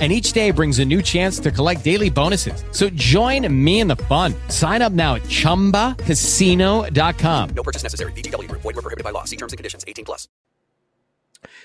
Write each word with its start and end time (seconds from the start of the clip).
and 0.00 0.12
each 0.12 0.32
day 0.32 0.50
brings 0.50 0.80
a 0.80 0.84
new 0.84 1.00
chance 1.00 1.38
to 1.38 1.52
collect 1.52 1.84
daily 1.84 2.10
bonuses. 2.10 2.64
So 2.72 2.90
join 2.90 3.46
me 3.64 3.78
in 3.78 3.86
the 3.86 3.96
fun. 3.96 4.34
Sign 4.48 4.82
up 4.82 4.92
now 4.92 5.14
at 5.14 5.22
ChumbaCasino.com. 5.22 7.50
No 7.54 7.62
purchase 7.62 7.84
necessary. 7.84 8.10
VGW. 8.12 8.50
Void 8.50 8.64
were 8.64 8.72
prohibited 8.72 9.04
by 9.04 9.10
law. 9.10 9.22
See 9.22 9.36
terms 9.36 9.52
and 9.52 9.56
conditions. 9.56 9.84
18 9.86 10.04
plus. 10.04 10.26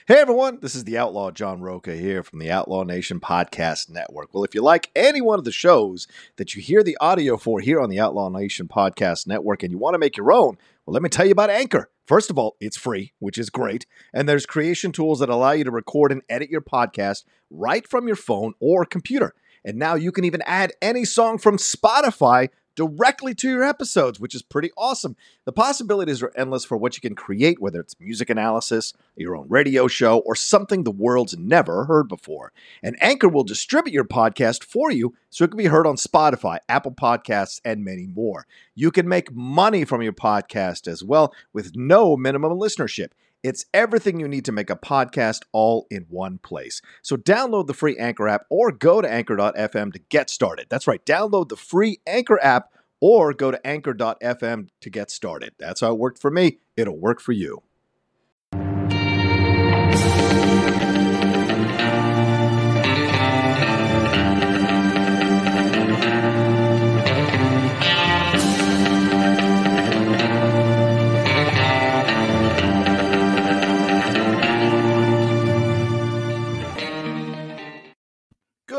Hey 0.09 0.15
everyone, 0.15 0.57
this 0.61 0.73
is 0.73 0.85
the 0.85 0.97
Outlaw 0.97 1.29
John 1.29 1.61
Rocha 1.61 1.95
here 1.95 2.23
from 2.23 2.39
the 2.39 2.49
Outlaw 2.49 2.83
Nation 2.83 3.19
Podcast 3.19 3.91
Network. 3.91 4.33
Well, 4.33 4.43
if 4.43 4.55
you 4.55 4.63
like 4.63 4.89
any 4.95 5.21
one 5.21 5.37
of 5.37 5.45
the 5.45 5.51
shows 5.51 6.07
that 6.37 6.55
you 6.55 6.63
hear 6.63 6.81
the 6.81 6.97
audio 6.99 7.37
for 7.37 7.59
here 7.59 7.79
on 7.79 7.91
the 7.91 7.99
Outlaw 7.99 8.29
Nation 8.29 8.67
Podcast 8.67 9.27
Network 9.27 9.61
and 9.61 9.71
you 9.71 9.77
want 9.77 9.93
to 9.93 9.99
make 9.99 10.17
your 10.17 10.33
own, 10.33 10.57
well, 10.89 10.95
let 10.95 11.03
me 11.03 11.09
tell 11.09 11.27
you 11.27 11.33
about 11.33 11.51
Anchor. 11.51 11.91
First 12.07 12.31
of 12.31 12.39
all, 12.39 12.57
it's 12.59 12.75
free, 12.75 13.13
which 13.19 13.37
is 13.37 13.51
great. 13.51 13.85
And 14.11 14.27
there's 14.27 14.47
creation 14.47 14.91
tools 14.91 15.19
that 15.19 15.29
allow 15.29 15.51
you 15.51 15.63
to 15.63 15.69
record 15.69 16.11
and 16.11 16.23
edit 16.27 16.49
your 16.49 16.61
podcast 16.61 17.25
right 17.51 17.87
from 17.87 18.07
your 18.07 18.15
phone 18.15 18.55
or 18.59 18.85
computer. 18.85 19.35
And 19.63 19.77
now 19.77 19.93
you 19.93 20.11
can 20.11 20.23
even 20.23 20.41
add 20.47 20.73
any 20.81 21.05
song 21.05 21.37
from 21.37 21.57
Spotify 21.57 22.49
directly 22.79 23.35
to 23.35 23.49
your 23.49 23.61
episodes, 23.65 24.21
which 24.21 24.33
is 24.33 24.41
pretty 24.41 24.71
awesome. 24.77 25.17
The 25.43 25.51
possibilities 25.51 26.23
are 26.23 26.31
endless 26.33 26.63
for 26.63 26.77
what 26.77 26.95
you 26.95 27.01
can 27.01 27.13
create, 27.13 27.59
whether 27.59 27.81
it's 27.81 27.99
music 27.99 28.29
analysis, 28.29 28.93
your 29.17 29.35
own 29.35 29.49
radio 29.49 29.89
show, 29.89 30.19
or 30.19 30.33
something 30.33 30.85
the 30.85 30.89
world's 30.89 31.37
never 31.37 31.83
heard 31.83 32.07
before. 32.07 32.53
And 32.81 32.95
Anchor 33.03 33.27
will 33.27 33.43
distribute 33.43 33.93
your 33.93 34.05
podcast 34.05 34.63
for 34.63 34.93
you 34.93 35.13
so 35.29 35.43
it 35.43 35.49
can 35.49 35.57
be 35.57 35.65
heard 35.65 35.85
on 35.85 35.97
Spotify, 35.97 36.59
Apple 36.69 36.93
Podcasts, 36.93 37.59
and 37.65 37.83
many 37.83 38.07
more. 38.07 38.47
You 38.75 38.91
can 38.91 39.09
make 39.09 39.33
money 39.33 39.83
from 39.83 40.01
your 40.01 40.13
podcast 40.13 40.87
as 40.87 41.03
well 41.03 41.33
with 41.51 41.75
no 41.75 42.15
minimum 42.15 42.53
listenership. 42.53 43.09
It's 43.43 43.65
everything 43.73 44.19
you 44.19 44.27
need 44.27 44.45
to 44.45 44.51
make 44.51 44.69
a 44.69 44.75
podcast 44.75 45.43
all 45.53 45.87
in 45.89 46.05
one 46.09 46.39
place. 46.39 46.81
So 47.01 47.15
download 47.15 47.67
the 47.67 47.73
free 47.73 47.97
Anchor 47.97 48.27
app 48.27 48.45
or 48.49 48.71
go 48.71 49.01
to 49.01 49.09
anchor.fm 49.09 49.93
to 49.93 49.99
get 50.09 50.29
started. 50.29 50.67
That's 50.69 50.87
right, 50.87 51.05
download 51.05 51.49
the 51.49 51.55
free 51.55 51.99
Anchor 52.05 52.39
app 52.43 52.73
or 53.01 53.33
go 53.33 53.51
to 53.51 53.65
anchor.fm 53.65 54.67
to 54.81 54.89
get 54.89 55.09
started. 55.09 55.53
That's 55.57 55.81
how 55.81 55.93
it 55.93 55.99
worked 55.99 56.19
for 56.19 56.29
me. 56.29 56.59
It'll 56.75 56.99
work 56.99 57.21
for 57.21 57.31
you. 57.31 57.63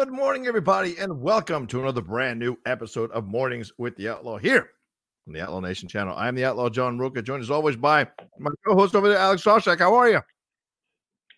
Good 0.00 0.12
morning, 0.12 0.46
everybody, 0.46 0.96
and 0.96 1.20
welcome 1.20 1.66
to 1.66 1.80
another 1.82 2.00
brand 2.00 2.38
new 2.38 2.56
episode 2.64 3.10
of 3.10 3.26
Mornings 3.26 3.70
with 3.76 3.94
the 3.96 4.08
Outlaw 4.08 4.38
here 4.38 4.70
on 5.28 5.34
the 5.34 5.42
Outlaw 5.42 5.60
Nation 5.60 5.90
channel. 5.90 6.14
I'm 6.16 6.34
the 6.34 6.46
Outlaw 6.46 6.70
John 6.70 6.98
Rocha, 6.98 7.20
joined 7.20 7.42
as 7.42 7.50
always 7.50 7.76
by 7.76 8.08
my 8.38 8.50
co-host 8.66 8.94
over 8.94 9.10
there, 9.10 9.18
Alex 9.18 9.44
Shashek. 9.44 9.78
How 9.78 9.94
are 9.94 10.08
you? 10.08 10.20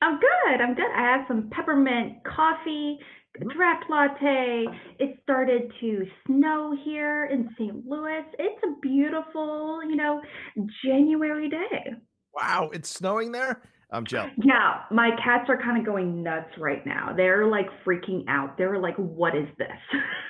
I'm 0.00 0.20
good. 0.20 0.60
I'm 0.60 0.76
good. 0.76 0.86
I 0.94 1.00
have 1.00 1.24
some 1.26 1.50
peppermint 1.50 2.22
coffee, 2.22 3.00
mm-hmm. 3.36 3.48
draft 3.48 3.86
latte. 3.90 4.66
It 5.00 5.18
started 5.24 5.72
to 5.80 6.06
snow 6.28 6.72
here 6.84 7.24
in 7.32 7.50
St. 7.58 7.84
Louis. 7.84 8.22
It's 8.38 8.62
a 8.62 8.80
beautiful, 8.80 9.80
you 9.82 9.96
know, 9.96 10.22
January 10.84 11.48
day. 11.48 11.94
Wow, 12.32 12.70
it's 12.72 12.88
snowing 12.88 13.32
there. 13.32 13.60
I'm 13.92 14.04
jealous. 14.06 14.32
Yeah, 14.42 14.80
my 14.90 15.10
cats 15.22 15.48
are 15.50 15.60
kind 15.60 15.78
of 15.78 15.84
going 15.84 16.22
nuts 16.22 16.50
right 16.58 16.84
now. 16.86 17.12
They're 17.14 17.46
like 17.46 17.66
freaking 17.84 18.24
out. 18.26 18.56
They're 18.56 18.78
like, 18.78 18.96
"What 18.96 19.36
is 19.36 19.46
this?" 19.58 19.68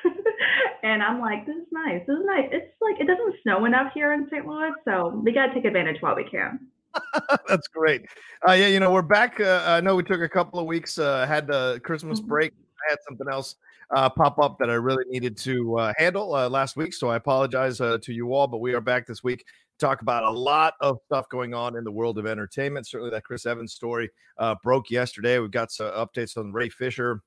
and 0.82 1.02
I'm 1.02 1.20
like, 1.20 1.46
"This 1.46 1.56
is 1.56 1.68
nice. 1.70 2.00
This 2.06 2.16
is 2.18 2.24
nice." 2.26 2.48
It's 2.50 2.74
like 2.80 3.00
it 3.00 3.06
doesn't 3.06 3.34
snow 3.42 3.64
enough 3.64 3.92
here 3.94 4.12
in 4.12 4.26
St. 4.30 4.46
Louis, 4.46 4.72
so 4.84 5.20
we 5.24 5.32
got 5.32 5.46
to 5.46 5.54
take 5.54 5.64
advantage 5.64 5.96
while 6.00 6.16
we 6.16 6.24
can. 6.24 6.58
That's 7.48 7.68
great. 7.68 8.02
Uh, 8.46 8.52
yeah, 8.52 8.66
you 8.66 8.80
know, 8.80 8.92
we're 8.92 9.00
back. 9.02 9.38
Uh, 9.40 9.62
I 9.66 9.80
know 9.80 9.94
we 9.96 10.02
took 10.02 10.20
a 10.20 10.28
couple 10.28 10.58
of 10.58 10.66
weeks, 10.66 10.98
uh, 10.98 11.24
had 11.26 11.46
the 11.46 11.80
Christmas 11.84 12.20
Mhm. 12.20 12.26
break. 12.26 12.52
I 12.88 12.90
had 12.90 12.98
something 13.08 13.26
else 13.30 13.54
uh, 13.94 14.08
pop 14.10 14.38
up 14.38 14.58
that 14.58 14.70
I 14.70 14.74
really 14.74 15.04
needed 15.08 15.36
to 15.38 15.78
uh, 15.78 15.92
handle 15.98 16.34
uh, 16.34 16.48
last 16.48 16.76
week. 16.76 16.92
So 16.94 17.08
I 17.08 17.16
apologize 17.16 17.80
uh, 17.80 17.98
to 18.02 18.12
you 18.12 18.34
all, 18.34 18.46
but 18.46 18.58
we 18.58 18.74
are 18.74 18.80
back 18.80 19.06
this 19.06 19.22
week. 19.22 19.44
Talk 19.82 20.00
about 20.00 20.22
a 20.22 20.30
lot 20.30 20.74
of 20.80 20.98
stuff 21.06 21.28
going 21.28 21.54
on 21.54 21.76
in 21.76 21.82
the 21.82 21.90
world 21.90 22.16
of 22.16 22.24
entertainment. 22.24 22.86
Certainly, 22.86 23.10
that 23.10 23.24
Chris 23.24 23.46
Evans 23.46 23.72
story 23.72 24.08
uh, 24.38 24.54
broke 24.62 24.90
yesterday. 24.90 25.40
We've 25.40 25.50
got 25.50 25.72
some 25.72 25.88
updates 25.88 26.36
on 26.36 26.52
Ray 26.52 26.68
Fisher 26.68 27.20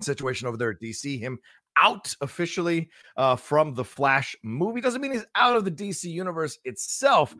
situation 0.00 0.46
over 0.46 0.56
there 0.56 0.70
at 0.70 0.80
DC. 0.80 1.18
Him 1.18 1.36
out 1.76 2.14
officially 2.20 2.90
uh, 3.16 3.34
from 3.34 3.74
the 3.74 3.82
Flash 3.82 4.36
movie 4.44 4.80
doesn't 4.80 5.00
mean 5.00 5.10
he's 5.10 5.26
out 5.34 5.56
of 5.56 5.64
the 5.64 5.70
DC 5.72 6.04
universe 6.04 6.60
itself. 6.64 7.34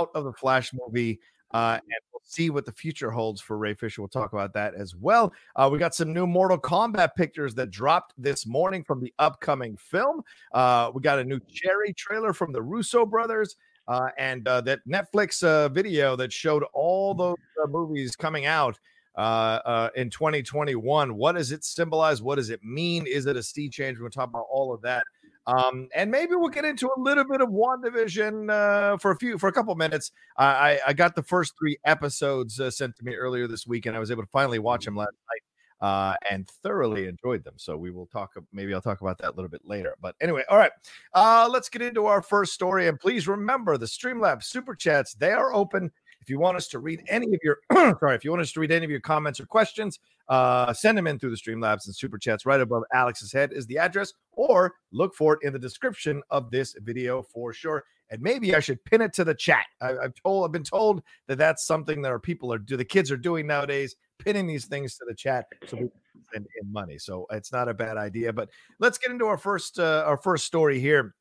Out 0.00 0.10
of 0.14 0.22
the 0.22 0.32
Flash 0.32 0.70
movie, 0.72 1.18
uh, 1.52 1.78
and 1.82 2.00
we'll 2.12 2.22
see 2.24 2.50
what 2.50 2.66
the 2.66 2.72
future 2.72 3.10
holds 3.10 3.40
for 3.40 3.58
Ray 3.58 3.74
Fisher. 3.74 4.02
We'll 4.02 4.08
talk 4.08 4.32
about 4.32 4.52
that 4.54 4.74
as 4.74 4.94
well. 4.94 5.32
Uh, 5.56 5.68
we 5.72 5.78
got 5.78 5.94
some 5.94 6.12
new 6.12 6.26
Mortal 6.26 6.58
Kombat 6.58 7.14
pictures 7.14 7.54
that 7.56 7.70
dropped 7.70 8.14
this 8.16 8.46
morning 8.46 8.84
from 8.84 9.00
the 9.00 9.12
upcoming 9.18 9.76
film. 9.76 10.22
Uh, 10.52 10.90
we 10.94 11.00
got 11.00 11.18
a 11.18 11.24
new 11.24 11.40
Cherry 11.48 11.92
trailer 11.92 12.32
from 12.32 12.52
the 12.52 12.62
Russo 12.62 13.04
brothers. 13.04 13.56
Uh, 13.88 14.08
and 14.18 14.46
uh, 14.46 14.60
that 14.60 14.78
Netflix 14.86 15.42
uh, 15.42 15.68
video 15.68 16.14
that 16.14 16.32
showed 16.32 16.62
all 16.74 17.12
those 17.12 17.36
movies 17.68 18.14
coming 18.14 18.46
out 18.46 18.78
uh, 19.16 19.60
uh, 19.64 19.88
in 19.96 20.10
2021. 20.10 21.16
What 21.16 21.32
does 21.32 21.52
it 21.52 21.64
symbolize? 21.64 22.22
What 22.22 22.36
does 22.36 22.50
it 22.50 22.62
mean? 22.62 23.06
Is 23.06 23.26
it 23.26 23.36
a 23.36 23.42
sea 23.42 23.68
change? 23.68 23.98
To 23.98 24.08
talk 24.08 24.28
about 24.28 24.46
all 24.50 24.72
of 24.72 24.80
that. 24.82 25.04
Um, 25.46 25.88
and 25.94 26.10
maybe 26.10 26.34
we'll 26.34 26.50
get 26.50 26.64
into 26.64 26.88
a 26.88 27.00
little 27.00 27.24
bit 27.24 27.40
of 27.40 27.48
WandaVision 27.48 28.50
uh, 28.50 28.98
for 28.98 29.10
a 29.10 29.16
few 29.16 29.38
for 29.38 29.48
a 29.48 29.52
couple 29.52 29.74
minutes. 29.74 30.12
I, 30.36 30.44
I, 30.46 30.80
I 30.88 30.92
got 30.92 31.14
the 31.14 31.22
first 31.22 31.54
three 31.58 31.78
episodes 31.84 32.60
uh, 32.60 32.70
sent 32.70 32.96
to 32.96 33.04
me 33.04 33.14
earlier 33.14 33.46
this 33.46 33.66
week, 33.66 33.86
and 33.86 33.96
I 33.96 34.00
was 34.00 34.10
able 34.10 34.22
to 34.22 34.28
finally 34.28 34.58
watch 34.58 34.84
them 34.84 34.96
last 34.96 35.16
night 35.28 35.42
uh, 35.80 36.14
and 36.30 36.48
thoroughly 36.62 37.06
enjoyed 37.06 37.44
them. 37.44 37.54
So 37.56 37.76
we 37.76 37.90
will 37.90 38.06
talk. 38.06 38.32
Maybe 38.52 38.74
I'll 38.74 38.82
talk 38.82 39.00
about 39.00 39.18
that 39.18 39.30
a 39.30 39.34
little 39.34 39.48
bit 39.48 39.62
later. 39.64 39.96
But 40.00 40.14
anyway, 40.20 40.44
all 40.48 40.58
right. 40.58 40.72
Uh, 41.14 41.48
let's 41.50 41.68
get 41.68 41.82
into 41.82 42.06
our 42.06 42.22
first 42.22 42.52
story. 42.52 42.88
And 42.88 43.00
please 43.00 43.26
remember 43.26 43.78
the 43.78 43.86
Streamlabs 43.86 44.44
super 44.44 44.74
chats. 44.74 45.14
They 45.14 45.32
are 45.32 45.54
open. 45.54 45.90
If 46.20 46.28
you 46.28 46.38
want 46.38 46.56
us 46.56 46.68
to 46.68 46.78
read 46.78 47.02
any 47.08 47.34
of 47.34 47.40
your 47.42 47.58
sorry, 47.72 48.14
if 48.14 48.24
you 48.24 48.30
want 48.30 48.42
us 48.42 48.52
to 48.52 48.60
read 48.60 48.70
any 48.70 48.84
of 48.84 48.90
your 48.90 49.00
comments 49.00 49.40
or 49.40 49.46
questions, 49.46 49.98
uh, 50.28 50.72
send 50.72 50.96
them 50.96 51.06
in 51.06 51.18
through 51.18 51.30
the 51.30 51.36
Streamlabs 51.36 51.86
and 51.86 51.96
super 51.96 52.18
chats. 52.18 52.46
Right 52.46 52.60
above 52.60 52.84
Alex's 52.92 53.32
head 53.32 53.52
is 53.52 53.66
the 53.66 53.78
address, 53.78 54.12
or 54.32 54.74
look 54.92 55.14
for 55.14 55.34
it 55.34 55.40
in 55.42 55.52
the 55.52 55.58
description 55.58 56.22
of 56.30 56.50
this 56.50 56.76
video 56.80 57.22
for 57.22 57.52
sure. 57.52 57.84
And 58.10 58.20
maybe 58.20 58.54
I 58.54 58.60
should 58.60 58.84
pin 58.84 59.02
it 59.02 59.12
to 59.14 59.24
the 59.24 59.34
chat. 59.34 59.66
I, 59.80 59.96
I've 59.96 60.14
told, 60.14 60.44
I've 60.44 60.52
been 60.52 60.64
told 60.64 61.02
that 61.28 61.38
that's 61.38 61.64
something 61.64 62.02
that 62.02 62.10
our 62.10 62.18
people 62.18 62.52
are 62.52 62.58
do. 62.58 62.76
The 62.76 62.84
kids 62.84 63.10
are 63.10 63.16
doing 63.16 63.46
nowadays, 63.46 63.94
pinning 64.18 64.46
these 64.46 64.64
things 64.66 64.96
to 64.96 65.04
the 65.08 65.14
chat 65.14 65.46
so 65.66 65.76
we 65.76 65.82
can 65.82 65.90
send 66.32 66.46
in 66.60 66.72
money. 66.72 66.98
So 66.98 67.26
it's 67.30 67.52
not 67.52 67.68
a 67.68 67.74
bad 67.74 67.96
idea. 67.96 68.32
But 68.32 68.50
let's 68.80 68.98
get 68.98 69.12
into 69.12 69.26
our 69.26 69.38
first 69.38 69.78
uh, 69.78 70.02
our 70.06 70.16
first 70.16 70.44
story 70.44 70.80
here, 70.80 71.14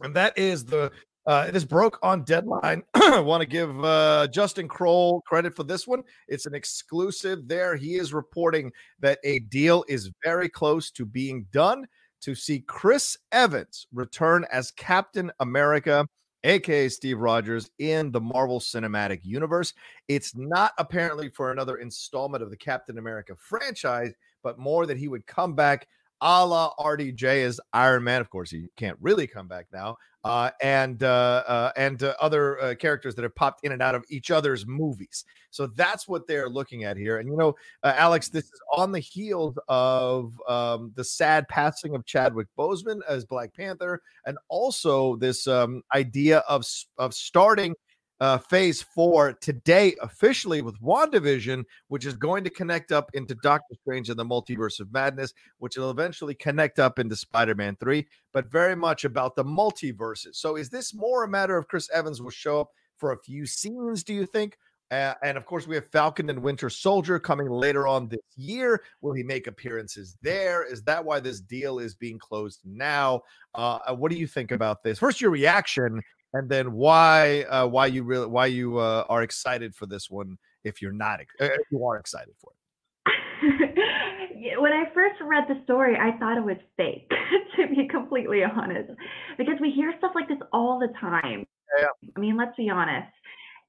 and 0.00 0.14
that 0.14 0.38
is 0.38 0.64
the 0.64 0.92
uh, 1.26 1.50
this 1.50 1.64
broke 1.64 1.98
on 2.02 2.24
deadline. 2.24 2.82
I 2.94 3.20
want 3.20 3.40
to 3.40 3.46
give 3.46 3.84
uh, 3.84 4.28
Justin 4.28 4.68
Kroll 4.68 5.22
credit 5.22 5.54
for 5.54 5.64
this 5.64 5.86
one. 5.86 6.02
It's 6.28 6.46
an 6.46 6.54
exclusive 6.54 7.48
there. 7.48 7.76
He 7.76 7.94
is 7.94 8.12
reporting 8.12 8.72
that 9.00 9.18
a 9.24 9.40
deal 9.40 9.84
is 9.88 10.10
very 10.22 10.48
close 10.48 10.90
to 10.92 11.06
being 11.06 11.46
done 11.52 11.86
to 12.22 12.34
see 12.34 12.60
Chris 12.60 13.16
Evans 13.32 13.86
return 13.92 14.46
as 14.50 14.70
Captain 14.70 15.30
America 15.40 16.06
aka 16.44 16.88
Steve 16.88 17.18
Rogers, 17.18 17.70
in 17.78 18.12
the 18.12 18.20
Marvel 18.20 18.60
Cinematic 18.60 19.20
Universe. 19.24 19.72
It's 20.08 20.36
not 20.36 20.72
apparently 20.78 21.30
for 21.30 21.50
another 21.50 21.76
installment 21.76 22.42
of 22.42 22.50
the 22.50 22.56
Captain 22.56 22.98
America 22.98 23.34
franchise, 23.36 24.12
but 24.42 24.58
more 24.58 24.86
that 24.86 24.98
he 24.98 25.08
would 25.08 25.26
come 25.26 25.54
back 25.54 25.88
a 26.20 26.46
la 26.46 26.74
RDJ 26.78 27.44
as 27.44 27.60
Iron 27.72 28.04
Man. 28.04 28.20
Of 28.20 28.30
course, 28.30 28.50
he 28.50 28.66
can't 28.76 28.98
really 29.00 29.26
come 29.26 29.48
back 29.48 29.66
now. 29.72 29.96
Uh, 30.24 30.50
and 30.62 31.02
uh, 31.02 31.44
uh, 31.46 31.72
and 31.76 32.02
uh, 32.02 32.14
other 32.18 32.58
uh, 32.58 32.74
characters 32.76 33.14
that 33.14 33.24
have 33.24 33.34
popped 33.34 33.62
in 33.62 33.72
and 33.72 33.82
out 33.82 33.94
of 33.94 34.02
each 34.08 34.30
other's 34.30 34.66
movies. 34.66 35.26
So 35.50 35.66
that's 35.66 36.08
what 36.08 36.26
they're 36.26 36.48
looking 36.48 36.84
at 36.84 36.96
here. 36.96 37.18
And 37.18 37.28
you 37.28 37.36
know, 37.36 37.54
uh, 37.82 37.92
Alex, 37.96 38.30
this 38.30 38.44
is 38.44 38.60
on 38.74 38.90
the 38.90 39.00
heels 39.00 39.58
of 39.68 40.32
um, 40.48 40.92
the 40.94 41.04
sad 41.04 41.46
passing 41.48 41.94
of 41.94 42.06
Chadwick 42.06 42.46
Boseman 42.58 43.00
as 43.06 43.26
Black 43.26 43.54
Panther, 43.54 44.00
and 44.24 44.38
also 44.48 45.16
this 45.16 45.46
um, 45.46 45.82
idea 45.94 46.38
of 46.48 46.64
of 46.96 47.12
starting 47.12 47.74
uh, 48.20 48.38
phase 48.38 48.82
four 48.82 49.32
today 49.34 49.94
officially 50.00 50.62
with 50.62 50.80
WandaVision, 50.80 51.64
which 51.88 52.06
is 52.06 52.14
going 52.14 52.44
to 52.44 52.50
connect 52.50 52.92
up 52.92 53.10
into 53.14 53.34
Doctor 53.42 53.74
Strange 53.82 54.08
and 54.08 54.18
the 54.18 54.24
Multiverse 54.24 54.80
of 54.80 54.92
Madness, 54.92 55.32
which 55.58 55.76
will 55.76 55.90
eventually 55.90 56.34
connect 56.34 56.78
up 56.78 56.98
into 56.98 57.16
Spider 57.16 57.54
Man 57.54 57.76
3, 57.80 58.06
but 58.32 58.50
very 58.50 58.76
much 58.76 59.04
about 59.04 59.34
the 59.34 59.44
multiverses. 59.44 60.36
So, 60.36 60.56
is 60.56 60.70
this 60.70 60.94
more 60.94 61.24
a 61.24 61.28
matter 61.28 61.56
of 61.56 61.68
Chris 61.68 61.90
Evans 61.92 62.22
will 62.22 62.30
show 62.30 62.60
up 62.60 62.70
for 62.96 63.12
a 63.12 63.18
few 63.18 63.46
scenes, 63.46 64.04
do 64.04 64.14
you 64.14 64.26
think? 64.26 64.56
Uh, 64.90 65.14
and 65.22 65.36
of 65.36 65.46
course, 65.46 65.66
we 65.66 65.74
have 65.74 65.90
Falcon 65.90 66.30
and 66.30 66.40
Winter 66.40 66.70
Soldier 66.70 67.18
coming 67.18 67.48
later 67.48 67.88
on 67.88 68.06
this 68.06 68.20
year. 68.36 68.82
Will 69.00 69.12
he 69.12 69.22
make 69.22 69.46
appearances 69.46 70.16
there? 70.22 70.62
Is 70.62 70.82
that 70.84 71.04
why 71.04 71.20
this 71.20 71.40
deal 71.40 71.78
is 71.78 71.94
being 71.94 72.18
closed 72.18 72.60
now? 72.64 73.22
Uh, 73.54 73.78
uh 73.88 73.94
what 73.94 74.12
do 74.12 74.18
you 74.18 74.26
think 74.26 74.52
about 74.52 74.84
this? 74.84 74.98
First, 74.98 75.20
your 75.20 75.30
reaction, 75.30 76.00
and 76.34 76.48
then 76.48 76.72
why 76.72 77.42
uh, 77.44 77.66
why 77.66 77.86
you 77.86 78.02
really 78.02 78.26
why 78.26 78.46
you 78.46 78.78
uh, 78.78 79.04
are 79.08 79.22
excited 79.22 79.74
for 79.74 79.86
this 79.86 80.10
one 80.10 80.36
if 80.64 80.82
you're 80.82 80.92
not 80.92 81.20
uh, 81.40 81.44
if 81.44 81.66
you 81.70 81.84
are 81.86 81.96
excited 81.96 82.34
for 82.38 82.50
it. 82.52 82.58
when 84.58 84.72
I 84.72 84.84
first 84.92 85.20
read 85.22 85.44
the 85.48 85.62
story, 85.64 85.96
I 85.96 86.18
thought 86.18 86.36
it 86.36 86.44
was 86.44 86.56
fake, 86.76 87.10
to 87.56 87.68
be 87.68 87.88
completely 87.88 88.42
honest, 88.42 88.90
because 89.38 89.54
we 89.60 89.70
hear 89.70 89.94
stuff 89.98 90.12
like 90.14 90.28
this 90.28 90.38
all 90.52 90.78
the 90.78 90.92
time. 91.00 91.46
Yeah. 91.78 91.86
I 92.16 92.20
mean, 92.20 92.36
let's 92.36 92.56
be 92.56 92.68
honest. 92.68 93.08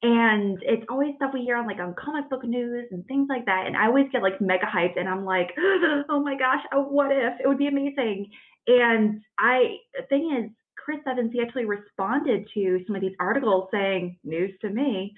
And 0.01 0.59
it's 0.61 0.85
always 0.89 1.15
stuff 1.15 1.31
we 1.33 1.41
hear 1.41 1.55
on 1.55 1.65
like 1.65 1.79
on 1.79 1.95
comic 1.95 2.29
book 2.29 2.43
news 2.43 2.87
and 2.91 3.05
things 3.07 3.27
like 3.29 3.45
that. 3.45 3.65
And 3.65 3.77
I 3.77 3.87
always 3.87 4.05
get 4.11 4.21
like 4.21 4.39
mega 4.41 4.65
hyped 4.65 4.99
and 4.99 5.07
I'm 5.07 5.25
like, 5.25 5.51
oh 5.57 6.21
my 6.23 6.35
gosh, 6.35 6.61
what 6.73 7.11
if? 7.11 7.33
It 7.43 7.47
would 7.47 7.57
be 7.57 7.67
amazing. 7.67 8.29
And 8.67 9.21
I, 9.39 9.77
the 9.97 10.05
thing 10.07 10.37
is, 10.37 10.51
Chris 10.77 10.99
Evans, 11.07 11.31
he 11.33 11.41
actually 11.41 11.65
responded 11.65 12.47
to 12.53 12.79
some 12.85 12.95
of 12.95 13.01
these 13.01 13.15
articles 13.19 13.69
saying 13.71 14.17
"news 14.23 14.51
to 14.61 14.69
me," 14.69 15.15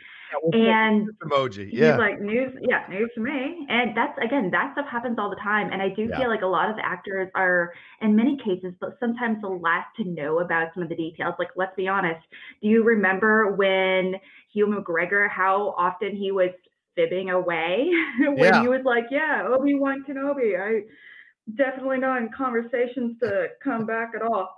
yeah, 0.53 0.59
and 0.59 1.09
emoji. 1.23 1.69
Yeah, 1.71 1.91
he's 1.91 1.99
like 1.99 2.21
news. 2.21 2.53
Yeah, 2.61 2.85
news 2.89 3.09
to 3.15 3.21
me. 3.21 3.65
And 3.69 3.95
that's 3.95 4.17
again, 4.23 4.49
that 4.51 4.73
stuff 4.73 4.87
happens 4.89 5.17
all 5.19 5.29
the 5.29 5.41
time. 5.43 5.71
And 5.71 5.81
I 5.81 5.89
do 5.89 6.07
yeah. 6.09 6.19
feel 6.19 6.29
like 6.29 6.41
a 6.41 6.47
lot 6.47 6.69
of 6.69 6.77
actors 6.81 7.29
are, 7.35 7.73
in 8.01 8.15
many 8.15 8.37
cases, 8.37 8.73
but 8.79 8.97
sometimes 8.99 9.41
the 9.41 9.47
last 9.47 9.87
to 9.97 10.03
know 10.03 10.39
about 10.39 10.69
some 10.73 10.83
of 10.83 10.89
the 10.89 10.95
details. 10.95 11.35
Like, 11.39 11.49
let's 11.55 11.75
be 11.75 11.87
honest. 11.87 12.25
Do 12.61 12.67
you 12.67 12.83
remember 12.83 13.53
when 13.55 14.15
Ewan 14.53 14.83
McGregor? 14.83 15.29
How 15.29 15.75
often 15.77 16.15
he 16.15 16.31
was 16.31 16.51
fibbing 16.95 17.29
away 17.29 17.89
when 18.19 18.37
yeah. 18.37 18.61
he 18.61 18.67
was 18.67 18.81
like, 18.85 19.05
"Yeah, 19.11 19.47
Obi 19.47 19.75
Wan 19.75 20.03
Kenobi." 20.07 20.59
I 20.59 20.83
definitely 21.55 21.99
not 21.99 22.21
in 22.21 22.29
conversations 22.35 23.17
to 23.21 23.47
come 23.63 23.85
back 23.85 24.11
at 24.15 24.21
all. 24.21 24.56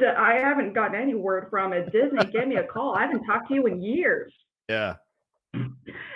I 0.00 0.34
haven't 0.34 0.74
gotten 0.74 1.00
any 1.00 1.14
word 1.14 1.48
from 1.50 1.72
it. 1.72 1.92
Disney, 1.92 2.24
give 2.32 2.48
me 2.48 2.56
a 2.56 2.64
call. 2.64 2.94
I 2.94 3.02
haven't 3.02 3.24
talked 3.24 3.48
to 3.48 3.54
you 3.54 3.66
in 3.66 3.82
years. 3.82 4.32
Yeah. 4.68 4.94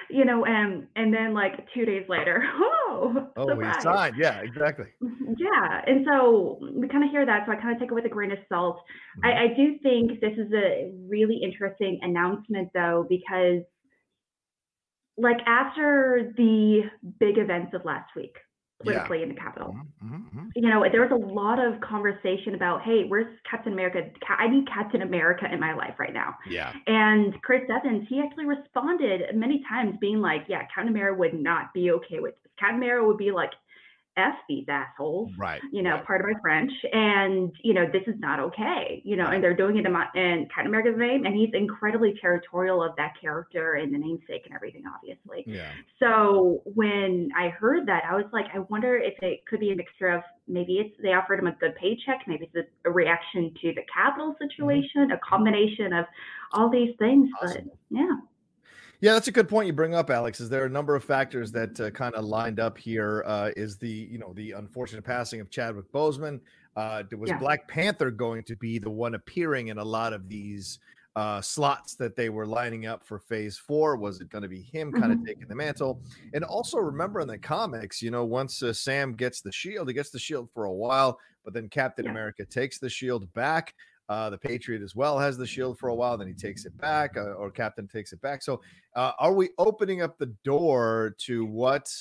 You 0.09 0.25
know, 0.25 0.47
and 0.47 0.87
and 0.97 1.13
then 1.13 1.35
like 1.35 1.67
two 1.75 1.85
days 1.85 2.07
later, 2.09 2.43
oh, 2.55 3.29
oh, 3.37 3.55
we 3.55 3.67
signed. 3.81 4.15
Yeah, 4.17 4.41
exactly. 4.41 4.87
Yeah, 5.01 5.83
and 5.87 6.07
so 6.09 6.59
we 6.73 6.89
kind 6.89 7.05
of 7.05 7.11
hear 7.11 7.27
that, 7.27 7.45
so 7.45 7.53
I 7.53 7.57
kind 7.57 7.75
of 7.75 7.81
take 7.81 7.91
it 7.91 7.95
with 7.95 8.07
a 8.07 8.09
grain 8.09 8.33
of 8.33 8.39
salt. 8.49 8.77
Mm-hmm. 9.19 9.27
I, 9.27 9.43
I 9.43 9.47
do 9.55 9.79
think 9.83 10.21
this 10.21 10.33
is 10.39 10.51
a 10.55 10.93
really 11.07 11.37
interesting 11.43 11.99
announcement, 12.03 12.71
though, 12.73 13.05
because 13.09 13.63
like 15.19 15.39
after 15.47 16.33
the 16.37 16.83
big 17.19 17.39
events 17.39 17.75
of 17.75 17.85
last 17.85 18.11
week, 18.15 18.37
politically 18.83 19.19
yeah. 19.19 19.23
in 19.25 19.29
the 19.31 19.35
Capitol. 19.35 19.75
Mm-hmm, 19.75 20.15
mm-hmm, 20.15 20.39
mm-hmm. 20.39 20.49
You 20.55 20.69
know, 20.69 20.85
there 20.91 21.01
was 21.01 21.13
a 21.13 21.33
lot 21.33 21.59
of 21.59 21.81
conversation 21.81 22.55
about, 22.55 22.83
hey, 22.83 23.05
where's 23.09 23.27
Captain 23.51 23.73
America? 23.73 24.11
I 24.29 24.49
need 24.49 24.69
Captain 24.69 25.03
America 25.03 25.47
in 25.51 25.59
my 25.61 25.75
life 25.75 25.95
right 25.99 26.13
now. 26.13 26.37
Yeah. 26.49 26.73
And 26.87 27.41
Chris 27.43 27.63
Evans, 27.71 28.07
he 28.09 28.21
actually 28.21 28.47
responded 28.47 29.35
many 29.35 29.63
times, 29.69 29.97
being 30.01 30.21
like, 30.21 30.45
yeah, 30.49 30.63
Captain 30.75 30.89
America 30.89 31.19
would 31.19 31.35
not 31.35 31.73
be 31.73 31.91
okay 31.93 32.21
with 32.21 32.35
this. 32.43 32.53
Captain 32.59 32.77
America 32.77 33.07
would 33.07 33.19
be 33.19 33.31
like, 33.31 33.51
F 34.17 34.35
these 34.49 34.67
assholes. 34.69 35.31
Right. 35.39 35.61
You 35.73 35.83
know, 35.83 35.93
right. 35.93 36.05
part 36.05 36.21
of 36.21 36.27
my 36.27 36.41
French. 36.41 36.73
And, 36.93 37.53
you 37.63 37.75
know, 37.75 37.87
this 37.93 38.03
is 38.07 38.19
not 38.19 38.41
okay. 38.41 39.03
You 39.05 39.17
know, 39.17 39.27
and 39.27 39.43
they're 39.43 39.57
doing 39.57 39.77
it 39.77 39.87
in, 39.87 39.93
my, 39.93 40.07
in 40.15 40.49
Captain 40.55 40.67
America's 40.67 40.99
name. 40.99 41.27
And 41.27 41.35
he's 41.35 41.51
incredibly 41.53 42.15
territorial 42.21 42.83
of 42.83 42.97
that 42.97 43.15
character 43.21 43.75
and 43.75 43.93
the 43.93 43.99
namesake 43.99 44.43
and 44.47 44.55
everything, 44.55 44.85
obviously. 44.87 45.45
Yeah. 45.47 45.71
So 45.99 46.63
when 46.65 47.31
I 47.37 47.49
heard 47.49 47.87
that, 47.87 48.05
I 48.09 48.15
was 48.15 48.27
like, 48.33 48.47
I 48.55 48.61
wonder 48.71 48.97
if 48.97 49.15
it 49.23 49.45
could 49.47 49.61
be 49.61 49.73
a 49.73 49.77
mixture 49.77 50.09
of 50.09 50.23
maybe 50.49 50.75
it's 50.75 50.95
they 51.03 51.13
offered 51.13 51.41
him 51.41 51.47
a 51.49 51.53
good 51.53 51.75
paycheck, 51.77 52.21
maybe 52.27 52.49
it's 52.53 52.69
a, 52.85 52.89
a 52.89 52.93
reaction 52.93 53.53
to 53.61 53.73
the 53.75 53.83
Capitol 53.93 54.33
mm-hmm. 54.33 54.45
situation, 54.49 55.03
mm-hmm. 55.03 55.13
a 55.13 55.19
combination 55.19 55.93
of 55.93 56.05
all 56.53 56.71
these 56.71 56.95
things. 56.99 57.29
Awesome. 57.43 57.65
But 57.65 57.99
yeah. 57.99 58.17
Yeah, 59.01 59.13
that's 59.13 59.29
a 59.29 59.33
good 59.33 59.49
point 59.49 59.67
you 59.67 59.73
bring 59.73 59.95
up, 59.95 60.11
Alex. 60.11 60.41
Is 60.41 60.49
there 60.49 60.65
a 60.65 60.71
number 60.71 60.95
of 60.95 61.05
factors 61.05 61.53
that 61.53 61.79
uh, 61.79 61.91
kind 61.91 62.15
of 62.15 62.25
lined 62.25 62.59
up 62.59 62.79
here? 62.79 63.23
Uh, 63.27 63.51
is 63.57 63.77
the 63.77 63.89
you 63.89 64.19
know 64.19 64.33
the 64.35 64.53
unfortunate 64.53 65.05
passing 65.05 65.41
of 65.41 65.51
Chadwick 65.51 65.91
Boseman? 65.93 66.41
Uh, 66.77 67.03
was 67.19 67.31
yeah. 67.31 67.39
Black 67.39 67.67
Panther 67.69 68.11
going 68.11 68.43
to 68.45 68.57
be 68.57 68.79
the 68.79 68.91
one 68.91 69.15
appearing 69.15 69.69
in 69.69 69.79
a 69.79 69.85
lot 69.85 70.13
of 70.13 70.29
these 70.29 70.79
uh, 71.15 71.41
slots 71.41 71.95
that 71.95 72.15
they 72.15 72.29
were 72.29 72.47
lining 72.47 72.87
up 72.87 73.05
for 73.05 73.19
Phase 73.19 73.59
Four? 73.59 73.97
Was 73.97 74.21
it 74.21 74.29
going 74.29 74.43
to 74.43 74.49
be 74.49 74.61
him 74.61 74.93
kind 74.93 75.13
of 75.13 75.19
mm-hmm. 75.19 75.27
taking 75.27 75.49
the 75.49 75.55
mantle? 75.55 76.01
And 76.35 76.45
also 76.45 76.79
remember 76.79 77.21
in 77.21 77.29
the 77.29 77.39
comics, 77.39 78.03
you 78.03 78.11
know, 78.11 78.25
once 78.25 78.63
uh, 78.63 78.73
Sam 78.73 79.15
gets 79.15 79.41
the 79.41 79.53
shield, 79.53 79.89
he 79.89 79.95
gets 79.95 80.11
the 80.11 80.19
shield 80.19 80.51
for 80.53 80.67
a 80.67 80.73
while, 80.73 81.19
but 81.45 81.55
then 81.55 81.69
Captain 81.69 82.05
yeah. 82.05 82.11
America 82.11 82.45
takes 82.45 82.79
the 82.79 82.91
shield 82.91 83.33
back. 83.33 83.75
Uh, 84.09 84.31
the 84.31 84.39
Patriot 84.39 84.83
as 84.83 84.95
well 84.95 85.19
has 85.19 85.37
the 85.37 85.47
shield 85.47 85.79
for 85.79 85.89
a 85.89 85.95
while, 85.95 86.17
then 86.17 86.29
he 86.29 86.35
takes 86.35 86.65
it 86.65 86.77
back, 86.79 87.17
uh, 87.17 87.33
or 87.33 87.51
Captain 87.51 87.89
takes 87.89 88.13
it 88.13 88.21
back. 88.21 88.43
So, 88.43 88.61
uh, 88.95 89.13
are 89.19 89.33
we 89.33 89.51
opening 89.59 90.03
up 90.03 90.17
the 90.17 90.33
door 90.45 91.17
to 91.23 91.45
what 91.45 91.93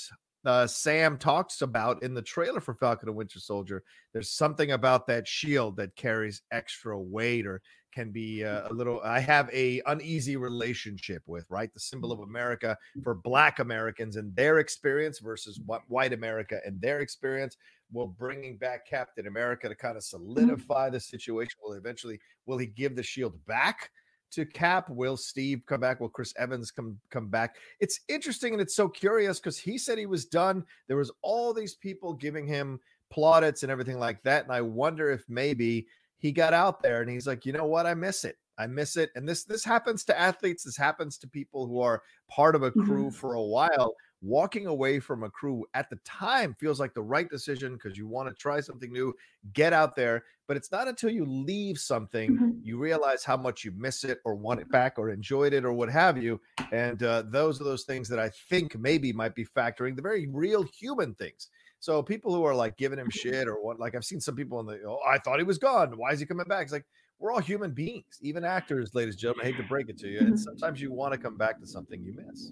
uh, 0.46 0.68
Sam 0.68 1.18
talks 1.18 1.63
about 1.63 2.03
in 2.03 2.13
the 2.13 2.22
trailer 2.22 2.62
for 2.62 2.75
Falcon 2.75 3.10
and 3.10 3.18
Winter 3.18 3.39
Soldier? 3.39 3.84
There's 4.13 4.29
something 4.29 4.72
about 4.72 5.08
that 5.08 5.27
shield 5.27 5.77
that 5.77 5.96
carries 5.96 6.44
extra 6.51 7.00
weight, 7.00 7.48
or 7.48 7.62
can 7.96 8.12
be 8.12 8.44
uh, 8.44 8.68
a 8.70 8.74
little. 8.74 9.01
I 9.03 9.20
have 9.22 9.50
a 9.51 9.82
uneasy 9.88 10.36
relationship 10.36 11.24
with 11.25 11.50
right 11.50 11.74
the 11.74 11.79
symbol 11.79 12.12
of 12.12 12.20
America 12.20 12.77
for 13.01 13.15
Black 13.15 13.60
Americans 13.60 14.18
and 14.18 14.36
their 14.36 14.60
experience 14.60 15.20
versus 15.20 15.60
white 15.88 16.13
America 16.13 16.60
and 16.65 16.79
their 16.82 17.00
experience 17.00 17.56
will 17.92 18.08
bringing 18.08 18.58
back 18.58 18.88
Captain 18.88 19.27
America 19.27 19.70
to 19.70 19.75
kind 19.75 19.98
of 19.98 20.04
mm-hmm. 20.04 20.24
solidify 20.24 20.89
the 20.89 21.00
situation? 21.00 21.56
Will 21.63 21.74
eventually 21.74 22.20
will 22.46 22.58
he 22.58 22.68
give 22.68 22.96
the 22.96 23.04
shield 23.04 23.34
back 23.46 23.89
to 24.32 24.46
Cap? 24.46 24.89
Will 24.89 25.18
Steve 25.18 25.62
come 25.65 25.82
back? 25.82 26.00
Will 26.00 26.10
Chris 26.10 26.34
Evans 26.38 26.72
come 26.72 26.98
come 27.10 27.27
back? 27.27 27.56
It's 27.80 28.00
interesting 28.08 28.54
and 28.54 28.62
it's 28.62 28.75
so 28.75 28.88
curious 28.88 29.39
because 29.39 29.58
he 29.58 29.77
said 29.77 29.98
he 29.98 30.06
was 30.06 30.25
done. 30.25 30.63
There 30.88 30.98
was 30.98 31.12
all 31.22 31.54
these 31.54 31.75
people 31.75 32.13
giving 32.13 32.48
him 32.48 32.80
plaudits 33.10 33.63
and 33.63 33.72
everything 33.72 34.00
like 34.00 34.22
that, 34.24 34.44
and 34.44 34.51
I 34.51 34.62
wonder 34.62 35.12
if 35.12 35.24
maybe 35.30 35.88
he 36.18 36.32
got 36.32 36.54
out 36.54 36.82
there 36.82 37.01
and 37.01 37.10
he's 37.10 37.27
like, 37.27 37.46
you 37.46 37.54
know 37.54 37.65
what, 37.65 37.86
I 37.86 37.94
miss 37.94 38.24
it. 38.24 38.38
I 38.58 38.68
miss 38.68 38.98
it. 38.98 39.12
And 39.15 39.27
this 39.27 39.44
this 39.44 39.63
happens 39.63 40.04
to 40.06 40.20
athletes. 40.20 40.63
This 40.63 40.77
happens 40.77 41.18
to 41.20 41.27
people 41.27 41.68
who 41.68 41.82
are 41.82 42.01
part 42.30 42.56
of 42.56 42.63
a 42.63 42.72
crew 42.72 43.08
mm-hmm. 43.08 43.10
for 43.10 43.34
a 43.34 43.42
while 43.42 43.94
walking 44.22 44.67
away 44.67 45.00
from 45.00 45.24
a 45.24 45.29
crew 45.29 45.65
at 45.74 45.89
the 45.89 45.98
time 45.98 46.55
feels 46.60 46.79
like 46.79 46.93
the 46.93 47.01
right 47.01 47.29
decision 47.29 47.74
because 47.74 47.98
you 47.98 48.07
want 48.07 48.27
to 48.27 48.34
try 48.36 48.60
something 48.60 48.91
new, 48.91 49.13
get 49.53 49.74
out 49.74 49.95
there. 49.95 50.24
But 50.48 50.57
it's 50.57 50.72
not 50.72 50.88
until 50.88 51.10
you 51.10 51.25
leave 51.25 51.77
something 51.79 52.31
mm-hmm. 52.31 52.50
you 52.62 52.77
realize 52.77 53.24
how 53.24 53.38
much 53.38 53.63
you 53.63 53.72
miss 53.75 54.03
it 54.03 54.19
or 54.25 54.36
want 54.36 54.60
it 54.60 54.69
back 54.69 54.98
or 54.98 55.10
enjoyed 55.10 55.53
it 55.53 55.65
or 55.65 55.74
what 55.74 55.89
have 55.89 56.22
you. 56.22 56.39
And 56.72 57.01
uh, 57.03 57.24
those 57.27 57.60
are 57.60 57.63
those 57.63 57.84
things 57.84 58.07
that 58.10 58.19
I 58.19 58.29
think 58.50 58.77
maybe 58.77 59.12
might 59.12 59.36
be 59.36 59.45
factoring 59.45 59.95
the 59.95 60.01
very 60.01 60.27
real 60.27 60.63
human 60.63 61.15
things. 61.15 61.50
So 61.79 62.01
people 62.01 62.34
who 62.34 62.43
are 62.45 62.55
like 62.55 62.77
giving 62.77 63.00
him 63.00 63.07
mm-hmm. 63.07 63.29
shit 63.29 63.48
or 63.48 63.62
what, 63.62 63.79
like 63.79 63.95
I've 63.95 64.05
seen 64.05 64.22
some 64.22 64.36
people 64.36 64.60
in 64.60 64.65
the, 64.65 64.81
oh, 64.88 65.00
I 65.07 65.17
thought 65.19 65.39
he 65.39 65.43
was 65.43 65.57
gone. 65.57 65.98
Why 65.98 66.12
is 66.12 66.19
he 66.19 66.25
coming 66.25 66.48
back? 66.48 66.63
It's 66.63 66.72
like, 66.72 66.86
we're 67.19 67.31
all 67.31 67.39
human 67.39 67.72
beings, 67.72 68.19
even 68.22 68.43
actors, 68.43 68.93
ladies 68.93 69.15
and 69.15 69.22
gentlemen. 69.22 69.45
I 69.45 69.50
hate 69.50 69.57
to 69.57 69.63
break 69.63 69.89
it 69.89 69.98
to 70.00 70.07
you. 70.07 70.19
And 70.19 70.27
mm-hmm. 70.29 70.38
sometimes 70.38 70.81
you 70.81 70.91
want 70.91 71.13
to 71.13 71.17
come 71.17 71.38
back 71.38 71.60
to 71.60 71.67
something 71.67 72.03
you 72.03 72.13
miss. 72.13 72.51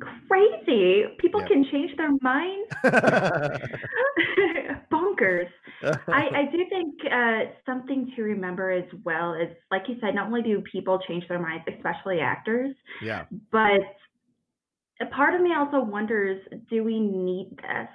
Crazy. 0.00 1.04
People 1.18 1.40
Yeah. 1.40 1.48
can 1.48 1.64
change 1.70 1.96
their 1.96 2.10
mind. 2.20 2.66
Bonkers. 4.92 5.48
I, 5.82 5.92
I 6.08 6.48
do 6.50 6.64
think 6.68 6.94
uh, 7.10 7.40
something 7.64 8.12
to 8.16 8.22
remember 8.22 8.70
as 8.70 8.84
well 9.04 9.34
is, 9.34 9.48
like 9.70 9.88
you 9.88 9.96
said, 10.00 10.14
not 10.14 10.26
only 10.28 10.42
do 10.42 10.60
people 10.62 10.98
change 11.06 11.26
their 11.28 11.38
minds, 11.38 11.64
especially 11.68 12.20
actors, 12.20 12.74
yeah. 13.02 13.24
but 13.52 13.80
a 15.00 15.06
part 15.06 15.34
of 15.34 15.40
me 15.42 15.54
also 15.54 15.80
wonders, 15.80 16.40
do 16.70 16.82
we 16.82 16.98
need 17.00 17.50
this? 17.56 17.88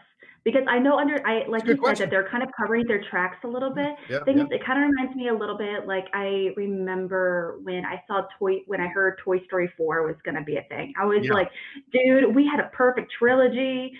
Because 0.43 0.63
I 0.67 0.79
know 0.79 0.97
under 0.97 1.25
I 1.27 1.45
like 1.47 1.63
you 1.63 1.75
good 1.75 1.77
said 1.77 1.79
question. 1.79 2.05
that 2.05 2.09
they're 2.09 2.27
kind 2.29 2.41
of 2.41 2.49
covering 2.59 2.87
their 2.87 3.03
tracks 3.09 3.37
a 3.43 3.47
little 3.47 3.69
bit. 3.73 3.93
Yeah. 4.09 4.23
Thing 4.23 4.39
yeah. 4.39 4.43
is, 4.45 4.49
it 4.51 4.65
kind 4.65 4.83
of 4.83 4.89
reminds 4.89 5.15
me 5.15 5.27
a 5.27 5.33
little 5.33 5.57
bit 5.57 5.85
like 5.87 6.07
I 6.13 6.49
remember 6.57 7.59
when 7.63 7.85
I 7.85 8.01
saw 8.07 8.23
Toy 8.39 8.61
when 8.65 8.81
I 8.81 8.87
heard 8.87 9.19
Toy 9.23 9.43
Story 9.45 9.71
4 9.77 10.07
was 10.07 10.15
gonna 10.25 10.43
be 10.43 10.57
a 10.57 10.63
thing. 10.63 10.93
I 10.99 11.05
was 11.05 11.19
Yeah. 11.23 11.33
like, 11.33 11.51
dude, 11.93 12.33
we 12.35 12.47
had 12.47 12.59
a 12.59 12.69
perfect 12.73 13.11
trilogy. 13.19 13.93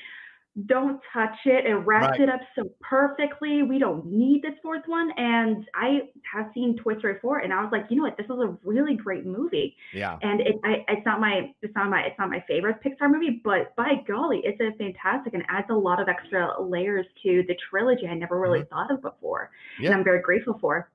Don't 0.66 1.00
touch 1.14 1.38
it. 1.46 1.66
It 1.66 1.76
wraps 1.76 2.20
Right. 2.20 2.28
it 2.28 2.30
up 2.30 2.42
so 2.56 2.70
perfectly. 2.82 3.64
We 3.64 3.80
don't 3.80 4.06
need 4.06 4.42
this 4.42 4.54
fourth 4.62 4.86
one. 4.86 5.10
And 5.16 5.66
I 5.74 6.10
have 6.34 6.52
seen 6.54 6.76
Toy 6.78 7.00
Story 7.00 7.20
4 7.22 7.40
and 7.40 7.54
I 7.54 7.64
was 7.64 7.72
like, 7.72 7.86
you 7.90 7.96
know 7.96 8.04
what, 8.04 8.18
this 8.18 8.26
is 8.26 8.32
a 8.32 8.58
really 8.66 8.96
great 8.96 9.26
movie 9.26 9.78
Yeah. 9.94 10.18
and 10.22 10.42
it, 10.42 10.60
I, 10.66 10.84
it's 10.90 11.06
not 11.06 11.22
my 11.22 11.54
it's 11.62 11.74
not 11.74 11.90
my 11.90 12.02
it's 12.02 12.20
not 12.20 12.30
my 12.30 12.44
favorite 12.50 12.78
Pixar 12.84 13.10
movie, 13.10 13.42
but 13.44 13.74
by 13.78 14.04
golly, 14.06 14.42
it's 14.44 14.60
a 14.60 14.78
fantastic 14.78 15.34
and 15.34 15.44
adds 15.48 15.68
a 15.70 15.74
lot 15.74 16.02
of 16.02 16.10
extra 16.10 16.62
layers 16.62 17.06
to 17.24 17.44
the 17.48 17.56
trilogy 17.70 18.06
I 18.08 18.14
never 18.16 18.38
really 18.38 18.64
thought 18.66 18.92
of 18.92 19.02
before, 19.02 19.52
Mm-hmm. 19.76 19.84
Yeah. 19.84 19.90
and 19.92 20.00
I'm 20.00 20.04
very 20.04 20.22
grateful 20.22 20.58
for. 20.60 20.91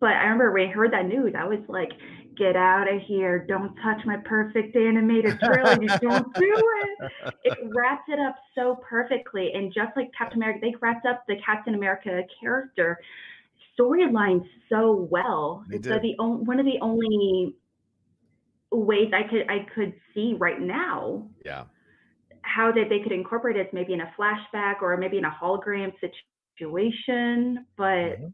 But 0.00 0.10
I 0.10 0.24
remember 0.24 0.52
when 0.52 0.68
I 0.68 0.72
heard 0.72 0.92
that 0.92 1.06
news, 1.06 1.34
I 1.36 1.44
was 1.44 1.60
like, 1.68 1.90
"Get 2.36 2.56
out 2.56 2.92
of 2.92 3.00
here! 3.02 3.44
Don't 3.48 3.74
touch 3.76 4.04
my 4.04 4.16
perfect 4.18 4.76
animated 4.76 5.40
trilogy! 5.40 5.88
Don't 6.00 6.26
do 6.38 6.72
it!" 6.84 6.98
It 7.44 7.58
wraps 7.74 8.04
it 8.08 8.18
up 8.20 8.36
so 8.54 8.76
perfectly, 8.88 9.52
and 9.54 9.72
just 9.72 9.96
like 9.96 10.10
Captain 10.16 10.38
America, 10.38 10.60
they 10.62 10.74
wrapped 10.80 11.06
up 11.06 11.24
the 11.26 11.36
Captain 11.44 11.74
America 11.74 12.22
character 12.40 12.98
storyline 13.78 14.46
so 14.68 15.08
well. 15.10 15.64
They 15.68 15.78
so 15.78 15.94
did. 15.94 16.02
the 16.02 16.14
on, 16.18 16.44
one 16.44 16.60
of 16.60 16.66
the 16.66 16.78
only 16.80 17.56
ways 18.70 19.12
I 19.12 19.22
could 19.28 19.50
I 19.50 19.66
could 19.74 19.94
see 20.14 20.34
right 20.38 20.60
now 20.60 21.28
Yeah. 21.44 21.64
how 22.42 22.72
that 22.72 22.88
they 22.88 23.00
could 23.00 23.12
incorporate 23.12 23.56
it 23.56 23.72
maybe 23.74 23.92
in 23.92 24.00
a 24.00 24.12
flashback 24.18 24.80
or 24.82 24.96
maybe 24.96 25.18
in 25.18 25.24
a 25.24 25.30
hologram 25.30 25.92
situation, 26.58 27.66
but 27.76 28.18
Mhm. 28.20 28.32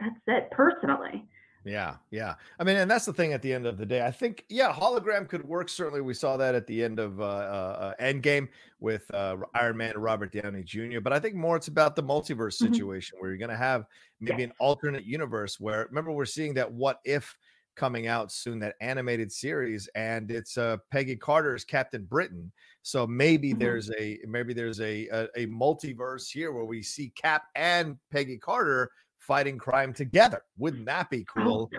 That's 0.00 0.16
it 0.26 0.50
personally. 0.50 1.28
Yeah, 1.62 1.96
yeah. 2.10 2.36
I 2.58 2.64
mean, 2.64 2.76
and 2.76 2.90
that's 2.90 3.04
the 3.04 3.12
thing 3.12 3.34
at 3.34 3.42
the 3.42 3.52
end 3.52 3.66
of 3.66 3.76
the 3.76 3.84
day. 3.84 4.00
I 4.06 4.10
think, 4.10 4.46
yeah, 4.48 4.72
hologram 4.72 5.28
could 5.28 5.44
work. 5.44 5.68
Certainly, 5.68 6.00
we 6.00 6.14
saw 6.14 6.38
that 6.38 6.54
at 6.54 6.66
the 6.66 6.82
end 6.82 6.98
of 6.98 7.20
uh, 7.20 7.24
uh, 7.24 7.94
uh, 8.00 8.02
Endgame 8.02 8.48
with 8.78 9.12
uh, 9.12 9.36
Iron 9.54 9.76
Man 9.76 9.90
and 9.90 10.02
Robert 10.02 10.32
Downey 10.32 10.62
Jr. 10.64 11.00
But 11.00 11.12
I 11.12 11.20
think 11.20 11.34
more 11.34 11.56
it's 11.56 11.68
about 11.68 11.96
the 11.96 12.02
multiverse 12.02 12.56
Mhm. 12.56 12.72
situation 12.72 13.18
where 13.18 13.28
you're 13.28 13.36
going 13.38 13.50
to 13.50 13.56
have 13.58 13.84
maybe 14.20 14.42
an 14.42 14.54
alternate 14.58 15.04
universe 15.04 15.60
where, 15.60 15.84
remember, 15.90 16.12
we're 16.12 16.24
seeing 16.24 16.54
that 16.54 16.72
What 16.72 16.98
If 17.04 17.36
coming 17.76 18.06
out 18.06 18.32
soon, 18.32 18.58
that 18.60 18.76
animated 18.80 19.30
series, 19.30 19.86
and 19.94 20.30
it's 20.30 20.56
uh, 20.56 20.78
Peggy 20.90 21.16
Carter's 21.16 21.64
Captain 21.64 22.04
Britain. 22.04 22.50
So 22.82 23.06
maybe 23.06 23.52
Mhm. 23.52 23.58
there's 23.58 23.90
a 23.98 24.18
maybe 24.26 24.54
there's 24.54 24.80
a, 24.80 25.08
a 25.08 25.28
a 25.36 25.46
multiverse 25.48 26.30
here 26.32 26.52
where 26.52 26.64
we 26.64 26.82
see 26.82 27.10
Cap 27.10 27.44
and 27.54 27.98
Peggy 28.10 28.38
Carter 28.38 28.90
fighting 29.30 29.58
crime 29.58 29.92
together. 29.92 30.42
Wouldn't 30.58 30.86
that 30.86 31.08
be 31.08 31.24
oh, 31.36 31.42
cool? 31.42 31.70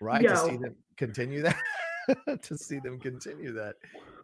right? 0.00 0.24
To 0.28 0.36
see 0.36 0.56
them 0.56 0.76
continue 0.96 1.42
that. 1.42 1.58
to 2.42 2.56
see 2.56 2.78
them 2.78 3.00
continue 3.00 3.52
that. 3.52 3.74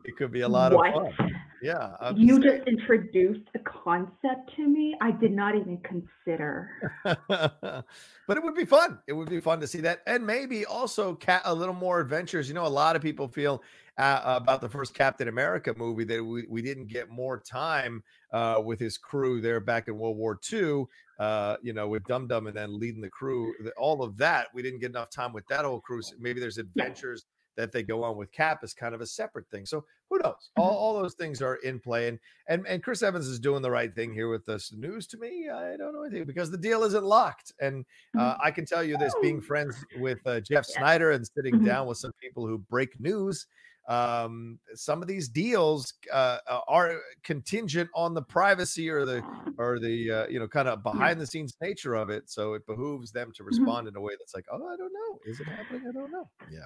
It 0.05 0.17
could 0.17 0.33
be 0.33 0.41
a 0.41 0.49
lot 0.49 0.73
what? 0.73 0.95
of 0.95 1.15
fun. 1.15 1.31
Yeah. 1.63 1.95
I'm 2.01 2.17
You 2.17 2.41
saying. 2.41 2.43
just 2.43 2.69
introduced 2.69 3.47
a 3.55 3.59
concept 3.61 4.55
to 4.57 4.67
me 4.67 4.97
I 5.01 5.11
did 5.11 5.33
not 5.33 5.55
even 5.55 5.79
consider. 5.79 6.71
but 7.05 7.85
it 8.29 8.43
would 8.43 8.55
be 8.55 8.65
fun. 8.65 8.99
It 9.07 9.13
would 9.13 9.29
be 9.29 9.41
fun 9.41 9.61
to 9.61 9.67
see 9.67 9.81
that, 9.83 10.01
and 10.07 10.27
maybe 10.27 10.65
also 10.65 11.15
cat 11.15 11.43
a 11.45 11.55
little 11.55 11.75
more 11.75 12.01
adventures. 12.01 12.49
You 12.49 12.55
know, 12.55 12.67
a 12.67 12.69
lot 12.69 12.97
of 12.97 13.03
people 13.03 13.29
feel 13.29 13.63
uh, 13.99 14.23
about 14.25 14.61
the 14.61 14.69
first 14.69 14.95
Captain 14.95 15.29
America 15.29 15.75
movie 15.77 16.05
that 16.05 16.25
we, 16.25 16.47
we 16.49 16.63
didn't 16.63 16.87
get 16.87 17.11
more 17.11 17.39
time 17.39 18.03
uh, 18.33 18.61
with 18.65 18.81
his 18.81 18.97
crew 18.97 19.41
there 19.41 19.61
back 19.61 19.89
in 19.89 19.99
World 19.99 20.17
War 20.17 20.39
II. 20.51 20.85
Uh, 21.19 21.57
you 21.63 21.75
know, 21.75 21.87
with 21.87 22.03
Dum 22.05 22.27
Dum 22.27 22.47
and 22.47 22.57
then 22.57 22.79
leading 22.79 23.03
the 23.03 23.11
crew, 23.11 23.53
all 23.77 24.03
of 24.03 24.17
that 24.17 24.49
we 24.55 24.63
didn't 24.63 24.81
get 24.81 24.91
enough 24.91 25.11
time 25.11 25.35
with 25.35 25.47
that 25.49 25.67
whole 25.67 25.81
crew. 25.81 26.01
So 26.01 26.15
maybe 26.19 26.41
there's 26.41 26.57
adventures 26.57 27.27
that 27.57 27.73
they 27.73 27.83
go 27.83 28.03
on 28.05 28.17
with 28.17 28.33
Cap 28.33 28.61
as 28.63 28.73
kind 28.75 28.95
of 28.95 29.01
a 29.01 29.07
separate 29.07 29.49
thing. 29.51 29.67
So 29.67 29.85
who 30.09 30.19
knows? 30.19 30.51
All, 30.57 30.73
all 30.77 31.01
those 31.03 31.15
things 31.15 31.41
are 31.43 31.57
in 31.57 31.79
play, 31.81 32.09
and 32.09 32.19
and 32.49 32.67
and 32.67 32.83
Chris 32.83 33.03
Evans 33.03 33.27
is 33.27 33.39
doing 33.39 33.63
the 33.63 33.71
right 33.71 33.95
thing 33.95 34.13
here 34.13 34.29
with 34.29 34.45
this 34.47 34.73
news. 34.73 35.07
To 35.09 35.19
me, 35.19 35.49
I 35.49 35.77
don't 35.77 35.93
know 35.95 36.03
anything 36.03 36.25
because 36.27 36.51
the 36.51 36.59
deal 36.59 36.83
isn't 36.85 37.05
locked, 37.05 37.53
and 37.61 37.85
uh, 38.19 38.37
I 38.43 38.51
can 38.51 38.67
tell 38.67 38.83
you 38.83 38.97
this: 38.97 39.15
being 39.23 39.41
friends 39.41 39.77
with 39.97 40.19
uh, 40.27 40.41
Jeff. 40.49 40.65
Snyder 40.67 41.11
and 41.13 41.27
sitting 41.27 41.55
Mhm. 41.61 41.65
down 41.65 41.87
with 41.87 41.99
some 41.99 42.13
people 42.21 42.47
who 42.47 42.59
break 42.59 42.99
news. 43.01 43.47
Um, 43.89 44.59
some 44.75 45.03
of 45.03 45.09
these 45.09 45.29
deals 45.29 45.95
uh, 46.13 46.39
uh, 46.49 46.61
are 46.69 47.01
contingent 47.25 47.91
on 47.95 48.15
the 48.15 48.23
privacy 48.23 48.89
or 48.91 49.05
the 49.05 49.23
or 49.59 49.79
the 49.81 50.11
uh, 50.11 50.27
you 50.29 50.39
know 50.39 50.47
kind 50.49 50.69
of 50.69 50.83
behind 50.83 51.21
the 51.21 51.27
scenes 51.27 51.57
nature 51.61 51.95
of 51.95 52.09
it. 52.11 52.31
So 52.31 52.55
it 52.55 52.67
behooves 52.67 53.11
them 53.11 53.33
to 53.35 53.43
respond 53.45 53.89
in 53.89 53.97
a 53.97 54.01
way 54.01 54.13
that's 54.19 54.35
like, 54.35 54.47
oh, 54.53 54.67
I 54.67 54.77
don't 54.77 54.93
know, 54.93 55.19
is 55.27 55.41
it 55.41 55.49
happening? 55.49 55.83
I 55.89 55.93
don't 55.93 56.13
know. 56.13 56.29
Yeah. 56.51 56.65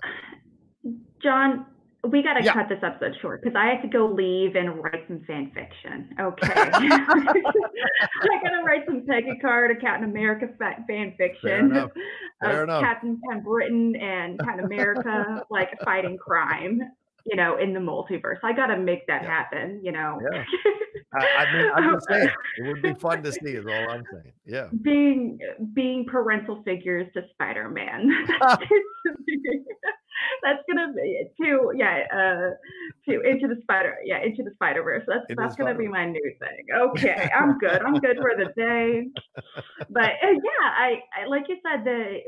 John, 1.23 1.67
we 2.07 2.23
got 2.23 2.35
to 2.35 2.45
Yeah. 2.45 2.53
cut 2.53 2.69
this 2.69 2.83
episode 2.83 3.17
short 3.23 3.43
because 3.43 3.57
I 3.57 3.67
have 3.69 3.81
to 3.83 3.89
go 3.89 4.07
leave 4.07 4.57
and 4.57 4.83
write 4.83 5.05
some 5.09 5.21
fan 5.27 5.51
fiction. 5.55 6.15
Okay. 6.21 6.53
I 6.53 8.41
got 8.43 8.51
to 8.51 8.63
write 8.65 8.85
some 8.87 9.07
Peggy 9.07 9.39
Carter, 9.41 9.75
Captain 9.77 10.09
America 10.11 10.49
fan 10.59 11.15
fiction. 11.17 11.71
enough. 11.71 11.91
Fair 12.43 12.63
of 12.63 12.69
enough. 12.69 12.83
Captain 12.83 13.19
Britain 13.43 13.97
and 13.97 14.39
Captain 14.41 14.65
America 14.67 15.45
like 15.51 15.71
fighting 15.85 16.19
crime, 16.19 16.83
you 17.25 17.37
know, 17.37 17.57
in 17.59 17.73
the 17.73 17.81
multiverse. 17.81 18.39
I 18.43 18.53
got 18.53 18.67
to 18.67 18.77
make 18.79 19.07
that 19.07 19.23
Yeah. 19.23 19.29
happen, 19.29 19.81
you 19.83 19.93
know. 19.93 20.21
Yeah. 20.33 20.45
I, 21.17 21.45
I 21.45 21.53
mean, 21.53 21.71
I'm 21.75 21.95
just 21.95 22.09
saying 22.09 22.29
it 22.59 22.67
would 22.67 22.83
be 22.83 22.93
fun 22.95 23.23
to 23.23 23.31
see. 23.33 23.51
Is 23.51 23.67
all 23.67 23.89
I'm 23.91 24.05
saying. 24.11 24.33
Yeah. 24.47 24.67
being 24.83 25.39
being 25.73 26.07
parental 26.07 26.63
figures 26.65 27.07
to 27.15 27.23
Spider-Man. 27.35 28.11
That's 30.43 30.63
gonna 30.69 30.93
be 30.93 31.25
to 31.43 31.73
yeah 31.77 32.05
uh 32.13 32.51
to 33.09 33.21
into 33.23 33.49
the 33.49 33.57
spider 33.63 33.97
yeah 34.05 34.19
into 34.23 34.43
the 34.43 34.53
Spider 34.55 34.83
Verse. 34.83 35.05
That's 35.07 35.25
Into 35.29 35.41
that's 35.41 35.55
gonna 35.57 35.75
be 35.75 35.89
my 35.89 36.07
new 36.07 36.33
thing. 36.39 36.67
Okay, 36.75 37.29
I'm 37.35 37.59
good. 37.59 37.83
I'm 37.83 37.95
good 37.95 38.17
for 38.19 38.33
the 38.37 38.53
day. 38.57 39.09
But 39.91 40.11
uh, 40.23 40.31
yeah, 40.33 40.63
I, 40.63 41.01
I 41.23 41.27
like 41.27 41.45
you 41.49 41.57
said 41.67 41.85
the 41.85 42.19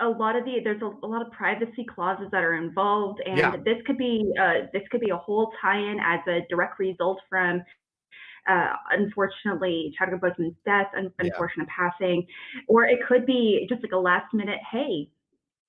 a 0.00 0.08
lot 0.08 0.34
of 0.36 0.44
the 0.44 0.60
there's 0.62 0.82
a, 0.82 0.90
a 1.04 1.06
lot 1.06 1.22
of 1.24 1.30
privacy 1.32 1.84
clauses 1.84 2.26
that 2.32 2.42
are 2.42 2.54
involved, 2.54 3.20
and 3.26 3.38
Yeah. 3.38 3.56
this 3.64 3.80
could 3.86 3.98
be 3.98 4.32
uh 4.40 4.66
this 4.72 4.82
could 4.90 5.00
be 5.00 5.10
a 5.10 5.16
whole 5.16 5.52
tie-in 5.60 5.98
as 6.00 6.20
a 6.26 6.40
direct 6.50 6.78
result 6.78 7.20
from 7.28 7.62
uh, 8.46 8.74
unfortunately 8.90 9.94
Chadwick 9.96 10.20
Boseman's 10.20 10.56
death, 10.66 10.88
un- 10.96 11.10
Yeah. 11.18 11.26
unfortunate 11.30 11.66
passing, 11.68 12.26
or 12.68 12.84
it 12.84 12.98
could 13.08 13.24
be 13.24 13.66
just 13.70 13.82
like 13.82 13.92
a 13.92 13.96
last 13.96 14.34
minute, 14.34 14.58
hey, 14.70 15.08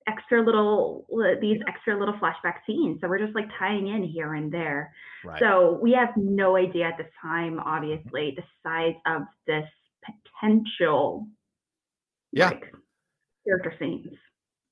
extra 0.06 0.42
little 0.44 1.06
these 1.40 1.60
extra 1.66 1.98
little 1.98 2.14
flashback 2.14 2.56
scenes. 2.66 3.00
So 3.00 3.08
we're 3.08 3.18
just 3.18 3.34
like 3.34 3.48
tying 3.58 3.86
in 3.88 4.02
here 4.04 4.34
and 4.34 4.52
there. 4.52 4.92
Right. 5.24 5.40
So 5.40 5.78
we 5.80 5.92
have 5.92 6.10
no 6.16 6.56
idea 6.56 6.84
at 6.86 6.98
this 6.98 7.10
time, 7.22 7.58
obviously, 7.60 8.36
the 8.36 8.44
size 8.62 8.94
of 9.06 9.22
this 9.46 9.68
potential 10.04 11.26
Yeah. 12.32 12.48
like, 12.50 12.74
character 13.46 13.72
scenes. 13.78 14.06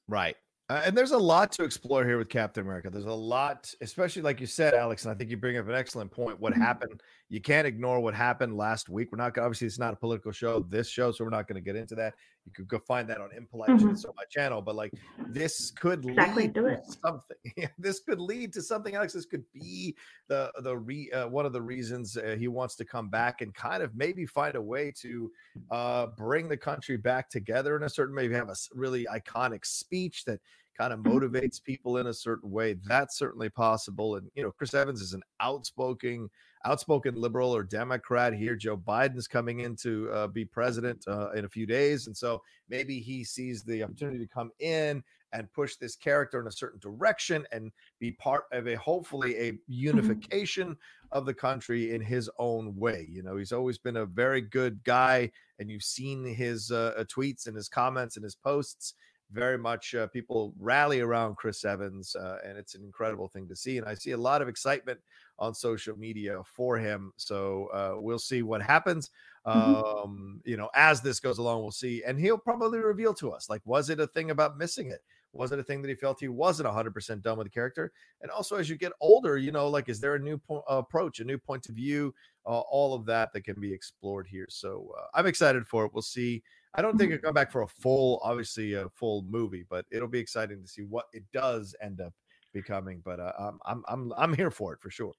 Right. 0.08 0.36
Uh, 0.70 0.80
and 0.86 0.96
there's 0.96 1.12
a 1.12 1.18
lot 1.18 1.52
to 1.52 1.62
explore 1.62 2.06
here 2.06 2.16
with 2.16 2.30
Captain 2.30 2.64
America. 2.64 2.88
There's 2.88 3.04
a 3.04 3.12
lot, 3.12 3.70
especially 3.82 4.22
like 4.22 4.40
you 4.40 4.46
said, 4.46 4.72
Alex, 4.72 5.04
and 5.04 5.12
I 5.12 5.14
think 5.14 5.30
you 5.30 5.36
bring 5.36 5.58
up 5.58 5.68
an 5.68 5.74
excellent 5.74 6.10
point. 6.10 6.40
What 6.40 6.54
Mhm. 6.54 6.62
happened? 6.62 7.02
You 7.28 7.42
can't 7.42 7.66
ignore 7.66 8.00
what 8.00 8.14
happened 8.14 8.56
last 8.56 8.88
week. 8.88 9.12
We're 9.12 9.18
not 9.18 9.36
obviously 9.36 9.66
it's 9.66 9.78
not 9.78 9.92
a 9.92 9.96
political 9.96 10.32
show, 10.32 10.60
this 10.60 10.88
show, 10.88 11.12
so 11.12 11.22
we're 11.22 11.30
not 11.30 11.48
going 11.48 11.56
to 11.56 11.60
get 11.60 11.76
into 11.76 11.94
that. 11.96 12.14
You 12.46 12.52
could 12.52 12.68
go 12.68 12.78
find 12.78 13.08
that 13.08 13.20
on 13.20 13.30
Impolite 13.32 13.70
Mhm. 13.70 14.04
On 14.08 14.14
my 14.16 14.24
channel. 14.30 14.60
But 14.60 14.74
like 14.76 14.92
this 15.28 15.70
could 15.70 16.04
Exactly, 16.04 16.44
lead 16.44 16.52
do 16.52 16.62
to 16.62 16.66
it. 16.68 16.84
something. 17.02 17.36
this 17.78 18.00
could 18.00 18.20
lead 18.20 18.52
to 18.52 18.62
something, 18.62 18.94
Alex. 18.94 19.12
This 19.14 19.24
could 19.26 19.44
be 19.52 19.96
the 20.28 20.52
the 20.62 20.76
re 20.76 21.10
uh, 21.12 21.28
one 21.28 21.46
of 21.46 21.52
the 21.52 21.62
reasons 21.62 22.16
uh, 22.16 22.36
he 22.38 22.48
wants 22.48 22.76
to 22.76 22.84
come 22.84 23.08
back 23.08 23.40
and 23.40 23.54
kind 23.54 23.82
of 23.82 23.94
maybe 23.94 24.26
find 24.26 24.56
a 24.56 24.62
way 24.62 24.92
to 25.00 25.32
uh, 25.70 26.06
bring 26.18 26.48
the 26.48 26.56
country 26.56 26.96
back 26.96 27.30
together 27.30 27.76
in 27.76 27.82
a 27.84 27.88
certain 27.88 28.14
maybe 28.14 28.34
have 28.34 28.50
a 28.50 28.56
really 28.74 29.06
iconic 29.06 29.64
speech 29.64 30.24
that 30.24 30.40
kind 30.76 30.92
of 30.92 30.98
motivates 31.00 31.62
people 31.62 31.98
in 31.98 32.08
a 32.08 32.12
certain 32.14 32.50
way 32.50 32.74
that's 32.84 33.16
certainly 33.16 33.48
possible 33.48 34.16
and 34.16 34.28
you 34.34 34.42
know 34.42 34.50
chris 34.50 34.74
evans 34.74 35.00
is 35.00 35.12
an 35.12 35.22
outspoken 35.38 36.28
outspoken 36.64 37.14
liberal 37.14 37.54
or 37.54 37.62
democrat 37.62 38.32
here 38.32 38.56
joe 38.56 38.76
biden's 38.76 39.28
coming 39.28 39.60
in 39.60 39.76
to 39.76 40.10
uh, 40.12 40.26
be 40.26 40.44
president 40.44 41.04
uh, 41.08 41.30
in 41.32 41.44
a 41.44 41.48
few 41.48 41.66
days 41.66 42.06
and 42.06 42.16
so 42.16 42.42
maybe 42.68 43.00
he 43.00 43.22
sees 43.24 43.62
the 43.62 43.82
opportunity 43.82 44.18
to 44.18 44.26
come 44.26 44.50
in 44.60 45.02
and 45.34 45.52
push 45.52 45.76
this 45.76 45.96
character 45.96 46.40
in 46.40 46.46
a 46.46 46.52
certain 46.52 46.78
direction 46.78 47.44
and 47.52 47.72
be 47.98 48.12
part 48.12 48.44
of 48.52 48.68
a 48.68 48.76
hopefully 48.76 49.36
a 49.36 49.52
unification 49.66 50.76
of 51.12 51.26
the 51.26 51.34
country 51.34 51.92
in 51.92 52.00
his 52.00 52.30
own 52.38 52.74
way. 52.76 53.06
You 53.10 53.22
know, 53.22 53.36
he's 53.36 53.52
always 53.52 53.76
been 53.76 53.96
a 53.96 54.06
very 54.06 54.40
good 54.40 54.82
guy, 54.84 55.30
and 55.58 55.68
you've 55.68 55.82
seen 55.82 56.24
his 56.24 56.70
uh, 56.70 56.94
uh 56.96 57.04
tweets 57.04 57.46
and 57.46 57.56
his 57.56 57.68
comments 57.68 58.16
and 58.16 58.24
his 58.24 58.36
posts. 58.36 58.94
Very 59.32 59.58
much 59.58 59.94
uh, 59.94 60.06
people 60.08 60.54
rally 60.58 61.00
around 61.00 61.36
Chris 61.36 61.64
Evans, 61.64 62.14
uh, 62.14 62.38
and 62.44 62.56
it's 62.56 62.74
an 62.74 62.84
incredible 62.84 63.28
thing 63.28 63.48
to 63.48 63.56
see. 63.56 63.78
And 63.78 63.86
I 63.86 63.94
see 63.94 64.12
a 64.12 64.16
lot 64.16 64.42
of 64.42 64.48
excitement 64.48 65.00
on 65.38 65.54
social 65.54 65.96
media 65.96 66.40
for 66.44 66.76
him. 66.76 67.12
So 67.16 67.68
uh, 67.72 68.00
we'll 68.00 68.18
see 68.18 68.42
what 68.42 68.62
happens. 68.62 69.10
Mm-hmm. 69.46 69.74
Um, 69.74 70.40
you 70.44 70.56
know, 70.56 70.70
as 70.74 71.00
this 71.00 71.20
goes 71.20 71.38
along, 71.38 71.62
we'll 71.62 71.70
see. 71.70 72.02
And 72.06 72.18
he'll 72.18 72.38
probably 72.38 72.78
reveal 72.78 73.14
to 73.14 73.32
us 73.32 73.50
like, 73.50 73.62
was 73.64 73.90
it 73.90 74.00
a 74.00 74.06
thing 74.06 74.30
about 74.30 74.56
missing 74.56 74.90
it? 74.90 75.00
Was 75.34 75.50
it 75.50 75.58
a 75.58 75.64
thing 75.64 75.82
that 75.82 75.88
he 75.88 75.94
felt 75.94 76.20
he 76.20 76.28
wasn't 76.28 76.68
100% 76.68 77.22
done 77.22 77.38
with 77.38 77.46
the 77.46 77.50
character? 77.50 77.92
And 78.22 78.30
also, 78.30 78.56
as 78.56 78.70
you 78.70 78.76
get 78.76 78.92
older, 79.00 79.36
you 79.36 79.50
know, 79.50 79.68
like, 79.68 79.88
is 79.88 80.00
there 80.00 80.14
a 80.14 80.18
new 80.18 80.38
po- 80.38 80.62
approach, 80.68 81.18
a 81.18 81.24
new 81.24 81.38
point 81.38 81.68
of 81.68 81.74
view, 81.74 82.14
uh, 82.46 82.60
all 82.60 82.94
of 82.94 83.04
that 83.06 83.32
that 83.32 83.42
can 83.42 83.60
be 83.60 83.72
explored 83.72 84.28
here? 84.28 84.46
So 84.48 84.94
uh, 84.96 85.06
I'm 85.12 85.26
excited 85.26 85.66
for 85.66 85.84
it. 85.84 85.92
We'll 85.92 86.02
see. 86.02 86.42
I 86.74 86.82
don't 86.82 86.98
think 86.98 87.12
it'll 87.12 87.22
come 87.22 87.34
back 87.34 87.52
for 87.52 87.62
a 87.62 87.68
full, 87.68 88.20
obviously, 88.22 88.74
a 88.74 88.88
full 88.88 89.24
movie, 89.28 89.64
but 89.68 89.84
it'll 89.92 90.08
be 90.08 90.18
exciting 90.18 90.60
to 90.60 90.68
see 90.68 90.82
what 90.82 91.06
it 91.12 91.22
does 91.32 91.74
end 91.80 92.00
up 92.00 92.12
becoming. 92.52 93.00
But 93.04 93.20
uh, 93.20 93.32
I'm, 93.38 93.58
I'm, 93.64 93.84
I'm, 93.88 94.12
I'm 94.16 94.34
here 94.34 94.50
for 94.50 94.72
it 94.72 94.80
for 94.80 94.90
sure. 94.90 95.12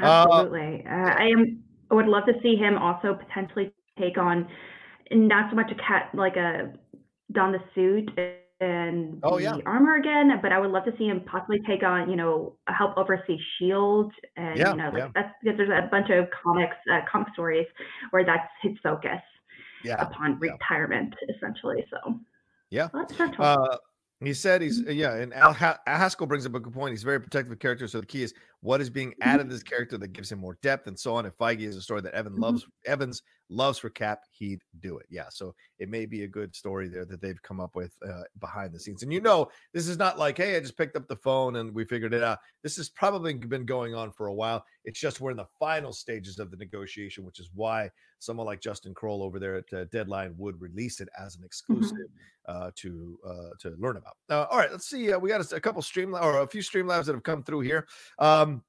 Uh, 0.00 0.26
Absolutely. 0.28 0.84
Uh, 0.86 0.90
I 0.90 1.26
am. 1.26 1.62
I 1.90 1.94
would 1.94 2.06
love 2.06 2.24
to 2.26 2.32
see 2.42 2.56
him 2.56 2.78
also 2.78 3.14
potentially 3.14 3.72
take 3.98 4.16
on 4.16 4.48
not 5.10 5.50
so 5.50 5.56
much 5.56 5.70
a 5.70 5.74
cat 5.74 6.08
like 6.14 6.36
a 6.36 6.72
don 7.32 7.52
the 7.52 7.58
suit 7.74 8.10
and 8.60 9.18
oh, 9.24 9.36
the 9.36 9.42
yeah. 9.42 9.56
armor 9.66 9.96
again, 9.96 10.30
but 10.40 10.52
I 10.52 10.58
would 10.58 10.70
love 10.70 10.84
to 10.84 10.92
see 10.96 11.04
him 11.04 11.22
possibly 11.26 11.58
take 11.66 11.82
on, 11.82 12.08
you 12.08 12.16
know, 12.16 12.56
help 12.68 12.96
oversee 12.96 13.36
Shield, 13.58 14.12
and 14.36 14.56
yeah, 14.56 14.70
you 14.70 14.76
know, 14.76 14.90
like 14.90 14.98
yeah. 14.98 15.08
that's 15.14 15.34
because 15.42 15.58
there's 15.58 15.70
a 15.70 15.88
bunch 15.90 16.08
of 16.10 16.28
comics, 16.30 16.76
uh, 16.90 17.00
comic 17.10 17.28
stories 17.34 17.66
where 18.10 18.24
that's 18.24 18.48
his 18.62 18.72
focus 18.82 19.20
yeah, 19.84 20.02
upon 20.02 20.38
retirement, 20.38 21.14
essentially. 21.28 21.84
So 21.90 22.20
yeah, 22.70 22.88
uh, 23.38 23.76
he 24.20 24.32
said 24.34 24.62
he's 24.62 24.82
mm-hmm. 24.82 24.92
yeah, 24.92 25.14
and 25.14 25.34
Al, 25.34 25.52
ha- 25.52 25.78
Haskell 25.86 26.26
brings 26.26 26.46
up 26.46 26.54
a 26.54 26.60
good 26.60 26.72
point. 26.72 26.92
He's 26.92 27.02
a 27.02 27.06
very 27.06 27.20
protective 27.20 27.58
character, 27.58 27.88
so 27.88 28.00
the 28.00 28.06
key 28.06 28.22
is 28.22 28.34
what 28.60 28.80
is 28.80 28.90
being 28.90 29.10
mm-hmm. 29.10 29.28
added 29.28 29.48
to 29.48 29.54
this 29.54 29.62
character 29.62 29.98
that 29.98 30.12
gives 30.12 30.30
him 30.30 30.38
more 30.38 30.58
depth 30.62 30.86
and 30.86 30.98
so 30.98 31.14
on. 31.14 31.26
If 31.26 31.36
Feige 31.36 31.60
is 31.60 31.76
a 31.76 31.82
story 31.82 32.00
that 32.02 32.14
Evan 32.14 32.36
loves, 32.36 32.62
mm-hmm. 32.62 32.92
Evans 32.92 33.22
loves 33.52 33.78
for 33.78 33.90
Cap, 33.90 34.22
he'd 34.30 34.62
do 34.80 34.98
it. 34.98 35.06
Yeah, 35.10 35.26
so 35.30 35.54
it 35.78 35.88
may 35.88 36.06
be 36.06 36.24
a 36.24 36.28
good 36.28 36.54
story 36.54 36.88
there 36.88 37.04
that 37.04 37.20
they've 37.20 37.42
come 37.42 37.60
up 37.60 37.74
with 37.74 37.94
uh, 38.08 38.22
behind 38.40 38.72
the 38.72 38.80
scenes. 38.80 39.02
And 39.02 39.12
you 39.12 39.20
know, 39.20 39.48
this 39.72 39.88
is 39.88 39.98
not 39.98 40.18
like, 40.18 40.36
hey, 40.38 40.56
I 40.56 40.60
just 40.60 40.76
picked 40.76 40.96
up 40.96 41.08
the 41.08 41.16
phone 41.16 41.56
and 41.56 41.74
we 41.74 41.84
figured 41.84 42.14
it 42.14 42.22
out. 42.22 42.38
This 42.62 42.76
has 42.76 42.88
probably 42.88 43.34
been 43.34 43.66
going 43.66 43.94
on 43.94 44.10
for 44.12 44.26
a 44.26 44.34
while. 44.34 44.64
It's 44.84 45.00
just 45.00 45.20
we're 45.20 45.30
in 45.30 45.36
the 45.36 45.46
final 45.58 45.92
stages 45.92 46.38
of 46.38 46.50
the 46.50 46.56
negotiation, 46.56 47.24
which 47.24 47.40
is 47.40 47.50
why 47.54 47.90
someone 48.18 48.46
like 48.46 48.60
Justin 48.60 48.94
Kroll 48.94 49.22
over 49.22 49.38
there 49.38 49.56
at 49.56 49.72
uh, 49.72 49.84
Deadline 49.90 50.34
would 50.38 50.60
release 50.60 51.00
it 51.00 51.08
as 51.18 51.36
an 51.36 51.44
exclusive 51.44 51.96
mm-hmm. 52.48 52.64
uh, 52.64 52.70
to 52.76 53.18
uh, 53.26 53.50
to 53.60 53.74
learn 53.78 53.96
about. 53.96 54.16
Uh, 54.30 54.46
all 54.50 54.58
right, 54.58 54.70
let's 54.70 54.88
see. 54.88 55.12
Uh, 55.12 55.18
we 55.18 55.28
got 55.28 55.52
a, 55.52 55.56
a 55.56 55.60
couple 55.60 55.82
stream 55.82 56.14
or 56.14 56.40
a 56.40 56.46
few 56.46 56.62
streamlabs 56.62 57.06
that 57.06 57.14
have 57.14 57.24
come 57.24 57.42
through 57.42 57.60
here. 57.60 57.86
Um, 58.18 58.62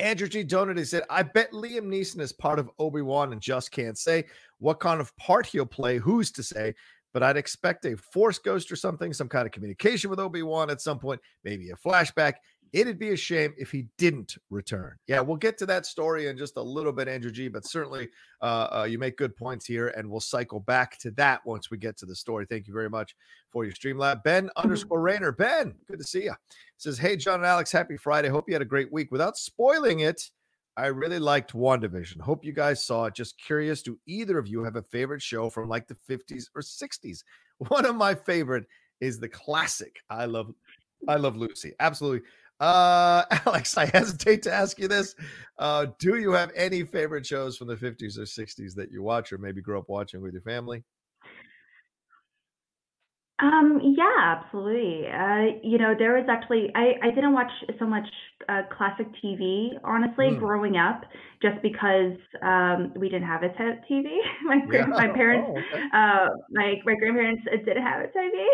Andrew 0.00 0.28
G. 0.28 0.42
Donaty 0.42 0.84
said, 0.84 1.02
I 1.10 1.22
bet 1.22 1.52
Liam 1.52 1.86
Neeson 1.86 2.20
is 2.20 2.32
part 2.32 2.58
of 2.58 2.70
Obi 2.78 3.02
Wan 3.02 3.32
and 3.32 3.40
just 3.40 3.70
can't 3.70 3.98
say 3.98 4.24
what 4.58 4.80
kind 4.80 5.00
of 5.00 5.14
part 5.16 5.46
he'll 5.46 5.66
play. 5.66 5.98
Who's 5.98 6.30
to 6.32 6.42
say? 6.42 6.74
But 7.12 7.22
I'd 7.22 7.36
expect 7.36 7.84
a 7.84 7.96
Force 7.96 8.38
Ghost 8.38 8.72
or 8.72 8.76
something, 8.76 9.12
some 9.12 9.28
kind 9.28 9.44
of 9.44 9.52
communication 9.52 10.10
with 10.10 10.20
Obi 10.20 10.42
Wan 10.42 10.70
at 10.70 10.80
some 10.80 10.98
point, 10.98 11.20
maybe 11.44 11.70
a 11.70 11.74
flashback. 11.74 12.34
It'd 12.72 12.98
be 12.98 13.10
a 13.10 13.16
shame 13.16 13.54
if 13.58 13.70
he 13.70 13.86
didn't 13.98 14.36
return. 14.48 14.96
Yeah, 15.06 15.20
we'll 15.20 15.36
get 15.36 15.58
to 15.58 15.66
that 15.66 15.86
story 15.86 16.28
in 16.28 16.38
just 16.38 16.56
a 16.56 16.62
little 16.62 16.92
bit, 16.92 17.08
Andrew 17.08 17.30
G. 17.30 17.48
But 17.48 17.66
certainly, 17.66 18.08
uh, 18.40 18.68
uh, 18.72 18.86
you 18.88 18.98
make 18.98 19.16
good 19.16 19.36
points 19.36 19.66
here, 19.66 19.88
and 19.88 20.08
we'll 20.08 20.20
cycle 20.20 20.60
back 20.60 20.98
to 20.98 21.10
that 21.12 21.44
once 21.44 21.70
we 21.70 21.78
get 21.78 21.96
to 21.98 22.06
the 22.06 22.14
story. 22.14 22.46
Thank 22.46 22.68
you 22.68 22.74
very 22.74 22.90
much 22.90 23.16
for 23.50 23.64
your 23.64 23.74
stream 23.74 23.98
lab. 23.98 24.22
Ben 24.22 24.46
mm-hmm. 24.46 24.62
underscore 24.62 25.00
Rainer. 25.00 25.32
Ben, 25.32 25.74
good 25.88 25.98
to 25.98 26.04
see 26.04 26.24
you. 26.24 26.34
Says, 26.76 26.98
Hey, 26.98 27.16
John 27.16 27.40
and 27.40 27.46
Alex, 27.46 27.72
happy 27.72 27.96
Friday. 27.96 28.28
Hope 28.28 28.44
you 28.48 28.54
had 28.54 28.62
a 28.62 28.66
great 28.66 28.92
week. 28.92 29.10
Without 29.10 29.36
spoiling 29.36 30.00
it, 30.00 30.30
I 30.76 30.86
really 30.86 31.18
liked 31.18 31.52
WandaVision. 31.52 32.20
Hope 32.20 32.44
you 32.44 32.52
guys 32.52 32.84
saw 32.84 33.06
it. 33.06 33.14
Just 33.14 33.38
curious, 33.38 33.82
do 33.82 33.98
either 34.06 34.38
of 34.38 34.46
you 34.46 34.62
have 34.64 34.76
a 34.76 34.82
favorite 34.82 35.22
show 35.22 35.50
from 35.50 35.68
like 35.68 35.88
the 35.88 35.96
50s 36.08 36.44
or 36.54 36.62
60s? 36.62 37.24
One 37.68 37.84
of 37.84 37.96
my 37.96 38.14
favorite 38.14 38.64
is 39.00 39.18
the 39.18 39.28
classic 39.28 39.96
I 40.08 40.26
love 40.26 40.52
I 41.08 41.16
love 41.16 41.36
Lucy. 41.36 41.72
Absolutely. 41.80 42.26
Uh, 42.60 43.24
Alex, 43.46 43.76
I 43.76 43.86
hesitate 43.86 44.42
to 44.42 44.52
ask 44.52 44.78
you 44.78 44.86
this. 44.86 45.16
Uh, 45.58 45.86
do 45.98 46.16
you 46.16 46.32
have 46.32 46.52
any 46.54 46.84
favorite 46.84 47.26
shows 47.26 47.56
from 47.56 47.68
the 47.68 47.76
50s 47.76 48.18
or 48.18 48.22
60s 48.22 48.74
that 48.74 48.92
you 48.92 49.02
watch 49.02 49.32
or 49.32 49.38
maybe 49.38 49.60
grew 49.60 49.78
up 49.78 49.88
watching 49.88 50.20
with 50.22 50.32
your 50.32 50.42
family? 50.42 50.84
Um, 53.42 53.80
yeah, 53.96 54.36
absolutely. 54.36 55.06
Uh, 55.08 55.58
you 55.62 55.78
know, 55.78 55.94
there 55.98 56.14
was 56.14 56.26
actually 56.28 56.70
I, 56.74 56.92
I 57.02 57.10
didn't 57.10 57.32
watch 57.32 57.50
so 57.78 57.86
much 57.86 58.06
uh, 58.50 58.62
classic 58.76 59.06
TV, 59.24 59.70
honestly, 59.82 60.26
mm. 60.26 60.38
growing 60.38 60.76
up, 60.76 61.04
just 61.40 61.62
because 61.62 62.18
um, 62.42 62.92
we 62.96 63.08
didn't 63.08 63.26
have 63.26 63.42
a 63.42 63.48
t- 63.48 63.80
TV. 63.90 64.18
my 64.44 64.60
yeah. 64.70 64.84
my 64.84 65.08
parents, 65.08 65.48
oh, 65.50 65.58
okay. 65.58 65.84
uh, 65.94 66.28
my 66.50 66.74
my 66.84 66.94
grandparents 66.96 67.42
didn't 67.64 67.82
have 67.82 68.02
a 68.02 68.08
TV. 68.08 68.44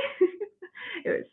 it 1.05 1.09
was 1.09 1.27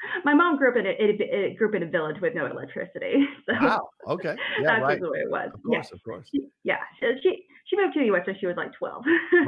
my 0.24 0.34
mom 0.34 0.56
grew 0.56 0.70
up 0.70 0.76
in 0.76 0.86
a, 0.86 0.90
a, 0.90 1.50
a, 1.50 1.54
grew 1.54 1.68
up 1.68 1.74
in 1.74 1.82
a 1.82 1.86
village 1.86 2.20
with 2.20 2.34
no 2.34 2.46
electricity. 2.46 3.26
So 3.46 3.54
wow. 3.54 3.88
Okay. 4.06 4.36
Yeah. 4.60 4.66
that's 4.66 4.82
right. 4.82 5.00
the 5.00 5.10
way 5.10 5.20
it 5.20 5.30
was. 5.30 5.50
Of 5.54 5.62
course. 5.62 5.88
Yeah. 5.90 5.96
Of 5.96 6.02
course. 6.02 6.28
She, 6.30 6.40
yeah. 6.64 6.78
She 7.00 7.46
she 7.64 7.76
moved 7.76 7.94
to 7.94 8.00
the 8.00 8.06
U.S. 8.06 8.26
when 8.26 8.36
she 8.38 8.46
was 8.46 8.56
like 8.56 8.72
twelve. 8.74 9.04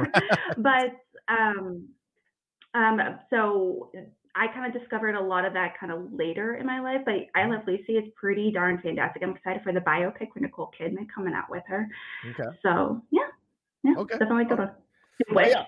but 0.57 0.95
um, 1.27 1.87
um, 2.73 2.99
so 3.29 3.91
I 4.35 4.47
kind 4.47 4.73
of 4.73 4.79
discovered 4.79 5.15
a 5.15 5.21
lot 5.21 5.45
of 5.45 5.53
that 5.53 5.79
kind 5.79 5.91
of 5.91 6.11
later 6.11 6.55
in 6.55 6.65
my 6.65 6.79
life. 6.79 7.01
But 7.05 7.27
I 7.35 7.45
Love 7.45 7.61
Lucy 7.67 7.93
is 7.93 8.05
pretty 8.15 8.51
darn 8.51 8.79
fantastic. 8.81 9.21
I'm 9.21 9.35
excited 9.35 9.61
for 9.61 9.71
the 9.71 9.81
biopic 9.81 10.29
with 10.33 10.41
Nicole 10.41 10.71
Kidman 10.79 11.07
coming 11.13 11.33
out 11.33 11.49
with 11.49 11.63
her. 11.67 11.87
Okay. 12.31 12.57
So 12.63 13.01
yeah. 13.11 13.27
Yeah. 13.83 13.93
Okay. 13.97 14.17
Definitely 14.17 14.45
good. 14.45 14.59
Okay. 14.59 14.71
Oh, 15.35 15.39
yeah. 15.41 15.65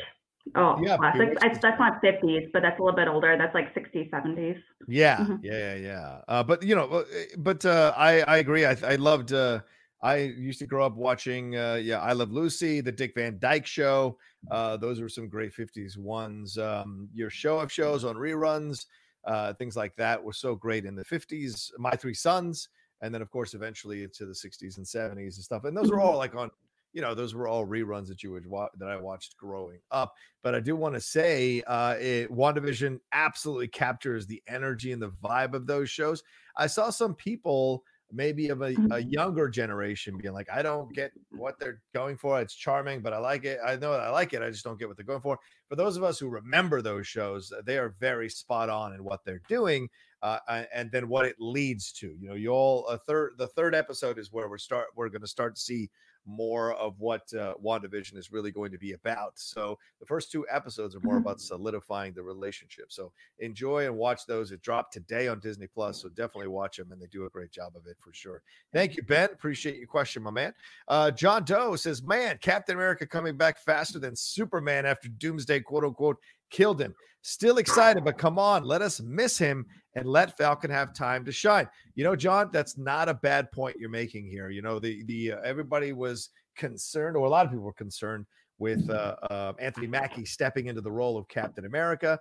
Oh, 0.55 0.81
Yeah, 0.83 0.97
classic. 0.97 1.37
I, 1.41 1.47
that's 1.61 1.79
not 1.79 2.01
50s, 2.01 2.49
but 2.51 2.61
that's 2.61 2.79
a 2.79 2.83
little 2.83 2.95
bit 2.95 3.07
older. 3.07 3.35
That's 3.37 3.53
like 3.55 3.73
60s, 3.73 4.09
70s. 4.11 4.57
Yeah, 4.87 5.25
Mhm. 5.25 5.39
yeah, 5.43 5.57
yeah, 5.57 5.75
yeah. 5.75 6.21
Uh, 6.27 6.43
but 6.43 6.63
you 6.63 6.75
know, 6.75 6.85
uh, 6.89 7.05
eh, 7.13 7.25
but 7.37 7.65
uh, 7.65 7.93
I 7.95 8.21
I 8.21 8.37
agree. 8.37 8.65
I 8.65 8.75
I 8.83 8.95
loved. 8.95 9.31
Uh, 9.31 9.61
I 10.01 10.17
used 10.17 10.59
to 10.59 10.67
grow 10.67 10.85
up 10.85 10.95
watching. 10.95 11.55
Uh, 11.55 11.75
yeah, 11.75 12.01
I 12.01 12.11
Love 12.11 12.31
Lucy, 12.31 12.81
the 12.81 12.91
Dick 12.91 13.13
Van 13.15 13.39
Dyke 13.39 13.65
Show. 13.65 14.17
Uh, 14.51 14.75
those 14.75 14.99
were 14.99 15.07
some 15.07 15.29
great 15.29 15.53
'50s 15.53 15.97
ones. 15.97 16.57
Um, 16.57 17.09
your 17.13 17.29
show 17.29 17.59
of 17.59 17.71
shows 17.71 18.03
on 18.03 18.15
reruns, 18.17 18.85
uh, 19.23 19.53
things 19.53 19.77
like 19.77 19.95
that, 19.95 20.21
were 20.21 20.33
so 20.33 20.53
great 20.55 20.83
in 20.85 20.95
the 20.95 21.05
'50s. 21.05 21.71
My 21.77 21.91
Three 21.91 22.13
Sons, 22.13 22.67
and 23.01 23.13
then 23.15 23.21
of 23.21 23.31
course 23.31 23.53
eventually 23.53 24.03
into 24.03 24.25
the 24.25 24.35
'60s 24.35 24.75
and 24.77 24.85
'70s 24.85 25.37
and 25.37 25.45
stuff. 25.45 25.63
And 25.63 25.75
those 25.77 25.89
were 25.89 26.01
all 26.01 26.17
like 26.17 26.35
on 26.35 26.51
you 26.93 27.01
know, 27.01 27.13
those 27.15 27.33
were 27.33 27.47
all 27.47 27.65
reruns 27.65 28.07
that 28.07 28.23
you 28.23 28.31
would 28.31 28.45
watch 28.45 28.71
that 28.77 28.89
I 28.89 28.97
watched 28.97 29.35
growing 29.37 29.81
up. 29.91 30.13
But 30.41 30.55
I 30.55 30.59
do 30.59 30.75
want 30.75 30.95
to 30.95 31.01
say, 31.01 31.61
uh, 31.63 31.95
it, 31.99 32.29
WandaVision 32.31 32.99
absolutely 33.11 33.67
captures 33.67 34.27
the 34.27 34.43
energy 34.47 34.91
and 34.91 35.01
the 35.01 35.09
vibe 35.11 35.53
of 35.53 35.67
those 35.67 35.89
shows. 35.89 36.23
I 36.55 36.67
saw 36.67 36.89
some 36.89 37.15
people, 37.15 37.83
maybe 38.11 38.49
of 38.49 38.61
a, 38.61 38.79
a 38.91 38.99
Mhm. 38.99 39.11
younger 39.11 39.49
generation, 39.49 40.17
being 40.17 40.33
like, 40.33 40.49
I 40.51 40.61
don't 40.61 40.93
get 40.93 41.13
what 41.31 41.57
they're 41.59 41.81
going 41.93 42.15
for. 42.15 42.39
It's 42.41 42.53
charming, 42.53 43.01
but 43.01 43.11
I 43.13 43.17
like 43.17 43.43
it. 43.43 43.59
I 43.65 43.75
know 43.75 43.93
I 43.93 44.09
like 44.09 44.33
it. 44.33 44.43
I 44.43 44.51
just 44.51 44.63
don't 44.63 44.77
get 44.77 44.87
what 44.87 44.97
they're 44.97 45.05
going 45.05 45.21
for. 45.21 45.39
For 45.67 45.75
those 45.75 45.97
of 45.97 46.03
us 46.03 46.19
who 46.19 46.29
remember 46.29 46.81
those 46.81 47.07
shows, 47.07 47.51
uh, 47.51 47.63
they 47.65 47.79
are 47.79 47.89
very 47.89 48.29
spot 48.29 48.69
on 48.69 48.93
in 48.93 49.03
what 49.03 49.23
they're 49.25 49.41
doing. 49.47 49.89
Uh, 50.21 50.65
and 50.73 50.91
then 50.91 51.09
what 51.09 51.25
it 51.25 51.35
leads 51.39 51.91
to, 51.91 52.15
you 52.17 52.29
know, 52.29 52.35
you 52.35 52.49
all 52.49 52.87
a 52.87 52.97
third, 52.97 53.33
the 53.37 53.47
third 53.47 53.75
episode 53.75 54.17
is 54.17 54.31
where 54.31 54.47
we're 54.47 54.57
start, 54.57 54.87
we're 54.95 55.09
going 55.09 55.21
to 55.21 55.27
start 55.27 55.55
to 55.55 55.61
see 55.61 55.89
more 56.25 56.73
of 56.73 56.99
what 56.99 57.31
uh, 57.33 57.53
WandaVision 57.63 58.17
is 58.17 58.31
really 58.31 58.51
going 58.51 58.71
to 58.71 58.77
be 58.77 58.93
about. 58.93 59.33
So 59.35 59.77
the 59.99 60.05
first 60.05 60.31
two 60.31 60.45
episodes 60.49 60.95
are 60.95 61.01
more 61.01 61.17
about 61.17 61.41
solidifying 61.41 62.13
the 62.13 62.23
relationship. 62.23 62.85
So 62.89 63.11
enjoy 63.39 63.85
and 63.85 63.97
watch 63.97 64.25
those. 64.25 64.51
It 64.51 64.61
dropped 64.61 64.93
today 64.93 65.27
on 65.27 65.39
Disney 65.39 65.67
Plus, 65.67 66.01
so 66.01 66.09
definitely 66.09 66.47
watch 66.47 66.77
them, 66.77 66.91
and 66.91 67.01
they 67.01 67.07
do 67.07 67.25
a 67.25 67.29
great 67.29 67.51
job 67.51 67.73
of 67.75 67.87
it 67.87 67.97
for 67.99 68.13
sure. 68.13 68.41
Thank 68.71 68.95
you, 68.95 69.03
Ben. 69.03 69.29
Appreciate 69.31 69.77
your 69.77 69.87
question, 69.87 70.23
my 70.23 70.31
man. 70.31 70.53
Uh, 70.87 71.11
John 71.11 71.43
Doe 71.43 71.75
says, 71.75 72.03
"Man, 72.03 72.37
Captain 72.41 72.75
America 72.75 73.05
coming 73.05 73.37
back 73.37 73.57
faster 73.57 73.99
than 73.99 74.15
Superman 74.15 74.85
after 74.85 75.09
Doomsday, 75.09 75.61
quote 75.61 75.83
unquote, 75.83 76.17
killed 76.53 76.79
him. 76.79 76.95
Still 77.21 77.57
excited, 77.57 78.03
but 78.03 78.17
come 78.17 78.37
on, 78.37 78.63
let 78.63 78.81
us 78.81 79.01
miss 79.01 79.37
him 79.37 79.65
and 79.95 80.05
let 80.05 80.37
Falcon 80.37 80.69
have 80.69 80.93
time 80.93 81.25
to 81.25 81.31
shine." 81.31 81.67
You 81.95 82.03
know, 82.03 82.15
John, 82.15 82.49
that's 82.53 82.77
not 82.77 83.09
a 83.09 83.13
bad 83.13 83.51
point 83.51 83.77
you're 83.79 83.89
making 83.89 84.27
here. 84.27 84.49
You 84.49 84.61
know, 84.61 84.79
the 84.79 85.03
the 85.05 85.33
uh, 85.33 85.41
everybody 85.43 85.93
was 85.93 86.29
concerned, 86.55 87.17
or 87.17 87.25
a 87.25 87.29
lot 87.29 87.45
of 87.45 87.51
people 87.51 87.65
were 87.65 87.73
concerned 87.73 88.25
with 88.59 88.89
uh, 88.89 89.15
uh, 89.29 89.53
Anthony 89.59 89.87
Mackie 89.87 90.25
stepping 90.25 90.67
into 90.67 90.81
the 90.81 90.91
role 90.91 91.17
of 91.17 91.27
Captain 91.27 91.65
America. 91.65 92.19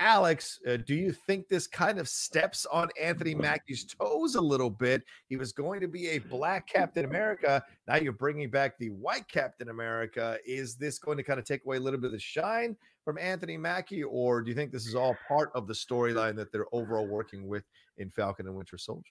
Alex, 0.00 0.58
uh, 0.66 0.78
do 0.78 0.94
you 0.94 1.12
think 1.12 1.46
this 1.46 1.66
kind 1.66 1.98
of 1.98 2.08
steps 2.08 2.64
on 2.72 2.88
Anthony 2.98 3.34
Mackie's 3.34 3.84
toes 3.84 4.34
a 4.34 4.40
little 4.40 4.70
bit? 4.70 5.02
He 5.28 5.36
was 5.36 5.52
going 5.52 5.78
to 5.80 5.88
be 5.88 6.08
a 6.08 6.18
black 6.18 6.66
Captain 6.66 7.04
America. 7.04 7.62
Now 7.86 7.96
you're 7.96 8.14
bringing 8.14 8.50
back 8.50 8.78
the 8.78 8.88
white 8.88 9.28
Captain 9.28 9.68
America. 9.68 10.38
Is 10.46 10.76
this 10.76 10.98
going 10.98 11.18
to 11.18 11.22
kind 11.22 11.38
of 11.38 11.44
take 11.44 11.66
away 11.66 11.76
a 11.76 11.80
little 11.80 12.00
bit 12.00 12.06
of 12.06 12.12
the 12.12 12.18
shine 12.18 12.76
from 13.10 13.18
Anthony 13.18 13.56
Mackie, 13.56 14.04
or 14.04 14.40
do 14.40 14.50
you 14.50 14.54
think 14.54 14.70
this 14.70 14.86
is 14.86 14.94
all 14.94 15.16
part 15.26 15.50
of 15.56 15.66
the 15.66 15.74
storyline 15.74 16.36
that 16.36 16.52
they're 16.52 16.72
overall 16.72 17.08
working 17.08 17.48
with 17.48 17.64
in 17.98 18.08
Falcon 18.08 18.46
and 18.46 18.54
Winter 18.54 18.78
Soldier? 18.78 19.10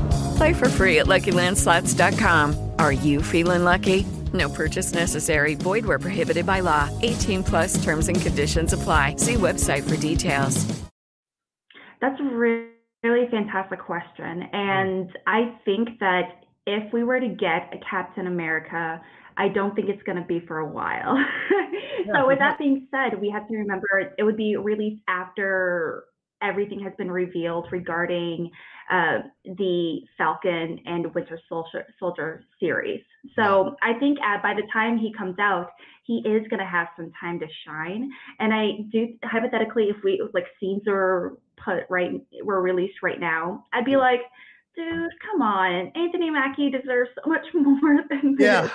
Play 0.37 0.53
for 0.53 0.69
free 0.69 0.99
at 0.99 1.07
LuckyLandSlots.com. 1.07 2.71
Are 2.77 2.91
you 2.91 3.21
feeling 3.21 3.63
lucky? 3.63 4.05
No 4.33 4.49
purchase 4.49 4.93
necessary. 4.93 5.55
Void 5.55 5.85
where 5.85 5.99
prohibited 5.99 6.45
by 6.45 6.59
law. 6.59 6.89
18 7.01 7.43
plus 7.43 7.83
terms 7.83 8.07
and 8.07 8.19
conditions 8.19 8.73
apply. 8.73 9.15
See 9.15 9.33
website 9.33 9.87
for 9.87 9.97
details. 9.97 10.65
That's 12.01 12.19
a 12.19 12.23
really, 12.23 13.27
fantastic 13.29 13.79
question. 13.79 14.43
And 14.53 15.09
I 15.27 15.55
think 15.65 15.99
that 15.99 16.43
if 16.65 16.91
we 16.93 17.03
were 17.03 17.19
to 17.19 17.27
get 17.27 17.73
a 17.73 17.79
Captain 17.89 18.27
America, 18.27 19.01
I 19.37 19.47
don't 19.49 19.75
think 19.75 19.89
it's 19.89 20.03
going 20.03 20.17
to 20.17 20.25
be 20.25 20.39
for 20.47 20.59
a 20.59 20.67
while. 20.67 21.17
so, 22.13 22.27
with 22.27 22.39
that 22.39 22.57
being 22.57 22.87
said, 22.91 23.19
we 23.19 23.29
have 23.29 23.47
to 23.47 23.55
remember 23.55 24.13
it 24.17 24.23
would 24.23 24.37
be 24.37 24.55
released 24.57 25.01
after 25.07 26.05
everything 26.41 26.79
has 26.81 26.93
been 26.97 27.11
revealed 27.11 27.67
regarding 27.71 28.51
uh, 28.91 29.19
the 29.45 30.01
Falcon 30.17 30.79
and 30.85 31.13
Winter 31.15 31.39
Soldier, 31.47 31.85
Soldier 31.97 32.43
series. 32.59 33.01
So 33.35 33.75
I 33.81 33.93
think 33.99 34.19
uh, 34.19 34.41
by 34.43 34.53
the 34.53 34.67
time 34.71 34.97
he 34.97 35.13
comes 35.13 35.39
out, 35.39 35.69
he 36.03 36.17
is 36.17 36.45
going 36.49 36.59
to 36.59 36.65
have 36.65 36.87
some 36.97 37.11
time 37.19 37.39
to 37.39 37.47
shine. 37.65 38.11
And 38.39 38.53
I 38.53 38.85
do 38.91 39.07
hypothetically, 39.23 39.85
if 39.85 39.97
we 40.03 40.21
like 40.33 40.45
scenes 40.59 40.83
are 40.87 41.37
put 41.63 41.83
right, 41.89 42.11
were 42.43 42.61
released 42.61 43.01
right 43.01 43.19
now, 43.19 43.65
I'd 43.71 43.85
be 43.85 43.95
like, 43.95 44.21
dude, 44.75 45.09
come 45.31 45.41
on, 45.41 45.91
Anthony 45.95 46.29
Mackie 46.29 46.69
deserves 46.69 47.11
so 47.15 47.29
much 47.29 47.45
more 47.53 47.99
than 48.09 48.35
this. 48.35 48.45
Yeah. 48.45 48.69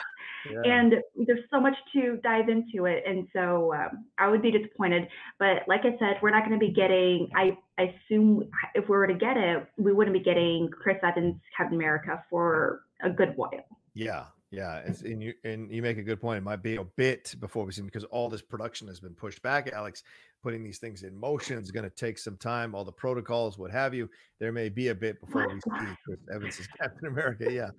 Yeah. 0.53 0.63
And 0.65 0.95
there's 1.27 1.45
so 1.51 1.61
much 1.61 1.75
to 1.95 2.19
dive 2.23 2.49
into 2.49 2.87
it, 2.87 3.05
and 3.07 3.27
so 3.33 3.75
um, 3.75 4.07
I 4.19 4.29
would 4.29 4.43
be 4.43 4.51
disappointed. 4.51 5.09
But 5.39 5.63
like 5.69 5.81
I 5.81 5.97
said, 5.99 6.19
we're 6.23 6.31
not 6.31 6.47
going 6.47 6.59
to 6.59 6.65
be 6.65 6.73
getting. 6.73 7.29
I, 7.35 7.57
I 7.79 7.95
assume 8.07 8.49
if 8.75 8.89
we 8.89 8.97
were 8.97 9.07
to 9.07 9.15
get 9.15 9.37
it, 9.37 9.67
we 9.77 9.93
wouldn't 9.93 10.17
be 10.17 10.23
getting 10.23 10.69
Chris 10.71 10.97
Evans 11.03 11.37
Captain 11.57 11.77
America 11.77 12.23
for 12.31 12.83
a 13.03 13.11
good 13.11 13.33
while. 13.37 13.51
Yeah, 13.95 14.25
yeah, 14.51 14.79
it's, 14.87 15.03
and 15.03 15.23
you 15.23 15.35
and 15.45 15.71
you 15.71 15.83
make 15.83 15.99
a 15.99 16.03
good 16.03 16.21
point. 16.21 16.39
It 16.39 16.45
might 16.45 16.63
be 16.63 16.77
a 16.77 16.85
bit 16.85 17.35
before 17.41 17.65
we 17.65 17.73
see 17.73 17.83
because 17.83 18.05
all 18.05 18.29
this 18.29 18.43
production 18.43 18.87
has 18.89 19.01
been 19.01 19.15
pushed 19.15 19.43
back. 19.43 19.71
Alex, 19.73 20.03
putting 20.47 20.63
these 20.63 20.79
things 20.79 21.03
in 21.03 21.19
motion 21.19 21.59
is 21.59 21.73
going 21.73 21.83
to 21.83 21.91
take 21.91 22.19
some 22.19 22.37
time. 22.37 22.73
All 22.73 22.85
the 22.85 22.93
protocols, 22.93 23.59
what 23.59 23.73
have 23.73 23.93
you. 23.93 24.09
There 24.39 24.53
may 24.53 24.69
be 24.69 24.89
a 24.89 24.95
bit 24.95 25.19
before 25.21 25.49
we 25.53 25.59
see 25.61 25.93
Chris 26.05 26.21
Evans 26.33 26.61
as 26.61 26.69
Captain 26.69 27.09
America. 27.09 27.51
Yeah, 27.51 27.71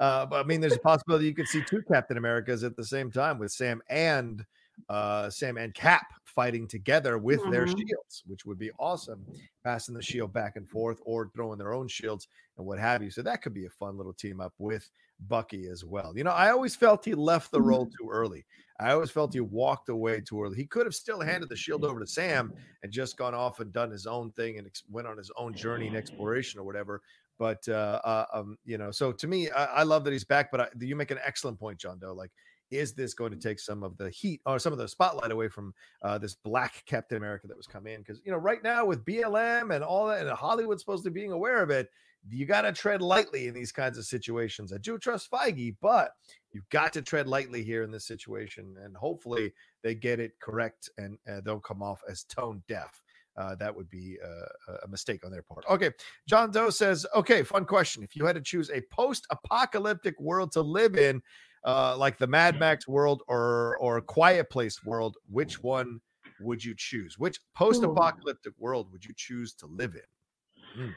uh, 0.00 0.26
but 0.26 0.44
I 0.44 0.48
mean, 0.48 0.60
there's 0.60 0.74
a 0.74 0.80
possibility 0.80 1.26
you 1.26 1.34
could 1.36 1.46
see 1.46 1.62
two 1.70 1.82
Captain 1.86 2.16
Americas 2.16 2.64
at 2.64 2.74
the 2.74 2.84
same 2.84 3.12
time 3.12 3.38
with 3.38 3.52
Sam 3.52 3.80
and 3.88 4.44
uh, 4.88 5.30
Sam 5.30 5.56
and 5.56 5.72
Cap 5.72 6.02
fighting 6.24 6.66
together 6.66 7.16
with 7.16 7.40
their 7.48 7.64
Mhm. 7.66 7.78
shields, 7.78 8.24
which 8.26 8.44
would 8.44 8.58
be 8.58 8.72
awesome. 8.80 9.24
Passing 9.62 9.94
the 9.94 10.02
shield 10.02 10.32
back 10.32 10.56
and 10.56 10.68
forth 10.68 10.98
or 11.04 11.30
throwing 11.32 11.58
their 11.58 11.72
own 11.74 11.86
shields 11.86 12.26
and 12.56 12.66
what 12.66 12.80
have 12.80 13.04
you. 13.04 13.10
So 13.12 13.22
that 13.22 13.40
could 13.40 13.54
be 13.54 13.66
a 13.66 13.70
fun 13.70 13.96
little 13.96 14.14
team 14.14 14.40
up 14.40 14.54
with 14.58 14.90
Bucky 15.20 15.68
as 15.68 15.84
well. 15.84 16.12
You 16.16 16.24
know, 16.24 16.30
I 16.30 16.50
always 16.50 16.76
felt 16.76 17.04
he 17.04 17.14
left 17.14 17.50
the 17.50 17.60
role 17.60 17.86
too 17.86 18.08
early. 18.10 18.44
I 18.78 18.92
always 18.92 19.10
felt 19.10 19.32
he 19.32 19.40
walked 19.40 19.88
away 19.88 20.20
too 20.20 20.42
early. 20.42 20.56
He 20.56 20.66
could 20.66 20.86
have 20.86 20.94
still 20.94 21.20
handed 21.20 21.48
the 21.48 21.56
shield 21.56 21.84
over 21.84 21.98
to 21.98 22.06
Sam 22.06 22.52
and 22.82 22.92
just 22.92 23.16
gone 23.16 23.34
off 23.34 23.60
and 23.60 23.72
done 23.72 23.90
his 23.90 24.06
own 24.06 24.30
thing 24.32 24.58
and 24.58 24.66
ex- 24.66 24.84
went 24.90 25.08
on 25.08 25.16
his 25.16 25.30
own 25.36 25.54
journey 25.54 25.86
and 25.86 25.96
exploration 25.96 26.60
or 26.60 26.64
whatever. 26.64 27.00
But 27.38 27.66
uh, 27.68 28.00
uh 28.04 28.26
um, 28.32 28.58
you 28.64 28.78
know, 28.78 28.90
so 28.90 29.12
to 29.12 29.26
me, 29.26 29.50
I, 29.50 29.64
I 29.64 29.82
love 29.82 30.04
that 30.04 30.12
he's 30.12 30.24
back. 30.24 30.50
But 30.50 30.60
I, 30.60 30.68
you 30.78 30.96
make 30.96 31.10
an 31.10 31.20
excellent 31.24 31.58
point, 31.58 31.78
John 31.78 31.98
Doe. 31.98 32.12
Like, 32.12 32.30
is 32.70 32.92
this 32.92 33.14
going 33.14 33.30
to 33.30 33.38
take 33.38 33.60
some 33.60 33.82
of 33.82 33.96
the 33.96 34.10
heat 34.10 34.40
or 34.44 34.58
some 34.58 34.72
of 34.72 34.78
the 34.78 34.88
spotlight 34.88 35.30
away 35.30 35.48
from 35.48 35.72
uh, 36.02 36.18
this 36.18 36.34
black 36.34 36.82
Captain 36.86 37.16
America 37.16 37.46
that 37.46 37.56
was 37.56 37.66
come 37.66 37.86
in? 37.86 38.00
Because 38.00 38.20
you 38.24 38.32
know, 38.32 38.38
right 38.38 38.62
now 38.62 38.84
with 38.84 39.04
BLM 39.04 39.74
and 39.74 39.82
all 39.82 40.06
that, 40.08 40.20
and 40.20 40.30
Hollywood 40.30 40.80
supposed 40.80 41.04
to 41.04 41.10
being 41.10 41.32
aware 41.32 41.62
of 41.62 41.70
it, 41.70 41.88
you 42.30 42.46
got 42.46 42.62
to 42.62 42.72
tread 42.72 43.02
lightly 43.02 43.46
in 43.46 43.54
these 43.54 43.72
kinds 43.72 43.98
of 43.98 44.04
situations. 44.04 44.72
I 44.72 44.78
do 44.78 44.98
trust 44.98 45.30
Feige, 45.30 45.76
but 45.80 46.12
you've 46.52 46.68
got 46.70 46.92
to 46.94 47.02
tread 47.02 47.26
lightly 47.26 47.62
here 47.62 47.82
in 47.82 47.90
this 47.90 48.06
situation, 48.06 48.76
and 48.82 48.96
hopefully 48.96 49.52
they 49.82 49.94
get 49.94 50.20
it 50.20 50.32
correct 50.40 50.90
and 50.98 51.18
uh, 51.30 51.40
they'll 51.44 51.60
come 51.60 51.82
off 51.82 52.02
as 52.08 52.24
tone 52.24 52.62
deaf. 52.68 53.02
Uh, 53.36 53.54
that 53.56 53.74
would 53.74 53.90
be 53.90 54.16
uh, 54.24 54.76
a 54.84 54.88
mistake 54.88 55.24
on 55.24 55.30
their 55.30 55.42
part. 55.42 55.64
Okay, 55.68 55.90
John 56.26 56.50
Doe 56.50 56.70
says, 56.70 57.04
"Okay, 57.14 57.42
fun 57.42 57.66
question. 57.66 58.02
If 58.02 58.16
you 58.16 58.24
had 58.24 58.34
to 58.36 58.40
choose 58.40 58.70
a 58.70 58.80
post-apocalyptic 58.90 60.18
world 60.18 60.52
to 60.52 60.62
live 60.62 60.96
in, 60.96 61.20
uh, 61.64 61.96
like 61.98 62.16
the 62.16 62.26
Mad 62.26 62.58
Max 62.58 62.88
world 62.88 63.22
or 63.28 63.76
or 63.76 64.00
Quiet 64.00 64.48
Place 64.48 64.82
world, 64.84 65.16
which 65.28 65.62
one 65.62 66.00
would 66.40 66.64
you 66.64 66.74
choose? 66.76 67.18
Which 67.18 67.38
post-apocalyptic 67.54 68.54
world 68.58 68.90
would 68.90 69.04
you 69.04 69.12
choose 69.14 69.52
to 69.56 69.66
live 69.66 69.94
in?" 69.94 70.94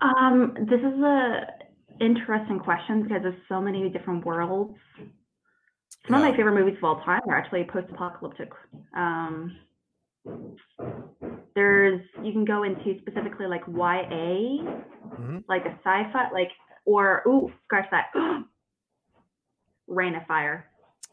Um, 0.00 0.54
this 0.68 0.80
is 0.80 1.00
a 1.02 1.46
interesting 2.00 2.58
question 2.58 3.02
because 3.02 3.22
there's 3.22 3.40
so 3.48 3.60
many 3.60 3.88
different 3.88 4.24
worlds. 4.24 4.76
Some 6.08 6.16
of 6.16 6.22
my 6.22 6.36
favorite 6.36 6.54
movies 6.54 6.76
of 6.78 6.84
all 6.84 7.00
time 7.04 7.20
are 7.28 7.36
actually 7.36 7.64
post-apocalyptic. 7.64 8.50
Um, 8.96 9.56
there's 11.54 12.00
you 12.22 12.32
can 12.32 12.44
go 12.44 12.64
into 12.64 12.98
specifically 13.00 13.46
like 13.46 13.62
YA, 13.68 14.64
Mhm. 15.12 15.44
like 15.48 15.64
a 15.66 15.72
sci-fi, 15.84 16.30
like 16.32 16.50
or 16.84 17.22
ooh, 17.28 17.52
scratch 17.64 17.88
that, 17.90 18.12
Reign 19.86 20.14
of 20.16 20.26
Fire. 20.26 20.68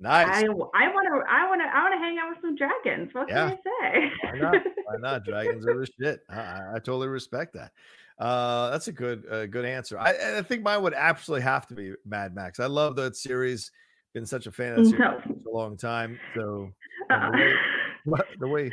nice. 0.00 0.26
I 0.28 0.46
I 0.46 0.48
want 0.48 0.72
to 0.74 1.22
I 1.30 1.48
want 1.48 1.60
to 1.62 1.68
I 1.76 1.82
want 1.82 1.94
to 1.94 1.98
hang 1.98 2.18
out 2.18 2.28
with 2.30 2.38
some 2.40 2.54
dragons. 2.56 3.10
What 3.14 3.28
Yeah. 3.28 3.50
can 3.50 3.58
I 3.58 3.90
say? 3.90 4.10
Why 4.22 4.38
not? 4.38 4.54
Why 4.84 4.96
not? 5.00 5.24
Dragons 5.24 5.66
are 5.66 5.78
the 5.78 5.86
shit. 6.00 6.20
I, 6.28 6.60
I- 6.74 6.78
totally 6.78 7.08
respect 7.08 7.54
that. 7.54 7.72
Uh, 8.18 8.70
that's 8.70 8.88
a 8.88 8.92
good, 8.92 9.24
uh, 9.30 9.44
good 9.44 9.66
answer. 9.66 9.98
I, 9.98 10.38
I 10.38 10.42
think 10.42 10.62
mine 10.62 10.80
would 10.82 10.94
absolutely 10.94 11.42
have 11.42 11.66
to 11.66 11.74
be 11.74 11.92
Mad 12.06 12.34
Max. 12.34 12.58
I 12.60 12.64
love 12.66 12.96
that 12.96 13.14
series. 13.14 13.70
Been 14.14 14.24
such 14.24 14.46
a 14.46 14.50
fan 14.52 14.72
of 14.78 14.90
that 14.90 14.98
No. 14.98 15.20
for 15.44 15.50
a 15.50 15.54
long 15.54 15.76
time. 15.76 16.18
So 16.34 16.70
Uh, 17.10 17.30
the 17.30 17.36
way, 17.36 17.52
what- 18.06 18.26
the 18.40 18.48
way 18.48 18.70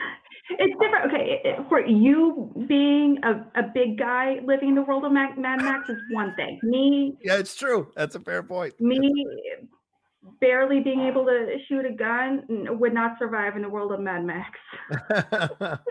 It's 0.50 0.74
different. 0.80 1.12
Okay, 1.14 1.42
it- 1.44 1.46
it- 1.60 1.66
for 1.68 1.86
you 1.86 2.54
being 2.70 3.18
a, 3.24 3.46
a 3.60 3.64
big 3.74 3.98
guy 3.98 4.40
living 4.46 4.70
in 4.70 4.76
the 4.76 4.82
world 4.84 5.04
of 5.04 5.12
Mad, 5.12 5.38
Mad 5.38 5.62
Max 5.62 5.90
is 5.90 5.98
one 6.12 6.34
thing. 6.36 6.60
Me, 6.64 7.18
yeah, 7.22 7.36
it's 7.38 7.56
true. 7.58 7.92
That's 7.98 8.16
a 8.16 8.22
fair 8.22 8.44
point. 8.44 8.80
me, 8.80 8.98
barely 10.40 10.80
being 10.80 11.02
able 11.02 11.26
to 11.26 11.58
shoot 11.68 11.86
a 11.86 11.92
gun 11.92 12.44
would 12.80 12.94
not 12.94 13.18
survive 13.20 13.56
in 13.56 13.62
the 13.62 13.70
world 13.70 13.92
of 13.92 14.00
Mad 14.00 14.26
Max. 14.26 14.58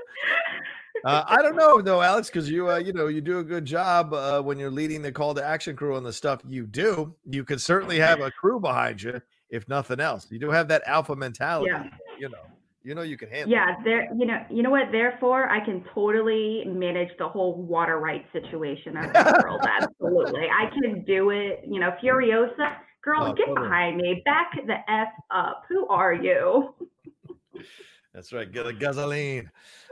Uh, 1.05 1.25
I 1.27 1.43
don't 1.43 1.57
know 1.57 1.81
though, 1.83 2.01
Alex, 2.01 2.29
because 2.29 2.49
you 2.49 2.71
uh, 2.71 2.77
you 2.77 2.93
know 2.93 3.09
you 3.09 3.21
do 3.21 3.41
a 3.41 3.45
good 3.45 3.65
job 3.65 4.13
uh, 4.15 4.41
when 4.41 4.59
you're 4.59 4.71
leading 4.71 5.03
the 5.03 5.11
call 5.11 5.35
to 5.35 5.45
action 5.45 5.75
crew 5.75 5.97
on 5.97 6.05
the 6.05 6.13
stuff 6.13 6.43
you 6.47 6.67
do. 6.67 7.15
You 7.25 7.45
could 7.45 7.61
certainly 7.61 7.99
have 7.99 8.21
a 8.21 8.31
crew 8.31 8.61
behind 8.61 9.03
you, 9.03 9.21
if 9.51 9.69
nothing 9.69 9.99
else. 9.99 10.29
You 10.31 10.39
do 10.39 10.51
have 10.51 10.69
that 10.69 10.83
alpha 10.87 11.17
mentality, 11.17 11.71
Yeah. 11.73 11.89
you 12.21 12.29
know. 12.29 12.39
You 12.85 12.95
know 12.97 13.03
you 13.03 13.17
can 13.17 13.31
handle. 13.31 13.51
Yeah, 13.51 13.77
there. 13.85 14.13
You 14.15 14.27
know, 14.27 14.45
you 14.51 14.63
know 14.63 14.71
what? 14.71 14.91
Therefore, 14.91 15.49
I 15.49 15.65
can 15.65 15.85
totally 15.95 16.65
manage 16.67 17.11
the 17.19 17.29
whole 17.29 17.55
water 17.55 17.99
rights 17.99 18.27
situation 18.33 18.97
of 18.97 19.13
the 19.13 19.41
world. 19.45 19.65
Absolutely, 19.81 20.47
I 20.49 20.69
can 20.71 21.05
do 21.05 21.31
it. 21.31 21.63
You 21.67 21.79
know, 21.81 21.95
Furiosa, 22.03 22.75
girl, 23.03 23.25
Oh, 23.25 23.33
get 23.33 23.47
totally. 23.47 23.67
behind 23.69 23.97
me. 23.97 24.23
Back 24.25 24.53
the 24.67 24.91
f 24.91 25.09
up. 25.31 25.65
Who 25.69 25.87
are 25.89 26.15
you? 26.15 26.75
That's 28.15 28.33
right. 28.33 28.51
Get 28.51 28.67
a 28.67 28.73
gasoline. 28.73 29.51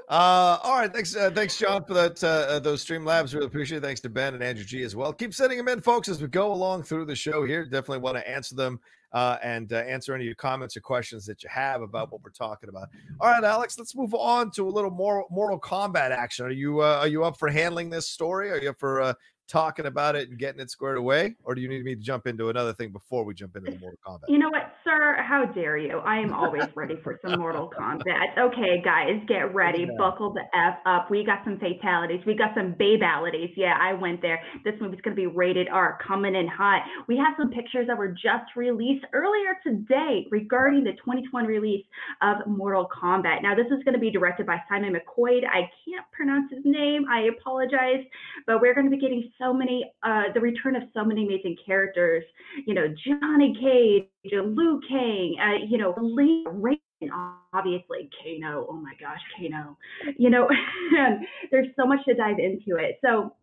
Uh, 0.08 0.58
all 0.64 0.76
right. 0.78 0.92
Thanks, 0.92 1.14
uh, 1.14 1.30
thanks, 1.30 1.56
John, 1.56 1.84
for 1.84 1.94
that. 1.94 2.22
Uh, 2.22 2.26
uh, 2.54 2.58
those 2.58 2.82
stream 2.82 3.04
labs. 3.04 3.32
Really 3.34 3.46
appreciate 3.46 3.78
it. 3.78 3.82
Thanks 3.82 4.00
to 4.00 4.08
Ben 4.10 4.34
and 4.34 4.42
Andrew 4.42 4.64
G 4.64 4.82
as 4.82 4.96
well. 4.96 5.12
Keep 5.12 5.32
sending 5.32 5.56
them 5.56 5.68
in, 5.68 5.80
folks, 5.80 6.08
as 6.08 6.20
we 6.20 6.26
go 6.28 6.52
along 6.52 6.82
through 6.82 7.04
the 7.04 7.14
show 7.14 7.44
here. 7.44 7.64
Definitely 7.64 7.98
want 7.98 8.16
to 8.16 8.28
answer 8.28 8.56
them 8.56 8.80
uh, 9.12 9.38
and 9.42 9.72
uh, 9.72 9.76
answer 9.76 10.12
any 10.14 10.24
of 10.24 10.26
your 10.26 10.34
comments 10.34 10.76
or 10.76 10.80
questions 10.80 11.24
that 11.26 11.42
you 11.44 11.48
have 11.48 11.80
about 11.82 12.10
what 12.12 12.22
we're 12.24 12.30
talking 12.30 12.68
about. 12.68 12.88
All 13.20 13.30
right, 13.30 13.44
Alex. 13.44 13.78
Let's 13.78 13.94
move 13.94 14.12
on 14.14 14.50
to 14.52 14.66
a 14.66 14.70
little 14.70 14.90
more 14.90 15.24
Mortal 15.30 15.60
Kombat 15.60 16.10
action. 16.10 16.44
Are 16.44 16.50
you 16.50 16.80
uh, 16.80 16.98
are 17.00 17.08
you 17.08 17.22
up 17.24 17.38
for 17.38 17.48
handling 17.48 17.88
this 17.88 18.08
story? 18.08 18.50
Are 18.50 18.58
you 18.60 18.70
up 18.70 18.80
for 18.80 19.00
uh, 19.00 19.14
talking 19.50 19.86
about 19.86 20.14
it 20.14 20.28
and 20.28 20.38
getting 20.38 20.60
it 20.60 20.70
squared 20.70 20.96
away, 20.96 21.34
or 21.44 21.54
do 21.54 21.60
you 21.60 21.68
need 21.68 21.84
me 21.84 21.94
to 21.94 22.00
jump 22.00 22.26
into 22.26 22.48
another 22.48 22.72
thing 22.72 22.90
before 22.90 23.24
we 23.24 23.34
jump 23.34 23.56
into 23.56 23.72
the 23.72 23.78
Mortal 23.78 23.98
Kombat? 24.06 24.28
You 24.28 24.38
know 24.38 24.48
what, 24.48 24.72
sir? 24.84 25.16
How 25.20 25.44
dare 25.44 25.76
you? 25.76 25.98
I 25.98 26.18
am 26.18 26.32
always 26.32 26.64
ready 26.74 26.96
for 27.02 27.18
some 27.24 27.38
Mortal 27.38 27.70
Kombat. 27.76 28.38
Okay, 28.38 28.80
guys, 28.82 29.20
get 29.26 29.52
ready. 29.54 29.80
Yeah. 29.80 29.98
Buckle 29.98 30.32
the 30.32 30.44
F 30.54 30.78
up. 30.86 31.10
We 31.10 31.24
got 31.24 31.40
some 31.44 31.58
fatalities. 31.58 32.20
We 32.24 32.34
got 32.34 32.54
some 32.54 32.74
babalities. 32.74 33.52
Yeah, 33.56 33.76
I 33.80 33.92
went 33.94 34.22
there. 34.22 34.40
This 34.64 34.74
movie's 34.80 35.00
going 35.00 35.16
to 35.16 35.20
be 35.20 35.26
rated 35.26 35.68
R, 35.68 35.98
coming 36.06 36.36
in 36.36 36.46
hot. 36.46 36.82
We 37.08 37.16
have 37.16 37.34
some 37.36 37.50
pictures 37.50 37.88
that 37.88 37.98
were 37.98 38.08
just 38.08 38.54
released 38.56 39.04
earlier 39.12 39.58
today 39.64 40.26
regarding 40.30 40.84
the 40.84 40.92
2020 40.92 41.48
release 41.48 41.84
of 42.22 42.46
Mortal 42.46 42.88
Kombat. 42.88 43.42
Now, 43.42 43.54
this 43.56 43.66
is 43.66 43.82
going 43.84 43.94
to 43.94 44.00
be 44.00 44.10
directed 44.10 44.46
by 44.46 44.58
Simon 44.68 44.94
McQuoid. 44.94 45.42
I 45.44 45.68
can't 45.84 46.06
pronounce 46.12 46.52
his 46.52 46.62
name. 46.64 47.06
I 47.10 47.28
apologize. 47.36 48.04
But 48.46 48.60
we're 48.60 48.74
going 48.74 48.88
to 48.88 48.90
be 48.90 49.00
getting 49.00 49.30
so 49.40 49.52
many, 49.52 49.90
uh, 50.02 50.24
the 50.34 50.40
return 50.40 50.76
of 50.76 50.82
so 50.94 51.04
many 51.04 51.24
amazing 51.24 51.56
characters 51.66 52.24
you 52.66 52.74
know, 52.74 52.86
Johnny 53.06 53.54
Cage, 53.60 54.32
Liu 54.32 54.80
Kang, 54.88 55.36
uh, 55.40 55.64
you 55.68 55.78
know, 55.78 55.94
Lee 56.00 56.44
Raiden, 56.48 57.10
obviously, 57.52 58.10
Kano. 58.22 58.66
Oh 58.68 58.74
my 58.76 58.92
gosh, 59.00 59.20
Kano. 59.36 59.76
You 60.16 60.30
know, 60.30 60.48
and 60.98 61.24
there's 61.50 61.68
so 61.76 61.86
much 61.86 62.04
to 62.06 62.14
dive 62.14 62.38
into 62.38 62.76
it. 62.76 62.98
So 63.04 63.34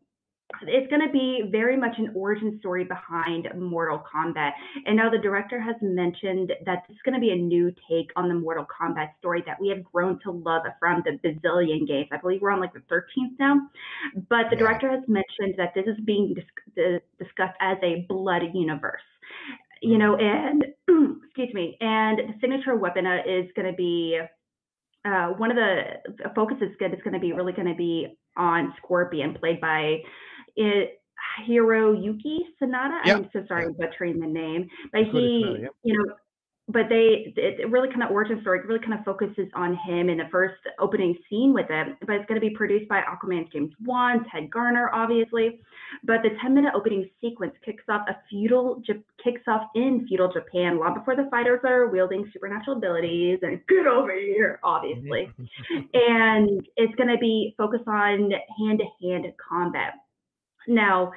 it's 0.61 0.89
going 0.89 1.05
to 1.05 1.11
be 1.11 1.43
very 1.51 1.75
much 1.77 1.95
an 1.97 2.11
origin 2.15 2.57
story 2.59 2.83
behind 2.85 3.47
Mortal 3.55 4.01
Kombat. 4.11 4.51
And 4.85 4.95
now 4.95 5.09
the 5.09 5.17
director 5.17 5.59
has 5.59 5.75
mentioned 5.81 6.53
that 6.65 6.83
this 6.87 6.95
is 6.95 7.01
going 7.03 7.15
to 7.15 7.19
be 7.19 7.31
a 7.31 7.35
new 7.35 7.73
take 7.89 8.11
on 8.15 8.29
the 8.29 8.33
Mortal 8.33 8.65
Kombat 8.65 9.09
story 9.19 9.43
that 9.45 9.59
we 9.59 9.69
have 9.69 9.83
grown 9.83 10.19
to 10.23 10.31
love 10.31 10.63
from 10.79 11.03
the 11.05 11.19
bazillion 11.27 11.85
games. 11.87 12.07
I 12.11 12.17
believe 12.17 12.41
we're 12.41 12.51
on 12.51 12.61
like 12.61 12.73
the 12.73 12.81
13th 12.89 13.37
now. 13.39 13.69
But 14.29 14.49
the 14.49 14.55
Yeah. 14.55 14.63
director 14.63 14.89
has 14.89 15.03
mentioned 15.07 15.55
that 15.57 15.73
this 15.73 15.85
is 15.85 15.99
being 16.05 16.33
dis- 16.33 16.45
dis- 16.75 17.01
discussed 17.19 17.57
as 17.59 17.77
a 17.83 18.05
blood 18.07 18.43
universe. 18.53 19.01
You 19.81 19.97
know, 19.97 20.15
and 20.15 20.65
excuse 21.25 21.53
me, 21.53 21.77
and 21.81 22.17
the 22.19 22.33
signature 22.41 22.75
weapon 22.75 23.05
uh, 23.05 23.21
is 23.27 23.51
going 23.55 23.67
to 23.69 23.75
be 23.77 24.19
uh, 25.05 25.27
one 25.29 25.51
of 25.51 25.55
the 25.57 26.29
focus 26.35 26.57
is 26.61 26.75
good. 26.79 26.91
It's 26.93 27.01
going 27.03 27.13
to 27.13 27.19
be 27.19 27.31
really 27.31 27.53
going 27.53 27.67
to 27.67 27.75
be 27.75 28.17
on 28.35 28.73
Scorpion, 28.77 29.33
played 29.33 29.61
by 29.61 29.97
it, 30.57 31.01
Hiroyuki 31.47 32.39
Sanada. 32.61 33.05
Yep. 33.05 33.17
I'm 33.17 33.29
so 33.31 33.45
sorry 33.47 33.65
I'm 33.65 33.73
butchering 33.73 34.19
the 34.19 34.27
name, 34.27 34.67
but 34.91 35.01
he, 35.11 35.43
Sanada, 35.45 35.61
yep. 35.61 35.71
you 35.83 35.97
know, 35.97 36.13
but 36.69 36.89
they 36.89 37.33
it 37.37 37.69
really 37.69 37.87
kind 37.87 38.03
of 38.03 38.11
origin 38.11 38.41
story 38.41 38.59
really 38.67 38.81
kind 38.81 38.93
of 38.93 39.05
focuses 39.05 39.47
on 39.55 39.77
him 39.87 40.09
in 40.09 40.17
the 40.17 40.27
first 40.29 40.55
opening 40.79 41.15
scene 41.29 41.53
with 41.53 41.67
it. 41.69 41.95
But 42.05 42.15
it's 42.15 42.25
going 42.25 42.39
to 42.39 42.45
be 42.45 42.53
produced 42.53 42.89
by 42.89 43.01
Aquaman 43.01 43.49
James 43.53 43.71
Wan, 43.85 44.25
Todd 44.29 44.49
Garner, 44.51 44.91
obviously. 44.93 45.61
But 46.03 46.23
the 46.23 46.31
10 46.41 46.53
minute 46.53 46.73
opening 46.75 47.09
sequence 47.21 47.53
kicks 47.63 47.83
off 47.87 48.05
a 48.09 48.17
feudal 48.29 48.81
kicks 49.23 49.41
off 49.47 49.69
in 49.75 50.05
feudal 50.09 50.31
Japan 50.31 50.77
long 50.77 50.93
before 50.93 51.15
the 51.15 51.29
fighters 51.31 51.61
are 51.63 51.87
wielding 51.87 52.29
supernatural 52.33 52.77
abilities 52.77 53.39
and 53.43 53.61
get 53.69 53.87
over 53.87 54.13
here, 54.13 54.59
obviously. 54.61 55.29
and 55.93 56.67
it's 56.75 56.95
going 56.95 57.09
to 57.09 57.17
be 57.17 57.55
focused 57.57 57.87
on 57.87 58.29
hand 58.59 58.81
to 58.81 59.07
hand 59.07 59.25
combat. 59.37 59.93
Now, 60.67 61.11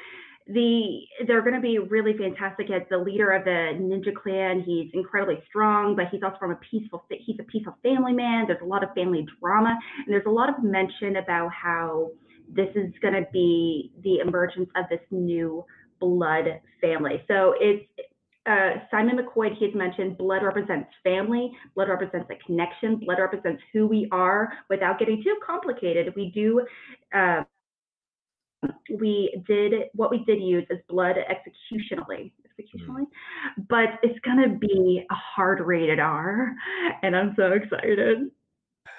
the 0.47 1.01
they're 1.27 1.43
going 1.43 1.55
to 1.55 1.61
be 1.61 1.79
really 1.79 2.17
fantastic 2.17 2.71
as 2.71 2.83
the 2.91 2.99
leader 2.99 3.31
of 3.31 3.45
the 3.45 3.79
ninja 3.79 4.15
clan. 4.15 4.63
He's 4.63 4.91
incredibly 4.95 5.43
strong, 5.49 5.95
but 5.95 6.07
he's 6.11 6.23
also 6.23 6.37
from 6.39 6.53
a 6.53 6.57
peaceful. 6.57 7.05
He's 7.11 7.37
a 7.39 7.45
peaceful 7.45 7.77
family 7.83 8.13
man. 8.13 8.47
There's 8.47 8.63
a 8.63 8.67
lot 8.67 8.83
of 8.83 8.93
family 8.95 9.27
drama, 9.41 9.79
and 9.99 10.09
there's 10.09 10.27
a 10.27 10.31
lot 10.31 10.49
of 10.49 10.63
mention 10.63 11.17
about 11.17 11.53
how 11.53 12.11
this 12.53 12.69
is 12.75 12.93
going 13.01 13.15
to 13.15 13.27
be 13.33 13.93
the 14.03 14.19
emergence 14.19 14.69
of 14.75 14.87
this 14.91 15.01
new 15.11 15.65
blood 16.01 16.61
family. 16.81 17.23
So 17.29 17.55
it's 17.61 17.87
uh, 18.47 18.81
Simon 18.91 19.19
McQuoid, 19.19 19.57
he 19.59 19.67
has 19.67 19.75
mentioned 19.75 20.17
blood 20.17 20.43
represents 20.43 20.89
family, 21.05 21.53
blood 21.75 21.89
represents 21.89 22.29
a 22.31 22.45
connection, 22.45 22.97
blood 22.97 23.19
represents 23.19 23.63
who 23.73 23.87
we 23.87 24.09
are 24.11 24.53
without 24.69 24.99
getting 24.99 25.23
too 25.23 25.37
complicated. 25.47 26.13
We 26.17 26.31
do, 26.35 26.67
uh, 27.15 27.43
we 28.90 29.42
did, 29.46 29.73
what 29.94 30.11
we 30.11 30.25
did 30.25 30.40
use 30.40 30.66
is 30.70 30.79
blood 30.88 31.16
executionally, 31.16 32.33
executionally, 32.46 33.07
but 33.68 33.99
it's 34.03 34.18
going 34.20 34.42
to 34.42 34.59
be 34.59 35.05
a 35.11 35.14
hard 35.14 35.61
rated 35.61 35.99
R, 35.99 36.55
and 37.03 37.16
I'm 37.16 37.35
so 37.37 37.53
excited. 37.53 38.31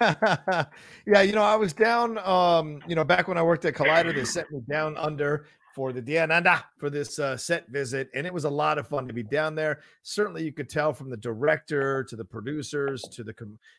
yeah, 0.00 1.22
you 1.22 1.32
know, 1.32 1.42
I 1.42 1.54
was 1.54 1.72
down, 1.72 2.18
um, 2.18 2.82
you 2.88 2.94
know, 2.94 3.04
back 3.04 3.28
when 3.28 3.38
I 3.38 3.42
worked 3.42 3.64
at 3.64 3.74
Collider, 3.74 4.14
they 4.14 4.24
sent 4.24 4.50
me 4.50 4.60
down 4.68 4.96
under 4.96 5.46
for 5.74 5.92
the 5.92 6.02
Diananda 6.02 6.62
for 6.78 6.90
this 6.90 7.18
uh, 7.18 7.36
set 7.36 7.68
visit, 7.68 8.08
and 8.14 8.26
it 8.26 8.32
was 8.32 8.44
a 8.44 8.50
lot 8.50 8.78
of 8.78 8.88
fun 8.88 9.06
to 9.08 9.14
be 9.14 9.22
down 9.22 9.54
there. 9.54 9.80
Certainly, 10.02 10.44
you 10.44 10.52
could 10.52 10.68
tell 10.68 10.92
from 10.92 11.10
the 11.10 11.16
director 11.16 12.04
to 12.04 12.16
the 12.16 12.24
producers 12.24 13.02
to 13.12 13.22
the 13.24 13.34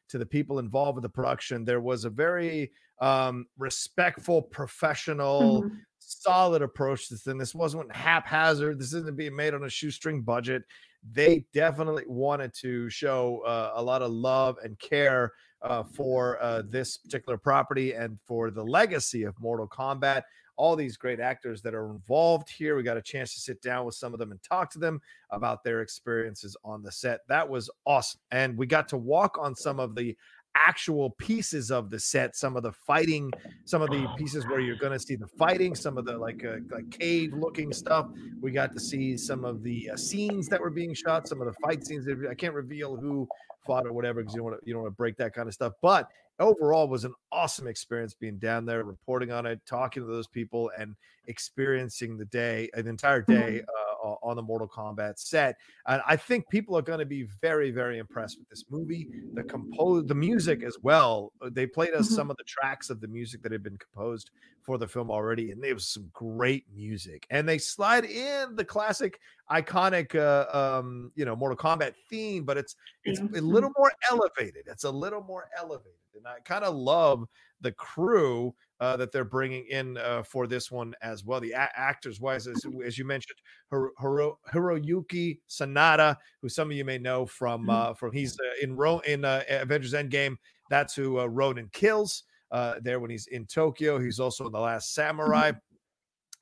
to 0.09 0.17
the 0.17 0.25
people 0.25 0.59
involved 0.59 0.95
with 0.95 1.03
the 1.03 1.09
production, 1.09 1.65
there 1.65 1.81
was 1.81 2.05
a 2.05 2.09
very 2.09 2.71
um, 3.01 3.47
respectful, 3.57 4.41
professional, 4.41 5.63
Mhm. 5.63 5.77
solid 5.99 6.61
approach 6.61 7.07
to 7.07 7.15
this 7.15 7.23
thing. 7.23 7.37
This 7.37 7.55
wasn't 7.55 7.93
haphazard. 7.93 8.79
This 8.79 8.93
isn't 8.93 9.17
being 9.17 9.35
made 9.35 9.53
on 9.53 9.63
a 9.63 9.69
shoestring 9.69 10.21
budget. 10.21 10.63
They 11.11 11.45
definitely 11.53 12.03
wanted 12.07 12.53
to 12.61 12.89
show 12.89 13.39
uh, 13.45 13.73
a 13.75 13.83
lot 13.83 14.01
of 14.01 14.11
love 14.11 14.57
and 14.63 14.77
care 14.79 15.33
uh, 15.63 15.83
for 15.83 16.41
uh, 16.41 16.61
this 16.65 16.97
particular 16.97 17.37
property 17.37 17.93
and 17.93 18.19
for 18.27 18.51
the 18.51 18.63
legacy 18.63 19.23
of 19.23 19.33
Mortal 19.39 19.67
Kombat. 19.67 20.23
All 20.55 20.75
these 20.75 20.97
great 20.97 21.19
actors 21.19 21.61
that 21.63 21.73
are 21.73 21.91
involved 21.91 22.49
here. 22.49 22.75
We 22.75 22.83
got 22.83 22.97
a 22.97 23.01
chance 23.01 23.33
to 23.33 23.39
sit 23.39 23.61
down 23.61 23.85
with 23.85 23.95
some 23.95 24.13
of 24.13 24.19
them 24.19 24.31
and 24.31 24.41
talk 24.43 24.69
to 24.71 24.79
them 24.79 25.01
about 25.31 25.63
their 25.63 25.81
experiences 25.81 26.55
on 26.63 26.83
the 26.83 26.91
set. 26.91 27.21
That 27.27 27.47
was 27.47 27.69
awesome. 27.85 28.21
And 28.31 28.57
we 28.57 28.67
got 28.67 28.87
to 28.89 28.97
walk 28.97 29.37
on 29.39 29.55
some 29.55 29.79
of 29.79 29.95
the 29.95 30.15
actual 30.55 31.11
pieces 31.11 31.71
of 31.71 31.89
the 31.89 31.99
set, 31.99 32.35
some 32.35 32.55
of 32.55 32.63
the 32.63 32.71
fighting, 32.71 33.31
some 33.65 33.81
of 33.81 33.89
the 33.89 34.07
pieces 34.17 34.45
where 34.47 34.59
you're 34.59 34.75
going 34.75 34.93
to 34.93 34.99
see 34.99 35.15
the 35.15 35.27
fighting, 35.27 35.75
some 35.75 35.97
of 35.97 36.05
the 36.05 36.17
like 36.17 36.45
uh, 36.45 36.57
like 36.71 36.89
cave 36.91 37.33
looking 37.33 37.73
stuff. 37.73 38.07
We 38.41 38.51
got 38.51 38.71
to 38.73 38.79
see 38.79 39.17
some 39.17 39.45
of 39.45 39.63
the 39.63 39.91
uh, 39.91 39.97
scenes 39.97 40.47
that 40.49 40.61
were 40.61 40.69
being 40.69 40.93
shot, 40.93 41.27
some 41.27 41.41
of 41.41 41.47
the 41.47 41.53
fight 41.53 41.85
scenes. 41.85 42.07
I 42.29 42.33
can't 42.35 42.53
reveal 42.53 42.95
who 42.95 43.27
fought 43.65 43.85
or 43.85 43.93
whatever 43.93 44.21
because 44.21 44.33
you 44.33 44.41
don't 44.41 44.51
want 44.51 44.61
to 44.61 44.67
you 44.67 44.73
don't 44.73 44.83
want 44.83 44.93
to 44.93 44.97
break 44.97 45.17
that 45.17 45.33
kind 45.33 45.47
of 45.47 45.53
stuff. 45.53 45.73
But 45.81 46.07
overall, 46.39 46.87
was 46.87 47.05
an 47.05 47.13
awesome 47.31 47.67
experience 47.67 48.13
being 48.13 48.37
down 48.37 48.65
there, 48.65 48.83
reporting 48.83 49.31
on 49.31 49.45
it, 49.45 49.59
talking 49.65 50.03
to 50.03 50.07
those 50.07 50.27
people, 50.27 50.71
and 50.77 50.95
experiencing 51.27 52.17
the 52.17 52.25
day, 52.25 52.69
an 52.73 52.87
entire 52.87 53.21
day 53.21 53.61
uh, 53.61 53.92
o- 53.92 53.92
on 54.03 54.35
the 54.35 54.41
Mortal 54.41 54.67
Kombat 54.67 55.17
set. 55.17 55.57
And 55.87 56.01
I 56.05 56.15
think 56.15 56.49
people 56.49 56.77
are 56.77 56.81
going 56.81 56.99
to 56.99 57.05
be 57.05 57.23
very, 57.41 57.71
very 57.71 57.97
impressed 57.97 58.37
with 58.37 58.49
this 58.49 58.65
movie. 58.69 59.07
The 59.33 59.43
compose, 59.43 60.05
the 60.05 60.15
music 60.15 60.63
as 60.63 60.77
well. 60.81 61.31
Uh, 61.41 61.49
They 61.51 61.65
played 61.65 61.93
us 61.93 62.09
Mhm. 62.09 62.15
some 62.15 62.31
of 62.31 62.37
the 62.37 62.43
tracks 62.43 62.89
of 62.89 62.99
the 62.99 63.07
music 63.07 63.41
that 63.43 63.51
had 63.51 63.63
been 63.63 63.77
composed 63.77 64.31
for 64.61 64.77
the 64.77 64.87
film 64.87 65.11
already, 65.11 65.51
and 65.51 65.61
there 65.61 65.73
was 65.73 65.87
some 65.87 66.09
great 66.13 66.65
music. 66.73 67.25
And 67.29 67.47
they 67.47 67.57
slide 67.57 68.05
in 68.05 68.55
the 68.55 68.63
classic, 68.63 69.19
iconic, 69.51 70.15
uh, 70.15 70.47
um, 70.57 71.11
you 71.15 71.25
know, 71.25 71.35
Mortal 71.35 71.57
Kombat 71.57 71.95
theme, 72.09 72.45
but 72.45 72.57
it's 72.57 72.75
it's 73.03 73.19
a 73.19 73.41
little 73.41 73.71
more 73.77 73.91
elevated. 74.09 74.67
It's 74.67 74.85
a 74.85 74.91
little 74.91 75.21
more 75.23 75.49
elevated, 75.57 75.99
and 76.15 76.25
I 76.27 76.39
kind 76.39 76.63
of 76.63 76.75
love 76.75 77.27
the 77.59 77.73
crew 77.73 78.55
uh, 78.83 78.97
that 78.97 79.11
they're 79.13 79.23
bringing 79.37 79.65
in 79.67 79.97
uh, 79.97 80.21
for 80.23 80.45
this 80.45 80.69
one 80.69 80.93
as 81.01 81.23
well. 81.23 81.39
The 81.39 81.53
a- 81.53 81.71
actors 81.75 82.19
wise, 82.19 82.47
as, 82.47 82.61
as 82.85 82.97
you 82.97 83.05
mentioned, 83.05 83.37
Hiro, 83.71 83.89
Hiro, 83.99 84.39
Hiroyuki 84.53 85.39
Sanada, 85.49 86.17
who 86.41 86.49
some 86.49 86.69
of 86.69 86.75
you 86.75 86.83
may 86.83 86.97
know 86.97 87.25
from 87.25 87.67
Mhm. 87.67 87.71
uh, 87.73 87.93
from 87.93 88.11
he's 88.11 88.33
uh, 88.39 88.43
in 88.61 88.75
Ro- 88.75 88.99
in 89.07 89.23
uh, 89.23 89.43
Avengers 89.49 89.93
Endgame. 89.93 90.35
That's 90.69 90.93
who 90.95 91.19
uh, 91.19 91.25
Ronin 91.27 91.69
kills 91.71 92.23
uh, 92.51 92.75
there 92.81 92.99
when 92.99 93.09
he's 93.09 93.27
in 93.27 93.45
Tokyo. 93.45 93.99
He's 93.99 94.19
also 94.19 94.45
in 94.47 94.51
the 94.51 94.59
Last 94.59 94.93
Samurai. 94.93 95.51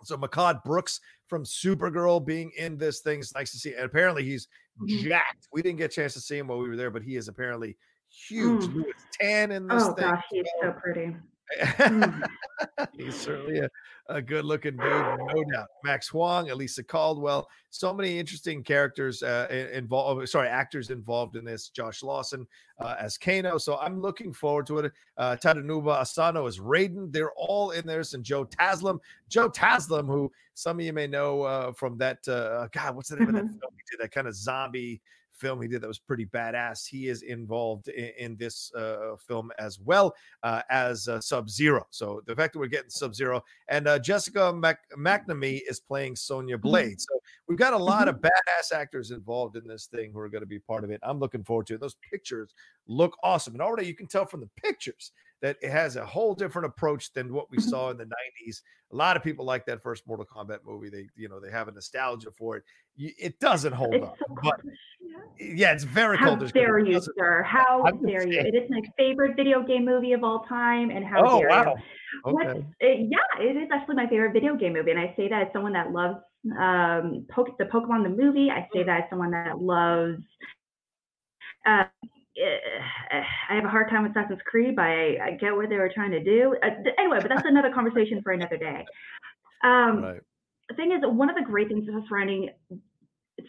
So 0.04 0.18
Mehcad 0.18 0.64
Brooks 0.64 1.00
from 1.28 1.44
Supergirl 1.46 2.26
being 2.26 2.52
in 2.58 2.76
this 2.78 3.02
thing 3.02 3.20
is 3.20 3.34
nice 3.36 3.52
to 3.52 3.58
see. 3.60 3.74
And 3.76 3.86
apparently 3.86 4.24
he's 4.24 4.48
Mhm. 4.82 5.04
jacked. 5.04 5.48
We 5.54 5.62
didn't 5.62 5.78
get 5.78 5.92
a 5.92 5.96
chance 5.96 6.14
to 6.16 6.22
see 6.22 6.38
him 6.40 6.48
while 6.48 6.58
we 6.60 6.68
were 6.70 6.76
there, 6.76 6.90
but 6.92 7.04
he 7.04 7.16
is 7.18 7.28
apparently 7.28 7.78
huge. 8.10 8.64
Mm. 8.64 8.74
Louis 8.76 8.94
Tan 9.20 9.52
in 9.52 9.68
this 9.68 9.84
Oh 9.84 9.94
thing. 9.94 10.10
gosh, 10.10 10.24
he's 10.32 10.46
so 10.62 10.72
pretty. 10.82 11.16
Mm. 11.80 12.22
He's 12.98 13.16
certainly 13.16 13.60
a, 13.60 13.70
a 14.08 14.22
good 14.22 14.46
looking 14.46 14.78
dude, 14.78 14.80
no 14.84 15.44
doubt. 15.54 15.68
Max 15.84 16.08
Huang, 16.10 16.50
Elisa 16.52 16.84
Caldwell, 16.84 17.48
so 17.72 17.94
many 17.94 18.20
interesting 18.20 18.64
characters 18.64 19.24
uh, 19.24 19.48
involved. 19.74 20.28
Sorry, 20.30 20.48
actors 20.48 20.90
involved 20.90 21.36
in 21.36 21.44
this. 21.44 21.70
Josh 21.70 22.04
Lawson 22.04 22.46
uh, 22.80 22.96
as 23.00 23.18
Kano. 23.18 23.58
So 23.58 23.78
I'm 23.78 24.00
looking 24.00 24.32
forward 24.32 24.68
to 24.68 24.80
it. 24.80 24.92
Uh, 25.18 25.36
Tadanobu 25.36 25.90
Asano 25.90 26.46
as 26.46 26.60
Raiden. 26.60 27.12
They're 27.12 27.34
all 27.36 27.72
in 27.72 27.86
there. 27.86 28.04
And 28.14 28.24
Joe 28.24 28.46
Taslim. 28.46 29.00
Joe 29.30 29.50
Taslim, 29.50 30.08
who 30.08 30.32
some 30.54 30.80
of 30.80 30.86
you 30.86 30.94
may 30.94 31.08
know 31.08 31.42
uh, 31.44 31.72
from 31.74 31.98
that. 31.98 32.26
Uh, 32.28 32.68
God, 32.72 32.96
what's 32.96 33.10
the 33.10 33.18
name 33.18 33.30
of 33.30 33.36
that 33.36 33.46
Mhm. 33.46 33.60
film 33.60 33.74
he 33.76 33.98
did? 33.98 34.04
That 34.04 34.12
kind 34.12 34.28
of 34.28 34.36
zombie 34.36 35.02
film 35.42 35.62
he 35.62 35.68
did 35.68 35.82
that 35.82 35.88
was 35.88 36.00
pretty 36.00 36.28
badass. 36.28 36.88
He 36.88 37.08
is 37.08 37.24
involved 37.24 37.88
in, 37.88 38.12
in 38.18 38.38
this 38.38 38.72
uh, 38.76 39.16
film 39.18 39.52
as 39.58 39.80
well 39.80 40.14
uh, 40.44 40.62
as 40.70 41.08
uh, 41.08 41.20
Sub 41.20 41.50
Zero. 41.50 41.86
So 41.90 42.22
the 42.28 42.36
fact 42.36 42.54
that 42.54 42.60
we're 42.60 42.68
getting 42.68 42.92
Sub 42.92 43.16
Zero 43.16 43.44
and 43.68 43.88
uh, 43.88 44.00
Jessica 44.00 44.54
Mac- 44.54 44.90
McNamee 44.98 45.62
is 45.68 45.80
playing 45.80 46.16
Sonya 46.16 46.58
Blade. 46.58 47.02
So 47.02 47.21
we've 47.52 47.60
got 47.60 47.74
a 47.74 47.78
lot 47.78 48.08
mm-hmm. 48.08 48.16
of 48.16 48.22
badass 48.22 48.74
actors 48.74 49.12
involved 49.12 49.58
in 49.58 49.68
this 49.68 49.88
thing 49.88 50.12
who 50.14 50.20
are 50.20 50.30
going 50.30 50.42
to 50.42 50.48
be 50.48 50.60
part 50.60 50.86
of 50.86 50.90
it. 50.90 51.02
I'm 51.04 51.20
looking 51.20 51.44
forward 51.44 51.68
to 51.68 51.76
it. 51.76 51.82
Those 51.82 51.98
pictures 52.10 52.54
look 52.88 53.18
awesome, 53.24 53.54
and 53.54 53.62
already 53.62 53.86
you 53.88 53.94
can 53.94 54.08
tell 54.08 54.26
from 54.26 54.40
the 54.40 54.50
pictures 54.56 55.12
that 55.42 55.58
it 55.62 55.70
has 55.70 55.98
a 55.98 56.06
whole 56.06 56.34
different 56.34 56.68
approach 56.68 57.12
than 57.12 57.34
what 57.34 57.52
we 57.52 57.58
mm-hmm. 57.58 57.70
saw 57.70 57.90
in 57.90 57.98
the 57.98 58.06
90s. 58.06 58.62
A 58.94 58.96
lot 58.96 59.18
of 59.18 59.24
people 59.24 59.44
like 59.44 59.66
that 59.66 59.84
first 59.84 60.08
Mortal 60.08 60.26
Kombat 60.26 60.60
movie. 60.66 60.90
They, 60.90 61.08
you 61.16 61.28
know, 61.28 61.42
they 61.42 61.52
have 61.52 61.68
a 61.68 61.72
nostalgia 61.72 62.30
for 62.32 62.56
it. 62.58 62.64
It 62.98 63.38
doesn't 63.42 63.74
hold 63.74 63.96
It's 63.96 64.06
up, 64.06 64.16
so 64.18 64.36
but 64.42 64.62
yeah, 65.38 65.74
it's 65.74 65.84
very 65.84 66.18
How 66.18 66.36
cultish, 66.36 66.40
but 66.40 66.54
dare 66.54 66.80
you, 66.80 66.94
doesn't- 66.94 67.16
sir? 67.18 67.44
How 67.44 67.84
I'm 67.86 68.02
dare 68.06 68.26
you? 68.26 68.40
It 68.40 68.56
is 68.56 68.70
my 68.70 68.82
favorite 68.98 69.36
video 69.36 69.62
game 69.62 69.84
movie 69.84 70.14
of 70.14 70.24
all 70.24 70.46
time, 70.48 70.90
and 70.90 71.04
how 71.04 71.26
Oh, 71.26 71.40
dare 71.40 71.50
wow. 71.50 71.76
you? 71.76 72.34
What? 72.34 72.48
Okay. 72.48 72.66
it- 72.80 73.10
yeah, 73.12 73.44
it 73.44 73.58
is 73.58 73.70
actually 73.74 73.96
my 73.96 74.08
favorite 74.08 74.32
video 74.32 74.56
game 74.56 74.74
movie, 74.74 74.92
and 74.92 75.00
I 75.00 75.14
say 75.18 75.28
that 75.28 75.48
as 75.48 75.54
someone 75.54 75.74
that 75.74 75.92
loves 75.92 76.18
um, 76.58 77.26
Poke, 77.30 77.58
the 77.58 77.66
Pokemon 77.66 78.04
the 78.04 78.10
movie. 78.10 78.50
I 78.50 78.68
say 78.74 78.84
that 78.84 79.04
as 79.04 79.10
someone 79.10 79.32
that 79.32 79.60
loves. 79.60 80.24
Uh, 81.66 81.84
eh, 82.38 83.22
I 83.50 83.56
have 83.56 83.66
a 83.66 83.70
hard 83.70 83.90
time 83.90 84.04
with 84.04 84.12
Assassin's 84.12 84.42
Creed, 84.46 84.76
but 84.76 84.86
I, 84.86 85.18
I 85.24 85.32
get 85.40 85.56
what 85.56 85.70
they 85.70 85.76
were 85.78 85.92
trying 85.94 86.12
to 86.12 86.24
do. 86.24 86.56
Uh, 86.64 86.70
anyway, 86.98 87.20
but 87.22 87.30
that's 87.30 87.46
another 87.46 87.72
conversation 87.72 88.22
for 88.24 88.32
another 88.32 88.58
day. 88.58 88.86
Um, 89.64 90.02
Right. 90.04 90.22
the 90.70 90.76
thing 90.76 90.92
is, 90.92 91.00
one 91.04 91.30
of 91.30 91.36
the 91.36 91.44
great 91.44 91.68
things 91.68 91.88
about 91.88 92.08
surrounding 92.08 92.50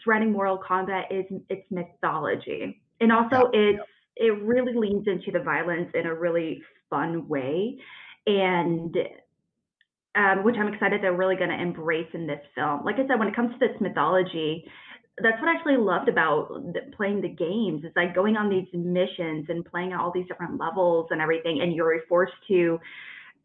surrounding 0.03 0.31
Mortal 0.31 0.57
Kombat 0.57 1.05
is 1.11 1.25
its 1.49 1.65
mythology, 1.71 2.81
and 2.99 3.11
also 3.11 3.49
it's 3.53 3.83
it 4.15 4.39
really 4.43 4.73
leans 4.73 5.07
into 5.07 5.31
the 5.31 5.39
violence 5.39 5.89
in 5.95 6.05
a 6.05 6.13
really 6.13 6.61
fun 6.89 7.27
way, 7.27 7.79
and 8.27 8.95
um, 10.15 10.43
which 10.43 10.55
I'm 10.59 10.71
excited 10.71 11.01
they're 11.01 11.13
really 11.13 11.35
going 11.35 11.49
to 11.49 11.61
embrace 11.61 12.09
in 12.13 12.27
this 12.27 12.41
film. 12.55 12.83
Like 12.85 12.95
I 12.95 13.07
said, 13.07 13.19
when 13.19 13.27
it 13.27 13.35
comes 13.35 13.53
to 13.53 13.59
this 13.59 13.75
mythology, 13.81 14.65
that's 15.17 15.39
what 15.41 15.49
I 15.49 15.55
actually 15.55 15.77
loved 15.77 16.09
about 16.09 16.49
playing 16.95 17.21
the 17.21 17.29
games. 17.29 17.83
Is 17.83 17.91
like 17.95 18.15
going 18.15 18.35
on 18.35 18.49
these 18.49 18.67
missions 18.73 19.45
and 19.49 19.65
playing 19.65 19.93
all 19.93 20.11
these 20.13 20.27
different 20.27 20.59
levels 20.59 21.07
and 21.11 21.21
everything, 21.21 21.61
and 21.61 21.73
you're 21.73 21.99
forced 22.07 22.33
to 22.47 22.79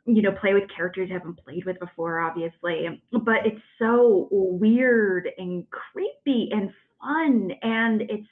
you 0.08 0.22
know, 0.22 0.32
play 0.32 0.54
with 0.54 0.64
characters 0.74 1.08
you 1.08 1.14
haven't 1.14 1.38
played 1.44 1.66
with 1.66 1.78
before, 1.78 2.20
obviously. 2.20 2.86
But 3.12 3.44
it's 3.44 3.60
so 3.78 4.28
weird 4.30 5.28
and 5.36 5.66
creepy 5.70 6.48
and 6.50 6.70
fun, 7.00 7.50
and 7.62 8.02
it's 8.02 8.26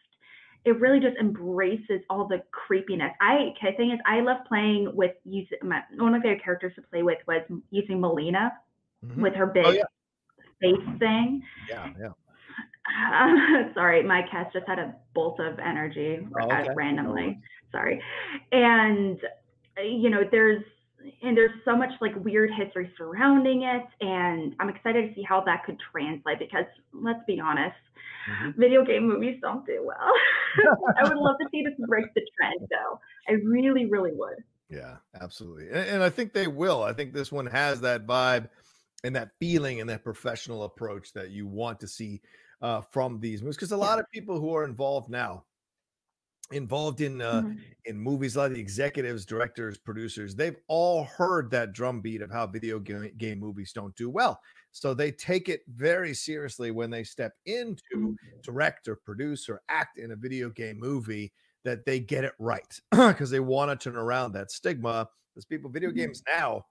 it 0.66 0.80
really 0.80 0.98
just 0.98 1.16
embraces 1.18 2.00
all 2.10 2.26
the 2.26 2.42
creepiness. 2.50 3.12
I 3.20 3.54
the 3.62 3.72
thing 3.76 3.92
is, 3.92 4.00
I 4.04 4.20
love 4.20 4.38
playing 4.48 4.94
with 4.94 5.12
using 5.24 5.58
my 5.62 5.80
one 5.96 6.12
of 6.12 6.20
my 6.20 6.22
favorite 6.22 6.42
characters 6.42 6.74
to 6.74 6.82
play 6.82 7.04
with 7.04 7.18
was 7.28 7.42
using 7.70 8.00
Mileena 8.00 8.50
Mhm. 9.04 9.22
with 9.22 9.34
her 9.34 9.46
big 9.46 9.64
Oh, 9.64 9.70
yeah. 9.70 9.84
face 10.60 10.98
thing. 10.98 11.42
Yeah, 11.68 11.88
yeah. 11.98 12.12
sorry, 13.74 14.02
my 14.02 14.22
cat 14.22 14.52
just 14.52 14.66
had 14.66 14.80
a 14.80 14.94
bolt 15.14 15.38
of 15.38 15.58
energy 15.60 16.26
Oh, 16.36 16.50
okay. 16.50 16.64
No 16.64 16.74
randomly. 16.74 17.40
Sorry, 17.70 18.02
and 18.50 19.20
you 19.78 20.10
know, 20.10 20.24
there's 20.30 20.64
and 21.22 21.36
there's 21.36 21.52
so 21.64 21.76
much 21.76 21.90
like 22.00 22.12
weird 22.16 22.50
history 22.56 22.90
surrounding 22.96 23.62
it, 23.62 23.84
and 24.00 24.54
I'm 24.60 24.68
excited 24.68 25.08
to 25.08 25.14
see 25.14 25.22
how 25.22 25.40
that 25.42 25.64
could 25.64 25.76
translate 25.92 26.38
because 26.38 26.64
let's 26.92 27.20
be 27.26 27.40
honest, 27.40 27.76
Mm-hmm. 28.28 28.60
video 28.60 28.84
game 28.84 29.06
movies 29.06 29.38
don't 29.40 29.64
do 29.66 29.84
well. 29.84 30.74
I 30.98 31.08
would 31.08 31.16
love 31.16 31.36
to 31.40 31.46
see 31.52 31.62
this 31.62 31.74
break 31.86 32.06
the 32.14 32.22
trend, 32.36 32.68
though. 32.70 32.98
I 33.28 33.34
really, 33.44 33.86
really 33.86 34.10
would. 34.12 34.42
Yeah, 34.68 34.96
absolutely. 35.20 35.68
And, 35.68 35.88
and 35.88 36.02
I 36.02 36.10
think 36.10 36.32
they 36.32 36.48
will. 36.48 36.82
I 36.82 36.92
think 36.92 37.12
this 37.12 37.30
one 37.30 37.46
has 37.46 37.82
that 37.82 38.06
vibe 38.06 38.48
and 39.04 39.14
that 39.14 39.30
feeling 39.38 39.80
and 39.80 39.88
that 39.90 40.02
professional 40.02 40.64
approach 40.64 41.12
that 41.12 41.30
you 41.30 41.46
want 41.46 41.80
to 41.80 41.88
see 41.88 42.20
uh, 42.60 42.80
from 42.80 43.20
these 43.20 43.42
movies. 43.42 43.56
Because 43.56 43.72
a 43.72 43.76
lot 43.76 44.00
of 44.00 44.10
people 44.12 44.40
who 44.40 44.54
are 44.56 44.64
involved 44.64 45.08
now, 45.08 45.44
involved 46.52 47.00
in 47.00 47.20
uh, 47.20 47.42
Mhm. 47.42 47.76
in 47.84 47.98
movies, 47.98 48.36
a 48.36 48.40
lot 48.40 48.46
of 48.50 48.54
the 48.54 48.60
executives, 48.60 49.24
directors, 49.26 49.78
producers, 49.78 50.34
they've 50.36 50.56
all 50.68 51.04
heard 51.04 51.50
that 51.52 51.72
drumbeat 51.72 52.22
of 52.22 52.30
how 52.30 52.46
video 52.46 52.78
game, 52.80 53.12
game 53.16 53.38
movies 53.38 53.72
don't 53.72 53.94
do 53.96 54.10
well. 54.10 54.40
So 54.72 54.94
they 54.94 55.12
take 55.12 55.48
it 55.48 55.62
very 55.68 56.14
seriously 56.14 56.70
when 56.72 56.90
they 56.90 57.04
step 57.04 57.34
into 57.46 57.82
direct 58.42 58.88
or 58.88 58.96
produce 58.96 59.48
or 59.48 59.62
act 59.68 59.98
in 59.98 60.12
a 60.12 60.16
video 60.16 60.50
game 60.50 60.78
movie 60.78 61.32
that 61.64 61.84
they 61.84 61.98
get 62.00 62.24
it 62.24 62.34
right 62.38 62.80
because 62.90 63.30
they 63.30 63.40
want 63.40 63.70
to 63.80 63.90
turn 63.90 63.96
around 63.98 64.32
that 64.32 64.50
stigma. 64.50 65.08
Because 65.34 65.46
people, 65.46 65.70
video 65.70 65.90
games 65.90 66.22
now, 66.28 66.62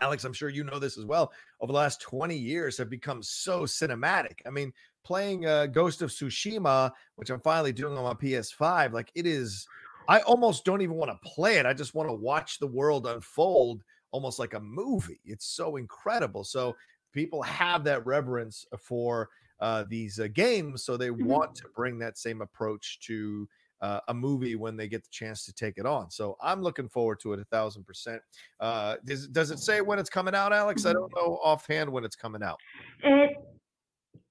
Alex, 0.00 0.24
I'm 0.24 0.32
sure 0.32 0.48
you 0.48 0.64
know 0.64 0.78
this 0.78 0.98
as 0.98 1.04
well. 1.04 1.32
Over 1.60 1.72
the 1.72 1.78
last 1.78 2.00
20 2.00 2.36
years, 2.36 2.78
have 2.78 2.90
become 2.90 3.22
so 3.22 3.62
cinematic. 3.62 4.38
I 4.46 4.50
mean, 4.50 4.72
playing 5.04 5.46
uh, 5.46 5.66
Ghost 5.66 6.02
of 6.02 6.10
Tsushima, 6.10 6.92
which 7.16 7.30
I'm 7.30 7.40
finally 7.40 7.72
doing 7.72 7.96
on 7.96 8.04
my 8.04 8.14
PS5, 8.14 8.92
like 8.92 9.10
it 9.14 9.26
is. 9.26 9.66
I 10.08 10.20
almost 10.20 10.64
don't 10.64 10.82
even 10.82 10.96
want 10.96 11.10
to 11.10 11.28
play 11.28 11.58
it. 11.58 11.66
I 11.66 11.72
just 11.72 11.94
want 11.94 12.08
to 12.08 12.14
watch 12.14 12.58
the 12.58 12.66
world 12.66 13.06
unfold, 13.06 13.82
almost 14.10 14.38
like 14.38 14.54
a 14.54 14.60
movie. 14.60 15.20
It's 15.24 15.46
so 15.46 15.76
incredible. 15.76 16.42
So 16.42 16.74
people 17.12 17.42
have 17.42 17.84
that 17.84 18.04
reverence 18.06 18.66
for 18.78 19.28
uh, 19.60 19.84
these 19.88 20.18
uh, 20.18 20.28
games, 20.32 20.84
so 20.84 20.96
they 20.96 21.10
want 21.10 21.54
to 21.56 21.64
bring 21.76 21.98
that 21.98 22.18
same 22.18 22.40
approach 22.40 22.98
to 23.00 23.46
uh, 23.82 24.00
a 24.08 24.14
movie 24.14 24.56
when 24.56 24.76
they 24.76 24.88
get 24.88 25.02
the 25.02 25.10
chance 25.10 25.44
to 25.46 25.52
take 25.52 25.78
it 25.78 25.86
on. 25.86 26.10
So 26.10 26.36
I'm 26.40 26.62
looking 26.62 26.88
forward 26.88 27.20
to 27.20 27.32
it 27.32 27.40
a 27.40 27.44
thousand 27.44 27.84
percent. 27.86 28.20
Uh, 28.58 28.96
does, 29.04 29.28
does 29.28 29.50
it 29.50 29.58
say 29.58 29.80
when 29.80 29.98
it's 29.98 30.10
coming 30.10 30.34
out, 30.34 30.52
Alex? 30.52 30.84
I 30.86 30.92
don't 30.92 31.12
know 31.14 31.38
offhand 31.42 31.90
when 31.90 32.04
it's 32.04 32.16
coming 32.16 32.42
out. 32.42 32.58
It, 33.02 33.36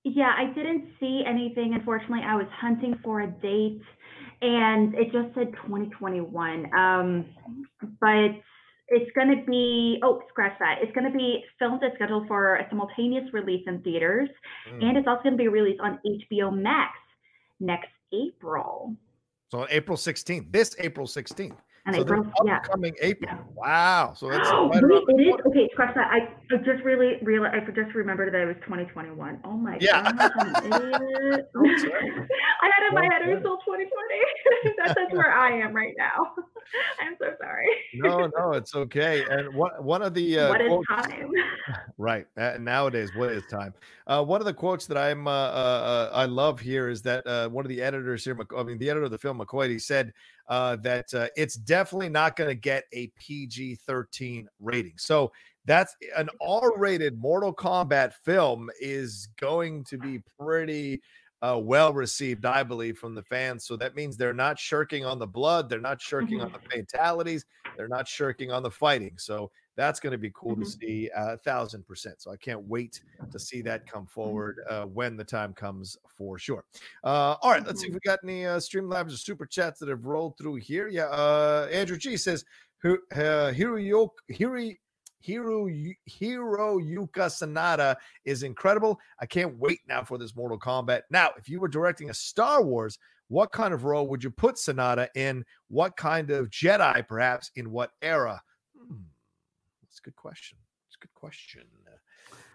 yeah, 0.04 0.34
I 0.38 0.54
didn't 0.54 0.86
see 1.00 1.24
anything. 1.28 1.74
Unfortunately, 1.74 2.22
I 2.26 2.36
was 2.36 2.48
hunting 2.56 2.98
for 3.04 3.22
a 3.22 3.28
date, 3.28 3.82
and 4.42 4.94
it 4.96 5.12
just 5.12 5.34
said 5.36 5.52
2021. 5.66 6.74
Um, 6.74 7.26
but 8.00 8.32
it's 8.88 9.12
going 9.16 9.36
to 9.38 9.44
be 9.46 10.00
oh, 10.04 10.22
scratch 10.30 10.54
that. 10.60 10.78
It's 10.82 10.92
going 10.94 11.12
to 11.12 11.16
be 11.16 11.44
filmed 11.60 11.84
and 11.84 11.92
scheduled 11.96 12.28
for 12.28 12.56
a 12.56 12.68
simultaneous 12.70 13.32
release 13.34 13.64
in 13.68 13.82
theaters, 13.82 14.30
Mm. 14.72 14.84
and 14.84 14.98
it's 14.98 15.08
also 15.08 15.24
going 15.24 15.34
to 15.34 15.38
be 15.38 15.48
released 15.48 15.80
on 15.82 16.00
HBO 16.06 16.56
Max 16.56 16.94
next 17.60 17.90
April. 18.14 18.96
So 19.50 19.62
on 19.62 19.68
April 19.72 19.98
16th, 19.98 20.52
this 20.52 20.76
April 20.80 21.08
16th. 21.08 21.56
And 21.88 21.96
so 21.96 22.02
April, 22.04 22.24
this 22.24 22.32
yeah. 22.46 22.58
upcoming 22.58 22.94
April. 23.02 23.32
Wow. 23.56 24.14
So 24.16 24.30
it's 24.30 24.48
Oh, 24.52 24.70
right 24.70 24.84
wait, 24.84 25.04
it 25.08 25.22
is 25.28 25.34
okay. 25.48 25.68
Scratch 25.74 25.96
that. 25.96 26.12
I, 26.12 26.28
I 26.54 26.58
just 26.58 26.84
really 26.84 27.18
realized. 27.24 27.56
I 27.68 27.72
just 27.72 27.96
remembered 27.96 28.32
that 28.34 28.42
it 28.42 28.46
was 28.46 28.58
2021. 28.62 29.40
Oh 29.44 29.54
my 29.54 29.78
Yeah. 29.82 30.04
god. 30.04 30.14
I 30.22 30.30
had 32.70 32.84
in 32.90 32.94
my 32.94 33.06
head 33.10 33.24
it 33.26 33.30
was 33.34 33.40
still 33.40 33.58
2020. 33.66 33.90
That's 34.78 34.94
that's 34.94 35.14
where 35.14 35.32
I 35.34 35.54
am 35.58 35.74
right 35.74 35.96
now. 35.98 36.34
I'm 37.02 37.16
so 37.20 37.34
sorry. 37.42 37.68
No, 37.94 38.30
no, 38.38 38.54
it's 38.54 38.76
okay. 38.76 39.24
And 39.30 39.54
one 39.54 39.72
one 39.84 40.02
of 40.02 40.14
the 40.14 40.40
uh, 40.40 40.50
what 40.50 40.62
is 40.62 40.68
quotes- 40.68 40.88
time? 40.88 41.32
right 41.98 42.26
uh, 42.38 42.58
nowadays 42.60 43.12
what 43.16 43.32
is 43.32 43.44
time 43.48 43.74
uh 44.08 44.24
one 44.24 44.42
of 44.42 44.46
the 44.46 44.54
quotes 44.54 44.86
that 44.88 44.98
i'm 44.98 45.28
uh, 45.28 45.32
uh 45.32 46.10
i 46.14 46.26
love 46.26 46.60
here 46.60 46.90
is 46.90 47.02
that 47.02 47.26
uh 47.28 47.48
one 47.50 47.66
of 47.66 47.70
the 47.70 47.82
editors 47.82 48.24
here 48.24 48.38
i 48.58 48.64
mean 48.64 48.78
the 48.78 48.90
editor 48.90 49.06
of 49.06 49.12
the 49.12 49.18
film 49.18 49.40
McQuoid 49.40 49.70
he 49.70 49.80
said 49.80 50.14
uh 50.48 50.76
that 50.78 51.14
uh, 51.14 51.28
it's 51.36 51.56
definitely 51.56 52.10
not 52.10 52.36
going 52.36 52.50
to 52.50 52.56
get 52.56 52.86
a 52.94 53.12
pg-13 53.20 54.46
rating 54.60 54.94
so 54.98 55.32
that's 55.66 55.96
an 56.18 56.30
r-rated 56.42 57.20
mortal 57.20 57.54
kombat 57.54 58.14
film 58.14 58.70
is 58.80 59.28
going 59.40 59.84
to 59.84 59.98
be 59.98 60.22
pretty 60.40 61.02
uh, 61.42 61.60
well 61.62 61.94
received, 61.94 62.46
I 62.46 62.64
believe, 62.64 62.98
from 62.98 63.16
the 63.16 63.24
fans. 63.24 63.66
So 63.66 63.76
that 63.78 63.96
means 63.96 64.18
they're 64.18 64.34
not 64.34 64.60
shirking 64.60 65.06
on 65.06 65.20
the 65.20 65.28
blood, 65.28 65.70
they're 65.70 65.80
not 65.80 66.02
shirking 66.02 66.42
on 66.42 66.52
the 66.52 66.60
fatalities, 66.76 67.46
they're 67.78 67.88
not 67.88 68.08
shirking 68.08 68.52
on 68.52 68.64
the 68.64 68.72
fighting. 68.72 69.14
So 69.18 69.52
That's 69.80 70.02
going 70.02 70.12
to 70.12 70.18
be 70.18 70.32
cool 70.36 70.58
to 70.58 70.66
see 70.66 71.10
a 71.16 71.38
thousand 71.38 71.88
percent. 71.88 72.22
So 72.22 72.32
I 72.32 72.36
can't 72.36 72.64
wait 72.64 73.02
to 73.32 73.40
see 73.40 73.62
that 73.62 73.90
come 73.90 74.06
forward 74.06 74.58
uh, 74.70 74.84
when 74.84 75.16
the 75.16 75.24
time 75.24 75.54
comes 75.54 75.96
for 76.18 76.38
sure. 76.38 76.66
Uh, 77.02 77.36
all 77.42 77.52
right, 77.52 77.66
let's 77.66 77.80
see 77.80 77.88
if 77.88 77.94
we 77.94 78.00
got 78.02 78.20
any 78.22 78.46
uh, 78.46 78.58
Streamlabs 78.58 79.14
or 79.14 79.18
super 79.18 79.46
chats 79.46 79.80
that 79.80 79.88
have 79.88 80.04
rolled 80.04 80.38
through 80.38 80.56
here. 80.56 80.90
Yeah, 80.90 81.06
uh, 81.06 81.70
Andrew 81.72 81.96
G 81.96 82.18
says, 82.18 82.44
"Hu- 82.82 83.00
uh, 83.14 83.54
Hiroyuk, 83.54 84.10
Hiro, 85.22 85.68
Yuka 85.68 87.28
Sanada 87.28 87.96
is 88.26 88.44
incredible. 88.44 89.00
I 89.20 89.26
can't 89.26 89.58
wait 89.58 89.80
now 89.88 90.04
for 90.04 90.18
this 90.18 90.36
Mortal 90.36 90.60
Kombat. 90.60 91.02
Now, 91.10 91.32
if 91.38 91.50
you 91.50 91.60
were 91.60 91.68
directing 91.68 92.10
a 92.10 92.14
Star 92.14 92.64
Wars, 92.64 92.98
what 93.28 93.52
kind 93.52 93.74
of 93.74 93.84
role 93.84 94.08
would 94.08 94.24
you 94.24 94.32
put 94.32 94.56
Sanada 94.56 95.08
in? 95.16 95.44
What 95.68 95.96
kind 95.98 96.32
of 96.32 96.50
Jedi, 96.50 97.08
perhaps, 97.08 97.52
in 97.56 97.72
what 97.72 97.92
era? 98.02 98.42
Hmm, 98.78 99.02
that's 99.84 100.00
a 100.00 100.02
good 100.02 100.16
question. 100.16 100.58
It's 100.88 100.96
a 100.96 101.06
good 101.06 101.14
question. 101.14 101.64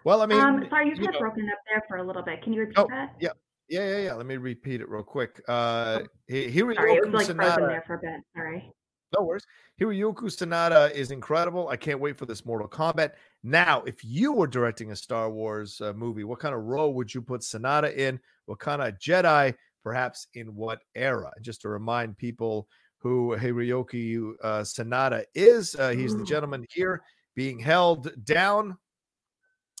Well, 0.03 0.21
I 0.21 0.25
mean, 0.25 0.39
um, 0.39 0.65
sorry, 0.69 0.89
you 0.89 0.95
you 0.95 1.11
got 1.11 1.19
broken 1.19 1.47
up 1.49 1.59
there 1.67 1.83
for 1.87 1.97
a 1.97 2.03
little 2.03 2.21
bit. 2.21 2.43
Can 2.43 2.53
you 2.53 2.61
repeat 2.61 2.77
Oh, 2.77 2.87
that? 2.89 3.15
yeah, 3.19 3.29
yeah, 3.69 3.89
yeah, 3.89 3.97
yeah. 3.97 4.13
Let 4.13 4.25
me 4.25 4.37
repeat 4.37 4.81
it 4.81 4.89
real 4.89 5.01
quick. 5.03 5.41
Uh, 5.47 5.99
Hi- 6.29 6.35
Hiroyuki 6.51 6.75
Sorry, 6.75 6.93
it 6.93 7.05
was 7.11 7.27
like 7.27 7.35
frozen 7.35 7.67
there 7.67 7.83
for 7.87 7.95
a 7.95 7.99
bit. 7.99 8.21
Sorry. 8.35 8.71
No 9.17 9.25
worries. 9.25 9.45
Hiroyuki 9.79 10.23
Sanada 10.23 10.91
is 10.91 11.11
incredible. 11.11 11.69
I 11.69 11.77
can't 11.77 11.99
wait 11.99 12.17
for 12.17 12.25
this 12.25 12.45
Mortal 12.45 12.67
Kombat. 12.67 13.11
Now, 13.43 13.81
if 13.83 14.03
you 14.03 14.33
were 14.33 14.47
directing 14.47 14.91
a 14.91 14.95
Star 14.95 15.29
Wars 15.29 15.79
uh, 15.81 15.93
movie, 15.93 16.23
what 16.23 16.39
kind 16.39 16.55
of 16.55 16.63
role 16.63 16.93
would 16.93 17.13
you 17.13 17.21
put 17.21 17.41
Sanada 17.41 17.95
in? 17.95 18.19
What 18.45 18.59
kind 18.59 18.81
of 18.81 18.97
Jedi? 18.99 19.53
Perhaps 19.83 20.27
in 20.33 20.47
what 20.55 20.79
era? 20.95 21.31
Just 21.41 21.61
to 21.61 21.69
remind 21.69 22.17
people 22.17 22.67
who 22.99 23.35
Hiroyuki 23.37 24.33
uh, 24.43 24.61
Sanada 24.61 25.23
is. 25.35 25.75
Uh, 25.75 25.89
he's 25.89 26.17
the 26.17 26.23
gentleman 26.23 26.65
here 26.73 27.03
being 27.35 27.59
held 27.59 28.09
down 28.25 28.77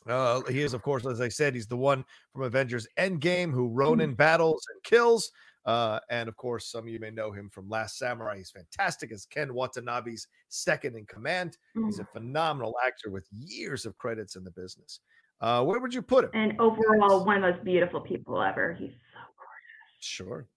uh, 0.07 0.41
he 0.43 0.61
is, 0.61 0.73
of 0.73 0.83
course, 0.83 1.05
as 1.05 1.19
I 1.19 1.29
said, 1.29 1.55
he's 1.55 1.67
the 1.67 1.77
one 1.77 2.05
from 2.31 2.43
Avengers 2.43 2.87
Endgame 2.97 3.51
who 3.51 3.69
Ronin 3.69 4.13
battles 4.13 4.63
and 4.71 4.83
kills. 4.83 5.31
Uh, 5.65 5.99
and 6.09 6.29
of 6.29 6.35
course, 6.35 6.67
some 6.67 6.85
of 6.85 6.89
you 6.89 6.99
may 6.99 7.09
know 7.09 7.31
him 7.31 7.49
from 7.49 7.67
Last 7.67 7.97
Samurai. 7.97 8.37
He's 8.37 8.51
fantastic 8.51 9.11
as 9.11 9.25
Ken 9.25 9.53
Watanabe's 9.53 10.27
second 10.49 10.95
in 10.95 11.05
command. 11.05 11.57
He's 11.85 11.99
a 11.99 12.05
phenomenal 12.05 12.75
actor 12.85 13.09
with 13.09 13.27
years 13.31 13.85
of 13.85 13.97
credits 13.97 14.35
in 14.35 14.43
the 14.43 14.51
business. 14.51 14.99
Uh, 15.41 15.63
where 15.63 15.79
would 15.79 15.93
you 15.93 16.01
put 16.01 16.25
him? 16.25 16.31
And 16.33 16.59
overall, 16.59 17.25
one 17.25 17.37
of 17.37 17.41
the 17.43 17.51
most 17.53 17.65
beautiful 17.65 17.99
people 17.99 18.41
ever. 18.41 18.73
He's 18.73 18.91
so 18.91 19.19
gorgeous. 19.19 19.99
Sure. 19.99 20.47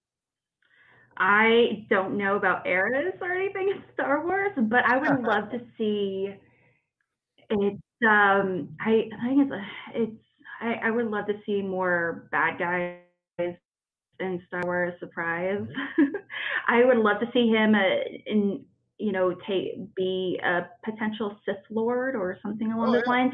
I 1.17 1.87
don't 1.91 2.17
know 2.17 2.37
about 2.37 2.67
eras 2.67 3.15
or 3.21 3.33
anything 3.33 3.71
in 3.71 3.83
Star 3.95 4.25
Wars, 4.25 4.53
but 4.57 4.85
I 4.85 4.99
would 4.99 5.23
love 5.23 5.51
to 5.51 5.61
see 5.79 6.35
it's 7.51 7.83
um 8.07 8.69
I 8.81 9.09
I 9.21 9.27
think 9.27 9.51
it's 9.51 9.65
it's 9.95 10.23
I, 10.61 10.75
I 10.85 10.91
would 10.91 11.07
love 11.07 11.27
to 11.27 11.35
see 11.47 11.63
more 11.63 12.29
bad 12.31 12.59
guys 12.59 13.57
in 14.21 14.43
Star 14.49 14.63
Wars 14.65 14.95
surprise. 15.01 15.63
I 16.69 16.85
would 16.85 16.99
love 16.99 17.21
to 17.21 17.27
see 17.33 17.49
him 17.49 17.75
uh, 17.75 17.81
in 18.27 18.65
you 18.99 19.13
know 19.13 19.35
take 19.47 19.95
be 19.95 20.41
a 20.45 20.69
potential 20.85 21.39
Sith 21.45 21.57
Lord 21.71 22.17
or 22.17 22.39
something 22.43 22.73
along 22.73 22.91
Oh, 22.91 22.95
those 22.95 23.03
yeah. 23.07 23.11
lines. 23.11 23.33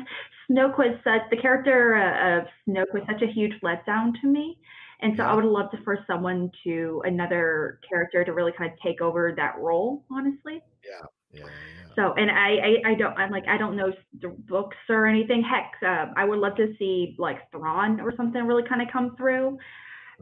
Snoke 0.51 0.79
was 0.79 0.97
such 1.05 1.23
the 1.31 1.37
character 1.37 1.97
uh, 1.97 2.39
of 2.41 2.47
Snoke 2.69 2.93
was 2.93 3.03
such 3.11 3.23
a 3.23 3.33
huge 3.33 3.53
letdown 3.63 4.13
to 4.21 4.27
me. 4.27 4.59
And 5.01 5.15
so 5.17 5.25
I 5.25 5.35
would 5.35 5.45
love 5.45 5.71
to 5.73 5.79
for 5.85 5.99
someone 6.07 6.51
to 6.65 7.03
another 7.05 7.81
character 7.89 8.25
to 8.25 8.33
really 8.33 8.53
kind 8.57 8.73
of 8.73 8.79
take 8.81 9.01
over 9.01 9.35
that 9.37 9.59
role, 9.59 10.05
honestly. 10.11 10.63
Yeah. 10.85 11.07
Yeah. 11.33 11.49
So, 11.97 12.13
and 12.15 12.31
I, 12.31 12.57
I, 12.87 12.91
I 12.91 12.95
don't, 12.95 13.17
I'm 13.19 13.31
like, 13.31 13.45
I 13.49 13.57
don't 13.57 13.77
know 13.77 13.93
the 14.21 14.29
books 14.49 14.77
or 14.89 15.07
anything. 15.07 15.43
Heck, 15.43 15.73
uh, 15.87 16.13
I 16.17 16.25
would 16.25 16.39
love 16.39 16.57
to 16.57 16.75
see 16.79 17.15
like 17.19 17.51
Thrawn 17.51 18.01
or 18.01 18.13
something 18.17 18.47
really 18.47 18.65
kind 18.69 18.83
of 18.83 18.89
come 18.93 19.17
through. 19.17 19.59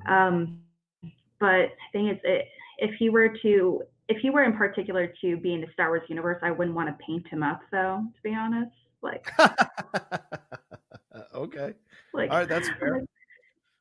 Um, 0.06 0.60
but 1.40 1.70
the 1.70 1.92
thing 1.92 2.08
is, 2.08 2.18
it, 2.24 2.46
if 2.78 2.94
he 2.98 3.10
were 3.10 3.28
to, 3.42 3.82
if 4.08 4.18
he 4.20 4.30
were 4.30 4.44
in 4.44 4.52
particular 4.56 5.12
to 5.20 5.36
be 5.36 5.54
in 5.54 5.60
the 5.60 5.66
Star 5.72 5.88
Wars 5.88 6.02
universe, 6.08 6.38
I 6.42 6.50
wouldn't 6.50 6.76
want 6.76 6.88
to 6.88 7.04
paint 7.04 7.26
him 7.28 7.42
up, 7.42 7.60
though, 7.70 8.02
to 8.14 8.22
be 8.22 8.34
honest. 8.34 8.72
Like, 9.02 9.26
okay. 11.34 11.72
like, 12.14 12.30
All 12.30 12.38
right. 12.38 12.48
That's 12.48 12.68
fair. 12.78 13.00
like, 13.00 13.08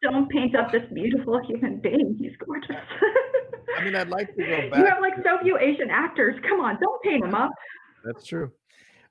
don't 0.01 0.29
paint 0.29 0.55
up 0.55 0.71
this 0.71 0.81
beautiful 0.93 1.39
human 1.45 1.79
being. 1.79 2.17
He's 2.19 2.31
gorgeous. 2.43 2.75
I 3.77 3.83
mean, 3.83 3.95
I'd 3.95 4.09
like 4.09 4.35
to 4.35 4.43
go 4.43 4.49
back. 4.71 4.79
you 4.79 4.85
have 4.85 4.99
like 5.01 5.13
so 5.23 5.37
few 5.43 5.57
Asian 5.57 5.89
actors. 5.89 6.35
Come 6.47 6.59
on, 6.59 6.77
don't 6.81 7.01
paint 7.03 7.23
him 7.23 7.35
up. 7.35 7.51
That's 8.03 8.25
true. 8.25 8.51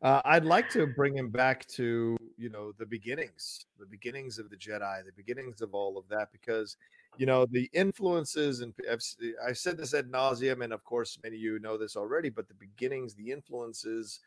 Uh, 0.02 0.20
I'd 0.24 0.44
like 0.44 0.68
to 0.70 0.86
bring 0.86 1.16
him 1.16 1.30
back 1.30 1.66
to 1.68 2.16
you 2.40 2.48
know 2.48 2.72
the 2.78 2.86
beginnings, 2.86 3.66
the 3.78 3.86
beginnings 3.86 4.38
of 4.38 4.48
the 4.50 4.56
Jedi, 4.56 5.04
the 5.04 5.12
beginnings 5.16 5.60
of 5.60 5.74
all 5.74 5.98
of 5.98 6.08
that, 6.08 6.32
because 6.32 6.76
you 7.18 7.26
know 7.26 7.46
the 7.46 7.68
influences 7.72 8.60
and 8.60 8.72
I've, 8.90 9.02
I've 9.46 9.58
said 9.58 9.76
this 9.76 9.94
ad 9.94 10.10
nauseum, 10.10 10.64
and 10.64 10.72
of 10.72 10.82
course 10.84 11.18
many 11.22 11.36
of 11.36 11.42
you 11.42 11.58
know 11.58 11.76
this 11.76 11.96
already, 11.96 12.30
but 12.30 12.48
the 12.48 12.54
beginnings, 12.54 13.14
the 13.14 13.30
influences 13.30 14.20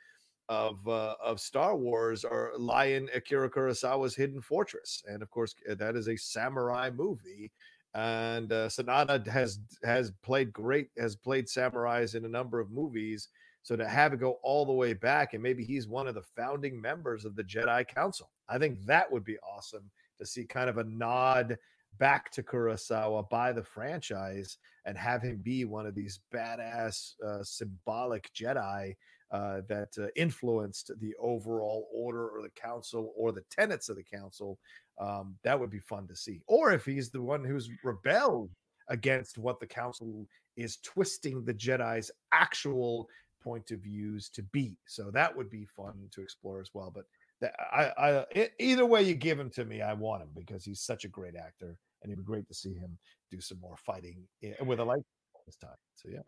of 0.49 0.87
uh, 0.87 1.15
of 1.23 1.39
Star 1.39 1.75
Wars 1.75 2.23
are 2.23 2.51
lie 2.57 2.85
in 2.85 3.09
Akira 3.15 3.49
Kurosawa's 3.49 4.15
Hidden 4.15 4.41
Fortress, 4.41 5.03
and 5.07 5.21
of 5.23 5.29
course 5.31 5.55
uh, 5.69 5.75
that 5.75 5.95
is 5.95 6.07
a 6.07 6.15
samurai 6.17 6.89
movie. 6.89 7.51
And 7.95 8.51
uh, 8.51 8.69
Sanada 8.69 9.25
has 9.27 9.59
has 9.83 10.11
played 10.23 10.51
great 10.51 10.89
has 10.97 11.15
played 11.15 11.45
samurais 11.45 12.15
in 12.15 12.25
a 12.25 12.29
number 12.29 12.59
of 12.59 12.71
movies. 12.71 13.29
So 13.63 13.75
to 13.77 13.87
have 13.87 14.13
it 14.13 14.19
go 14.19 14.39
all 14.43 14.65
the 14.65 14.73
way 14.73 14.93
back, 14.93 15.33
and 15.33 15.41
maybe 15.41 15.63
he's 15.63 15.87
one 15.87 16.07
of 16.07 16.15
the 16.15 16.21
founding 16.35 16.79
members 16.79 17.25
of 17.25 17.35
the 17.35 17.43
Jedi 17.43 17.87
Council, 17.87 18.29
I 18.49 18.57
think 18.57 18.85
that 18.85 19.11
would 19.11 19.23
be 19.23 19.37
awesome 19.39 19.89
to 20.19 20.25
see 20.25 20.45
kind 20.45 20.69
of 20.69 20.77
a 20.77 20.83
nod 20.83 21.57
back 21.97 22.31
to 22.31 22.43
Kurosawa 22.43 23.29
by 23.29 23.51
the 23.51 23.63
franchise 23.63 24.57
and 24.85 24.97
have 24.97 25.21
him 25.21 25.37
be 25.41 25.65
one 25.65 25.85
of 25.85 25.95
these 25.95 26.19
badass 26.33 27.13
uh, 27.25 27.43
symbolic 27.43 28.29
Jedi 28.33 28.95
uh, 29.31 29.61
that 29.67 29.89
uh, 29.97 30.07
influenced 30.15 30.91
the 30.99 31.13
overall 31.19 31.87
order 31.93 32.27
or 32.27 32.41
the 32.41 32.49
council 32.49 33.13
or 33.15 33.31
the 33.31 33.43
tenets 33.49 33.89
of 33.89 33.95
the 33.95 34.03
council. 34.03 34.59
Um, 34.99 35.35
that 35.43 35.59
would 35.59 35.71
be 35.71 35.79
fun 35.79 36.07
to 36.07 36.15
see. 36.15 36.41
Or 36.47 36.71
if 36.71 36.85
he's 36.85 37.09
the 37.09 37.21
one 37.21 37.43
who's 37.43 37.69
rebelled 37.83 38.51
against 38.89 39.37
what 39.37 39.59
the 39.59 39.65
council 39.65 40.27
is 40.55 40.77
twisting 40.83 41.43
the 41.43 41.53
Jedi's 41.53 42.11
actual 42.31 43.07
point 43.43 43.71
of 43.71 43.79
views 43.79 44.29
to 44.29 44.41
be. 44.43 44.77
So 44.87 45.11
that 45.11 45.35
would 45.35 45.49
be 45.49 45.65
fun 45.65 46.07
to 46.11 46.21
explore 46.21 46.61
as 46.61 46.69
well. 46.73 46.91
But 46.93 47.05
that, 47.41 47.53
I, 47.71 47.91
I, 47.97 48.25
e- 48.35 48.47
either 48.59 48.85
way 48.85 49.03
you 49.03 49.15
give 49.15 49.39
him 49.39 49.49
to 49.51 49.65
me, 49.65 49.81
I 49.81 49.93
want 49.93 50.23
him 50.23 50.29
because 50.35 50.63
he's 50.63 50.81
such 50.81 51.03
a 51.05 51.09
great 51.09 51.35
actor, 51.35 51.77
and 52.01 52.11
it'd 52.11 52.23
be 52.23 52.27
great 52.27 52.47
to 52.47 52.53
see 52.53 52.73
him 52.73 52.97
do 53.31 53.41
some 53.41 53.59
more 53.59 53.75
fighting 53.77 54.23
i- 54.43 54.63
with 54.63 54.79
a 54.79 54.83
light 54.85 55.03
this 55.45 55.57
time. 55.57 55.75
So 55.95 56.09
yeah. 56.09 56.19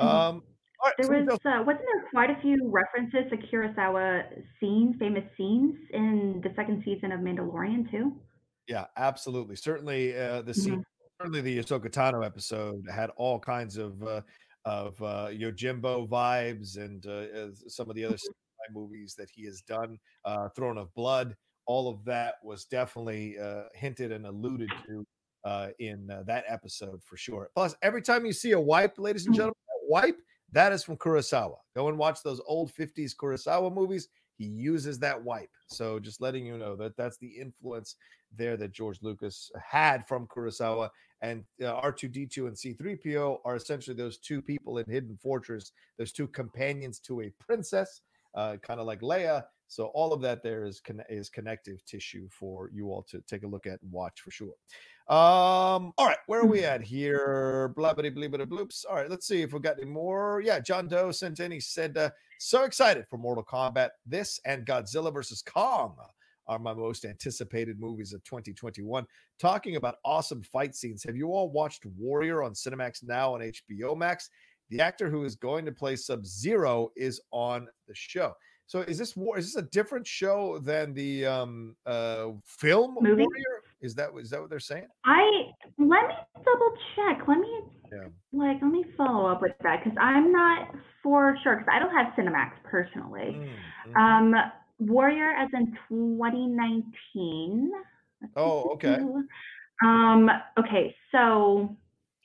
Mhm. 0.00 0.04
Um, 0.06 0.42
right, 0.84 0.94
There 0.98 1.24
was 1.24 1.28
uh, 1.44 1.62
wasn't 1.64 1.84
there 1.84 2.08
quite 2.10 2.30
a 2.30 2.40
few 2.40 2.56
references 2.70 3.30
to 3.30 3.36
Kurosawa 3.36 4.42
scenes, 4.60 4.96
famous 4.98 5.24
scenes 5.36 5.76
in 5.92 6.40
the 6.42 6.52
second 6.56 6.82
season 6.84 7.12
of 7.12 7.20
Mandalorian 7.20 7.90
too. 7.90 8.18
Yeah, 8.66 8.86
absolutely. 8.96 9.56
Certainly, 9.56 10.16
uh, 10.18 10.40
the 10.42 10.54
scene, 10.54 10.82
certainly 11.20 11.42
the 11.42 11.58
Ahsoka 11.58 11.90
Tano 11.90 12.24
episode 12.24 12.82
had 12.90 13.10
all 13.16 13.38
kinds 13.38 13.76
of 13.76 14.02
uh, 14.02 14.22
of 14.64 15.00
uh, 15.02 15.28
Yojimbo 15.28 16.08
vibes 16.08 16.76
and 16.76 17.04
uh, 17.06 17.38
uh, 17.38 17.48
some 17.68 17.90
of 17.90 17.96
the 17.96 18.04
other 18.04 18.16
movies 18.72 19.14
that 19.18 19.28
he 19.30 19.44
has 19.44 19.60
done. 19.60 19.98
Uh, 20.24 20.48
Throne 20.50 20.78
of 20.78 20.92
Blood, 20.94 21.36
all 21.66 21.88
of 21.88 22.04
that 22.04 22.34
was 22.42 22.64
definitely 22.64 23.38
uh, 23.38 23.64
hinted 23.74 24.12
and 24.12 24.26
alluded 24.26 24.70
to 24.86 25.06
uh, 25.44 25.68
in 25.78 26.10
uh, 26.10 26.22
that 26.26 26.44
episode 26.48 27.02
for 27.04 27.16
sure. 27.16 27.50
Plus, 27.54 27.74
every 27.82 28.00
time 28.02 28.24
you 28.24 28.32
see 28.32 28.52
a 28.52 28.60
wipe, 28.60 28.98
ladies 28.98 29.26
and 29.26 29.34
gentlemen, 29.34 29.54
that 29.68 29.90
wipe 29.90 30.18
that 30.54 30.72
is 30.72 30.84
from 30.84 30.96
Kurosawa. 30.96 31.56
Go 31.74 31.88
and 31.88 31.98
watch 31.98 32.22
those 32.22 32.40
old 32.46 32.72
50s 32.72 33.12
Kurosawa 33.20 33.74
movies. 33.74 34.08
He 34.38 34.44
uses 34.44 35.00
that 35.00 35.22
wipe. 35.22 35.50
So 35.66 35.98
just 35.98 36.20
letting 36.20 36.46
you 36.46 36.56
know 36.56 36.76
that 36.76 36.96
that's 36.96 37.18
the 37.18 37.26
influence 37.26 37.96
there 38.36 38.56
that 38.56 38.72
George 38.72 38.98
Lucas 39.02 39.50
had 39.60 40.06
from 40.06 40.28
Kurosawa. 40.28 40.90
And 41.24 41.42
uh, 41.62 41.80
R2D2 41.80 42.36
and 42.48 42.54
C3PO 42.54 43.38
are 43.46 43.56
essentially 43.56 43.96
those 43.96 44.18
two 44.18 44.42
people 44.42 44.76
in 44.76 44.84
Hidden 44.86 45.16
Fortress, 45.22 45.72
those 45.98 46.12
two 46.12 46.28
companions 46.28 46.98
to 47.00 47.22
a 47.22 47.30
princess, 47.40 48.02
uh, 48.34 48.58
kind 48.60 48.78
of 48.78 48.86
like 48.86 49.00
Leia. 49.00 49.44
So 49.66 49.86
all 49.94 50.12
of 50.12 50.20
that 50.20 50.42
there 50.42 50.66
is 50.66 50.80
conne- 50.80 51.06
is 51.08 51.30
connective 51.30 51.82
tissue 51.86 52.28
for 52.30 52.68
you 52.74 52.88
all 52.90 53.02
to 53.04 53.22
take 53.22 53.42
a 53.42 53.46
look 53.46 53.66
at 53.66 53.80
and 53.80 53.90
watch 53.90 54.20
for 54.20 54.30
sure. 54.30 54.52
Um, 55.08 55.94
all 55.96 56.06
right, 56.06 56.18
where 56.26 56.40
are 56.40 56.46
we 56.46 56.62
at 56.62 56.82
here? 56.82 57.72
Blabbity 57.74 58.14
bleebity 58.14 58.44
bloops. 58.46 58.84
All 58.86 58.96
right, 58.96 59.08
let's 59.08 59.26
see 59.26 59.40
if 59.40 59.54
we 59.54 59.60
got 59.60 59.78
any 59.80 59.90
more. 59.90 60.42
Yeah, 60.44 60.60
John 60.60 60.88
Doe 60.88 61.10
sent 61.10 61.40
in. 61.40 61.52
He 61.52 61.60
said, 61.60 61.96
uh, 61.96 62.10
"So 62.38 62.64
excited 62.64 63.06
for 63.08 63.16
Mortal 63.16 63.44
Kombat. 63.44 63.90
This 64.04 64.40
and 64.44 64.66
Godzilla 64.66 65.12
versus 65.12 65.40
Kong 65.40 65.96
are 66.46 66.58
my 66.58 66.74
most 66.74 67.04
anticipated 67.04 67.80
movies 67.80 68.12
of 68.12 68.22
2021. 68.24 69.06
Talking 69.38 69.76
about 69.76 69.96
awesome 70.04 70.42
fight 70.42 70.74
scenes. 70.74 71.02
Have 71.04 71.16
you 71.16 71.28
all 71.28 71.50
watched 71.50 71.84
Warrior 71.98 72.42
on 72.42 72.52
Cinemax 72.52 73.02
now 73.02 73.34
on 73.34 73.40
HBO 73.40 73.96
Max? 73.96 74.28
The 74.70 74.80
actor 74.80 75.10
who 75.10 75.24
is 75.24 75.36
going 75.36 75.64
to 75.66 75.72
play 75.72 75.96
Sub 75.96 76.24
Zero 76.24 76.90
is 76.96 77.20
on 77.30 77.66
the 77.86 77.94
show. 77.94 78.32
So 78.66 78.80
is 78.80 78.96
this 78.96 79.14
war? 79.14 79.36
Is 79.38 79.52
this 79.52 79.62
a 79.62 79.66
different 79.68 80.06
show 80.06 80.58
than 80.58 80.94
the 80.94 81.26
um 81.26 81.76
uh 81.84 82.28
film 82.46 82.96
Movie? 83.00 83.22
Warrior? 83.22 83.62
Is 83.82 83.94
that 83.96 84.10
is 84.18 84.30
that 84.30 84.40
what 84.40 84.48
they're 84.48 84.58
saying? 84.58 84.86
I 85.04 85.50
let 85.78 86.08
me 86.08 86.14
double 86.36 86.72
check. 86.96 87.28
Let 87.28 87.38
me 87.40 87.60
Yeah. 87.92 88.08
like 88.32 88.62
let 88.62 88.70
me 88.72 88.84
follow 88.96 89.26
up 89.30 89.42
with 89.42 89.52
that 89.62 89.84
because 89.84 89.98
I'm 90.00 90.32
not 90.32 90.74
for 91.02 91.36
sure 91.42 91.56
because 91.56 91.68
I 91.70 91.78
don't 91.78 91.94
have 91.94 92.14
Cinemax 92.14 92.52
personally. 92.64 93.36
Mm, 93.38 93.92
mhm. 93.92 93.96
Um, 94.34 94.34
Warrior 94.78 95.30
as 95.30 95.48
in 95.52 95.76
2019. 95.88 97.72
Oh, 98.36 98.70
okay. 98.74 98.98
Um, 99.84 100.30
okay, 100.58 100.94
so 101.12 101.76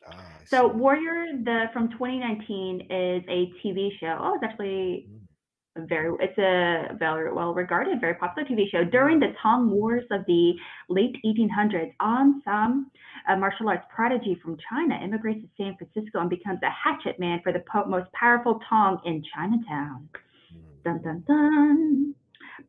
Ah, 0.08 0.40
so. 0.46 0.68
Warrior 0.68 1.26
the 1.44 1.66
from 1.74 1.90
2019 1.92 2.82
is 2.90 3.24
a 3.28 3.52
TV 3.62 3.92
show. 4.00 4.18
Oh, 4.20 4.36
it's 4.36 4.44
actually 4.44 5.08
Mm. 5.78 5.88
very 5.88 6.12
it's 6.20 6.38
a 6.38 6.96
very 6.98 7.32
well 7.32 7.54
regarded, 7.54 8.02
very 8.02 8.16
popular 8.16 8.48
TV 8.48 8.70
show. 8.72 8.84
During 8.84 9.20
the 9.20 9.34
Tong 9.42 9.70
Wars 9.70 10.06
of 10.12 10.26
the 10.26 10.56
late 10.90 11.16
1800s, 11.24 11.94
On 12.00 12.42
Sam, 12.44 12.90
a 13.28 13.38
martial 13.38 13.70
arts 13.70 13.86
prodigy 13.94 14.36
from 14.42 14.58
China, 14.70 14.96
immigrates 15.04 15.42
to 15.42 15.50
San 15.58 15.76
Francisco 15.78 16.20
and 16.20 16.30
becomes 16.30 16.60
a 16.64 16.70
hatchet 16.72 17.20
man 17.20 17.42
for 17.44 17.52
the 17.54 17.64
most 17.88 18.12
powerful 18.14 18.60
Tong 18.68 19.00
in 19.06 19.24
Chinatown. 19.34 20.10
Mm. 20.54 20.84
Dun 20.84 21.02
dun 21.04 21.24
dun. 21.28 22.16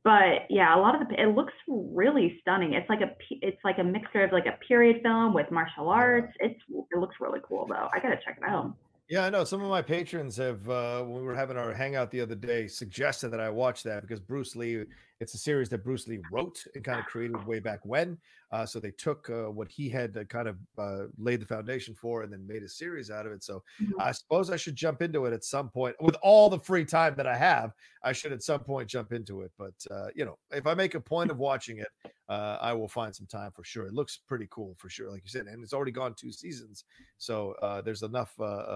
But 0.05 0.47
yeah, 0.49 0.77
a 0.77 0.81
lot 0.81 1.01
of 1.01 1.09
the 1.09 1.21
it 1.21 1.35
looks 1.35 1.53
really 1.69 2.39
stunning. 2.41 2.75
It's 2.75 2.89
like 2.89 3.01
a 3.01 3.15
it's 3.31 3.61
like 3.65 3.79
a 3.79 3.85
mixture 3.85 4.25
of 4.25 4.33
like 4.33 4.47
a 4.47 4.59
period 4.67 5.03
film 5.03 5.35
with 5.35 5.51
martial 5.51 5.89
arts. 5.89 6.33
It's 6.41 6.61
it 6.69 6.99
looks 6.99 7.17
really 7.21 7.41
cool 7.47 7.67
though. 7.69 7.89
I 7.93 8.01
gotta 8.01 8.19
check 8.25 8.39
it 8.39 8.49
out. 8.49 8.75
Yeah, 9.11 9.25
I 9.25 9.31
know. 9.31 9.43
Some 9.43 9.61
of 9.61 9.69
my 9.69 9.83
patrons 9.83 10.37
have, 10.37 10.71
uh, 10.71 11.03
when 11.03 11.17
we 11.17 11.23
were 11.23 11.35
having 11.35 11.57
our 11.57 11.75
hangout 11.75 12.13
the 12.13 12.21
other 12.21 12.37
day, 12.37 12.69
suggested 12.69 13.31
that 13.31 13.41
I 13.41 13.51
watch 13.51 13.83
that 13.83 14.03
because 14.03 14.21
Bruce 14.21 14.55
Lee, 14.55 14.85
it's 15.21 15.35
a 15.35 15.39
series 15.39 15.69
that 15.69 15.85
Bruce 15.85 16.09
Lee 16.09 16.21
wrote 16.33 16.67
and 16.75 16.83
kind 16.83 16.99
of 16.99 17.05
created 17.07 17.47
way 17.47 17.61
back 17.61 17.81
when. 17.85 18.19
Uh, 18.51 18.67
so 18.67 18.81
they 18.81 18.91
took 18.91 19.29
uh, 19.31 19.45
what 19.51 19.69
he 19.69 19.89
had 19.89 20.17
uh, 20.17 20.25
kind 20.25 20.49
of 20.49 20.59
uh, 20.79 21.05
laid 21.19 21.41
the 21.41 21.47
foundation 21.47 21.95
for 21.95 22.23
and 22.23 22.33
then 22.33 22.45
made 22.47 22.63
a 22.63 22.69
series 22.69 23.11
out 23.11 23.27
of 23.27 23.33
it. 23.33 23.45
So 23.45 23.63
Mhm. 23.81 23.93
I 24.01 24.13
suppose 24.13 24.51
I 24.51 24.57
should 24.57 24.75
jump 24.75 25.03
into 25.03 25.27
it 25.27 25.33
at 25.33 25.45
some 25.45 25.71
point 25.71 25.95
with 26.01 26.17
all 26.23 26.49
the 26.49 26.59
free 26.59 26.85
time 26.85 27.15
that 27.17 27.27
I 27.27 27.37
have. 27.37 27.75
I 28.03 28.13
should 28.13 28.33
at 28.33 28.43
some 28.43 28.65
point 28.65 28.89
jump 28.89 29.13
into 29.13 29.43
it. 29.43 29.53
But, 29.57 29.75
uh, 29.91 30.09
you 30.15 30.25
know, 30.25 30.39
if 30.51 30.67
I 30.67 30.75
make 30.75 30.95
a 30.95 31.01
point 31.01 31.31
of 31.31 31.39
watching 31.39 31.79
it, 31.79 31.89
uh, 32.29 32.59
I 32.61 32.73
will 32.73 32.89
find 32.89 33.15
some 33.15 33.27
time 33.27 33.53
for 33.53 33.63
sure. 33.63 33.87
It 33.87 33.93
looks 33.93 34.17
pretty 34.17 34.49
cool 34.51 34.75
for 34.79 34.89
sure, 34.89 35.11
like 35.11 35.23
you 35.23 35.29
said, 35.29 35.47
and 35.47 35.63
it's 35.63 35.73
already 35.75 35.93
gone 35.93 36.15
two 36.15 36.33
seasons, 36.33 36.85
so 37.19 37.53
uh, 37.61 37.81
there's 37.83 38.03
enough 38.03 38.35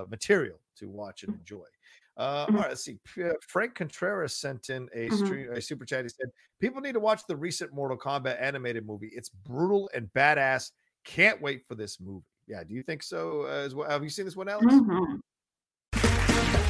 material 0.09 0.59
to 0.77 0.89
watch 0.91 1.23
and 1.23 1.35
enjoy. 1.35 1.65
Uh, 2.17 2.47
all 2.49 2.55
right, 2.55 2.69
let's 2.69 2.85
see. 2.85 2.99
Uh, 3.23 3.31
Frank 3.49 3.75
Contreras 3.75 4.37
sent 4.37 4.71
in 4.71 4.89
a, 4.95 5.09
Mhm. 5.09 5.25
stream, 5.25 5.53
a 5.53 5.61
super 5.61 5.85
chat. 5.85 6.05
He 6.05 6.09
said, 6.09 6.29
"People 6.61 6.81
need 6.81 6.93
to 6.93 7.01
watch 7.01 7.23
the 7.27 7.37
recent 7.37 7.73
Mortal 7.73 7.99
Kombat 7.99 8.41
animated 8.41 8.87
movie. 8.87 9.11
It's 9.13 9.29
brutal 9.29 9.91
and 9.93 10.09
badass. 10.15 10.71
Can't 11.05 11.41
wait 11.43 11.67
for 11.67 11.75
this 11.75 11.99
movie." 12.01 12.25
Yeah, 12.47 12.63
do 12.63 12.73
you 12.75 12.83
think 12.83 13.03
so? 13.03 13.43
Uh, 13.47 13.65
as 13.65 13.75
well? 13.75 13.89
Have 13.91 14.05
you 14.05 14.11
seen 14.11 14.27
this 14.27 14.37
one, 14.37 14.49
Alex? 14.49 14.67
Mhm. 14.73 15.21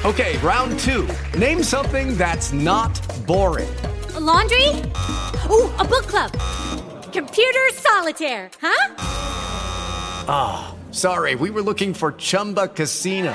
Okay, 0.05 0.37
round 0.39 0.79
two. 0.81 1.09
Name 1.39 1.63
something 1.63 2.17
that's 2.17 2.53
not 2.53 2.93
boring. 3.27 3.75
A 4.15 4.21
laundry? 4.21 4.69
Ooh, 5.51 5.69
a 5.79 5.85
book 5.85 6.07
club. 6.07 6.31
Computer 7.13 7.61
solitaire, 7.73 8.51
huh? 8.61 8.95
Ah, 10.27 10.75
sorry, 10.91 11.35
we 11.35 11.51
were 11.51 11.63
looking 11.63 11.93
for 11.95 12.13
Chumba 12.13 12.69
Casino. 12.69 13.35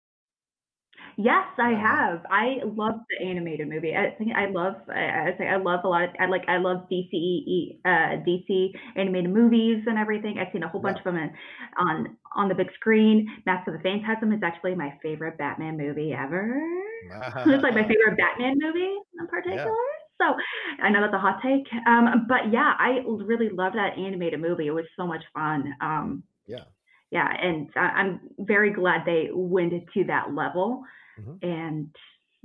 Yes, 1.21 1.45
I 1.57 1.71
have. 1.71 2.25
I 2.29 2.59
love 2.65 2.95
the 3.09 3.25
animated 3.27 3.69
movie. 3.69 3.93
I 3.95 4.11
think 4.17 4.31
I 4.35 4.47
love. 4.49 4.75
I, 4.89 5.29
I 5.29 5.35
say 5.37 5.47
I 5.47 5.57
love 5.57 5.81
a 5.83 5.87
lot. 5.87 6.03
Of, 6.03 6.09
I 6.19 6.25
like. 6.25 6.43
I 6.47 6.57
love 6.57 6.87
DC. 6.91 7.77
Uh, 7.85 8.23
DC 8.25 8.71
animated 8.95 9.31
movies 9.31 9.83
and 9.87 9.97
everything. 9.97 10.37
I've 10.39 10.51
seen 10.53 10.63
a 10.63 10.69
whole 10.69 10.81
bunch 10.81 10.97
of 10.99 11.03
them 11.03 11.17
in, 11.17 11.31
on 11.77 12.17
on 12.35 12.49
the 12.49 12.55
big 12.55 12.67
screen. 12.73 13.27
Mask 13.45 13.67
of 13.67 13.73
the 13.73 13.79
Phantasm 13.79 14.31
is 14.33 14.41
actually 14.43 14.75
my 14.75 14.93
favorite 15.03 15.37
Batman 15.37 15.77
movie 15.77 16.13
ever. 16.13 16.61
it's 17.45 17.63
like 17.63 17.73
my 17.75 17.87
favorite 17.87 18.17
Batman 18.17 18.57
movie 18.59 18.95
in 19.19 19.27
particular. 19.27 19.71
So 20.19 20.35
I 20.83 20.89
know 20.89 21.01
that's 21.01 21.13
a 21.13 21.19
hot 21.19 21.39
take. 21.43 21.67
Um, 21.87 22.25
but 22.27 22.51
yeah, 22.51 22.73
I 22.77 22.99
really 23.05 23.49
loved 23.49 23.75
that 23.75 23.97
animated 23.97 24.39
movie. 24.39 24.67
It 24.67 24.71
was 24.71 24.85
so 24.95 25.07
much 25.07 25.23
fun. 25.33 25.73
Um, 25.81 26.23
Yeah. 26.47 26.65
yeah, 27.11 27.27
and 27.41 27.69
I, 27.75 27.79
I'm 27.79 28.19
very 28.39 28.71
glad 28.73 29.01
they 29.05 29.29
went 29.33 29.73
to 29.93 30.03
that 30.05 30.33
level, 30.33 30.83
Mhm. 31.19 31.39
and 31.43 31.95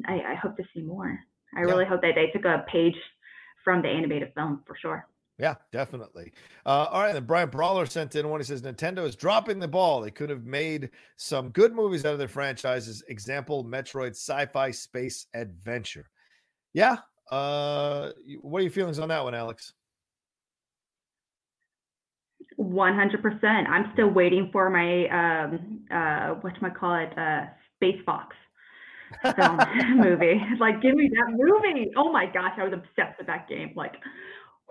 I, 0.06 0.32
I 0.32 0.34
hope 0.34 0.56
to 0.56 0.64
see 0.74 0.82
more. 0.82 1.18
I 1.56 1.60
Yeah. 1.60 1.66
really 1.66 1.84
hope 1.86 2.02
that 2.02 2.14
they 2.14 2.28
took 2.30 2.44
a 2.44 2.64
page 2.68 2.96
from 3.64 3.82
the 3.82 3.88
animated 3.88 4.32
film 4.34 4.62
for 4.66 4.76
sure. 4.76 5.08
Yeah, 5.38 5.56
definitely. 5.70 6.32
Uh, 6.64 6.86
all 6.90 7.02
right, 7.02 7.12
then 7.12 7.24
Brian 7.26 7.50
Brawler 7.50 7.84
sent 7.84 8.14
in 8.14 8.26
one. 8.28 8.40
He 8.40 8.44
says 8.44 8.62
Nintendo 8.62 9.04
is 9.06 9.14
dropping 9.16 9.58
the 9.58 9.68
ball. 9.68 10.00
They 10.00 10.10
could 10.10 10.30
have 10.30 10.44
made 10.46 10.90
some 11.16 11.50
good 11.50 11.74
movies 11.74 12.06
out 12.06 12.14
of 12.14 12.18
their 12.18 12.26
franchises. 12.28 13.02
Example: 13.08 13.62
Metroid 13.64 14.10
Sci-Fi 14.12 14.70
Space 14.70 15.26
Adventure. 15.34 16.08
Yeah. 16.72 16.98
Uh, 17.30 18.12
what 18.40 18.60
are 18.60 18.62
your 18.62 18.70
feelings 18.70 18.98
on 18.98 19.08
that 19.08 19.24
one, 19.24 19.34
Alex? 19.34 19.74
100%. 22.58 23.68
I'm 23.68 23.90
still 23.92 24.08
waiting 24.08 24.48
for 24.52 24.70
my 24.70 25.08
um 25.08 25.84
uh 25.90 26.34
what 26.40 26.58
do 26.58 26.66
I 26.66 26.70
call 26.70 26.94
it 26.94 27.16
uh 27.18 27.46
Space 27.76 28.00
Fox 28.06 28.34
film 29.36 29.60
movie. 29.96 30.40
Like, 30.60 30.80
give 30.82 30.94
me 30.94 31.10
that 31.14 31.26
movie. 31.30 31.90
Oh 31.96 32.12
my 32.12 32.26
gosh, 32.26 32.54
I 32.58 32.64
was 32.64 32.72
obsessed 32.72 33.18
with 33.18 33.26
that 33.28 33.48
game. 33.48 33.72
Like, 33.76 33.94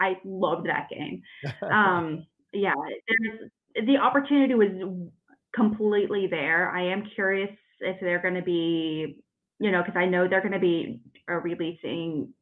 I 0.00 0.18
loved 0.24 0.68
that 0.68 0.88
game. 0.90 1.22
Um, 1.62 2.26
yeah, 2.52 2.74
there's 3.08 3.50
the 3.86 3.96
opportunity 3.98 4.54
was 4.54 5.10
completely 5.54 6.26
there. 6.26 6.70
I 6.70 6.82
am 6.82 7.04
curious 7.14 7.50
if 7.80 8.00
they're 8.00 8.22
going 8.22 8.34
to 8.34 8.42
be, 8.42 9.18
you 9.58 9.70
know, 9.70 9.82
because 9.82 9.96
I 9.98 10.06
know 10.06 10.28
they're 10.28 10.40
going 10.40 10.52
to 10.52 10.58
be 10.58 11.00
uh, 11.30 11.34
releasing 11.34 12.32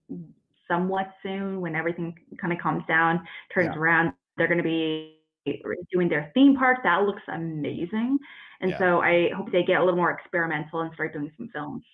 somewhat 0.68 1.12
soon 1.22 1.60
when 1.60 1.74
everything 1.74 2.14
kind 2.40 2.52
of 2.52 2.58
calms 2.60 2.84
down, 2.86 3.26
turns 3.52 3.74
Yeah. 3.74 3.78
around. 3.78 4.12
They're 4.36 4.46
going 4.48 4.58
to 4.58 4.64
be 4.64 5.13
doing 5.92 6.08
their 6.08 6.30
theme 6.34 6.56
park. 6.56 6.78
That 6.82 7.02
looks 7.02 7.22
amazing. 7.28 8.18
And 8.60 8.70
Yeah. 8.70 8.78
so 8.78 9.00
I 9.00 9.30
hope 9.36 9.52
they 9.52 9.62
get 9.62 9.80
a 9.80 9.84
little 9.84 9.96
more 9.96 10.10
experimental 10.10 10.80
and 10.80 10.92
start 10.94 11.12
doing 11.12 11.30
some 11.36 11.48
films. 11.52 11.84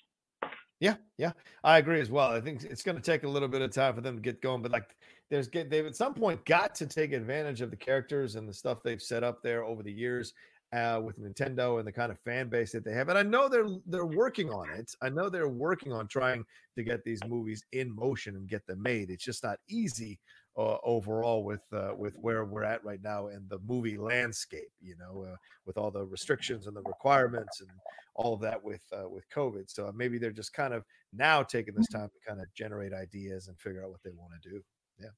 Yeah, 0.79 0.97
yeah, 1.19 1.33
I 1.63 1.77
agree 1.79 2.01
as 2.01 2.11
well. 2.11 2.31
I 2.31 2.41
think 2.41 2.65
it's 2.65 2.83
going 2.83 2.97
to 2.97 3.03
take 3.03 3.25
a 3.25 3.29
little 3.29 3.49
bit 3.49 3.61
of 3.61 3.71
time 3.71 3.95
for 3.95 4.01
them 4.01 4.17
to 4.17 4.23
get 4.23 4.41
going, 4.41 4.63
but 4.63 4.73
like, 4.73 4.97
there's 5.29 5.47
get 5.47 5.69
they've 5.69 5.85
at 5.85 5.95
some 5.95 6.15
point 6.15 6.45
got 6.47 6.75
to 6.77 6.87
take 6.87 7.13
advantage 7.13 7.61
of 7.61 7.71
the 7.71 7.77
characters 7.77 8.35
and 8.37 8.49
the 8.49 8.53
stuff 8.55 8.83
they've 8.83 9.03
set 9.03 9.23
up 9.23 9.43
there 9.43 9.63
over 9.63 9.83
the 9.83 9.93
years 9.93 10.33
uh, 10.73 11.01
with 11.05 11.19
Nintendo 11.19 11.79
and 11.79 11.87
the 11.87 11.93
kind 11.93 12.11
of 12.11 12.19
fan 12.21 12.49
base 12.49 12.73
that 12.73 12.85
they 12.85 12.95
have. 12.95 13.09
And 13.11 13.19
I 13.19 13.23
know 13.23 13.49
they're 13.49 13.69
they're 13.87 14.07
working 14.07 14.51
on 14.51 14.71
it. 14.71 14.91
I 15.03 15.11
know 15.11 15.29
they're 15.29 15.49
working 15.49 15.93
on 15.93 16.09
trying 16.09 16.45
to 16.77 16.83
get 16.83 17.05
these 17.05 17.21
movies 17.27 17.63
in 17.73 17.95
motion 17.95 18.37
and 18.37 18.49
get 18.49 18.67
them 18.67 18.83
made. 18.83 19.11
It's 19.11 19.25
just 19.25 19.45
not 19.45 19.59
easy 19.69 20.19
uh, 20.57 20.79
overall 20.83 21.45
with 21.45 21.63
uh, 21.73 21.95
with 21.97 22.17
where 22.17 22.45
we're 22.45 22.65
at 22.65 22.85
right 22.85 23.03
now 23.03 23.29
in 23.29 23.47
the 23.49 23.59
movie 23.61 23.99
landscape. 23.99 24.73
You 24.81 24.97
know, 24.97 25.25
uh, 25.25 25.37
with 25.65 25.79
all 25.79 25.91
the 25.91 26.05
restrictions 26.07 26.67
and 26.67 26.77
the 26.77 26.83
requirements 26.83 27.61
and 27.61 27.71
all 28.15 28.35
of 28.35 28.41
that 28.43 28.63
with 28.63 28.85
uh, 28.93 29.09
with 29.09 29.29
COVID. 29.31 29.71
So 29.71 29.91
maybe 29.93 30.19
they're 30.19 30.33
just 30.33 30.53
kind 30.53 30.75
of 30.75 30.85
now 31.13 31.43
taking 31.43 31.75
this 31.75 31.89
time 31.89 32.09
to 32.11 32.19
kind 32.27 32.41
of 32.41 32.53
generate 32.55 32.93
ideas 32.93 33.49
and 33.49 33.59
figure 33.61 33.85
out 33.85 33.91
what 33.91 34.03
they 34.03 34.11
want 34.13 34.33
to 34.43 34.49
do. 34.51 34.65
Yeah. 34.99 35.09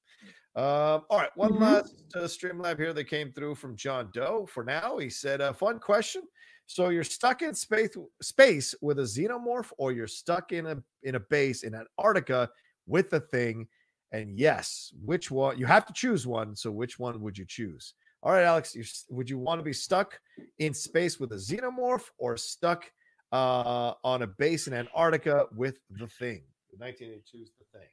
Um, 0.55 1.05
all 1.11 1.19
right, 1.19 1.31
one 1.35 1.53
Mhm. 1.53 1.59
last 1.59 2.05
uh, 2.15 2.29
stream 2.29 2.59
lab 2.61 2.79
here 2.79 2.93
that 2.93 3.05
came 3.05 3.33
through 3.33 3.55
from 3.57 3.77
John 3.77 4.11
Doe. 4.13 4.47
For 4.47 4.65
now, 4.65 4.99
he 4.99 5.09
said, 5.11 5.41
uh, 5.41 5.53
"Fun 5.53 5.81
question. 5.81 6.29
So 6.67 6.91
you're 6.91 7.05
stuck 7.05 7.43
in 7.43 7.55
space 7.55 7.97
space 8.21 8.75
with 8.83 8.99
a 8.99 9.03
xenomorph, 9.03 9.73
or 9.79 9.93
you're 9.93 10.07
stuck 10.07 10.53
in 10.53 10.67
a 10.67 10.85
in 11.03 11.15
a 11.17 11.21
base 11.21 11.63
in 11.65 11.75
Antarctica 11.75 12.51
with 12.87 13.11
the 13.11 13.21
thing? 13.21 13.69
And 14.13 14.39
yes, 14.39 14.93
which 15.05 15.31
one? 15.31 15.59
You 15.59 15.67
have 15.67 15.87
to 15.87 15.93
choose 15.93 16.27
one. 16.27 16.55
So 16.55 16.71
which 16.71 16.99
one 16.99 17.21
would 17.23 17.39
you 17.39 17.47
choose? 17.47 17.95
All 18.23 18.33
right, 18.33 18.45
Alex, 18.45 18.75
you, 18.75 18.85
would 19.11 19.29
you 19.29 19.39
want 19.39 19.59
to 19.59 19.65
be 19.65 19.73
stuck 19.73 20.21
in 20.59 20.75
space 20.75 21.19
with 21.19 21.33
a 21.33 21.37
xenomorph, 21.37 22.05
or 22.19 22.37
stuck 22.37 22.85
uh, 23.33 23.95
on 24.05 24.23
a 24.23 24.27
base 24.27 24.69
in 24.69 24.75
Antarctica 24.75 25.47
with 25.57 25.79
the 25.91 26.07
thing? 26.07 26.43
1982 26.79 27.43
is 27.43 27.51
the 27.59 27.79
thing. 27.79 27.89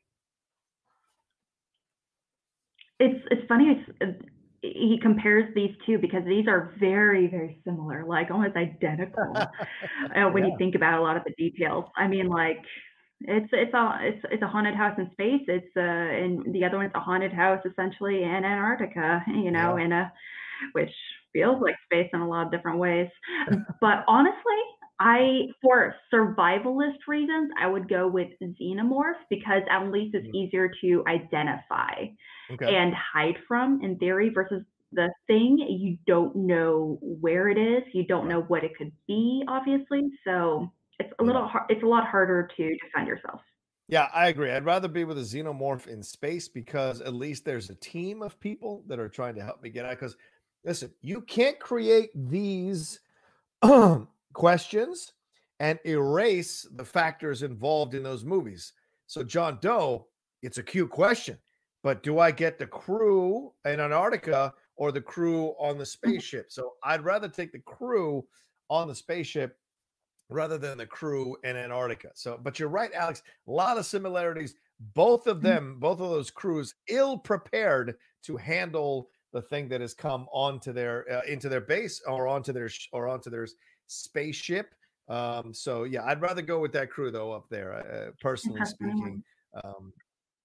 It's 2.99 3.27
it's 3.31 3.47
funny. 3.47 3.65
It's, 3.69 4.01
uh, 4.01 4.25
he 4.61 4.99
compares 5.01 5.53
these 5.55 5.71
two 5.85 5.97
because 5.97 6.23
these 6.25 6.45
are 6.47 6.73
very 6.79 7.27
very 7.27 7.59
similar, 7.63 8.05
like 8.05 8.29
almost 8.29 8.55
identical. 8.57 9.33
uh, 9.35 10.29
when 10.31 10.45
you 10.45 10.53
think 10.57 10.75
about 10.75 10.99
a 10.99 11.01
lot 11.01 11.15
of 11.15 11.23
the 11.23 11.33
details, 11.37 11.85
I 11.95 12.07
mean, 12.07 12.27
like 12.27 12.57
it's 13.21 13.49
it's 13.51 13.73
a 13.73 13.97
it's 14.01 14.25
it's 14.31 14.43
a 14.43 14.47
haunted 14.47 14.75
house 14.75 14.97
in 14.97 15.09
space. 15.11 15.41
It's 15.47 15.75
uh, 15.75 15.81
and 15.81 16.53
the 16.53 16.63
other 16.63 16.77
one's 16.77 16.91
a 16.95 16.99
haunted 16.99 17.33
house 17.33 17.61
essentially 17.69 18.23
in 18.23 18.29
Antarctica. 18.45 19.23
You 19.27 19.51
know, 19.51 19.77
Yeah. 19.77 19.85
in 19.85 19.91
a 19.91 20.11
which 20.73 20.91
feels 21.33 21.61
like 21.61 21.75
space 21.85 22.09
in 22.13 22.21
a 22.21 22.27
lot 22.27 22.45
of 22.45 22.51
different 22.51 22.79
ways. 22.79 23.09
but 23.81 24.03
honestly, 24.07 24.61
I 24.99 25.47
for 25.61 25.95
survivalist 26.13 26.97
reasons, 27.07 27.51
I 27.59 27.67
would 27.67 27.87
go 27.89 28.07
with 28.07 28.29
xenomorph 28.41 29.19
because 29.29 29.63
at 29.69 29.89
least 29.91 30.15
it's 30.15 30.27
easier 30.33 30.71
to 30.81 31.03
identify 31.07 31.93
Okay. 32.51 32.75
and 32.75 32.93
hide 32.95 33.35
from 33.47 33.81
in 33.83 33.97
theory 33.99 34.29
versus 34.29 34.63
the 34.91 35.07
thing 35.27 35.57
you 35.59 35.97
don't 36.07 36.35
know 36.35 36.97
where 37.01 37.47
it 37.47 37.59
is 37.59 37.83
you 37.93 38.03
don't 38.05 38.27
know 38.27 38.41
what 38.41 38.63
it 38.63 38.75
could 38.75 38.91
be 39.07 39.43
obviously 39.47 40.01
so 40.23 40.71
it's 40.99 41.13
a 41.19 41.23
little 41.23 41.47
hard 41.47 41.65
it's 41.69 41.83
a 41.83 41.85
lot 41.85 42.05
harder 42.07 42.49
to 42.55 42.77
defend 42.77 43.07
yourself 43.07 43.41
Yeah, 43.89 44.07
I 44.13 44.27
agree. 44.27 44.51
I'd 44.51 44.65
rather 44.65 44.87
be 44.87 45.03
with 45.03 45.17
a 45.17 45.21
xenomorph 45.21 45.87
in 45.87 46.03
space 46.03 46.47
because 46.47 47.01
at 47.01 47.15
least 47.15 47.43
there's 47.43 47.71
a 47.71 47.75
team 47.75 48.21
of 48.21 48.39
people 48.39 48.83
that 48.85 48.99
are 48.99 49.09
trying 49.09 49.33
to 49.33 49.43
help 49.43 49.63
me 49.63 49.71
get 49.71 49.83
out. 49.83 49.91
Because 49.91 50.15
listen, 50.63 50.91
you 51.01 51.21
can't 51.21 51.59
create 51.59 52.11
these 52.13 52.99
questions 54.33 55.13
and 55.59 55.79
erase 55.85 56.67
the 56.75 56.85
factors 56.85 57.41
involved 57.41 57.95
in 57.95 58.03
those 58.03 58.23
movies. 58.23 58.73
So, 59.07 59.23
John 59.23 59.57
Doe, 59.59 60.07
it's 60.41 60.59
a 60.59 60.63
cute 60.63 60.91
question, 60.91 61.37
but 61.83 62.03
do 62.03 62.19
I 62.19 62.31
get 62.31 62.59
the 62.59 62.67
crew 62.67 63.51
in 63.65 63.79
Antarctica 63.79 64.53
or 64.75 64.91
the 64.91 65.01
crew 65.01 65.55
on 65.59 65.77
the 65.77 65.83
mm-hmm. 65.83 66.11
spaceship? 66.11 66.51
So, 66.51 66.73
I'd 66.83 67.03
rather 67.03 67.27
take 67.27 67.51
the 67.51 67.59
crew 67.59 68.23
on 68.69 68.87
the 68.87 68.95
spaceship 68.95 69.57
rather 70.29 70.57
than 70.57 70.77
the 70.77 70.85
crew 70.85 71.35
in 71.43 71.55
Antarctica. 71.55 72.11
So, 72.13 72.39
but 72.41 72.59
you're 72.59 72.69
right, 72.69 72.91
Alex. 72.93 73.23
A 73.47 73.51
lot 73.51 73.77
of 73.77 73.85
similarities. 73.85 74.55
Both 74.93 75.27
of 75.27 75.41
them, 75.41 75.77
both 75.79 75.99
of 75.99 76.09
those 76.09 76.31
crews, 76.31 76.75
ill 76.87 77.17
prepared 77.17 77.95
to 78.23 78.37
handle 78.37 79.09
the 79.33 79.41
thing 79.41 79.67
that 79.69 79.81
has 79.81 79.93
come 79.93 80.27
onto 80.31 80.71
their 80.71 81.05
uh, 81.11 81.21
into 81.27 81.49
their 81.49 81.61
base 81.61 82.01
or 82.07 82.27
onto 82.27 82.53
their 82.53 82.69
sh- 82.69 82.87
or 82.93 83.07
onto 83.07 83.29
their 83.29 83.47
spaceship. 83.87 84.73
Um, 85.07 85.53
so 85.53 85.83
yeah, 85.83 86.05
I'd 86.05 86.21
rather 86.21 86.41
go 86.41 86.59
with 86.59 86.71
that 86.73 86.91
crew 86.91 87.11
though 87.11 87.31
up 87.31 87.49
there, 87.49 87.73
uh, 87.73 88.11
personally 88.21 88.63
speaking. 88.65 89.23
Um, 89.63 89.91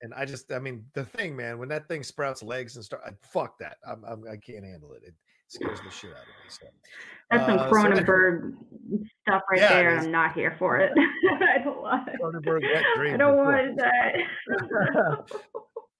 and 0.02 0.12
I 0.14 0.24
just, 0.26 0.52
I 0.52 0.58
mean, 0.58 0.84
the 0.94 1.04
thing, 1.04 1.34
man, 1.34 1.58
when 1.58 1.68
that 1.68 1.88
thing 1.88 2.02
sprouts 2.02 2.42
legs 2.42 2.76
and 2.76 2.84
start, 2.84 3.02
I, 3.06 3.12
fuck 3.22 3.58
that. 3.58 3.78
I'm, 3.88 4.04
I'm, 4.04 4.24
I 4.30 4.36
can't 4.36 4.64
handle 4.64 4.92
it. 4.92 5.02
It 5.02 5.14
scares 5.48 5.80
the 5.80 5.90
shit 5.90 6.10
out 6.10 6.22
of 6.22 6.28
me. 6.28 6.48
So 6.48 6.66
that's 7.30 7.46
some 7.46 7.58
uh, 7.58 7.68
so 7.68 7.74
cronenberg 7.74 8.54
stuff 9.22 9.42
right 9.50 9.60
Yeah, 9.60 9.68
there 9.74 9.96
and 9.96 10.06
i'm 10.06 10.12
not 10.12 10.34
here 10.34 10.54
for 10.58 10.78
it 10.78 10.92
i 11.54 11.58
don't 11.62 11.80
want 11.80 12.08
Cronenberg 12.20 12.62
wet 12.62 12.84
i 13.12 13.16
don't 13.16 13.36
want 13.36 13.76
that 13.78 15.24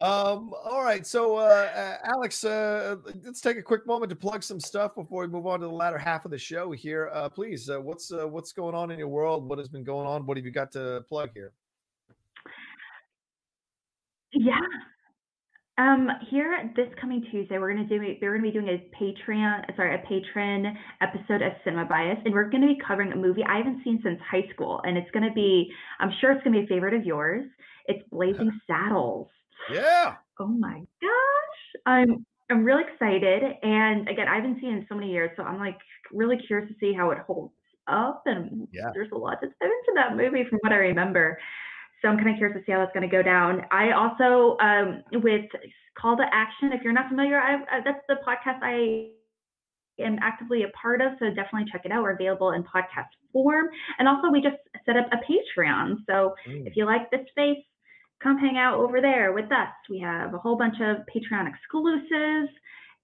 Um, 0.05 0.53
all 0.63 0.85
right. 0.85 1.07
So, 1.07 1.37
uh, 1.37 1.71
uh, 1.75 1.97
Alex, 2.05 2.45
uh, 2.45 2.97
let's 3.25 3.41
take 3.41 3.57
a 3.57 3.63
quick 3.63 3.87
moment 3.87 4.11
to 4.11 4.17
plug 4.17 4.43
some 4.43 4.61
stuff 4.61 4.95
before 4.95 5.23
we 5.23 5.29
move 5.29 5.47
on 5.47 5.61
to 5.61 5.67
the 5.67 5.73
latter 5.73 5.97
half 5.97 6.27
of 6.27 6.31
the 6.31 6.37
show 6.37 6.73
here. 6.73 7.11
Uh, 7.15 7.31
please, 7.31 7.71
uh, 7.71 7.81
what's 7.81 8.13
uh, 8.13 8.29
what's 8.29 8.53
going 8.53 8.75
on 8.75 8.91
in 8.91 8.99
your 8.99 9.09
world? 9.09 9.49
What 9.49 9.59
has 9.59 9.69
been 9.69 9.83
going 9.83 10.07
on? 10.07 10.27
What 10.27 10.37
have 10.37 10.45
you 10.45 10.53
got 10.53 10.73
to 10.73 11.05
plug 11.09 11.31
here? 11.33 11.53
Yeah. 14.33 14.59
Um, 15.77 16.09
here 16.31 16.71
this 16.77 16.89
coming 17.01 17.27
Tuesday, 17.33 17.59
we're 17.59 17.75
gonna 17.75 17.89
do. 17.89 17.99
We're 17.99 18.37
gonna 18.39 18.43
be 18.43 18.53
doing 18.53 18.69
a 18.69 18.79
Patreon, 18.97 19.75
sorry, 19.75 19.97
a 19.97 20.07
patron 20.07 20.77
episode 21.01 21.43
of 21.43 21.53
Cinema 21.65 21.85
Bias, 21.87 22.19
and 22.25 22.33
we're 22.33 22.49
gonna 22.49 22.69
be 22.69 22.79
covering 22.87 23.11
a 23.13 23.17
movie 23.17 23.43
I 23.45 23.57
haven't 23.57 23.83
seen 23.83 24.01
since 24.05 24.21
high 24.21 24.47
school, 24.53 24.81
and 24.85 24.97
it's 24.97 25.11
gonna 25.11 25.33
be, 25.33 25.73
I'm 25.99 26.13
sure 26.21 26.31
it's 26.31 26.45
gonna 26.45 26.61
be 26.61 26.65
a 26.65 26.69
favorite 26.69 26.95
of 26.95 27.05
yours. 27.05 27.45
It's 27.87 28.09
Blazing 28.11 28.53
Saddles. 28.69 29.29
Yeah. 29.73 30.15
Oh 30.39 30.47
my 30.47 30.79
gosh, 31.03 31.83
I'm 31.87 32.25
I'm 32.51 32.63
really 32.65 32.85
excited, 32.93 33.43
and 33.65 34.09
again, 34.09 34.29
I 34.29 34.37
haven't 34.37 34.61
seen 34.61 34.75
it 34.75 34.79
in 34.79 34.87
so 34.89 34.95
many 34.95 35.11
years, 35.11 35.31
so 35.37 35.43
I'm 35.43 35.59
like 35.59 35.79
really 36.13 36.37
curious 36.47 36.69
to 36.69 36.75
see 36.79 36.93
how 36.93 37.11
it 37.11 37.19
holds 37.27 37.53
up, 37.89 38.23
and 38.27 38.69
Yeah. 38.71 38.91
there's 38.95 39.11
a 39.11 39.19
lot 39.19 39.39
that's 39.41 39.55
been 39.59 39.71
into 39.71 39.93
that 39.97 40.17
movie 40.17 40.49
from 40.49 40.61
what 40.63 40.73
I 40.73 40.77
remember. 40.77 41.37
So 42.05 42.11
I'm 42.11 42.19
kind 42.19 42.29
of 42.29 42.37
curious 42.37 42.55
to 42.59 42.63
see 42.67 42.73
how 42.73 42.81
that's 42.81 42.93
going 42.93 43.09
to 43.09 43.17
go 43.17 43.23
down. 43.23 43.63
I 43.71 43.93
also, 43.93 44.59
um, 44.61 45.03
with 45.25 45.49
Call 45.99 46.19
to 46.19 46.25
Action, 46.31 46.71
if 46.75 46.83
you're 46.83 46.93
not 46.93 47.09
familiar, 47.09 47.41
I, 47.41 47.55
uh, 47.55 47.81
that's 47.83 48.05
the 48.09 48.17
podcast 48.17 48.61
I 48.61 49.09
am 50.05 50.19
actively 50.21 50.65
a 50.65 50.69
part 50.77 51.01
of. 51.01 51.13
So 51.19 51.29
definitely 51.29 51.65
check 51.73 51.87
it 51.87 51.93
out. 51.93 52.03
We're 52.03 52.13
available 52.13 52.51
in 52.51 52.63
podcast 52.63 53.09
form. 53.33 53.69
And 53.99 54.07
also, 54.07 54.29
we 54.31 54.43
just 54.43 54.57
set 54.85 54.99
up 54.99 55.07
a 55.13 55.17
Patreon. 55.17 55.97
So 56.07 56.35
if 56.67 56.77
you 56.77 56.85
like 56.85 57.11
this 57.11 57.23
space, 57.31 57.65
come 58.23 58.39
hang 58.39 58.59
out 58.59 58.79
over 58.79 59.01
there 59.01 59.33
with 59.33 59.51
us. 59.51 59.73
We 59.89 59.99
have 60.01 60.35
a 60.35 60.39
whole 60.39 60.59
bunch 60.59 60.77
of 60.83 61.07
Patreon 61.09 61.49
exclusives, 61.49 62.53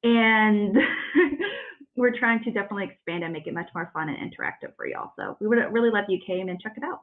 and 0.02 0.76
we're 1.96 2.18
trying 2.18 2.44
to 2.44 2.50
definitely 2.50 2.84
expand 2.92 3.24
and 3.24 3.32
make 3.32 3.46
it 3.46 3.54
much 3.54 3.70
more 3.74 3.90
fun 3.94 4.10
and 4.10 4.18
interactive 4.18 4.76
for 4.76 4.86
y'all. 4.86 5.12
So 5.16 5.38
we 5.40 5.46
would 5.46 5.58
really 5.70 5.90
love 5.90 6.04
you 6.08 6.20
came 6.26 6.50
and 6.50 6.60
check 6.60 6.74
it 6.76 6.84
out. 6.84 7.00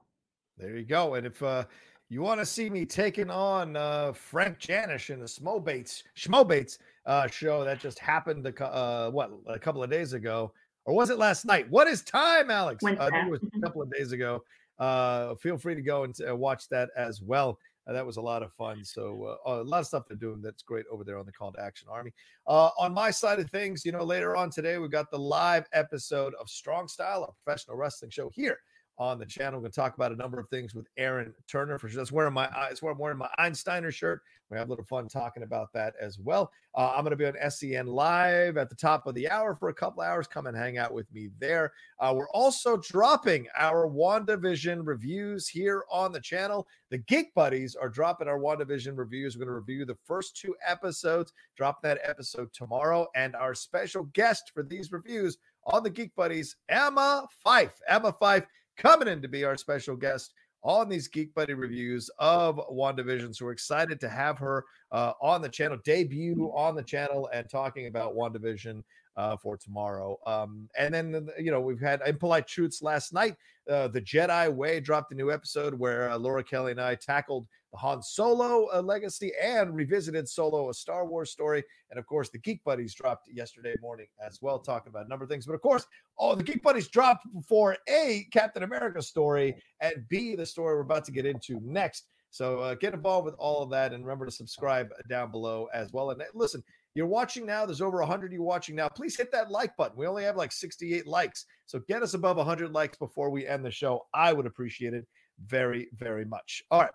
There 0.57 0.75
you 0.75 0.85
go. 0.85 1.15
And 1.15 1.27
if 1.27 1.41
uh, 1.43 1.65
you 2.09 2.21
want 2.21 2.39
to 2.39 2.45
see 2.45 2.69
me 2.69 2.85
taking 2.85 3.29
on 3.29 3.75
uh, 3.75 4.13
Frank 4.13 4.59
Janish 4.59 5.09
in 5.09 5.19
the 5.19 5.25
Schmobates 5.25 6.03
Schmobates 6.15 6.77
uh, 7.05 7.27
show 7.27 7.63
that 7.63 7.79
just 7.79 7.99
happened 7.99 8.45
a, 8.45 8.65
uh, 8.65 9.09
what 9.11 9.31
a 9.47 9.59
couple 9.59 9.83
of 9.83 9.89
days 9.89 10.13
ago, 10.13 10.51
or 10.85 10.95
was 10.95 11.09
it 11.09 11.17
last 11.17 11.45
night? 11.45 11.69
What 11.69 11.87
is 11.87 12.01
time, 12.01 12.49
Alex? 12.49 12.83
I 12.83 12.95
think 12.95 13.27
it 13.27 13.29
was 13.29 13.41
a 13.43 13.61
couple 13.61 13.81
of 13.81 13.91
days 13.91 14.13
ago. 14.13 14.43
Uh, 14.79 15.35
feel 15.35 15.57
free 15.57 15.75
to 15.75 15.81
go 15.81 16.03
and 16.03 16.15
uh, 16.27 16.35
watch 16.35 16.69
that 16.69 16.89
as 16.95 17.21
well. 17.21 17.59
Uh, 17.87 17.93
that 17.93 18.05
was 18.05 18.17
a 18.17 18.21
lot 18.21 18.43
of 18.43 18.51
fun. 18.53 18.83
So 18.83 19.37
uh, 19.45 19.61
a 19.61 19.63
lot 19.63 19.79
of 19.79 19.87
stuff 19.87 20.03
they're 20.07 20.17
doing 20.17 20.41
that's 20.41 20.63
great 20.63 20.85
over 20.91 21.03
there 21.03 21.17
on 21.17 21.25
the 21.25 21.31
Call 21.31 21.51
to 21.53 21.61
Action 21.61 21.87
Army. 21.89 22.13
Uh, 22.45 22.69
on 22.77 22.93
my 22.93 23.11
side 23.11 23.39
of 23.39 23.49
things, 23.49 23.85
you 23.85 23.91
know, 23.91 24.03
later 24.03 24.35
on 24.35 24.49
today 24.49 24.77
we've 24.77 24.91
got 24.91 25.09
the 25.09 25.19
live 25.19 25.65
episode 25.73 26.33
of 26.39 26.49
Strong 26.49 26.89
Style, 26.89 27.23
a 27.23 27.43
professional 27.43 27.77
wrestling 27.77 28.11
show 28.11 28.29
here 28.33 28.59
on 28.97 29.19
the 29.19 29.25
channel. 29.25 29.59
We're 29.59 29.63
going 29.63 29.71
to 29.71 29.79
talk 29.79 29.95
about 29.95 30.11
a 30.11 30.15
number 30.15 30.39
of 30.39 30.49
things 30.49 30.73
with 30.73 30.87
Aaron 30.97 31.33
Turner 31.47 31.77
for 31.77 31.87
sure. 31.87 31.97
That's 31.97 32.11
wearing 32.11 32.33
my 32.33 32.49
eyes. 32.55 32.81
where 32.81 32.91
I'm 32.91 32.97
wearing 32.97 33.17
my 33.17 33.29
Einsteiner 33.39 33.93
shirt. 33.93 34.21
We 34.49 34.57
have 34.57 34.67
a 34.67 34.69
little 34.69 34.85
fun 34.85 35.09
talking 35.09 35.43
about 35.43 35.73
that 35.73 35.93
as 36.01 36.19
well. 36.19 36.51
Uh, 36.73 36.93
I'm 36.95 37.03
going 37.03 37.11
to 37.11 37.17
be 37.17 37.25
on 37.25 37.51
SEN 37.51 37.85
live 37.85 38.55
at 38.55 38.69
the 38.69 38.75
top 38.75 39.05
of 39.05 39.13
the 39.13 39.29
hour 39.29 39.55
for 39.55 39.69
a 39.69 39.73
couple 39.73 40.01
hours. 40.01 40.25
Come 40.25 40.47
and 40.47 40.55
hang 40.55 40.77
out 40.77 40.93
with 40.93 41.11
me 41.13 41.29
there. 41.39 41.73
Uh, 41.99 42.13
we're 42.15 42.29
also 42.29 42.77
dropping 42.77 43.47
our 43.57 43.87
WandaVision 43.87 44.81
reviews 44.85 45.49
here 45.49 45.83
on 45.91 46.13
the 46.13 46.21
channel. 46.21 46.65
The 46.91 46.99
Geek 46.99 47.33
Buddies 47.33 47.75
are 47.75 47.89
dropping 47.89 48.29
our 48.29 48.39
WandaVision 48.39 48.97
reviews. 48.97 49.35
We're 49.35 49.45
going 49.45 49.53
to 49.53 49.59
review 49.59 49.83
the 49.83 49.97
first 50.05 50.37
two 50.37 50.55
episodes, 50.65 51.33
drop 51.57 51.81
that 51.81 51.99
episode 52.03 52.53
tomorrow. 52.53 53.07
And 53.15 53.35
our 53.35 53.53
special 53.53 54.03
guest 54.13 54.51
for 54.53 54.63
these 54.63 54.93
reviews 54.93 55.37
on 55.65 55.83
the 55.83 55.89
Geek 55.89 56.15
Buddies, 56.15 56.55
Emma 56.69 57.27
Fife. 57.43 57.81
Emma 57.89 58.15
Fife 58.17 58.45
coming 58.77 59.07
in 59.07 59.21
to 59.21 59.27
be 59.27 59.43
our 59.43 59.57
special 59.57 59.95
guest 59.95 60.33
on 60.63 60.89
these 60.89 61.07
Geek 61.07 61.33
Buddy 61.33 61.53
reviews 61.53 62.09
of 62.19 62.57
WandaVision. 62.71 63.35
So 63.35 63.45
we're 63.45 63.51
excited 63.51 63.99
to 64.01 64.09
have 64.09 64.37
her 64.39 64.65
uh, 64.91 65.13
on 65.21 65.41
the 65.41 65.49
channel, 65.49 65.77
debut 65.83 66.51
on 66.55 66.75
the 66.75 66.83
channel, 66.83 67.29
and 67.33 67.49
talking 67.49 67.87
about 67.87 68.15
WandaVision 68.15 68.83
uh, 69.15 69.35
for 69.37 69.57
tomorrow. 69.57 70.17
Um, 70.25 70.69
and 70.77 70.93
then, 70.93 71.29
you 71.39 71.51
know, 71.51 71.61
we've 71.61 71.79
had 71.81 72.01
Impolite 72.05 72.47
Truths 72.47 72.81
last 72.81 73.13
night. 73.13 73.35
Uh, 73.69 73.87
the 73.87 74.01
Jedi 74.01 74.53
Way 74.53 74.79
dropped 74.79 75.11
a 75.11 75.15
new 75.15 75.31
episode 75.31 75.73
where 75.73 76.09
uh, 76.09 76.17
Laura 76.17 76.43
Kelly 76.43 76.71
and 76.71 76.81
I 76.81 76.95
tackled 76.95 77.47
the 77.71 77.77
Han 77.77 78.01
Solo 78.01 78.67
uh, 78.73 78.81
legacy 78.81 79.31
and 79.41 79.75
revisited 79.75 80.27
Solo, 80.27 80.69
a 80.69 80.73
Star 80.73 81.05
Wars 81.05 81.31
story. 81.31 81.63
And 81.89 81.99
of 81.99 82.05
course, 82.05 82.29
the 82.29 82.39
Geek 82.39 82.63
Buddies 82.63 82.93
dropped 82.93 83.27
yesterday 83.31 83.75
morning 83.81 84.07
as 84.25 84.39
well, 84.41 84.59
talking 84.59 84.89
about 84.89 85.05
a 85.05 85.09
number 85.09 85.23
of 85.23 85.29
things. 85.29 85.45
But 85.45 85.55
of 85.55 85.61
course, 85.61 85.85
oh, 86.17 86.35
the 86.35 86.43
Geek 86.43 86.63
Buddies 86.63 86.87
dropped 86.87 87.27
for 87.47 87.77
A, 87.89 88.27
Captain 88.31 88.63
America 88.63 89.01
story, 89.01 89.55
and 89.81 90.07
B, 90.09 90.35
the 90.35 90.45
story 90.45 90.75
we're 90.75 90.81
about 90.81 91.05
to 91.05 91.11
get 91.11 91.25
into 91.25 91.59
next. 91.63 92.07
So 92.29 92.59
uh, 92.59 92.75
get 92.75 92.93
involved 92.93 93.25
with 93.25 93.35
all 93.35 93.63
of 93.63 93.69
that 93.71 93.93
and 93.93 94.03
remember 94.03 94.25
to 94.25 94.31
subscribe 94.31 94.89
down 95.09 95.31
below 95.31 95.67
as 95.73 95.91
well. 95.93 96.11
And 96.11 96.21
uh, 96.21 96.25
listen, 96.33 96.63
you're 96.93 97.05
watching 97.05 97.45
now. 97.45 97.65
There's 97.65 97.81
over 97.81 97.99
100 97.99 98.31
you 98.33 98.41
watching 98.41 98.75
now. 98.75 98.89
Please 98.89 99.15
hit 99.15 99.31
that 99.31 99.51
like 99.51 99.75
button. 99.77 99.97
We 99.97 100.07
only 100.07 100.23
have 100.23 100.35
like 100.35 100.51
68 100.51 101.05
likes. 101.07 101.45
So 101.65 101.79
get 101.87 102.03
us 102.03 102.15
above 102.15 102.37
100 102.37 102.73
likes 102.73 102.97
before 102.97 103.29
we 103.29 103.47
end 103.47 103.63
the 103.63 103.71
show. 103.71 104.07
I 104.13 104.33
would 104.33 104.45
appreciate 104.45 104.93
it 104.93 105.05
very, 105.45 105.89
very 105.93 106.25
much. 106.25 106.63
All 106.71 106.81
right. 106.81 106.91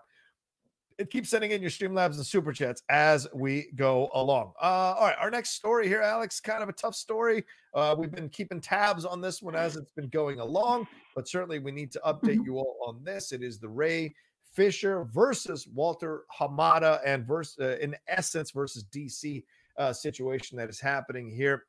It 1.03 1.09
keeps 1.09 1.29
sending 1.29 1.51
in 1.51 1.61
your 1.61 1.69
Streamlabs 1.69 2.15
and 2.15 2.25
super 2.25 2.53
chats 2.53 2.81
as 2.87 3.27
we 3.33 3.67
go 3.75 4.09
along. 4.13 4.53
Uh, 4.61 4.95
all 4.97 5.07
right, 5.07 5.17
our 5.19 5.29
next 5.29 5.49
story 5.49 5.89
here, 5.89 5.99
Alex, 5.99 6.39
kind 6.39 6.63
of 6.63 6.69
a 6.69 6.73
tough 6.73 6.95
story. 6.95 7.43
Uh, 7.73 7.93
we've 7.99 8.09
been 8.09 8.29
keeping 8.29 8.61
tabs 8.61 9.03
on 9.03 9.19
this 9.19 9.41
one 9.41 9.53
as 9.53 9.75
it's 9.75 9.91
been 9.97 10.07
going 10.07 10.39
along, 10.39 10.87
but 11.13 11.27
certainly 11.27 11.59
we 11.59 11.73
need 11.73 11.91
to 11.91 11.99
update 12.05 12.45
you 12.45 12.55
all 12.55 12.77
on 12.87 13.03
this. 13.03 13.33
It 13.33 13.43
is 13.43 13.59
the 13.59 13.67
Ray 13.67 14.15
Fisher 14.53 15.03
versus 15.11 15.67
Walter 15.67 16.23
Hamada, 16.39 17.01
and 17.05 17.27
versus, 17.27 17.57
uh, 17.59 17.75
in 17.81 17.97
essence, 18.07 18.51
versus 18.51 18.85
DC 18.85 19.43
uh, 19.77 19.91
situation 19.91 20.57
that 20.57 20.69
is 20.69 20.79
happening 20.79 21.29
here. 21.29 21.65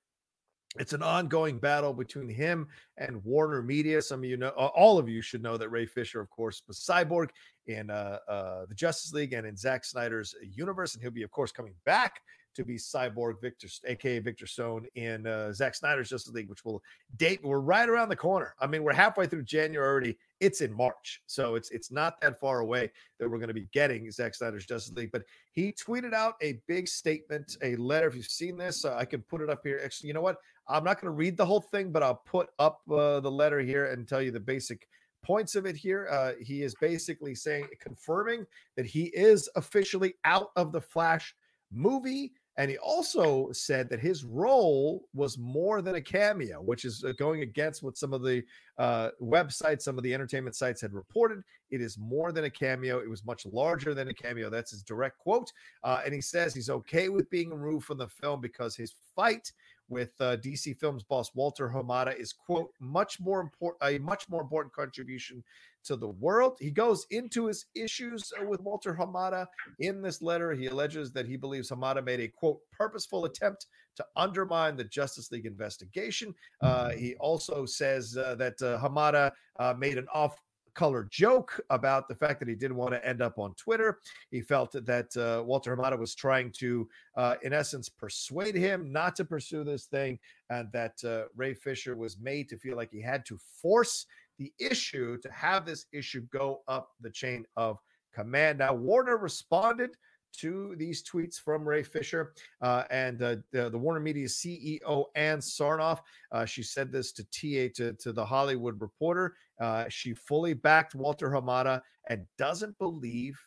It's 0.76 0.92
an 0.92 1.02
ongoing 1.02 1.58
battle 1.58 1.92
between 1.92 2.28
him 2.28 2.66
and 2.96 3.24
Warner 3.24 3.62
Media. 3.62 4.02
Some 4.02 4.20
of 4.20 4.24
you 4.24 4.36
know, 4.36 4.52
uh, 4.56 4.70
all 4.74 4.98
of 4.98 5.08
you 5.08 5.22
should 5.22 5.42
know 5.42 5.56
that 5.56 5.68
Ray 5.68 5.86
Fisher, 5.86 6.20
of 6.20 6.28
course, 6.30 6.62
was 6.66 6.80
Cyborg 6.80 7.28
in 7.66 7.90
uh, 7.90 8.18
uh, 8.28 8.66
the 8.66 8.74
Justice 8.74 9.12
League 9.12 9.32
and 9.34 9.46
in 9.46 9.56
Zack 9.56 9.84
Snyder's 9.84 10.34
universe, 10.42 10.94
and 10.94 11.02
he'll 11.02 11.12
be, 11.12 11.22
of 11.22 11.30
course, 11.30 11.52
coming 11.52 11.74
back 11.86 12.20
to 12.54 12.64
be 12.64 12.76
Cyborg 12.76 13.40
Victor, 13.40 13.68
aka 13.86 14.18
Victor 14.18 14.46
Stone, 14.46 14.86
in 14.94 15.26
uh, 15.26 15.52
Zack 15.52 15.74
Snyder's 15.74 16.08
Justice 16.08 16.32
League, 16.32 16.48
which 16.48 16.64
will 16.64 16.82
date. 17.16 17.40
We're 17.42 17.60
right 17.60 17.88
around 17.88 18.08
the 18.08 18.16
corner. 18.16 18.54
I 18.60 18.66
mean, 18.66 18.82
we're 18.82 18.92
halfway 18.92 19.26
through 19.26 19.42
January 19.42 19.88
already. 19.88 20.18
It's 20.40 20.60
in 20.60 20.72
March, 20.72 21.22
so 21.26 21.54
it's 21.54 21.70
it's 21.70 21.90
not 21.90 22.20
that 22.20 22.38
far 22.38 22.60
away 22.60 22.90
that 23.18 23.28
we're 23.28 23.38
going 23.38 23.48
to 23.48 23.54
be 23.54 23.68
getting 23.72 24.10
Zack 24.10 24.34
Snyder's 24.34 24.66
Justice 24.66 24.94
League. 24.94 25.10
But 25.12 25.24
he 25.52 25.72
tweeted 25.72 26.14
out 26.14 26.34
a 26.42 26.60
big 26.66 26.88
statement, 26.88 27.56
a 27.62 27.76
letter. 27.76 28.08
If 28.08 28.16
you've 28.16 28.26
seen 28.26 28.56
this, 28.56 28.84
uh, 28.84 28.96
I 28.96 29.04
can 29.04 29.22
put 29.22 29.40
it 29.40 29.50
up 29.50 29.60
here. 29.64 29.80
Actually, 29.84 30.08
you 30.08 30.14
know 30.14 30.20
what? 30.20 30.38
I'm 30.68 30.84
not 30.84 31.00
going 31.00 31.12
to 31.12 31.16
read 31.16 31.36
the 31.36 31.46
whole 31.46 31.60
thing, 31.60 31.92
but 31.92 32.02
I'll 32.02 32.22
put 32.26 32.48
up 32.58 32.80
uh, 32.90 33.20
the 33.20 33.30
letter 33.30 33.60
here 33.60 33.86
and 33.86 34.08
tell 34.08 34.22
you 34.22 34.30
the 34.30 34.40
basic 34.40 34.88
points 35.22 35.54
of 35.54 35.66
it 35.66 35.76
here. 35.76 36.08
Uh, 36.10 36.32
he 36.40 36.62
is 36.62 36.74
basically 36.80 37.34
saying, 37.34 37.66
confirming 37.80 38.46
that 38.76 38.86
he 38.86 39.04
is 39.06 39.48
officially 39.56 40.14
out 40.24 40.50
of 40.56 40.72
the 40.72 40.80
Flash 40.80 41.34
movie 41.72 42.32
and 42.56 42.70
he 42.70 42.78
also 42.78 43.50
said 43.50 43.88
that 43.90 43.98
his 43.98 44.24
role 44.24 45.08
was 45.12 45.38
more 45.38 45.82
than 45.82 45.96
a 45.96 46.00
cameo, 46.00 46.62
which 46.62 46.84
is 46.84 47.02
uh, 47.02 47.12
going 47.18 47.42
against 47.42 47.82
what 47.82 47.96
some 47.96 48.12
of 48.12 48.22
the 48.22 48.44
uh, 48.78 49.10
websites, 49.20 49.82
some 49.82 49.98
of 49.98 50.04
the 50.04 50.14
entertainment 50.14 50.54
sites 50.54 50.80
had 50.80 50.92
reported. 50.92 51.42
It 51.70 51.80
is 51.80 51.98
more 51.98 52.30
than 52.30 52.44
a 52.44 52.50
cameo. 52.50 53.00
It 53.00 53.10
was 53.10 53.24
much 53.24 53.44
larger 53.46 53.92
than 53.92 54.08
a 54.08 54.14
cameo. 54.14 54.50
That's 54.50 54.70
his 54.70 54.84
direct 54.84 55.18
quote. 55.18 55.52
Uh, 55.82 56.02
and 56.04 56.14
he 56.14 56.20
says 56.20 56.54
he's 56.54 56.70
okay 56.70 57.08
with 57.08 57.28
being 57.28 57.50
removed 57.50 57.86
from 57.86 57.98
the 57.98 58.08
film 58.08 58.40
because 58.40 58.76
his 58.76 58.94
fight 59.16 59.50
with 59.88 60.12
uh, 60.20 60.36
DC 60.36 60.78
Films 60.78 61.02
boss 61.02 61.30
Walter 61.34 61.68
Hamada 61.68 62.18
is 62.18 62.32
quote 62.32 62.70
much 62.80 63.20
more 63.20 63.40
important 63.40 63.82
a 63.82 63.98
much 63.98 64.28
more 64.28 64.42
important 64.42 64.74
contribution 64.74 65.42
to 65.84 65.96
the 65.96 66.08
world. 66.08 66.56
He 66.60 66.70
goes 66.70 67.06
into 67.10 67.46
his 67.46 67.66
issues 67.74 68.32
uh, 68.40 68.44
with 68.46 68.60
Walter 68.60 68.96
Hamada 68.98 69.46
in 69.80 70.02
this 70.02 70.22
letter. 70.22 70.52
He 70.52 70.66
alleges 70.66 71.12
that 71.12 71.26
he 71.26 71.36
believes 71.36 71.70
Hamada 71.70 72.04
made 72.04 72.20
a 72.20 72.28
quote 72.28 72.58
purposeful 72.72 73.26
attempt 73.26 73.66
to 73.96 74.04
undermine 74.16 74.76
the 74.76 74.84
Justice 74.84 75.30
League 75.30 75.46
investigation. 75.46 76.34
Uh, 76.60 76.90
he 76.90 77.14
also 77.16 77.64
says 77.64 78.16
uh, 78.16 78.34
that 78.36 78.60
uh, 78.60 78.78
Hamada 78.78 79.30
uh, 79.58 79.74
made 79.78 79.98
an 79.98 80.06
off 80.12 80.36
color 80.74 81.06
joke 81.10 81.60
about 81.70 82.08
the 82.08 82.14
fact 82.14 82.38
that 82.40 82.48
he 82.48 82.54
didn't 82.54 82.76
want 82.76 82.92
to 82.92 83.06
end 83.06 83.22
up 83.22 83.38
on 83.38 83.54
Twitter. 83.54 83.98
He 84.30 84.40
felt 84.40 84.72
that 84.72 85.16
uh, 85.16 85.42
Walter 85.44 85.76
Hamada 85.76 85.98
was 85.98 86.14
trying 86.14 86.52
to, 86.58 86.88
uh, 87.16 87.36
in 87.42 87.52
essence, 87.52 87.88
persuade 87.88 88.54
him 88.54 88.92
not 88.92 89.16
to 89.16 89.24
pursue 89.24 89.64
this 89.64 89.86
thing, 89.86 90.18
and 90.50 90.70
that 90.72 91.02
uh, 91.04 91.24
Ray 91.36 91.54
Fisher 91.54 91.96
was 91.96 92.18
made 92.18 92.48
to 92.48 92.58
feel 92.58 92.76
like 92.76 92.90
he 92.90 93.02
had 93.02 93.24
to 93.26 93.38
force 93.62 94.06
the 94.38 94.52
issue 94.58 95.16
to 95.18 95.30
have 95.30 95.64
this 95.64 95.86
issue 95.92 96.22
go 96.32 96.62
up 96.66 96.90
the 97.00 97.10
chain 97.10 97.44
of 97.56 97.78
command. 98.14 98.58
Now, 98.58 98.74
Warner 98.74 99.16
responded 99.16 99.90
to 100.38 100.74
these 100.76 101.02
tweets 101.02 101.36
from 101.40 101.66
Ray 101.66 101.82
Fisher 101.82 102.32
uh, 102.60 102.84
and 102.90 103.22
uh, 103.22 103.36
the, 103.52 103.70
the, 103.70 103.78
Warner 103.78 104.00
Media 104.00 104.26
CEO 104.26 105.04
Ann 105.14 105.38
Sarnoff. 105.38 106.00
Uh, 106.32 106.44
she 106.44 106.62
said 106.62 106.92
this 106.92 107.12
to 107.12 107.24
TA 107.24 107.72
to, 107.76 107.92
to 107.94 108.12
the 108.12 108.24
Hollywood 108.24 108.80
Reporter. 108.80 109.36
Uh, 109.60 109.84
she 109.88 110.14
fully 110.14 110.54
backed 110.54 110.94
Walter 110.94 111.30
Hamada 111.30 111.80
and 112.08 112.26
doesn't 112.38 112.76
believe 112.78 113.38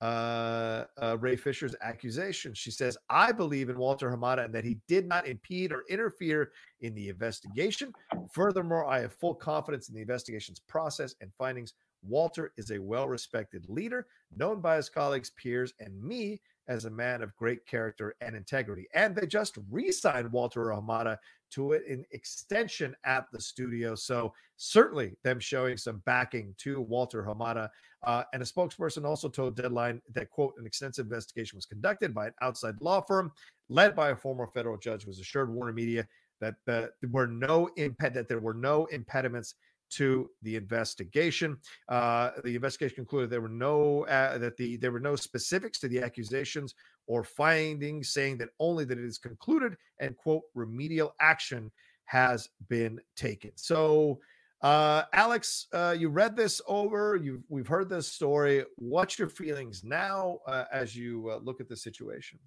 uh, 0.00 0.84
uh, 1.00 1.16
Ray 1.18 1.36
Fisher's 1.36 1.74
accusation. 1.80 2.52
She 2.52 2.70
says, 2.70 2.98
I 3.08 3.32
believe 3.32 3.70
in 3.70 3.78
Walter 3.78 4.10
Hamada 4.10 4.44
and 4.44 4.54
that 4.54 4.64
he 4.64 4.78
did 4.86 5.06
not 5.06 5.26
impede 5.26 5.72
or 5.72 5.84
interfere 5.88 6.52
in 6.80 6.94
the 6.94 7.08
investigation. 7.08 7.92
Furthermore, 8.30 8.86
I 8.86 9.00
have 9.00 9.14
full 9.14 9.34
confidence 9.34 9.88
in 9.88 9.94
the 9.94 10.02
investigation's 10.02 10.60
process 10.60 11.14
and 11.22 11.32
findings 11.38 11.72
Walter 12.06 12.52
is 12.56 12.70
a 12.70 12.78
well 12.78 13.08
respected 13.08 13.66
leader, 13.68 14.06
known 14.36 14.60
by 14.60 14.76
his 14.76 14.88
colleagues, 14.88 15.30
peers, 15.30 15.72
and 15.80 16.02
me 16.02 16.40
as 16.68 16.86
a 16.86 16.90
man 16.90 17.22
of 17.22 17.36
great 17.36 17.66
character 17.66 18.14
and 18.20 18.34
integrity. 18.34 18.86
And 18.94 19.14
they 19.14 19.26
just 19.26 19.58
re 19.70 19.92
signed 19.92 20.30
Walter 20.32 20.64
Hamada 20.66 21.18
to 21.52 21.72
it 21.72 21.82
in 21.86 22.04
extension 22.10 22.96
at 23.04 23.26
the 23.32 23.40
studio. 23.40 23.94
So, 23.94 24.32
certainly, 24.56 25.16
them 25.22 25.40
showing 25.40 25.76
some 25.76 26.02
backing 26.06 26.54
to 26.58 26.80
Walter 26.80 27.22
Hamada. 27.22 27.68
Uh, 28.02 28.24
and 28.32 28.42
a 28.42 28.46
spokesperson 28.46 29.04
also 29.04 29.28
told 29.28 29.56
Deadline 29.56 30.00
that, 30.14 30.30
quote, 30.30 30.54
an 30.58 30.66
extensive 30.66 31.06
investigation 31.06 31.56
was 31.56 31.66
conducted 31.66 32.14
by 32.14 32.26
an 32.26 32.34
outside 32.42 32.74
law 32.80 33.00
firm 33.00 33.32
led 33.68 33.96
by 33.96 34.10
a 34.10 34.16
former 34.16 34.46
federal 34.46 34.76
judge, 34.76 35.06
was 35.06 35.20
assured 35.20 35.52
Warner 35.52 35.72
Media 35.72 36.06
that, 36.40 36.54
that 36.66 36.90
there 37.00 37.10
were 37.10 37.26
no 37.26 37.70
imped- 37.78 38.14
that 38.14 38.28
there 38.28 38.40
were 38.40 38.54
no 38.54 38.84
impediments 38.86 39.54
to 39.90 40.30
the 40.42 40.56
investigation. 40.56 41.56
Uh, 41.88 42.30
the 42.42 42.54
investigation 42.54 42.96
concluded 42.96 43.30
there 43.30 43.40
were 43.40 43.48
no 43.48 44.06
uh, 44.06 44.38
that 44.38 44.56
the 44.56 44.76
there 44.76 44.92
were 44.92 45.00
no 45.00 45.16
specifics 45.16 45.78
to 45.80 45.88
the 45.88 46.02
accusations 46.02 46.74
or 47.06 47.22
findings, 47.24 48.10
saying 48.10 48.38
that 48.38 48.48
only 48.58 48.84
that 48.84 48.98
it 48.98 49.04
is 49.04 49.18
concluded 49.18 49.76
and 50.00 50.16
quote 50.16 50.42
remedial 50.54 51.14
action 51.20 51.70
has 52.06 52.48
been 52.68 53.00
taken. 53.16 53.52
So. 53.56 54.20
Uh, 54.62 55.02
Alex, 55.12 55.66
uh, 55.74 55.94
you 55.98 56.08
read 56.08 56.34
this 56.34 56.62
over. 56.66 57.16
You 57.16 57.42
we've 57.50 57.66
heard 57.66 57.90
this 57.90 58.10
story. 58.10 58.64
What's 58.76 59.18
your 59.18 59.28
feelings 59.28 59.84
now 59.84 60.38
uh, 60.46 60.64
as 60.72 60.96
you 60.96 61.28
uh, 61.28 61.40
look 61.42 61.60
at 61.60 61.68
the 61.68 61.76
situation? 61.76 62.38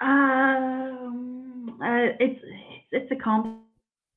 Um, 0.00 1.78
it's 1.80 2.40
it's 2.90 3.12
a 3.12 3.16
complex 3.16 3.71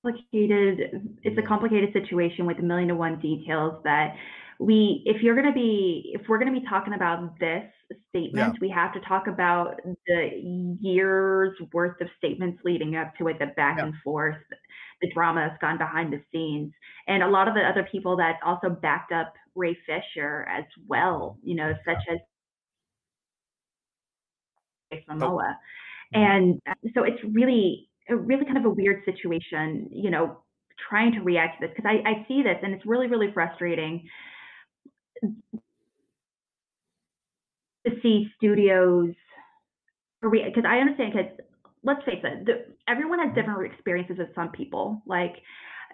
complicated 0.06 1.18
it's 1.24 1.38
a 1.38 1.42
mm-hmm. 1.42 1.48
complicated 1.48 1.92
situation 1.94 2.46
with 2.46 2.60
a 2.60 2.62
million 2.62 2.90
to 2.90 2.96
one 2.96 3.20
details 3.20 3.82
that 3.84 4.16
we 4.60 5.04
if 5.06 5.22
you're 5.22 5.36
going 5.36 5.48
to 5.48 5.54
be 5.54 6.12
if 6.14 6.22
we're 6.28 6.38
going 6.38 6.54
to 6.54 6.60
be 6.60 6.66
talking 6.68 6.94
about 6.94 7.38
this 7.40 7.64
statement 8.10 8.54
yeah. 8.54 8.60
we 8.62 8.70
have 8.70 8.94
to 8.94 9.00
talk 9.02 9.28
about 9.28 9.76
the 10.08 10.78
years 10.82 11.56
worth 11.74 12.00
of 12.02 12.08
statements 12.18 12.60
leading 12.64 12.96
up 12.96 13.14
to 13.18 13.28
it 13.28 13.38
the 13.40 13.48
back 13.58 13.78
yeah. 13.78 13.86
and 13.86 13.94
forth 14.04 14.38
the 15.02 15.12
drama 15.14 15.48
that's 15.48 15.62
gone 15.62 15.78
behind 15.78 16.14
the 16.14 16.22
scenes 16.32 16.72
and 17.08 17.22
a 17.22 17.28
lot 17.28 17.48
of 17.48 17.54
the 17.54 17.62
other 17.62 17.88
people 17.92 18.16
that 18.16 18.36
also 18.46 18.70
backed 18.70 19.12
up 19.12 19.34
ray 19.56 19.78
fisher 19.86 20.48
as 20.50 20.64
well 20.88 21.38
you 21.44 21.56
know 21.56 21.74
such 21.86 21.98
as 22.12 22.18
Momoa. 25.10 25.56
Oh. 26.16 26.20
And 26.20 26.62
so 26.94 27.04
it's 27.04 27.22
really 27.34 27.90
a 28.10 28.16
really 28.16 28.46
kind 28.46 28.58
of 28.58 28.66
a 28.66 28.70
weird 28.70 29.04
situation, 29.06 29.90
you 29.92 30.10
know, 30.12 30.38
trying 30.90 31.14
to 31.14 31.22
react 31.22 31.60
to 31.60 31.68
this 31.68 31.76
because 31.76 31.90
I, 31.90 32.08
I 32.08 32.26
see 32.28 32.44
this 32.44 32.58
and 32.62 32.74
it's 32.74 32.86
really, 32.86 33.08
really 33.08 33.32
frustrating 33.34 34.08
to 35.22 35.32
see 38.02 38.30
studios 38.38 39.14
because 40.22 40.64
I 40.68 40.78
understand 40.78 41.14
because 41.14 41.32
let's 41.84 42.04
face 42.04 42.22
it, 42.24 42.46
the, 42.46 42.66
everyone 42.88 43.20
has 43.20 43.34
different 43.36 43.72
experiences 43.72 44.18
with 44.18 44.30
some 44.36 44.50
people. 44.50 45.02
Like 45.06 45.36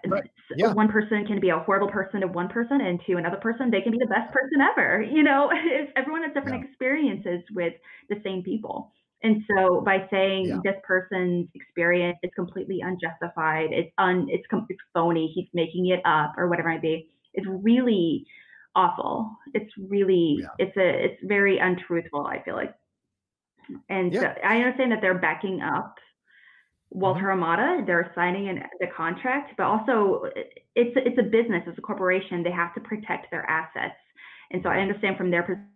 right. 0.06 0.30
yeah. 0.56 0.72
one 0.72 0.88
person 0.88 1.26
can 1.26 1.38
be 1.40 1.50
a 1.50 1.58
horrible 1.58 1.88
person 1.88 2.20
to 2.22 2.26
one 2.26 2.48
person, 2.48 2.80
and 2.80 3.00
to 3.06 3.16
another 3.16 3.36
person, 3.36 3.70
they 3.70 3.82
can 3.82 3.92
be 3.92 3.98
the 3.98 4.06
best 4.06 4.32
person 4.32 4.60
ever. 4.60 5.04
You 5.12 5.22
know, 5.22 5.50
everyone 5.96 6.22
has 6.22 6.32
different 6.32 6.62
yeah. 6.62 6.68
experiences 6.68 7.42
with 7.54 7.74
the 8.08 8.16
same 8.24 8.42
people. 8.42 8.92
And 9.22 9.44
so 9.48 9.80
by 9.82 10.06
saying 10.10 10.46
yeah. 10.46 10.58
this 10.64 10.74
person's 10.84 11.48
experience 11.54 12.18
is 12.22 12.30
completely 12.34 12.80
unjustified, 12.80 13.72
it's 13.72 13.92
un, 13.98 14.26
it's, 14.28 14.44
it's 14.68 14.80
phony, 14.92 15.30
he's 15.34 15.48
making 15.54 15.86
it 15.86 16.00
up 16.04 16.34
or 16.36 16.48
whatever 16.48 16.70
it 16.70 16.72
might 16.72 16.82
be, 16.82 17.08
it's 17.34 17.46
really 17.48 18.26
awful. 18.74 19.36
It's 19.54 19.72
really, 19.78 20.38
yeah. 20.40 20.48
it's 20.58 20.76
a, 20.76 21.04
it's 21.04 21.20
very 21.24 21.58
untruthful. 21.58 22.26
I 22.26 22.42
feel 22.42 22.56
like, 22.56 22.74
and 23.88 24.12
yeah. 24.12 24.20
so 24.20 24.26
I 24.42 24.56
understand 24.56 24.90
that 24.92 25.00
they're 25.00 25.18
backing 25.18 25.60
up 25.62 25.94
Walter 26.90 27.20
mm-hmm. 27.20 27.42
Hamada. 27.42 27.86
They're 27.86 28.10
signing 28.14 28.48
in 28.48 28.62
the 28.80 28.88
contract, 28.88 29.52
but 29.56 29.64
also 29.64 30.24
it's 30.74 30.94
it's 30.96 31.18
a 31.18 31.22
business, 31.22 31.62
it's 31.66 31.78
a 31.78 31.80
corporation. 31.80 32.42
They 32.42 32.50
have 32.50 32.74
to 32.74 32.80
protect 32.80 33.30
their 33.30 33.48
assets 33.48 33.94
And 34.52 34.62
so 34.62 34.68
I 34.68 34.78
understand 34.78 35.16
from 35.16 35.30
their 35.30 35.66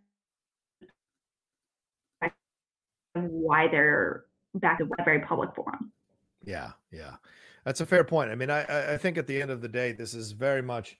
why 3.24 3.68
they're 3.68 4.24
back 4.54 4.80
in 4.80 4.90
a 4.98 5.04
very 5.04 5.20
public 5.20 5.54
forum. 5.54 5.92
Yeah, 6.44 6.72
yeah, 6.92 7.16
that's 7.64 7.80
a 7.80 7.86
fair 7.86 8.04
point. 8.04 8.30
I 8.30 8.34
mean, 8.34 8.50
I 8.50 8.94
I- 8.94 8.96
think 8.96 9.18
at 9.18 9.26
the 9.26 9.40
end 9.40 9.50
of 9.50 9.60
the 9.60 9.68
day, 9.68 9.92
this 9.92 10.14
is 10.14 10.32
very 10.32 10.62
much 10.62 10.96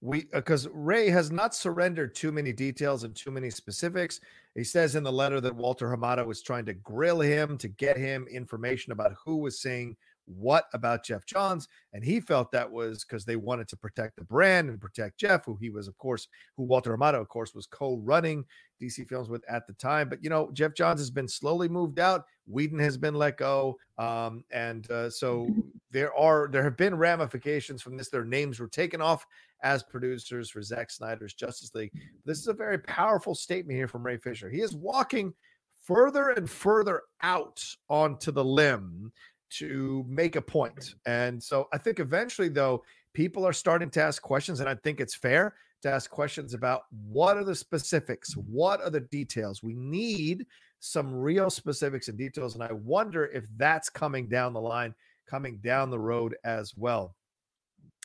we 0.00 0.22
uh, 0.32 0.38
because 0.38 0.68
Ray 0.72 1.08
has 1.10 1.30
not 1.30 1.54
surrendered 1.54 2.14
too 2.14 2.32
many 2.32 2.52
details 2.52 3.04
and 3.04 3.14
too 3.14 3.30
many 3.30 3.50
specifics. 3.50 4.20
He 4.54 4.64
says 4.64 4.94
in 4.96 5.02
the 5.02 5.12
letter 5.12 5.40
that 5.40 5.54
Walter 5.54 5.88
Hamada 5.88 6.26
was 6.26 6.42
trying 6.42 6.66
to 6.66 6.74
grill 6.74 7.20
him 7.20 7.56
to 7.58 7.68
get 7.68 7.96
him 7.96 8.26
information 8.30 8.92
about 8.92 9.14
who 9.24 9.38
was 9.38 9.60
saying 9.60 9.96
what 10.26 10.64
about 10.72 11.04
Geoff 11.04 11.26
Johns, 11.26 11.68
and 11.92 12.04
he 12.04 12.20
felt 12.20 12.52
that 12.52 12.70
was 12.70 13.04
because 13.04 13.24
they 13.24 13.36
wanted 13.36 13.68
to 13.68 13.76
protect 13.76 14.16
the 14.16 14.24
brand 14.24 14.68
and 14.68 14.80
protect 14.80 15.18
Geoff, 15.18 15.44
who 15.44 15.56
he 15.56 15.70
was, 15.70 15.88
of 15.88 15.96
course, 15.98 16.28
who 16.56 16.64
Walter 16.64 16.96
Hamada, 16.96 17.20
of 17.20 17.28
course, 17.28 17.54
was 17.54 17.66
co-running 17.66 18.44
DC 18.80 19.08
Films 19.08 19.28
with 19.28 19.44
at 19.48 19.66
the 19.66 19.72
time. 19.74 20.08
But 20.08 20.22
you 20.22 20.30
know, 20.30 20.50
Geoff 20.52 20.74
Johns 20.74 21.00
has 21.00 21.10
been 21.10 21.28
slowly 21.28 21.68
moved 21.68 21.98
out. 21.98 22.24
Whedon 22.46 22.78
has 22.78 22.96
been 22.96 23.14
let 23.14 23.36
go, 23.36 23.78
um, 23.98 24.44
and 24.50 24.90
uh, 24.90 25.10
so 25.10 25.48
there 25.90 26.14
are 26.14 26.48
there 26.50 26.64
have 26.64 26.76
been 26.76 26.96
ramifications 26.96 27.82
from 27.82 27.96
this. 27.96 28.08
Their 28.08 28.24
names 28.24 28.60
were 28.60 28.68
taken 28.68 29.00
off 29.00 29.26
as 29.62 29.82
producers 29.82 30.50
for 30.50 30.62
Zack 30.62 30.90
Snyder's 30.90 31.34
Justice 31.34 31.74
League. 31.74 31.92
This 32.24 32.38
is 32.38 32.48
a 32.48 32.52
very 32.52 32.78
powerful 32.78 33.34
statement 33.34 33.76
here 33.76 33.88
from 33.88 34.04
Ray 34.04 34.16
Fisher. 34.16 34.50
He 34.50 34.60
is 34.60 34.74
walking 34.74 35.32
further 35.82 36.30
and 36.30 36.48
further 36.48 37.02
out 37.22 37.62
onto 37.88 38.30
the 38.30 38.44
limb 38.44 39.12
to 39.58 40.04
make 40.08 40.36
a 40.36 40.42
point. 40.42 40.94
And 41.06 41.42
so 41.42 41.68
I 41.72 41.78
think 41.78 42.00
eventually, 42.00 42.48
though, 42.48 42.82
people 43.14 43.46
are 43.46 43.52
starting 43.52 43.90
to 43.90 44.02
ask 44.02 44.22
questions, 44.22 44.60
and 44.60 44.68
I 44.68 44.74
think 44.76 45.00
it's 45.00 45.14
fair 45.14 45.54
to 45.82 45.90
ask 45.90 46.10
questions 46.10 46.54
about 46.54 46.82
what 47.10 47.36
are 47.36 47.44
the 47.44 47.54
specifics, 47.54 48.34
what 48.36 48.80
are 48.80 48.90
the 48.90 49.00
details. 49.00 49.62
We 49.62 49.74
need 49.74 50.46
some 50.80 51.14
real 51.14 51.50
specifics 51.50 52.08
and 52.08 52.16
details, 52.16 52.54
and 52.54 52.62
I 52.62 52.72
wonder 52.72 53.26
if 53.26 53.44
that's 53.56 53.90
coming 53.90 54.28
down 54.28 54.52
the 54.52 54.60
line, 54.60 54.94
coming 55.28 55.58
down 55.58 55.90
the 55.90 55.98
road 55.98 56.36
as 56.44 56.74
well. 56.76 57.14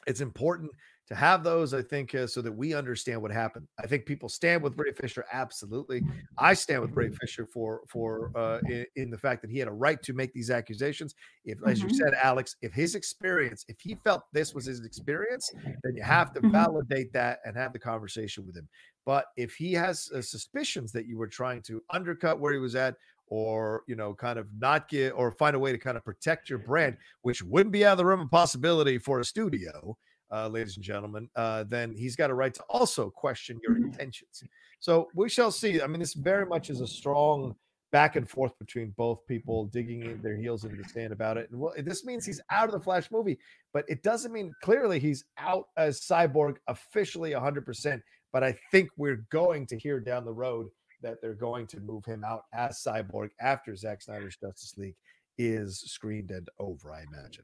It's 0.06 0.22
important 0.22 0.72
to 1.08 1.16
have 1.16 1.44
those, 1.44 1.74
I 1.74 1.82
think, 1.82 2.14
uh, 2.14 2.28
so 2.28 2.42
that 2.42 2.52
we 2.52 2.74
understand 2.74 3.22
what 3.22 3.32
happened. 3.32 3.68
I 3.80 3.88
think 3.88 4.06
people 4.06 4.30
stand 4.30 4.62
with 4.62 4.78
Ray 4.78 4.92
Fisher, 4.92 5.26
absolutely. 5.32 6.04
I 6.38 6.54
stand 6.54 6.82
with 6.82 6.92
Ray 6.96 7.10
Fisher 7.10 7.46
for 7.46 7.82
for 7.90 8.32
uh, 8.36 8.60
in, 8.68 8.86
in 8.96 9.10
the 9.10 9.18
fact 9.18 9.42
that 9.42 9.52
he 9.52 9.60
had 9.60 9.68
a 9.68 9.74
right 9.74 10.02
to 10.04 10.14
make 10.14 10.34
these 10.34 10.50
accusations. 10.52 11.16
If, 11.46 11.60
as 11.66 11.82
you 11.82 11.90
Mhm. 11.90 11.90
said, 11.90 12.14
Alex, 12.22 12.56
if 12.62 12.74
his 12.74 12.96
experience, 12.96 13.64
if 13.68 13.80
he 13.80 13.96
felt 14.04 14.24
this 14.34 14.54
was 14.54 14.66
his 14.66 14.86
experience, 14.86 15.52
then 15.84 15.96
you 15.96 16.04
have 16.04 16.32
to 16.34 16.42
Mhm. 16.42 16.52
validate 16.52 17.14
that 17.14 17.40
and 17.46 17.56
have 17.56 17.74
the 17.74 17.80
conversation 17.80 18.46
with 18.46 18.56
him. 18.58 18.68
But 19.06 19.28
if 19.38 19.56
he 19.56 19.74
has 19.74 20.10
uh, 20.14 20.22
suspicions 20.22 20.92
that 20.92 21.06
you 21.08 21.18
were 21.18 21.28
trying 21.28 21.62
to 21.64 21.82
undercut 21.90 22.40
where 22.40 22.54
he 22.54 22.60
was 22.60 22.76
at, 22.76 22.98
or 23.28 23.84
you 23.88 23.96
know, 23.96 24.14
kind 24.14 24.40
of 24.40 24.48
not 24.54 24.88
get 24.90 25.12
or 25.12 25.32
find 25.32 25.56
a 25.56 25.60
way 25.60 25.72
to 25.72 25.78
kind 25.78 25.98
of 25.98 26.06
protect 26.06 26.50
your 26.50 26.60
brand, 26.60 26.98
which 27.22 27.44
wouldn't 27.44 27.74
be 27.74 27.86
out 27.86 27.94
of 27.94 27.98
the 27.98 28.06
realm 28.06 28.22
of 28.22 28.32
possibility 28.32 28.98
for 28.98 29.20
a 29.20 29.26
studio, 29.26 29.98
uh, 30.32 30.48
ladies 30.48 30.76
and 30.76 30.84
gentlemen, 30.84 31.30
uh, 31.36 31.64
then 31.68 31.94
he's 31.96 32.16
got 32.16 32.30
a 32.30 32.34
right 32.34 32.54
to 32.54 32.64
also 32.70 33.10
question 33.10 33.60
your 33.64 33.78
intentions. 33.78 34.44
So 34.80 35.10
we 35.16 35.30
shall 35.30 35.52
see. 35.52 35.82
I 35.82 35.88
mean, 35.88 36.00
this 36.00 36.14
very 36.14 36.46
much 36.46 36.70
is 36.70 36.82
a 36.82 36.88
strong 36.88 37.56
back 37.92 38.16
and 38.16 38.30
forth 38.30 38.58
between 38.60 38.94
both 38.98 39.26
people 39.28 39.66
digging 39.66 40.02
in 40.04 40.22
their 40.22 40.36
heels 40.36 40.66
into 40.66 40.76
the 40.76 40.90
sand 40.90 41.14
about 41.14 41.38
it. 41.38 41.50
And 41.50 41.60
well, 41.60 41.74
this 41.78 42.06
means 42.06 42.26
he's 42.26 42.42
out 42.52 42.66
of 42.66 42.74
the 42.74 42.80
Flash 42.80 43.10
movie, 43.12 43.40
but 43.74 43.86
it 43.88 44.04
doesn't 44.04 44.34
mean 44.34 44.54
clearly 44.62 45.00
he's 45.00 45.24
out 45.38 45.68
as 45.78 46.02
Cyborg 46.02 46.58
officially 46.68 47.32
100%. 47.32 48.02
But 48.34 48.44
I 48.44 48.58
think 48.72 48.90
we're 48.98 49.26
going 49.32 49.66
to 49.68 49.78
hear 49.78 50.00
down 50.00 50.26
the 50.26 50.34
road 50.34 50.68
that 51.02 51.22
they're 51.22 51.34
going 51.34 51.68
to 51.68 51.80
move 51.80 52.04
him 52.06 52.24
out 52.24 52.44
as 52.54 52.84
Cyborg 52.84 53.30
after 53.40 53.76
Zack 53.76 54.02
Snyder's 54.02 54.36
Justice 54.36 54.76
League 54.78 54.96
is 55.38 55.80
screened 55.80 56.32
and 56.32 56.50
over, 56.60 56.92
I 56.92 57.04
imagine. 57.04 57.44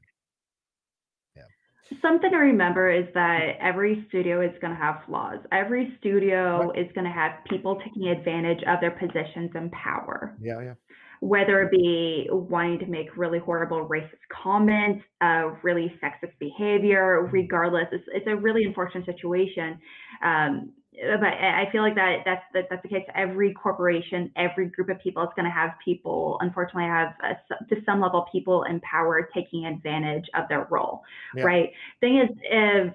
Something 2.00 2.30
to 2.30 2.36
remember 2.38 2.90
is 2.90 3.06
that 3.14 3.56
every 3.60 4.06
studio 4.08 4.40
is 4.40 4.52
going 4.60 4.72
to 4.72 4.80
have 4.80 5.02
flaws. 5.06 5.38
Every 5.52 5.94
studio 5.98 6.70
is 6.70 6.86
going 6.94 7.04
to 7.04 7.12
have 7.12 7.32
people 7.48 7.78
taking 7.84 8.08
advantage 8.08 8.62
of 8.66 8.80
their 8.80 8.92
positions 8.92 9.50
and 9.54 9.70
power. 9.72 10.34
Yeah, 10.40 10.60
yeah. 10.62 10.74
whether 11.20 11.62
it 11.62 11.70
be 11.70 12.28
wanting 12.30 12.78
to 12.80 12.86
make 12.86 13.16
really 13.16 13.38
horrible 13.38 13.88
racist 13.88 14.24
comments, 14.30 15.04
uh, 15.20 15.50
really 15.62 15.92
sexist 16.02 16.32
behavior, 16.38 17.28
regardless, 17.32 17.86
it's, 17.92 18.04
it's 18.08 18.26
a 18.28 18.36
really 18.36 18.64
unfortunate 18.64 19.06
situation. 19.06 19.78
Um, 20.22 20.72
but 20.94 21.26
I 21.28 21.68
feel 21.72 21.82
like 21.82 21.94
that 21.96 22.18
that's 22.24 22.42
that, 22.54 22.66
that's 22.70 22.82
the 22.82 22.88
case. 22.88 23.04
Every 23.14 23.52
corporation, 23.54 24.30
every 24.36 24.66
group 24.66 24.88
of 24.88 24.98
people 25.00 25.22
is 25.22 25.28
going 25.36 25.44
to 25.46 25.50
have 25.50 25.70
people. 25.84 26.38
Unfortunately, 26.40 26.84
have 26.84 27.14
uh, 27.22 27.28
s- 27.50 27.68
to 27.68 27.76
some 27.84 28.00
level 28.00 28.26
people 28.30 28.64
in 28.64 28.80
power 28.80 29.28
taking 29.34 29.66
advantage 29.66 30.24
of 30.34 30.44
their 30.48 30.66
role, 30.70 31.02
Yeah. 31.34 31.44
right? 31.44 31.70
Thing 32.00 32.18
is, 32.18 32.28
if 32.42 32.94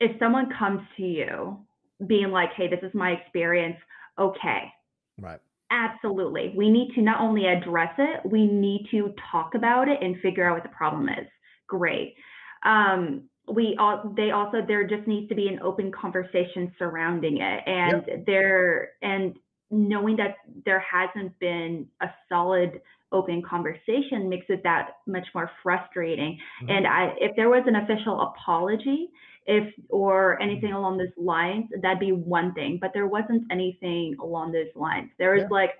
if 0.00 0.18
someone 0.18 0.50
comes 0.58 0.82
to 0.96 1.02
you 1.02 1.66
being 2.06 2.30
like, 2.30 2.52
"Hey, 2.54 2.68
this 2.68 2.80
is 2.82 2.94
my 2.94 3.12
experience," 3.12 3.76
okay, 4.18 4.72
Right. 5.18 5.40
Absolutely. 5.70 6.52
We 6.56 6.70
need 6.70 6.94
to 6.94 7.02
not 7.02 7.20
only 7.20 7.46
address 7.46 7.92
it, 7.98 8.20
we 8.24 8.46
need 8.46 8.86
to 8.92 9.12
talk 9.32 9.54
about 9.54 9.88
it 9.88 10.00
and 10.00 10.16
figure 10.20 10.48
out 10.48 10.54
what 10.54 10.62
the 10.62 10.68
problem 10.68 11.08
is. 11.08 11.26
Great. 11.66 12.14
Um, 12.62 13.28
we 13.48 13.76
all, 13.78 14.12
they 14.16 14.30
also, 14.30 14.58
there 14.66 14.86
just 14.86 15.06
needs 15.06 15.28
to 15.28 15.34
be 15.34 15.48
an 15.48 15.60
open 15.62 15.92
conversation 15.92 16.72
surrounding 16.78 17.38
it. 17.40 17.62
And 17.66 18.24
there, 18.26 18.90
and 19.02 19.36
knowing 19.70 20.16
that 20.16 20.36
there 20.64 20.80
hasn't 20.80 21.38
been 21.38 21.86
a 22.00 22.06
solid 22.28 22.80
open 23.12 23.42
conversation 23.42 24.28
makes 24.28 24.46
it 24.48 24.62
that 24.64 24.96
much 25.06 25.26
more 25.34 25.50
frustrating. 25.62 26.38
Mm-hmm. 26.62 26.70
And 26.70 26.86
I, 26.86 27.14
if 27.20 27.36
there 27.36 27.48
was 27.48 27.64
an 27.66 27.76
official 27.76 28.20
apology, 28.20 29.10
if 29.46 29.72
or 29.90 30.42
anything 30.42 30.70
mm-hmm. 30.70 30.78
along 30.78 30.98
those 30.98 31.08
lines, 31.16 31.66
that'd 31.80 32.00
be 32.00 32.12
one 32.12 32.52
thing. 32.54 32.78
But 32.80 32.90
there 32.94 33.06
wasn't 33.06 33.44
anything 33.50 34.16
along 34.20 34.52
those 34.52 34.74
lines. 34.74 35.10
There 35.18 35.34
was 35.34 35.44
like, 35.50 35.70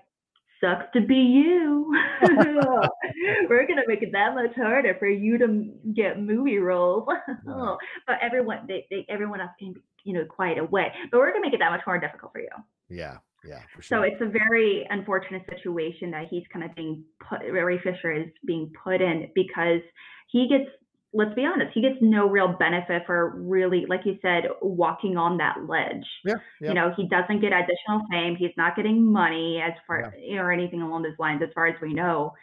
sucks 0.61 0.85
to 0.93 1.01
be 1.01 1.15
you. 1.15 1.93
We're 3.49 3.67
gonna 3.67 3.83
make 3.87 4.01
it 4.01 4.11
that 4.13 4.33
much 4.33 4.55
harder 4.55 4.95
for 4.99 5.07
you 5.07 5.37
to 5.37 5.71
get 5.93 6.19
movie 6.19 6.57
roles. 6.57 7.07
but 7.45 8.17
everyone, 8.21 8.65
they, 8.67 8.85
they, 8.89 9.05
everyone 9.09 9.41
else 9.41 9.51
can, 9.59 9.73
be, 9.73 9.81
you 10.03 10.13
know, 10.13 10.25
quiet 10.25 10.57
away. 10.57 10.91
But 11.11 11.19
we're 11.19 11.31
gonna 11.31 11.45
make 11.45 11.53
it 11.53 11.59
that 11.59 11.71
much 11.71 11.81
more 11.85 11.99
difficult 11.99 12.31
for 12.31 12.41
you. 12.41 12.49
Yeah, 12.89 13.17
yeah, 13.45 13.61
for 13.75 13.81
So 13.81 14.01
it's 14.01 14.21
a 14.21 14.25
very 14.25 14.87
unfortunate 14.89 15.43
situation 15.49 16.11
that 16.11 16.27
he's 16.29 16.43
kind 16.51 16.65
of 16.65 16.73
being 16.75 17.03
put, 17.27 17.39
Ray 17.39 17.79
Fisher 17.79 18.13
is 18.13 18.27
being 18.45 18.71
put 18.83 19.01
in 19.01 19.29
because 19.35 19.81
he 20.27 20.47
gets, 20.47 20.69
let's 21.13 21.33
be 21.35 21.45
honest, 21.45 21.71
he 21.73 21.81
gets 21.81 21.95
no 22.01 22.27
real 22.27 22.49
benefit 22.57 23.03
for 23.05 23.31
really, 23.37 23.85
like 23.87 24.01
you 24.05 24.17
said, 24.21 24.43
walking 24.61 25.17
on 25.17 25.37
that 25.37 25.65
ledge. 25.67 26.05
Yeah, 26.25 26.35
yeah. 26.61 26.69
You 26.69 26.73
know, 26.75 26.93
he 26.95 27.07
doesn't 27.07 27.39
get 27.39 27.53
additional 27.53 28.01
fame. 28.11 28.35
He's 28.35 28.51
not 28.57 28.75
getting 28.75 29.03
money 29.11 29.61
as 29.61 29.73
far, 29.85 30.13
or 30.31 30.51
anything 30.51 30.81
along 30.81 31.03
those 31.03 31.17
lines, 31.19 31.41
as 31.43 31.49
far 31.53 31.67
as 31.67 31.75
we 31.81 31.93
know. 31.93 32.33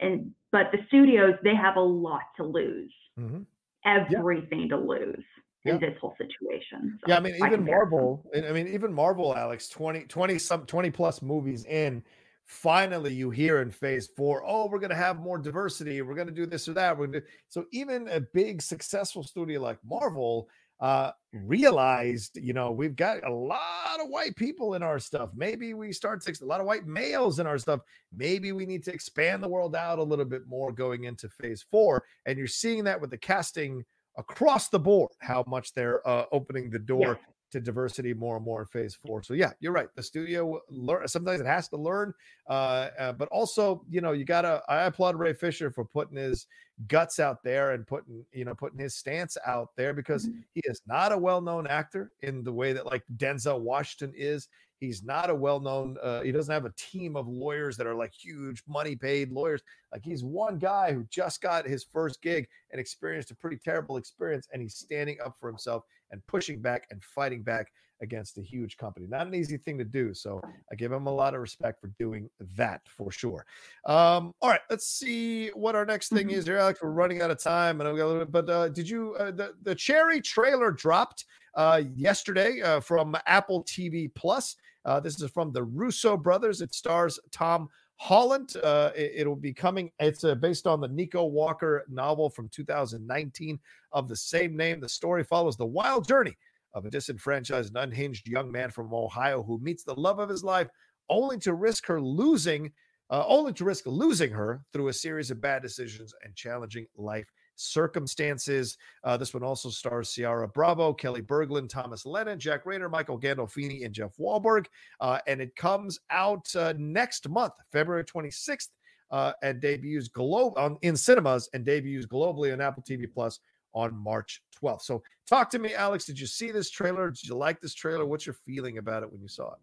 And, 0.00 0.34
but 0.52 0.66
the 0.72 0.78
studios, 0.88 1.34
they 1.42 1.54
have 1.54 1.76
a 1.76 1.80
lot 1.80 2.22
to 2.36 2.44
lose, 2.44 2.92
Mhm. 3.18 3.46
everything 3.84 4.68
to 4.70 4.76
lose 4.76 5.24
Yeah. 5.64 5.74
in 5.74 5.80
this 5.80 5.96
whole 6.00 6.14
situation. 6.16 6.98
So 7.00 7.08
Yeah, 7.08 7.16
I 7.16 7.20
mean, 7.20 7.34
even. 7.36 7.64
Marvel, 7.64 8.24
I 8.34 8.52
mean, 8.52 8.68
even 8.68 8.92
Marvel, 8.92 9.36
Alex, 9.36 9.68
20, 9.68 10.04
20 10.06 10.38
some 10.38 10.66
20 10.66 10.90
plus 10.90 11.20
movies 11.22 11.64
in, 11.64 12.02
finally 12.50 13.14
you 13.14 13.30
hear 13.30 13.62
in 13.62 13.70
phase 13.70 14.08
four, 14.16 14.42
oh, 14.44 14.66
we're 14.66 14.80
gonna 14.80 14.94
have 14.94 15.20
more 15.20 15.38
diversity, 15.38 16.02
we're 16.02 16.16
gonna 16.16 16.32
do 16.32 16.46
this 16.46 16.68
or 16.68 16.72
that. 16.72 16.98
We're 16.98 17.06
gonna 17.06 17.20
do 17.20 17.26
so 17.48 17.64
even 17.72 18.08
a 18.08 18.20
big 18.20 18.60
successful 18.60 19.22
studio 19.22 19.60
like 19.60 19.78
Marvel 19.84 20.48
uh 20.80 21.12
realized, 21.32 22.38
you 22.38 22.52
know, 22.52 22.72
we've 22.72 22.96
got 22.96 23.22
a 23.24 23.32
lot 23.32 24.00
of 24.02 24.08
white 24.08 24.34
people 24.34 24.74
in 24.74 24.82
our 24.82 24.98
stuff. 24.98 25.30
Maybe 25.34 25.74
we 25.74 25.92
start 25.92 26.22
to 26.22 26.32
a 26.42 26.44
lot 26.44 26.60
of 26.60 26.66
white 26.66 26.86
males 26.86 27.38
in 27.38 27.46
our 27.46 27.58
stuff. 27.58 27.80
Maybe 28.16 28.50
we 28.50 28.66
need 28.66 28.82
to 28.84 28.92
expand 28.92 29.42
the 29.42 29.48
world 29.48 29.76
out 29.76 29.98
a 29.98 30.02
little 30.02 30.24
bit 30.24 30.48
more 30.48 30.72
going 30.72 31.04
into 31.04 31.28
phase 31.28 31.64
four. 31.70 32.02
And 32.26 32.36
you're 32.36 32.48
seeing 32.48 32.82
that 32.84 33.00
with 33.00 33.10
the 33.10 33.18
casting 33.18 33.84
across 34.16 34.68
the 34.68 34.78
board, 34.80 35.12
how 35.20 35.44
much 35.46 35.72
they're 35.72 36.06
uh, 36.08 36.24
opening 36.32 36.70
the 36.70 36.78
door 36.80 37.20
to 37.50 37.60
diversity 37.60 38.14
more 38.14 38.36
and 38.36 38.44
more 38.44 38.60
in 38.60 38.66
phase 38.66 38.94
four. 38.94 39.22
So 39.22 39.34
yeah, 39.34 39.52
you're 39.60 39.72
right. 39.72 39.88
The 39.94 40.02
studio 40.02 40.60
learn 40.68 41.06
sometimes 41.08 41.40
it 41.40 41.46
has 41.46 41.68
to 41.68 41.76
learn, 41.76 42.14
uh, 42.48 42.88
uh, 42.98 43.12
but 43.12 43.28
also 43.28 43.84
you 43.90 44.00
know 44.00 44.12
you 44.12 44.24
gotta. 44.24 44.62
I 44.68 44.82
applaud 44.82 45.16
Ray 45.16 45.32
Fisher 45.32 45.70
for 45.70 45.84
putting 45.84 46.16
his 46.16 46.46
guts 46.88 47.20
out 47.20 47.42
there 47.42 47.72
and 47.72 47.86
putting 47.86 48.24
you 48.32 48.44
know 48.44 48.54
putting 48.54 48.78
his 48.78 48.96
stance 48.96 49.36
out 49.46 49.70
there 49.76 49.92
because 49.92 50.28
he 50.54 50.62
is 50.64 50.80
not 50.86 51.12
a 51.12 51.18
well-known 51.18 51.66
actor 51.66 52.12
in 52.22 52.42
the 52.42 52.52
way 52.52 52.72
that 52.72 52.86
like 52.86 53.02
Denzel 53.16 53.60
Washington 53.60 54.14
is. 54.16 54.48
He's 54.78 55.02
not 55.02 55.28
a 55.28 55.34
well-known. 55.34 55.98
Uh, 56.02 56.22
he 56.22 56.32
doesn't 56.32 56.52
have 56.52 56.64
a 56.64 56.72
team 56.74 57.14
of 57.14 57.28
lawyers 57.28 57.76
that 57.76 57.86
are 57.86 57.94
like 57.94 58.14
huge 58.14 58.62
money-paid 58.66 59.30
lawyers. 59.30 59.60
Like 59.92 60.02
he's 60.02 60.24
one 60.24 60.58
guy 60.58 60.94
who 60.94 61.04
just 61.10 61.42
got 61.42 61.66
his 61.66 61.84
first 61.84 62.22
gig 62.22 62.48
and 62.70 62.80
experienced 62.80 63.30
a 63.30 63.34
pretty 63.34 63.58
terrible 63.62 63.98
experience, 63.98 64.48
and 64.50 64.62
he's 64.62 64.76
standing 64.76 65.18
up 65.22 65.36
for 65.38 65.48
himself 65.48 65.84
and 66.10 66.24
pushing 66.26 66.60
back 66.60 66.86
and 66.90 67.02
fighting 67.02 67.42
back 67.42 67.72
against 68.02 68.38
a 68.38 68.42
huge 68.42 68.76
company. 68.76 69.06
Not 69.06 69.26
an 69.26 69.34
easy 69.34 69.56
thing 69.56 69.78
to 69.78 69.84
do. 69.84 70.14
So 70.14 70.40
I 70.70 70.74
give 70.74 70.90
him 70.90 71.06
a 71.06 71.12
lot 71.12 71.34
of 71.34 71.40
respect 71.40 71.80
for 71.80 71.88
doing 71.98 72.30
that 72.56 72.80
for 72.86 73.10
sure. 73.10 73.44
Um, 73.84 74.32
all 74.40 74.50
right, 74.50 74.60
let's 74.70 74.86
see 74.86 75.48
what 75.48 75.74
our 75.74 75.84
next 75.84 76.08
thing 76.08 76.30
is 76.30 76.46
here, 76.46 76.58
Alex. 76.58 76.80
We're 76.82 76.90
running 76.90 77.22
out 77.22 77.30
of 77.30 77.42
time, 77.42 77.80
and 77.80 77.88
I've 77.88 77.96
got 77.96 78.04
a 78.04 78.06
little 78.06 78.24
bit. 78.24 78.32
But 78.32 78.50
uh, 78.50 78.68
did 78.68 78.88
you 78.88 79.14
uh, 79.18 79.30
the 79.30 79.54
the 79.62 79.74
Cherry 79.74 80.20
trailer 80.20 80.70
dropped 80.70 81.26
uh, 81.54 81.82
yesterday 81.94 82.60
uh, 82.62 82.80
from 82.80 83.16
Apple 83.26 83.64
TV 83.64 84.12
Plus? 84.14 84.56
Uh, 84.84 84.98
this 84.98 85.20
is 85.20 85.30
from 85.30 85.52
the 85.52 85.62
Russo 85.62 86.16
brothers. 86.16 86.62
It 86.62 86.74
stars 86.74 87.18
Tom 87.30 87.68
Holland. 88.00 88.56
Uh, 88.64 88.90
it, 88.96 89.28
will 89.28 89.36
be 89.36 89.52
coming. 89.52 89.92
It's 90.00 90.24
uh, 90.24 90.34
based 90.34 90.66
on 90.66 90.80
the 90.80 90.88
Nico 90.88 91.22
Walker 91.24 91.84
novel 91.86 92.30
from 92.30 92.48
2019 92.48 93.58
of 93.92 94.08
the 94.08 94.16
same 94.16 94.56
name. 94.56 94.80
The 94.80 94.88
story 94.88 95.22
follows 95.22 95.58
the 95.58 95.66
wild 95.66 96.08
journey 96.08 96.34
of 96.72 96.86
a 96.86 96.90
disenfranchised 96.90 97.68
and 97.68 97.84
unhinged 97.84 98.26
young 98.26 98.50
man 98.50 98.70
from 98.70 98.94
Ohio 98.94 99.42
who 99.42 99.60
meets 99.60 99.84
the 99.84 99.94
love 99.94 100.18
of 100.18 100.30
his 100.30 100.42
life 100.42 100.68
only 101.10 101.36
to 101.40 101.52
risk 101.52 101.86
her 101.86 102.00
losing, 102.00 102.72
uh, 103.10 103.24
only 103.26 103.52
to 103.52 103.66
risk 103.66 103.84
losing 103.86 104.30
her 104.30 104.62
through 104.72 104.88
a 104.88 104.94
series 104.94 105.30
of 105.30 105.42
bad 105.42 105.60
decisions 105.60 106.14
and 106.24 106.34
challenging 106.34 106.86
life 106.96 107.26
circumstances. 107.60 108.78
Uh, 109.04 109.16
this 109.16 109.34
one 109.34 109.42
also 109.42 109.68
stars 109.68 110.12
Ciara 110.12 110.48
Bravo, 110.48 110.92
Kelli 110.92 111.22
Berglund, 111.22 111.68
Thomas 111.68 112.06
Lennon, 112.06 112.38
Jack 112.38 112.64
Reynor, 112.64 112.90
Michael 112.90 113.20
Gandolfini, 113.20 113.84
and 113.84 113.94
Jeff 113.94 114.16
Wahlberg. 114.18 114.66
Uh, 115.00 115.18
and 115.26 115.40
it 115.40 115.54
comes 115.56 116.00
out 116.10 116.54
uh, 116.56 116.74
next 116.78 117.28
month, 117.28 117.54
February 117.72 118.04
26th, 118.04 118.68
uh, 119.10 119.32
and 119.42 119.60
debuts 119.60 120.08
globe 120.08 120.54
on 120.56 120.78
in 120.82 120.96
cinemas 120.96 121.48
and 121.52 121.64
debuts 121.64 122.06
globally 122.06 122.52
on 122.52 122.60
Apple 122.60 122.82
TV 122.82 123.12
Plus 123.12 123.40
on 123.72 123.94
March 123.94 124.42
12th. 124.62 124.82
So 124.82 125.02
talk 125.28 125.50
to 125.50 125.58
me, 125.58 125.74
Alex. 125.74 126.04
Did 126.04 126.18
you 126.18 126.26
see 126.26 126.50
this 126.50 126.70
trailer? 126.70 127.10
Did 127.10 127.24
you 127.24 127.34
like 127.34 127.60
this 127.60 127.74
trailer? 127.74 128.06
What's 128.06 128.26
your 128.26 128.36
feeling 128.46 128.78
about 128.78 129.02
it 129.02 129.12
when 129.12 129.20
you 129.20 129.28
saw 129.28 129.52
it? 129.52 129.58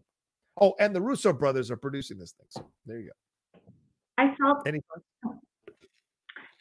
Oh, 0.59 0.73
and 0.79 0.95
the 0.95 1.01
Russo 1.01 1.33
brothers 1.33 1.69
are 1.69 1.77
producing 1.77 2.17
this 2.17 2.31
thing. 2.31 2.47
So 2.49 2.67
there 2.85 2.99
you 2.99 3.07
go. 3.07 3.61
I 4.17 4.35
saw 4.37 4.61
Any 4.65 4.81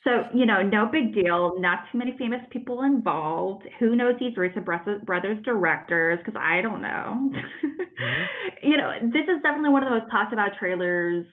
so, 0.07 0.22
you 0.32 0.46
know, 0.46 0.62
no 0.62 0.86
big 0.86 1.12
deal. 1.12 1.59
Not 1.59 1.80
too 1.90 1.98
many 1.98 2.14
famous 2.16 2.40
people 2.50 2.82
involved. 2.82 3.64
Who 3.80 3.96
knows 3.96 4.14
these 4.20 4.36
Russo 4.36 4.61
brothers 4.61 5.42
directors? 5.44 6.18
Because 6.24 6.40
I 6.40 6.62
don't 6.62 6.80
know. 6.80 7.30
mm-hmm. 7.34 7.72
You 8.62 8.76
know, 8.76 8.92
this 9.02 9.24
is 9.24 9.42
definitely 9.42 9.70
one 9.70 9.82
of 9.82 9.90
the 9.90 9.98
most 10.00 10.11
talked 10.11 10.32
about 10.32 10.50
trailers 10.59 11.26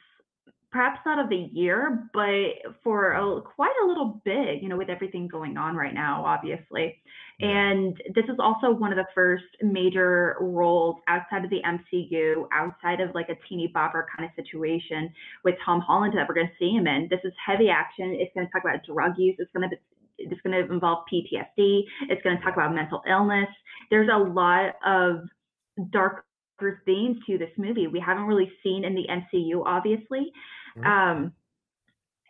perhaps 0.73 0.99
not 1.05 1.19
of 1.19 1.29
the 1.29 1.49
year, 1.53 2.09
but 2.13 2.73
for 2.83 3.11
a, 3.11 3.41
quite 3.41 3.75
a 3.83 3.87
little 3.87 4.19
bit, 4.25 4.61
you 4.61 4.67
know, 4.67 4.75
with 4.75 4.89
everything 4.89 5.27
going 5.27 5.55
on 5.55 5.75
right 5.75 5.93
now, 5.93 6.25
obviously. 6.25 6.99
And 7.39 7.95
this 8.15 8.25
is 8.25 8.37
also 8.39 8.71
one 8.71 8.91
of 8.91 8.97
the 8.97 9.05
first 9.13 9.45
major 9.61 10.35
roles 10.41 10.95
outside 11.07 11.45
of 11.45 11.51
the 11.51 11.61
MCU, 11.63 12.47
outside 12.51 13.01
of 13.01 13.13
like 13.13 13.29
a 13.29 13.35
teeny 13.47 13.71
bopper 13.73 14.05
kind 14.15 14.27
of 14.27 14.31
situation 14.35 15.13
with 15.43 15.55
Tom 15.63 15.79
Holland 15.79 16.15
that 16.17 16.27
we're 16.27 16.35
going 16.35 16.47
to 16.47 16.53
see 16.59 16.71
him 16.71 16.87
in. 16.87 17.07
This 17.09 17.21
is 17.23 17.33
heavy 17.45 17.69
action. 17.69 18.17
It's 18.19 18.33
going 18.33 18.47
to 18.47 18.51
talk 18.51 18.63
about 18.63 18.83
drug 18.83 19.13
use. 19.17 19.35
It's 19.37 19.51
going 19.55 19.69
to 19.69 19.75
it's 20.17 20.41
going 20.41 20.53
to 20.53 20.71
involve 20.71 21.05
PTSD. 21.11 21.81
It's 22.09 22.21
going 22.21 22.37
to 22.37 22.43
talk 22.43 22.53
about 22.53 22.73
mental 22.73 23.01
illness. 23.09 23.49
There's 23.89 24.09
a 24.13 24.17
lot 24.17 24.75
of 24.85 25.27
darker 25.91 26.23
themes 26.85 27.17
to 27.27 27.37
this 27.37 27.49
movie 27.57 27.87
we 27.87 27.99
haven't 27.99 28.25
really 28.25 28.51
seen 28.63 28.85
in 28.85 28.95
the 28.95 29.05
MCU, 29.09 29.63
obviously. 29.65 30.31
Mm-hmm. 30.77 30.87
Um, 30.87 31.33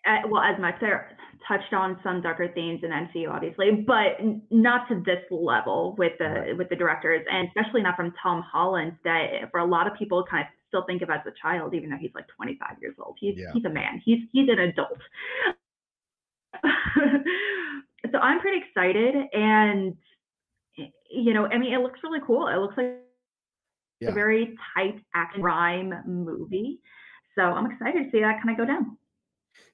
uh, 0.05 0.27
well, 0.27 0.41
as 0.41 0.59
much 0.59 0.75
there 0.81 1.17
touched 1.47 1.73
on 1.73 1.97
some 2.03 2.21
darker 2.21 2.49
themes 2.53 2.81
in 2.83 2.89
MCU, 2.89 3.29
obviously, 3.29 3.71
but 3.85 4.17
not 4.49 4.87
to 4.89 5.01
this 5.05 5.23
level 5.31 5.95
with 5.97 6.13
the 6.19 6.25
right. 6.25 6.57
with 6.57 6.69
the 6.69 6.75
directors, 6.75 7.25
and 7.31 7.47
especially 7.47 7.81
not 7.81 7.95
from 7.95 8.13
Tom 8.21 8.41
Holland. 8.41 8.97
That 9.03 9.49
for 9.51 9.59
a 9.59 9.65
lot 9.65 9.87
of 9.87 9.93
people, 9.97 10.25
kind 10.29 10.41
of 10.41 10.47
still 10.67 10.85
think 10.85 11.01
of 11.01 11.09
as 11.09 11.21
a 11.25 11.31
child, 11.41 11.73
even 11.73 11.89
though 11.89 11.97
he's 11.97 12.11
like 12.15 12.25
25 12.35 12.77
years 12.81 12.95
old. 12.99 13.17
He's 13.19 13.35
yeah. 13.37 13.51
he's 13.53 13.65
a 13.65 13.69
man. 13.69 14.01
He's 14.03 14.19
he's 14.31 14.49
an 14.49 14.59
adult. 14.59 14.99
so 18.11 18.17
I'm 18.17 18.39
pretty 18.39 18.61
excited, 18.67 19.15
and 19.33 19.95
you 21.09 21.33
know, 21.33 21.45
I 21.45 21.57
mean, 21.57 21.73
it 21.73 21.79
looks 21.79 21.99
really 22.03 22.21
cool. 22.25 22.47
It 22.47 22.57
looks 22.57 22.75
like 22.77 22.99
yeah. 23.99 24.09
a 24.09 24.11
very 24.11 24.57
tight 24.75 25.01
action 25.15 25.41
rhyme 25.41 25.93
movie. 26.05 26.79
So 27.35 27.43
I'm 27.43 27.71
excited 27.71 28.05
to 28.05 28.11
see 28.11 28.21
that 28.21 28.41
kind 28.41 28.51
of 28.51 28.57
go 28.57 28.65
down. 28.65 28.97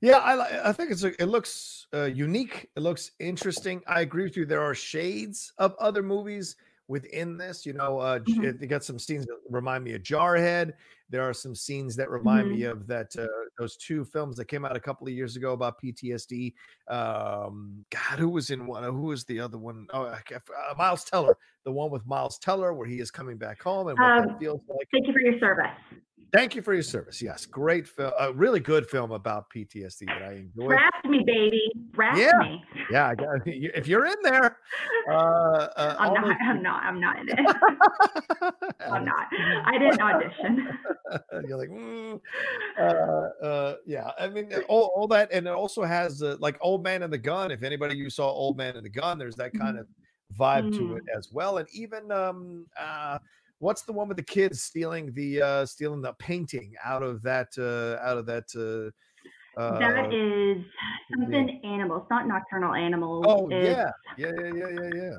Yeah, 0.02 0.18
I 0.18 0.70
I 0.70 0.72
think 0.72 0.92
it's 0.92 1.04
a, 1.04 1.22
it 1.22 1.28
looks 1.28 1.88
uh, 1.94 2.06
unique. 2.06 2.70
It 2.76 2.82
looks 2.82 3.12
interesting. 3.20 3.82
I 3.88 4.02
agree 4.02 4.24
with 4.24 4.38
you. 4.38 4.46
There 4.46 4.62
are 4.62 4.76
shades 4.76 5.52
of 5.58 5.76
other 5.80 6.02
movies 6.02 6.56
within 6.88 7.38
this. 7.38 7.66
You 7.66 7.74
know, 7.74 8.00
uh, 8.00 8.20
mm-hmm. 8.20 8.58
they 8.60 8.68
got 8.68 8.84
some 8.84 8.98
scenes 8.98 9.26
that 9.26 9.38
remind 9.50 9.84
me 9.84 9.94
of 9.94 10.04
Jarhead. 10.04 10.74
There 11.10 11.28
are 11.28 11.34
some 11.34 11.56
scenes 11.56 11.96
that 11.96 12.10
remind 12.10 12.48
mm-hmm. 12.48 12.56
me 12.56 12.64
of 12.64 12.88
that 12.88 13.14
uh, 13.18 13.28
those 13.58 13.76
two 13.78 14.06
films 14.06 14.38
that 14.38 14.46
came 14.46 14.64
out 14.64 14.76
a 14.76 14.80
couple 14.80 15.08
of 15.08 15.14
years 15.14 15.36
ago 15.36 15.52
about 15.54 15.82
PTSD. 15.82 16.54
Um, 16.88 17.84
God, 17.90 18.20
who 18.20 18.30
was 18.30 18.52
in 18.52 18.68
one? 18.68 18.84
Who 18.84 19.08
was 19.08 19.26
the 19.26 19.40
other 19.40 19.58
one? 19.58 19.88
Oh, 19.92 20.04
uh, 20.04 20.20
Miles 20.78 21.04
Teller, 21.04 21.36
the 21.66 21.72
one 21.72 21.92
with 21.92 22.06
Miles 22.06 22.38
Teller, 22.40 22.74
where 22.74 22.88
he 22.88 23.00
is 23.00 23.12
coming 23.12 23.38
back 23.38 23.62
home 23.62 23.88
and 23.90 24.00
what 24.00 24.12
um, 24.12 24.28
that 24.28 24.40
feels 24.40 24.62
like. 24.70 24.88
Thank 24.92 25.08
you 25.08 25.14
for 25.14 25.20
your 25.20 25.40
service. 25.40 25.72
Thank 26.32 26.54
you 26.54 26.62
for 26.62 26.74
your 26.74 26.84
service. 26.84 27.22
Yes, 27.22 27.46
great 27.46 27.88
film, 27.88 28.12
a 28.20 28.32
really 28.32 28.60
good 28.60 28.88
film 28.88 29.12
about 29.12 29.46
PTSD 29.56 30.06
that 30.06 30.22
I 30.22 30.34
enjoyed. 30.34 30.70
Draft 30.70 31.06
me, 31.06 31.24
baby. 31.26 31.62
Draft 31.92 32.20
yeah. 32.20 32.38
me. 32.40 32.64
Yeah, 32.92 33.14
if 33.46 33.88
you're 33.88 34.06
in 34.06 34.16
there, 34.22 34.58
uh, 35.10 35.14
uh, 35.14 35.96
I'm 35.98 36.14
not. 36.14 36.38
I'm 36.42 36.62
not. 36.62 36.84
I'm 36.84 37.00
not 37.00 37.20
in 37.20 37.30
it. 37.30 37.40
I'm 38.92 39.06
not. 39.06 39.28
I 39.66 39.78
didn't 39.78 40.02
audition. 40.02 40.68
you're 41.48 41.58
like, 41.58 41.70
mm. 41.70 42.20
uh, 42.80 43.46
uh, 43.46 43.76
yeah. 43.88 44.12
I 44.20 44.28
mean, 44.28 44.52
all, 44.68 44.92
all 44.96 45.08
that, 45.08 45.32
and 45.32 45.48
it 45.48 45.54
also 45.54 45.84
has 45.84 46.22
uh, 46.22 46.38
like 46.40 46.58
Old 46.62 46.84
Man 46.84 47.02
and 47.02 47.12
the 47.12 47.18
Gun. 47.18 47.50
If 47.52 47.64
anybody 47.64 47.98
you 47.98 48.10
saw 48.10 48.30
Old 48.30 48.56
Man 48.56 48.76
and 48.76 48.86
the 48.86 48.90
Gun, 48.90 49.18
there's 49.18 49.36
that 49.38 49.52
kind 49.54 49.78
mm-hmm. 49.78 49.80
of 49.80 50.38
vibe 50.38 50.72
mm. 50.72 50.78
to 50.78 50.96
it 50.98 51.04
as 51.18 51.30
well, 51.32 51.58
and 51.58 51.68
even 51.74 52.12
um, 52.12 52.68
uh, 52.80 53.18
what's 53.60 53.84
the 53.84 53.94
one 53.94 54.08
with 54.08 54.18
the 54.18 54.24
kids 54.24 54.64
stealing 54.64 55.14
the 55.14 55.42
uh 55.42 55.66
stealing 55.66 56.02
the 56.02 56.14
painting 56.14 56.74
out 56.84 57.04
of 57.04 57.22
that 57.22 57.48
uh 57.58 58.04
out 58.06 58.18
of 58.18 58.26
that 58.26 58.46
uh 58.56 58.92
that 59.58 60.06
uh, 60.06 60.10
is 60.10 60.64
something 61.12 61.60
yeah. 61.62 61.70
animals, 61.70 62.08
not 62.10 62.28
nocturnal 62.28 62.74
animals. 62.74 63.26
Oh 63.28 63.50
yeah, 63.50 63.92
yeah, 64.18 64.32
yeah, 64.40 64.52
yeah, 64.56 64.68
yeah, 64.70 64.90
yeah. 64.96 65.18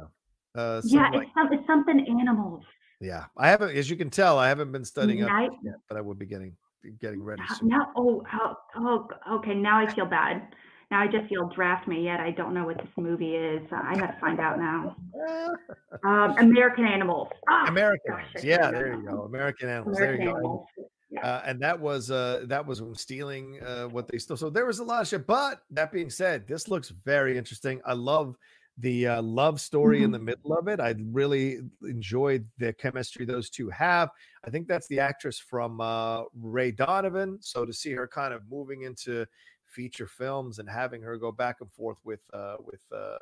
Uh, 0.55 0.81
yeah, 0.85 1.11
like, 1.11 1.23
it's, 1.23 1.31
some, 1.35 1.53
it's 1.53 1.67
something 1.67 2.07
animals. 2.21 2.65
Yeah, 3.01 3.27
I 3.37 3.49
haven't, 3.49 3.77
as 3.77 3.89
you 3.89 3.97
can 3.97 4.11
tell, 4.11 4.39
I 4.39 4.49
haven't 4.49 4.73
been 4.73 4.85
studying 4.85 5.21
Night, 5.21 5.51
up 5.51 5.59
yet, 5.63 5.75
but 5.89 5.97
I 5.97 6.01
would 6.01 6.19
be 6.19 6.27
getting 6.27 6.57
getting 7.01 7.23
ready 7.23 7.43
soon. 7.59 7.69
Now, 7.69 7.93
oh, 7.97 8.23
oh, 8.33 8.55
oh, 8.77 9.09
okay. 9.37 9.55
Now 9.55 9.79
I 9.79 9.93
feel 9.93 10.07
bad. 10.07 10.55
Now 10.91 11.03
I 11.03 11.07
just 11.07 11.29
feel 11.29 11.49
draft 11.55 11.87
me 11.87 12.05
yet. 12.05 12.19
I 12.21 12.33
don't 12.33 12.53
know 12.53 12.65
what 12.65 12.79
this 12.79 12.89
movie 12.97 13.37
is. 13.37 13.63
Uh, 13.71 13.81
I 13.83 13.95
to 13.95 14.17
find 14.21 14.41
out 14.41 14.59
now. 14.59 14.97
Um, 16.03 16.35
American 16.39 16.87
Animals. 16.87 17.29
Oh, 17.51 17.65
American 17.69 18.15
gosh, 18.15 18.43
Yeah, 18.43 18.71
there 18.71 18.95
you 18.95 19.03
go. 19.07 19.25
American 19.25 19.69
Animals. 19.69 19.99
American 19.99 20.25
there 20.25 20.31
you 20.31 20.37
Animals. 20.37 20.67
go. 20.79 20.85
Yeah. 21.11 21.21
Uh, 21.21 21.43
and 21.45 21.61
that 21.61 21.79
was 21.79 22.11
uh, 22.11 22.45
that 22.47 22.65
was 22.65 22.83
stealing 22.95 23.61
uh, 23.63 23.85
what 23.89 24.09
they 24.09 24.17
stole. 24.17 24.39
So 24.39 24.49
there 24.49 24.65
was 24.65 24.79
a 24.79 24.85
lot 24.85 25.03
of 25.03 25.09
shit. 25.09 25.27
But 25.27 25.61
that 25.73 25.93
being 25.93 26.09
said, 26.09 26.47
this 26.47 26.69
looks 26.69 26.89
very 27.05 27.37
interesting. 27.37 27.83
I 27.85 27.93
love 27.93 28.37
the 28.79 29.09
uh, 29.09 29.23
love 29.23 29.61
story 29.61 29.99
mm-hmm. 29.99 30.07
in 30.07 30.11
the 30.13 30.19
middle 30.19 30.57
of 30.57 30.69
it. 30.69 30.81
I 30.81 30.95
really 31.13 31.59
enjoyed 31.83 32.47
the 32.59 32.73
chemistry 32.73 33.27
those 33.27 33.51
two 33.51 33.69
have. 33.71 34.09
I 34.45 34.51
think 34.51 34.69
that's 34.69 34.89
the 34.89 35.01
actress 35.01 35.39
from 35.39 35.81
uh, 35.81 36.23
Ray 36.41 36.71
Donovan. 36.71 37.39
So 37.43 37.67
to 37.67 37.73
see 37.73 37.93
her 37.93 38.09
kind 38.09 38.33
of 38.33 38.43
moving 38.51 38.83
into 38.83 39.27
feature 39.71 40.07
films 40.07 40.59
and 40.59 40.69
having 40.69 41.03
her 41.03 41.17
go 41.17 41.33
back 41.33 41.57
and 41.61 41.71
forth 41.73 41.99
with 42.05 42.21
uh 42.33 42.57
with 42.65 42.83
uh 42.95 43.17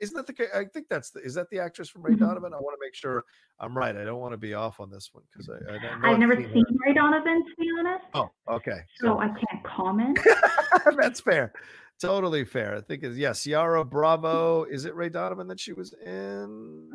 isn't 0.00 0.16
that 0.16 0.26
the 0.26 0.56
I 0.56 0.64
think 0.64 0.88
that's 0.88 1.10
the 1.10 1.20
is 1.20 1.34
that 1.34 1.48
the 1.50 1.60
actress 1.60 1.88
from 1.88 2.02
Ray 2.02 2.14
mm-hmm. 2.14 2.24
Donovan? 2.24 2.52
I 2.52 2.56
want 2.56 2.74
to 2.74 2.84
make 2.84 2.94
sure 2.94 3.24
I'm 3.60 3.76
right. 3.76 3.96
I 3.96 4.04
don't 4.04 4.20
want 4.20 4.32
to 4.32 4.38
be 4.38 4.52
off 4.52 4.80
on 4.80 4.90
this 4.90 5.10
one 5.12 5.22
because 5.32 5.48
I, 5.48 5.74
I 5.74 6.10
have 6.10 6.18
never 6.18 6.34
seen, 6.34 6.52
seen 6.52 6.64
Ray 6.84 6.92
Donovan 6.92 7.44
to 7.44 7.52
be 7.58 7.68
honest. 7.78 8.04
Oh, 8.14 8.28
okay. 8.48 8.80
So, 8.96 9.06
so 9.06 9.18
I 9.20 9.28
can't 9.28 9.64
comment. 9.64 10.18
that's 10.98 11.20
fair. 11.20 11.52
Totally 12.00 12.44
fair. 12.44 12.76
I 12.76 12.80
think 12.80 13.04
is 13.04 13.16
yeah, 13.16 13.32
Ciara 13.32 13.84
Bravo. 13.84 14.64
Is 14.64 14.86
it 14.86 14.94
Ray 14.96 15.08
Donovan 15.08 15.46
that 15.46 15.60
she 15.60 15.72
was 15.72 15.94
in? 16.04 16.90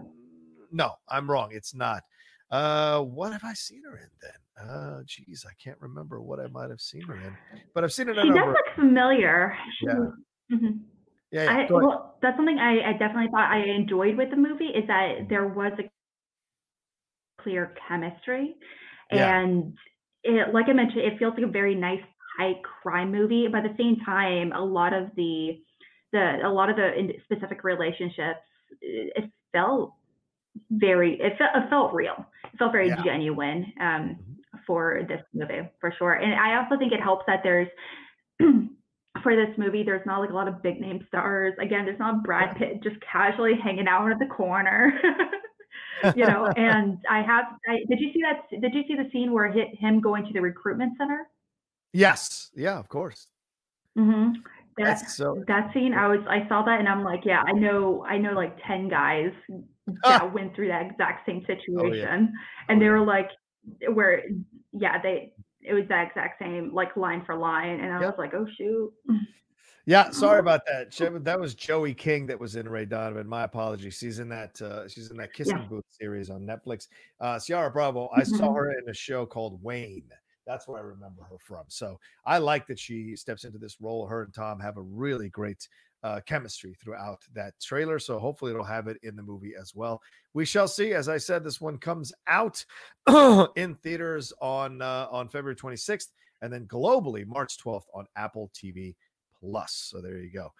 No, 0.72 0.96
I'm 1.08 1.32
wrong. 1.32 1.50
It's 1.52 1.74
not. 1.74 2.04
Uh, 2.52 3.02
what 3.02 3.32
have 3.32 3.44
I 3.46 3.54
seen 3.54 3.84
her 3.84 3.96
in 3.96 4.10
then? 4.22 4.32
Uh, 4.60 5.02
geez, 5.06 5.46
I 5.48 5.54
can't 5.64 5.80
remember 5.80 6.22
what 6.22 6.40
I 6.40 6.48
might 6.48 6.70
have 6.70 6.82
seen 6.82 7.04
her 7.04 7.16
in, 7.16 7.38
but 7.76 7.84
I've 7.84 7.94
seen 7.94 8.10
it. 8.10 8.16
She 8.22 8.30
does 8.30 8.48
look 8.48 8.76
familiar. 8.76 9.56
Yeah. 9.82 9.94
Mm-hmm. 10.52 10.78
Yeah, 11.32 11.44
yeah. 11.44 11.68
I, 11.70 11.72
well, 11.72 12.18
that's 12.22 12.38
something 12.38 12.58
I, 12.58 12.90
I 12.90 12.92
definitely 12.94 13.30
thought 13.32 13.52
I 13.52 13.66
enjoyed 13.66 14.18
with 14.18 14.30
the 14.32 14.38
movie 14.38 14.66
is 14.66 14.88
that 14.88 15.28
there 15.30 15.48
was 15.48 15.74
a 15.78 15.84
clear 17.42 17.76
chemistry, 17.88 18.56
yeah. 19.12 19.42
and 19.42 19.74
it, 20.24 20.54
like 20.54 20.66
I 20.70 20.74
mentioned, 20.74 21.02
it 21.02 21.20
feels 21.20 21.34
like 21.36 21.44
a 21.44 21.52
very 21.52 21.76
nice 21.76 22.02
high 22.40 22.54
crime 22.82 23.12
movie. 23.12 23.48
But 23.52 23.66
at 23.66 23.78
the 23.78 23.84
same 23.84 23.98
time, 24.06 24.54
a 24.54 24.64
lot 24.64 24.94
of 24.94 25.10
the 25.16 25.62
the 26.14 26.40
a 26.44 26.50
lot 26.50 26.70
of 26.70 26.78
the 26.78 27.14
specific 27.26 27.64
relationships 27.64 28.40
it 28.82 29.30
felt 29.52 29.94
very 30.72 31.20
it 31.22 31.38
felt, 31.38 31.52
it 31.56 31.70
felt 31.70 31.94
real. 31.94 32.26
It 32.46 32.58
felt 32.58 32.72
very 32.72 32.88
Yeah. 32.88 33.04
genuine 33.04 33.72
um, 33.80 34.37
for 34.68 35.02
this 35.08 35.22
movie 35.34 35.68
for 35.80 35.94
sure. 35.98 36.14
And 36.14 36.34
I 36.36 36.62
also 36.62 36.78
think 36.78 36.92
it 36.92 37.02
helps 37.02 37.24
that 37.26 37.40
there's 37.44 37.70
for 39.24 39.36
this 39.36 39.58
movie 39.58 39.84
there's 39.84 40.06
not 40.06 40.20
like 40.20 40.30
a 40.30 40.34
lot 40.34 40.48
of 40.48 40.62
big 40.62 40.80
name 40.80 41.06
stars. 41.08 41.54
Again, 41.60 41.86
there's 41.86 42.00
not 42.00 42.24
Brad 42.24 42.56
Pitt 42.58 42.84
just 42.84 42.98
casually 43.02 43.54
hanging 43.64 43.88
out 43.88 44.12
at 44.12 44.20
the 44.20 44.26
corner. 44.26 44.94
you 46.16 46.26
know, 46.26 46.46
and 46.58 47.00
I 47.10 47.22
have 47.22 47.46
I, 47.68 47.78
did 47.90 48.00
you 48.00 48.12
see 48.14 48.22
that 48.22 48.62
did 48.62 48.74
you 48.74 48.84
see 48.88 48.96
the 48.96 49.10
scene 49.12 49.32
where 49.32 49.52
hit 49.52 49.70
him 49.80 50.02
going 50.02 50.26
to 50.26 50.34
the 50.34 50.42
recruitment 50.42 50.94
center? 50.98 51.28
Yes. 51.94 52.52
Yeah, 52.56 52.78
of 52.78 52.90
course. 52.90 53.28
Mm-hmm. 53.98 54.42
That 54.78 54.86
That's 54.86 55.16
so 55.16 55.44
that 55.48 55.74
scene, 55.74 55.94
I 55.96 56.08
was 56.08 56.20
I 56.30 56.48
saw 56.48 56.62
that 56.64 56.80
and 56.80 56.88
I'm 56.88 57.04
like, 57.04 57.22
yeah, 57.26 57.44
I 57.48 57.54
know 57.54 58.06
I 58.08 58.18
know 58.18 58.34
like 58.34 58.56
ten 58.68 58.88
guys 58.88 59.32
that 60.04 60.34
went 60.34 60.56
through 60.56 60.68
that 60.68 60.86
exact 60.86 61.26
same 61.26 61.44
situation, 61.48 62.32
and 62.70 62.80
they 62.80 62.90
were 62.90 63.04
like, 63.04 63.30
where 63.92 64.24
yeah, 64.74 65.02
they 65.02 65.34
it 65.62 65.74
was 65.74 65.84
that 65.90 66.08
exact 66.08 66.40
same 66.40 66.74
like 66.74 66.96
line 66.96 67.24
for 67.26 67.36
line, 67.36 67.80
and 67.80 67.92
I 67.94 68.00
was 68.00 68.16
like, 68.18 68.34
oh 68.34 68.48
shoot. 68.58 68.94
Yeah, 69.86 70.10
sorry 70.12 70.40
about 70.46 70.62
that. 70.68 70.92
That 71.24 71.40
was 71.40 71.56
Joey 71.56 71.94
King 71.94 72.26
that 72.28 72.40
was 72.40 72.56
in 72.56 72.68
Ray 72.68 72.86
Donovan. 72.86 73.28
My 73.28 73.44
apologies. 73.44 73.96
She's 73.98 74.20
in 74.20 74.30
that 74.30 74.62
uh 74.62 74.88
she's 74.88 75.12
in 75.12 75.18
that 75.18 75.34
Kissing 75.34 75.58
Yeah. 75.58 75.66
Booth 75.66 75.86
series 75.90 76.30
on 76.30 76.42
Netflix. 76.46 76.88
Uh 77.20 77.40
Ciara 77.40 77.72
Bravo, 77.72 78.10
I 78.16 78.24
saw 78.24 78.50
Mhm. 78.50 78.56
her 78.56 78.72
in 78.72 78.90
a 78.90 78.94
show 78.94 79.26
called 79.26 79.62
Wayne. 79.64 80.10
That's 80.46 80.66
where 80.68 80.80
I 80.80 80.84
remember 80.84 81.24
her 81.24 81.38
from. 81.40 81.66
So 81.68 82.00
I 82.26 82.38
like 82.38 82.68
that 82.68 82.80
she 82.80 83.16
steps 83.18 83.44
into 83.44 83.58
this 83.58 83.82
role. 83.82 84.08
Her 84.08 84.24
and 84.24 84.34
Tom 84.34 84.60
have 84.62 84.78
a 84.78 84.82
really 84.82 85.28
great 85.30 85.68
uh, 86.08 86.22
chemistry 86.22 86.74
throughout 86.82 87.22
that 87.34 87.54
trailer. 87.62 88.00
So 88.00 88.18
hopefully 88.18 88.52
it'll 88.52 88.64
have 88.64 88.88
it 88.88 88.98
in 89.04 89.16
the 89.16 89.24
movie 89.24 89.54
as 89.60 89.76
well. 89.76 90.02
We 90.34 90.46
shall 90.46 90.68
see. 90.68 90.94
As 90.94 91.10
I 91.10 91.18
said, 91.18 91.44
this 91.44 91.60
one 91.60 91.78
comes 91.78 92.14
out 92.28 92.64
in 93.56 93.76
theaters 93.76 94.32
on 94.42 94.82
uh, 94.82 95.08
on 95.12 95.28
February 95.28 95.56
26th, 95.56 96.08
and 96.42 96.52
then 96.52 96.66
globally 96.66 97.26
March 97.26 97.58
12th 97.58 97.86
on 97.94 98.06
Apple 98.16 98.50
TV 98.54 98.96
Plus. 99.40 99.90
So 99.92 100.02
there 100.02 100.18
you 100.18 100.32
go. 100.32 100.54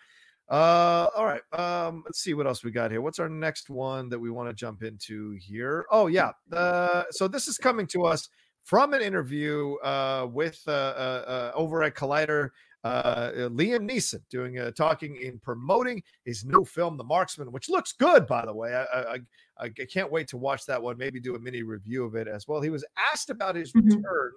Uh, 0.50 1.08
all 1.16 1.26
right. 1.26 1.42
Um, 1.58 2.04
let's 2.06 2.20
see 2.20 2.34
what 2.34 2.48
else 2.48 2.64
we 2.64 2.72
got 2.72 2.92
here. 2.92 3.02
What's 3.02 3.20
our 3.20 3.30
next 3.30 3.70
one 3.70 4.10
that 4.10 4.20
we 4.20 4.30
want 4.30 4.50
to 4.50 4.54
jump 4.54 4.84
into 4.84 5.38
here? 5.40 5.86
Oh 5.92 6.08
yeah. 6.08 6.32
Uh, 6.52 7.04
so 7.12 7.28
this 7.28 7.48
is 7.48 7.58
coming 7.58 7.88
to 7.88 8.06
us 8.06 8.28
from 8.64 8.94
an 8.94 9.02
interview 9.02 9.76
uh, 9.76 10.28
with 10.30 10.62
uh, 10.68 10.72
uh, 10.72 11.24
uh, 11.28 11.52
over 11.56 11.84
at 11.84 11.96
Collider. 11.96 12.50
Uh, 12.84 13.32
Liam 13.50 13.90
Neeson 13.90 14.22
doing 14.30 14.60
uh, 14.60 14.72
talking 14.72 15.16
in 15.18 15.40
promoting 15.40 16.02
his 16.26 16.46
new 16.46 16.64
film, 16.64 16.96
The 16.96 17.04
Marksman, 17.04 17.52
which 17.52 17.70
looks 17.70 17.92
good, 17.92 18.26
by 18.28 18.46
the 18.46 18.54
way. 18.54 18.74
I, 18.76 18.84
I, 19.02 19.18
I- 19.60 19.70
can't 19.70 20.12
wait 20.12 20.28
to 20.30 20.38
watch 20.38 20.66
that 20.68 20.82
one. 20.82 20.98
Maybe 20.98 21.20
do 21.20 21.36
a 21.36 21.40
mini 21.40 21.64
review 21.64 22.06
of 22.06 22.16
it 22.16 22.28
as 22.28 22.48
well. 22.48 22.62
He 22.62 22.70
was 22.70 22.86
asked 23.12 23.30
about 23.30 23.56
his 23.56 23.74
return 23.76 24.32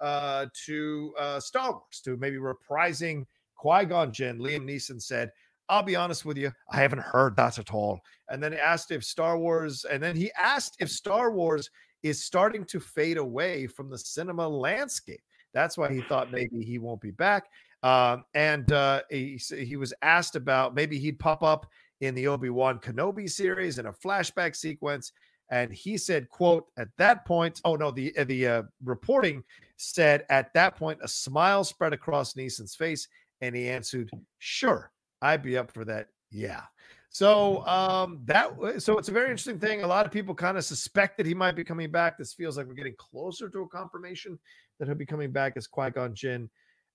uh, 0.00 0.46
to 0.66 1.14
uh, 1.18 1.40
Star 1.40 1.72
Wars, 1.72 2.00
to 2.04 2.16
maybe 2.16 2.36
reprising 2.36 3.24
Qui 3.54 3.84
Gon 3.86 4.12
Jinn. 4.12 4.38
Liam 4.38 4.64
Neeson 4.64 5.00
said, 5.00 5.30
I'll 5.68 5.82
be 5.82 5.96
honest 5.96 6.24
with 6.26 6.36
you, 6.36 6.52
I 6.70 6.76
haven't 6.76 7.00
heard 7.02 7.36
that 7.36 7.58
at 7.58 7.72
all. 7.72 8.00
And 8.28 8.42
then 8.42 8.52
he 8.52 8.58
asked 8.58 8.90
if 8.90 9.02
Star 9.04 9.38
Wars, 9.38 9.86
and 9.90 10.02
then 10.02 10.14
he 10.16 10.30
asked 10.38 10.76
if 10.80 10.90
Star 10.90 11.30
Wars 11.30 11.70
is 12.02 12.22
starting 12.22 12.64
to 12.66 12.80
fade 12.80 13.16
away 13.16 13.66
from 13.66 13.88
the 13.88 13.96
cinema 13.96 14.46
landscape. 14.46 15.22
That's 15.54 15.78
why 15.78 15.90
he 15.92 16.02
thought 16.02 16.32
maybe 16.32 16.62
he 16.64 16.78
won't 16.78 17.00
be 17.00 17.12
back. 17.12 17.44
Um, 17.84 18.24
and 18.32 18.72
uh, 18.72 19.02
he, 19.10 19.38
he 19.54 19.76
was 19.76 19.92
asked 20.00 20.36
about 20.36 20.74
maybe 20.74 20.98
he'd 20.98 21.18
pop 21.18 21.42
up 21.42 21.66
in 22.00 22.14
the 22.14 22.26
Obi-Wan 22.26 22.78
Kenobi 22.78 23.30
series 23.30 23.78
in 23.78 23.86
a 23.86 23.92
flashback 23.92 24.56
sequence. 24.56 25.12
And 25.50 25.70
he 25.70 25.98
said, 25.98 26.30
quote, 26.30 26.64
at 26.78 26.88
that 26.96 27.26
point, 27.26 27.60
oh 27.66 27.76
no, 27.76 27.90
the 27.90 28.16
uh, 28.16 28.24
the 28.24 28.46
uh, 28.46 28.62
reporting 28.82 29.44
said 29.76 30.24
at 30.30 30.52
that 30.54 30.76
point 30.76 30.98
a 31.02 31.08
smile 31.08 31.62
spread 31.62 31.92
across 31.92 32.32
Neeson's 32.32 32.74
face, 32.74 33.06
and 33.42 33.54
he 33.54 33.68
answered, 33.68 34.10
"Sure, 34.38 34.90
I'd 35.20 35.42
be 35.42 35.58
up 35.58 35.70
for 35.70 35.84
that." 35.84 36.08
Yeah. 36.30 36.62
So 37.10 37.64
um 37.66 38.22
that 38.24 38.50
so 38.78 38.96
it's 38.96 39.10
a 39.10 39.12
very 39.12 39.26
interesting 39.26 39.60
thing. 39.60 39.82
A 39.82 39.86
lot 39.86 40.06
of 40.06 40.10
people 40.10 40.34
kind 40.34 40.56
of 40.56 40.64
suspect 40.64 41.18
that 41.18 41.26
he 41.26 41.34
might 41.34 41.54
be 41.54 41.62
coming 41.62 41.90
back. 41.90 42.16
This 42.16 42.32
feels 42.32 42.56
like 42.56 42.66
we're 42.66 42.72
getting 42.72 42.96
closer 42.98 43.50
to 43.50 43.60
a 43.60 43.68
confirmation 43.68 44.38
that 44.78 44.88
he'll 44.88 44.96
be 44.96 45.06
coming 45.06 45.30
back 45.30 45.52
as 45.56 45.66
Qui-Gon 45.66 46.14
Jinn. 46.14 46.48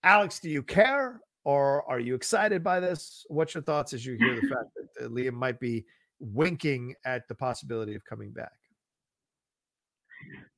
Alex, 0.03 0.39
do 0.39 0.49
you 0.49 0.63
care 0.63 1.21
or 1.43 1.89
are 1.89 1.99
you 1.99 2.15
excited 2.15 2.63
by 2.63 2.79
this? 2.79 3.25
What's 3.29 3.53
your 3.53 3.63
thoughts 3.63 3.93
as 3.93 4.05
you 4.05 4.15
hear 4.15 4.35
the 4.35 4.41
fact 4.47 4.69
that 4.97 5.05
uh, 5.05 5.09
Liam 5.09 5.33
might 5.33 5.59
be 5.59 5.85
winking 6.19 6.95
at 7.05 7.27
the 7.27 7.35
possibility 7.35 7.95
of 7.95 8.03
coming 8.05 8.31
back? 8.31 8.51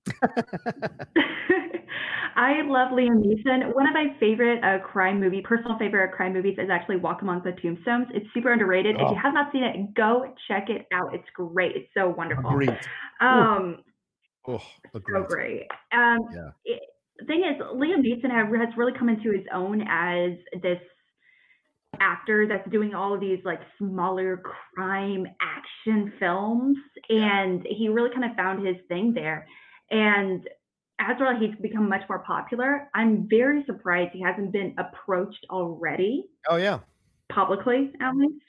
I 2.34 2.62
love 2.62 2.92
Liam 2.92 3.22
Neeson. 3.24 3.74
One 3.76 3.88
of 3.88 3.94
my 3.94 4.16
favorite 4.20 4.64
uh, 4.64 4.80
crime 4.80 5.20
movie, 5.20 5.42
personal 5.42 5.78
favorite 5.78 6.12
crime 6.14 6.34
movies 6.34 6.58
is 6.58 6.70
actually 6.70 6.96
Walk 6.98 7.22
Among 7.22 7.44
the 7.44 7.52
Tombstones. 7.52 8.08
It's 8.14 8.26
super 8.34 8.52
underrated. 8.54 8.96
If 8.96 9.02
Oh. 9.02 9.12
you 9.12 9.18
have 9.22 9.34
not 9.34 9.52
seen 9.52 9.64
it, 9.64 9.94
go 9.94 10.34
check 10.48 10.70
it 10.70 10.88
out. 10.94 11.14
It's 11.14 11.28
great. 11.36 11.76
It's 11.76 11.90
so 11.94 12.10
wonderful. 12.10 12.50
Agreed. 12.50 12.78
Um, 13.20 13.84
Oh, 14.48 14.60
so 14.92 15.00
great. 15.28 15.68
Um, 15.92 16.18
Yeah. 16.34 16.50
it- 16.66 16.82
thing 17.26 17.44
is, 17.44 17.62
Liam 17.62 18.02
Neeson 18.06 18.32
has 18.32 18.78
really 18.78 18.94
come 18.98 19.10
into 19.10 19.32
his 19.32 19.46
own 19.54 19.82
as 19.88 20.32
this 20.62 20.80
actor 22.00 22.48
that's 22.48 22.70
doing 22.72 22.94
all 22.94 23.14
of 23.14 23.20
these 23.20 23.40
like 23.44 23.60
smaller 23.78 24.42
crime 24.76 25.26
action 25.42 26.14
films, 26.20 26.78
and 27.10 27.66
he 27.70 27.90
really 27.90 28.10
kind 28.14 28.26
of 28.30 28.36
found 28.36 28.66
his 28.66 28.78
thing 28.88 29.14
there. 29.14 29.48
And 29.90 30.48
as 31.00 31.18
well, 31.20 31.38
he's 31.40 31.56
become 31.62 31.90
much 31.90 32.02
more 32.08 32.20
popular. 32.20 32.90
I'm 32.94 33.28
very 33.30 33.64
surprised 33.66 34.12
he 34.14 34.22
hasn't 34.22 34.52
been 34.54 34.76
approached 34.78 35.46
already. 35.50 36.26
Oh 36.50 36.58
yeah. 36.58 36.80
publicly, 37.30 37.92
at 38.02 38.16
least. 38.16 38.44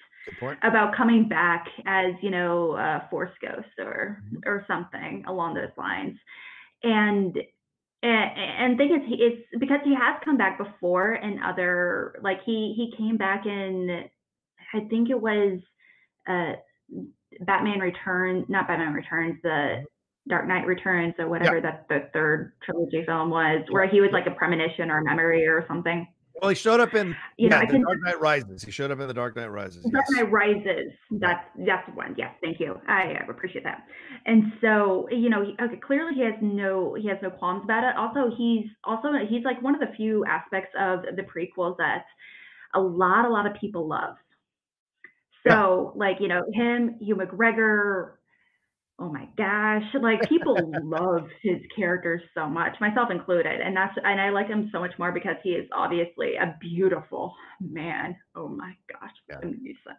About 0.63 0.95
coming 0.95 1.29
back 1.29 1.67
as 1.85 2.13
you 2.23 2.31
know 2.31 2.73
uh, 2.73 3.09
force 3.11 3.33
ghost 3.41 3.75
or 3.79 4.23
or 4.47 4.65
something 4.69 5.25
along 5.27 5.55
those 5.55 5.77
lines. 5.77 6.17
And 6.85 7.37
and, 8.03 8.31
and 8.39 8.79
thing 8.79 8.93
is 8.95 9.09
he 9.09 9.15
it's 9.17 9.43
because 9.61 9.81
he 9.85 9.95
has 9.95 10.21
come 10.25 10.37
back 10.37 10.59
before 10.59 11.15
in 11.15 11.41
other 11.43 12.19
like 12.23 12.39
he 12.45 12.75
he 12.77 12.93
came 12.97 13.17
back 13.17 13.47
in 13.47 14.05
i 14.75 14.81
think 14.91 15.11
it 15.11 15.21
was 15.21 15.59
uh 16.29 16.53
batman 17.41 17.79
returns 17.79 18.45
not 18.49 18.67
batman 18.67 18.93
returns 18.93 19.37
the 19.43 19.85
dark 20.29 20.47
knight 20.47 20.67
returns 20.67 21.15
or 21.19 21.29
whatever 21.29 21.61
that 21.61 21.87
the 21.89 22.09
third 22.13 22.53
trilogy 22.65 23.05
film 23.07 23.31
was 23.31 23.65
where 23.71 23.89
he 23.89 24.01
was 24.01 24.11
like 24.13 24.27
a 24.27 24.31
premonition 24.31 24.91
or 24.91 24.99
a 24.99 25.05
memory 25.05 25.47
or 25.47 25.65
something 25.69 26.07
Well, 26.41 26.49
he 26.49 26.55
showed 26.55 26.81
up 26.81 26.95
in 26.95 27.15
You 27.37 27.49
know, 27.49 27.57
yeah, 27.57 27.63
I 27.63 27.67
the 27.67 27.73
can- 27.73 27.83
Dark 27.83 27.99
Knight 28.03 28.21
Rises. 28.21 28.63
He 28.63 28.71
showed 28.71 28.91
up 28.91 29.01
in 29.01 29.09
the 29.09 29.15
Dark 29.15 29.37
Knight 29.37 29.51
Rises. 29.51 29.85
Dark 29.85 30.05
yes. 30.09 30.23
Knight 30.23 30.33
Rises. 30.33 30.93
That's 31.11 31.45
that's 31.67 31.87
the 31.87 31.95
one. 31.95 32.15
Yes, 32.17 32.35
thank 32.43 32.59
you. 32.59 32.81
I 32.89 33.15
uh, 33.15 33.31
appreciate 33.31 33.65
that. 33.65 33.85
And 34.27 34.53
so, 34.61 35.09
you 35.11 35.29
know, 35.29 35.45
he, 35.45 35.57
okay, 35.63 35.77
clearly 35.77 36.15
he 36.15 36.23
has 36.23 36.35
no 36.41 36.95
he 36.95 37.09
has 37.09 37.19
no 37.23 37.31
qualms 37.31 37.65
about 37.65 37.85
it. 37.85 37.97
Also, 37.97 38.35
he's 38.37 38.67
also 38.85 39.09
he's 39.29 39.45
like 39.45 39.61
one 39.63 39.75
of 39.75 39.81
the 39.81 39.95
few 39.97 40.25
aspects 40.25 40.75
of 40.79 41.03
the 41.17 41.23
prequels 41.23 41.77
that 41.79 42.05
a 42.75 42.81
lot 42.81 43.25
a 43.25 43.29
lot 43.29 43.47
of 43.47 43.55
people 43.61 43.87
love. 43.87 44.17
So, 45.47 45.93
like 45.97 46.17
you 46.21 46.29
know, 46.29 46.43
him, 46.53 46.97
Ewan 47.01 47.27
McGregor. 47.27 48.13
Oh 48.99 49.11
my 49.11 49.27
gosh, 49.37 49.83
like 50.01 50.21
people 50.29 50.57
love 50.85 51.27
his 51.43 51.59
characters 51.75 52.23
so 52.35 52.47
much, 52.47 52.77
myself 52.81 53.11
included, 53.11 53.61
and 53.61 53.77
that's 53.77 53.97
and 54.05 54.21
I 54.21 54.31
like 54.31 54.49
him 54.49 54.69
so 54.71 54.81
much 54.81 54.93
more 54.99 55.11
because 55.11 55.37
he 55.43 55.51
is 55.51 55.69
obviously 55.73 56.37
a 56.37 56.57
beautiful 56.61 57.35
man. 57.61 58.15
Oh 58.37 58.49
my 58.49 58.77
gosh, 58.93 59.11
Liam 59.43 59.55
Neeson. 59.61 59.97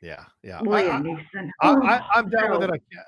Yeah, 0.00 0.24
yeah. 0.42 0.60
Liam 0.60 1.02
Neeson. 1.02 1.50
I, 1.60 1.68
Oh, 1.68 1.82
I, 1.82 2.00
I'm 2.14 2.30
down 2.30 2.52
with 2.52 2.62
it. 2.62 2.70
I 2.70 2.78
can't, 2.78 3.06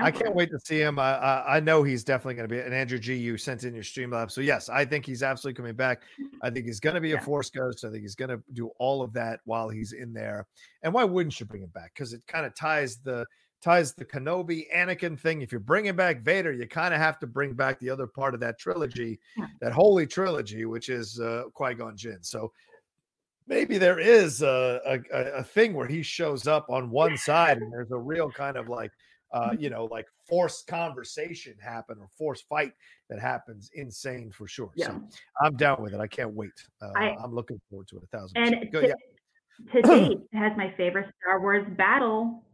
I 0.00 0.10
can't 0.10 0.34
wait 0.34 0.50
to 0.50 0.60
see 0.60 0.80
him. 0.80 0.98
I, 0.98 1.14
I, 1.16 1.56
I 1.56 1.60
know 1.60 1.82
he's 1.82 2.04
definitely 2.04 2.34
going 2.34 2.48
to 2.48 2.54
be. 2.54 2.60
And 2.60 2.72
Andrew 2.72 2.98
G, 2.98 3.14
you 3.14 3.36
sent 3.36 3.64
in 3.64 3.74
your 3.74 3.82
stream 3.82 4.10
lab 4.12 4.30
so 4.30 4.40
yes, 4.40 4.68
I 4.68 4.84
think 4.84 5.04
he's 5.04 5.22
absolutely 5.22 5.56
coming 5.56 5.74
back. 5.74 6.02
I 6.42 6.50
think 6.50 6.66
he's 6.66 6.80
going 6.80 6.94
to 6.94 7.00
be 7.00 7.12
a 7.12 7.20
Force 7.20 7.50
Ghost. 7.50 7.84
I 7.84 7.90
think 7.90 8.02
he's 8.02 8.14
going 8.14 8.30
to 8.30 8.40
do 8.52 8.70
all 8.78 9.02
of 9.02 9.12
that 9.14 9.40
while 9.44 9.68
he's 9.68 9.92
in 9.92 10.12
there. 10.12 10.46
And 10.82 10.94
why 10.94 11.04
wouldn't 11.04 11.38
you 11.38 11.46
bring 11.46 11.62
him 11.62 11.70
back? 11.70 11.92
Because 11.94 12.12
it 12.12 12.22
kind 12.26 12.46
of 12.46 12.54
ties 12.54 12.98
the 12.98 13.26
ties 13.62 13.94
the 13.94 14.04
Kenobi 14.04 14.66
Anakin 14.74 15.18
thing. 15.18 15.40
If 15.42 15.52
you're 15.52 15.60
bringing 15.60 15.94
back 15.96 16.22
Vader, 16.22 16.52
you 16.52 16.66
kind 16.66 16.92
of 16.92 17.00
have 17.00 17.18
to 17.20 17.26
bring 17.26 17.54
back 17.54 17.78
the 17.78 17.90
other 17.90 18.06
part 18.06 18.34
of 18.34 18.40
that 18.40 18.58
trilogy, 18.58 19.18
that 19.60 19.72
holy 19.72 20.06
trilogy, 20.06 20.64
which 20.64 20.88
is 20.88 21.20
uh, 21.20 21.44
Qui 21.54 21.74
Gon 21.74 21.96
Jinn. 21.96 22.18
So 22.22 22.52
maybe 23.46 23.78
there 23.78 23.98
is 23.98 24.42
a, 24.42 24.80
a, 25.12 25.38
a- 25.38 25.42
thing 25.44 25.74
where 25.74 25.86
he 25.86 26.02
shows 26.02 26.46
up 26.46 26.66
on 26.68 26.90
one 26.90 27.16
side 27.16 27.58
and 27.58 27.72
there's 27.72 27.90
a 27.92 27.98
real 27.98 28.30
kind 28.30 28.56
of 28.56 28.68
like 28.68 28.90
uh 29.32 29.50
you 29.58 29.70
know 29.70 29.86
like 29.86 30.06
forced 30.28 30.66
conversation 30.66 31.54
happen 31.58 31.96
or 31.98 32.06
forced 32.16 32.46
fight 32.48 32.72
that 33.08 33.18
happens 33.18 33.70
insane 33.74 34.30
for 34.30 34.46
sure 34.46 34.70
Yeah. 34.76 34.88
so 34.88 35.02
i'm 35.42 35.56
down 35.56 35.82
with 35.82 35.92
it 35.94 36.00
i 36.00 36.06
can't 36.06 36.34
wait 36.34 36.50
uh, 36.82 36.92
I- 36.94 37.16
i'm 37.22 37.34
looking 37.34 37.58
forward 37.70 37.88
to 37.88 37.96
it 37.96 38.02
a 38.04 38.06
thousand 38.16 38.36
And 38.36 38.54
And 38.54 38.70
Go, 38.72 38.82
to, 38.82 38.88
yeah. 38.88 39.72
to 39.72 39.82
date 39.82 40.18
has 40.34 40.52
my 40.56 40.72
favorite 40.76 41.12
Star 41.20 41.40
Wars 41.40 41.66
battle 41.78 42.44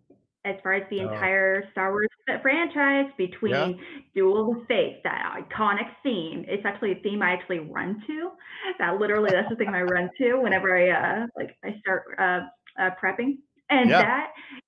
as 0.44 0.56
far 0.62 0.74
as 0.74 0.89
the 0.90 1.01
Oh. 1.01 1.09
entire 1.12 1.69
Star 1.73 1.90
Wars 1.90 2.09
franchise 2.43 3.10
between 3.16 3.52
Yeah. 3.52 3.73
Duel 4.15 4.51
of 4.52 4.59
the 4.60 4.65
Fates, 4.66 5.01
that 5.05 5.35
iconic 5.51 5.90
theme. 6.02 6.44
It's 6.48 6.65
actually 6.65 6.93
a 6.93 7.01
theme 7.02 7.23
I 7.23 7.32
actually 7.32 7.59
run 7.60 8.02
to. 8.06 8.32
That 8.78 8.98
literally 8.98 9.31
that's 9.32 9.48
the 9.48 9.56
thing 9.56 9.69
I 9.69 9.82
run 9.82 10.10
to 10.19 10.36
whenever 10.40 10.77
I 10.77 10.90
uh 10.90 11.27
like 11.36 11.56
I 11.65 11.78
start 11.81 12.05
uh, 12.19 12.40
uh 12.81 12.90
prepping. 13.02 13.39
And 13.70 13.90
Yeah. 13.90 14.02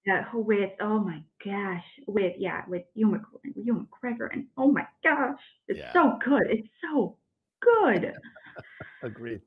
that 0.06 0.24
uh, 0.34 0.38
with 0.38 0.72
oh 0.80 0.98
my 0.98 1.22
gosh, 1.44 1.84
with 2.06 2.34
yeah, 2.38 2.64
with 2.68 2.82
Ewan 2.94 3.24
Mc- 3.44 3.55
Ewan 3.56 3.86
McGregor 3.86 4.28
and 4.32 4.47
oh 4.56 4.70
my 4.72 4.86
gosh, 5.02 5.40
it's 5.68 5.78
Yeah. 5.78 5.92
so 5.92 6.18
good. 6.24 6.47
It's 6.51 6.68
so 6.82 7.16
good. 7.60 8.12
Agreed. 9.02 9.40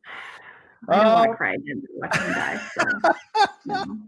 I 0.89 0.95
don't 1.03 1.13
want 1.13 1.25
Um, 1.27 1.31
to 1.33 1.37
cry 1.37 1.53
again 1.53 1.83
watching 1.93 2.25
him 2.25 2.33
die. 2.33 2.57
So, 2.57 2.83
you 3.65 3.73
know. 3.73 3.97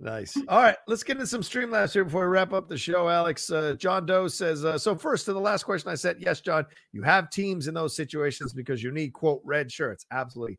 Nice. 0.00 0.36
All 0.46 0.62
right, 0.62 0.76
let's 0.86 1.02
get 1.02 1.16
into 1.16 1.26
some 1.26 1.40
Streamlabs 1.40 1.92
here 1.92 2.04
before 2.04 2.22
we 2.22 2.28
wrap 2.28 2.52
up 2.52 2.68
the 2.68 2.78
show. 2.78 3.08
Alex, 3.08 3.50
uh, 3.50 3.74
John 3.76 4.06
Doe 4.06 4.28
says, 4.28 4.64
uh, 4.64 4.78
so 4.78 4.94
first 4.94 5.24
to 5.24 5.32
the 5.32 5.40
last 5.40 5.64
question 5.64 5.90
I 5.90 5.96
said, 5.96 6.18
yes, 6.20 6.40
John, 6.40 6.64
you 6.92 7.02
have 7.02 7.30
teams 7.30 7.66
in 7.66 7.74
those 7.74 7.96
situations 7.96 8.52
because 8.52 8.80
you 8.80 8.92
need, 8.92 9.12
quote, 9.12 9.42
red 9.44 9.72
shirts. 9.72 10.06
Absolutely. 10.12 10.58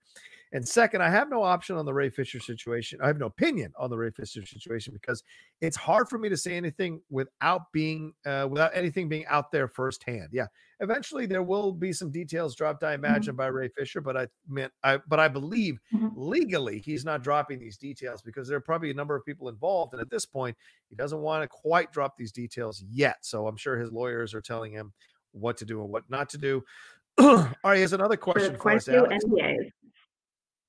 And 0.51 0.67
second, 0.67 1.03
I 1.03 1.09
have 1.09 1.29
no 1.29 1.43
option 1.43 1.75
on 1.75 1.85
the 1.85 1.93
Ray 1.93 2.09
Fisher 2.09 2.39
situation. 2.39 2.99
I 3.03 3.07
have 3.07 3.19
no 3.19 3.27
opinion 3.27 3.71
on 3.77 3.91
the 3.91 3.97
Ray 3.97 4.09
Fisher 4.09 4.43
situation 4.45 4.93
because 4.93 5.23
it's 5.61 5.77
hard 5.77 6.09
for 6.09 6.17
me 6.17 6.27
to 6.29 6.37
say 6.37 6.57
anything 6.57 7.01
without 7.11 7.71
being, 7.71 8.13
uh, 8.25 8.47
without 8.49 8.71
anything 8.73 9.07
being 9.07 9.27
out 9.27 9.51
there 9.51 9.67
firsthand. 9.67 10.29
Yeah. 10.31 10.47
Eventually 10.79 11.27
there 11.27 11.43
will 11.43 11.71
be 11.71 11.93
some 11.93 12.09
details 12.09 12.55
dropped, 12.55 12.83
I 12.83 12.93
imagine, 12.93 13.35
by 13.35 13.47
Ray 13.47 13.67
Fisher, 13.67 14.01
but 14.01 14.17
I 14.17 14.27
meant, 14.47 14.71
I, 14.83 14.97
but 15.07 15.19
I 15.19 15.27
believe 15.27 15.79
legally 16.15 16.79
he's 16.79 17.05
not 17.05 17.21
dropping 17.21 17.59
these 17.59 17.77
details 17.77 18.23
because 18.23 18.47
there 18.47 18.57
are 18.57 18.61
probably 18.61 18.89
a 18.89 18.95
number 18.95 19.15
of 19.15 19.23
people 19.25 19.49
involved. 19.49 19.93
And 19.93 20.01
at 20.01 20.09
this 20.09 20.25
point, 20.25 20.57
he 20.89 20.95
doesn't 20.95 21.19
want 21.19 21.43
to 21.43 21.47
quite 21.47 21.91
drop 21.91 22.17
these 22.17 22.31
details 22.31 22.83
yet. 22.89 23.17
So 23.21 23.45
I'm 23.45 23.57
sure 23.57 23.77
his 23.77 23.91
lawyers 23.91 24.33
are 24.33 24.41
telling 24.41 24.71
him 24.71 24.93
what 25.31 25.57
to 25.57 25.65
do 25.65 25.81
and 25.81 25.91
what 25.91 26.09
not 26.09 26.29
to 26.29 26.37
do. 26.39 26.63
All 27.19 27.49
right, 27.63 27.77
here's 27.77 27.93
another 27.93 28.17
question 28.17 28.55
for 28.55 28.71
us, 28.71 28.87
Alex. 28.87 29.25
NDAs. 29.25 29.71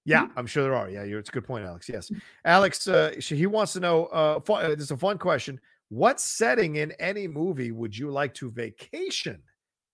Yeah, 0.05 0.29
I'm 0.37 0.47
sure 0.47 0.63
there 0.63 0.75
are. 0.75 0.89
Yeah, 0.89 1.05
you're, 1.05 1.19
it's 1.19 1.29
a 1.29 1.33
good 1.33 1.45
point, 1.45 1.65
Alex. 1.65 1.89
Yes, 1.89 2.11
Alex, 2.45 2.89
uh, 2.89 3.13
he 3.19 3.47
wants 3.47 3.75
to 3.75 3.81
know. 3.81 4.07
Uh, 4.07 4.41
fun, 4.41 4.65
uh, 4.65 4.69
this 4.71 4.81
is 4.81 4.91
a 4.91 4.97
fun 4.97 5.19
question. 5.19 5.61
What 5.89 6.21
setting 6.21 6.77
in 6.77 6.93
any 6.93 7.27
movie 7.29 7.71
would 7.73 7.97
you 7.97 8.11
like 8.11 8.33
to 8.35 8.51
vacation 8.51 9.43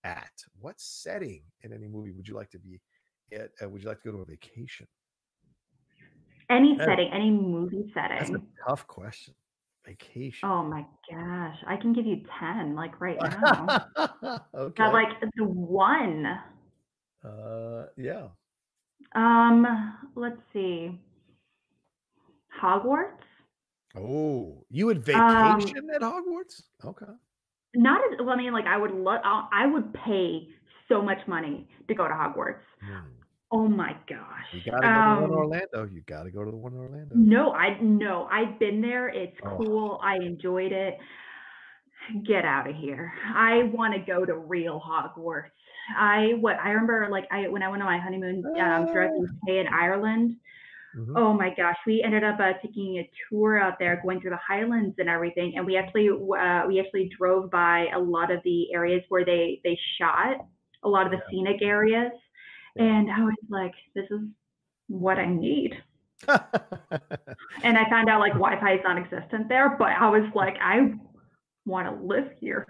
at? 0.05 0.31
What 0.61 0.74
setting 0.78 1.43
in 1.62 1.73
any 1.73 1.89
movie 1.89 2.12
would 2.12 2.28
you 2.28 2.35
like 2.35 2.51
to 2.51 2.59
be 2.59 2.81
at? 3.33 3.51
Uh, 3.62 3.69
would 3.69 3.83
you 3.83 3.89
like 3.89 4.01
to 4.03 4.11
go 4.11 4.16
to 4.16 4.23
a 4.23 4.27
vacation? 4.27 4.87
Any 6.49 6.77
That- 6.77 6.87
setting, 6.87 7.11
any 7.12 7.31
movie 7.31 7.91
setting. 7.93 8.19
That's 8.19 8.31
a 8.31 8.33
setting. 8.35 8.47
tough 8.66 8.87
question. 8.87 9.35
Vacation. 9.85 10.49
Oh 10.49 10.62
my 10.65 10.85
gosh, 11.11 11.57
I 11.66 11.77
can 11.77 11.93
give 11.93 12.07
you 12.07 12.23
ten 12.41 12.74
like 12.74 13.01
right 13.01 13.19
now. 13.20 13.87
okay. 14.55 14.74
Got 14.77 14.93
like 14.93 15.20
the 15.37 15.45
one. 15.45 16.27
Uh, 17.24 17.87
yeah. 17.97 18.28
Um, 19.14 19.66
let's 20.14 20.40
see. 20.52 20.98
Hogwarts. 22.60 23.20
Oh, 23.97 24.64
you 24.70 24.86
would 24.86 24.98
Um, 24.98 25.02
vacation 25.60 25.89
at 25.94 26.02
Hogwarts? 26.02 26.62
Okay. 26.85 27.06
Not 27.74 28.01
as 28.12 28.18
well. 28.20 28.31
I 28.31 28.36
mean, 28.36 28.52
like 28.52 28.66
I 28.66 28.77
would 28.77 28.90
love. 28.93 29.20
I 29.24 29.66
would 29.66 29.93
pay 29.94 30.48
so 30.89 31.02
much 31.02 31.27
money 31.27 31.68
to 31.89 31.94
go 31.94 32.06
to 32.09 32.14
Hogwarts. 32.14 32.62
Oh 33.52 33.68
my 33.68 33.97
gosh. 34.09 34.47
You 34.52 34.60
gotta 34.70 34.82
go 34.82 34.89
to 34.89 34.93
the 34.93 34.98
one 34.98 35.18
in 35.18 35.24
Um, 35.24 35.36
Orlando. 35.36 35.85
You 35.94 36.02
gotta 36.06 36.31
go 36.31 36.44
to 36.44 36.51
the 36.51 36.56
one 36.56 36.73
in 36.73 36.78
Orlando. 36.78 37.14
No, 37.14 37.52
I 37.52 37.78
no, 37.81 38.27
I've 38.31 38.59
been 38.59 38.81
there. 38.81 39.09
It's 39.09 39.36
Oh. 39.44 39.56
cool. 39.56 40.01
I 40.02 40.16
enjoyed 40.16 40.73
it. 40.73 40.98
Get 42.24 42.44
out 42.44 42.68
of 42.68 42.77
here. 42.77 43.12
I 43.35 43.64
want 43.64 43.94
to 43.94 44.01
go 44.01 44.24
to 44.24 44.36
real 44.36 44.81
Hogwarts. 44.81 45.51
I 45.97 46.35
what 46.41 46.59
I 46.59 46.71
remember 46.71 47.09
like 47.11 47.27
I 47.31 47.49
when 47.49 47.63
I 47.63 47.69
went 47.69 47.83
on 47.83 47.89
my 47.89 47.99
honeymoon 47.99 48.45
um 48.59 48.87
throughout 48.89 49.11
the 49.13 49.29
UK 49.29 49.67
in 49.67 49.73
Ireland. 49.73 50.37
Oh 51.15 51.35
my 51.35 51.53
gosh, 51.55 51.77
we 51.87 52.03
ended 52.03 52.25
up 52.25 52.41
uh, 52.41 52.55
taking 52.63 52.97
a 52.97 53.11
tour 53.29 53.59
out 53.59 53.79
there, 53.79 54.01
going 54.03 54.19
through 54.19 54.31
the 54.31 54.39
Highlands 54.39 54.95
and 54.99 55.11
everything, 55.11 55.53
and 55.55 55.67
we 55.67 55.77
actually 55.77 56.09
uh, 56.09 56.63
we 56.67 56.81
actually 56.81 57.11
drove 57.19 57.51
by 57.51 57.89
a 57.95 57.99
lot 57.99 58.31
of 58.31 58.43
the 58.45 58.73
areas 58.73 59.03
where 59.11 59.23
they 59.23 59.61
they 59.63 59.79
shot 60.01 60.39
a 60.85 60.89
lot 60.89 61.05
of 61.05 61.13
the 61.13 61.19
scenic 61.31 61.61
areas, 61.61 62.13
and 62.77 63.11
I 63.11 63.25
was 63.25 63.35
like, 63.51 63.75
this 63.95 64.07
is 64.11 64.21
what 64.89 65.19
I 65.19 65.27
need. 65.27 65.75
and 66.29 67.77
I 67.77 67.89
found 67.91 68.09
out 68.09 68.21
like 68.21 68.33
Wi-Fi 68.33 68.75
is 68.75 68.81
non-existent 68.83 69.51
there, 69.51 69.77
but 69.79 69.89
I 69.89 70.09
was 70.09 70.25
like, 70.35 70.57
I 70.63 70.95
want 71.67 71.89
to 71.89 72.07
live 72.07 72.31
here. 72.41 72.67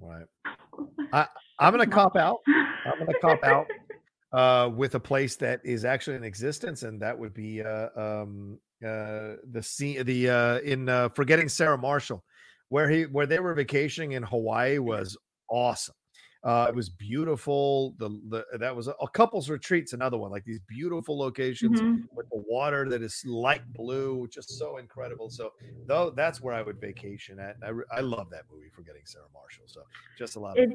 Right. 0.00 0.26
I, 1.12 1.26
I'm 1.60 1.72
gonna 1.72 1.86
cop 1.86 2.16
out. 2.16 2.38
I'm 2.46 2.98
gonna 2.98 3.18
cop 3.20 3.44
out 3.44 3.66
uh, 4.32 4.70
with 4.70 4.94
a 4.94 5.00
place 5.00 5.36
that 5.36 5.60
is 5.62 5.84
actually 5.84 6.16
in 6.16 6.24
existence, 6.24 6.82
and 6.82 7.00
that 7.02 7.18
would 7.18 7.34
be 7.34 7.62
uh, 7.62 7.88
um, 7.94 8.58
uh, 8.84 9.36
the 9.50 9.62
scene 9.62 10.02
the 10.04 10.30
uh, 10.30 10.58
in 10.60 10.88
uh, 10.88 11.10
Forgetting 11.10 11.48
Sarah 11.48 11.78
Marshall, 11.78 12.24
where 12.70 12.88
he 12.88 13.02
where 13.02 13.26
they 13.26 13.40
were 13.40 13.54
vacationing 13.54 14.12
in 14.12 14.22
Hawaii 14.22 14.78
was 14.78 15.18
awesome. 15.50 15.94
Uh, 16.42 16.66
it 16.70 16.74
was 16.74 16.88
beautiful. 16.88 17.94
The, 17.98 18.08
the 18.30 18.58
that 18.58 18.74
was 18.74 18.88
a, 18.88 18.92
a 19.02 19.08
couples 19.08 19.50
retreats, 19.50 19.92
another 19.92 20.16
one 20.16 20.30
like 20.30 20.44
these 20.44 20.60
beautiful 20.66 21.18
locations 21.18 21.80
Mhm. 21.80 22.04
with 22.14 22.28
the 22.30 22.42
water 22.48 22.88
that 22.88 23.02
is 23.02 23.22
light 23.26 23.70
blue, 23.74 24.26
just 24.28 24.58
so 24.58 24.78
incredible. 24.78 25.28
So 25.28 25.52
though 25.86 26.08
that's 26.10 26.40
where 26.40 26.54
I 26.54 26.62
would 26.62 26.80
vacation 26.80 27.38
at. 27.38 27.56
I, 27.62 27.72
I 27.98 28.00
love 28.00 28.30
that 28.30 28.44
movie, 28.50 28.70
Forgetting 28.74 29.02
Sarah 29.04 29.26
Marshall. 29.34 29.64
So 29.66 29.82
just 30.18 30.36
a 30.36 30.40
lot 30.40 30.58
of 30.58 30.64
It's- 30.64 30.72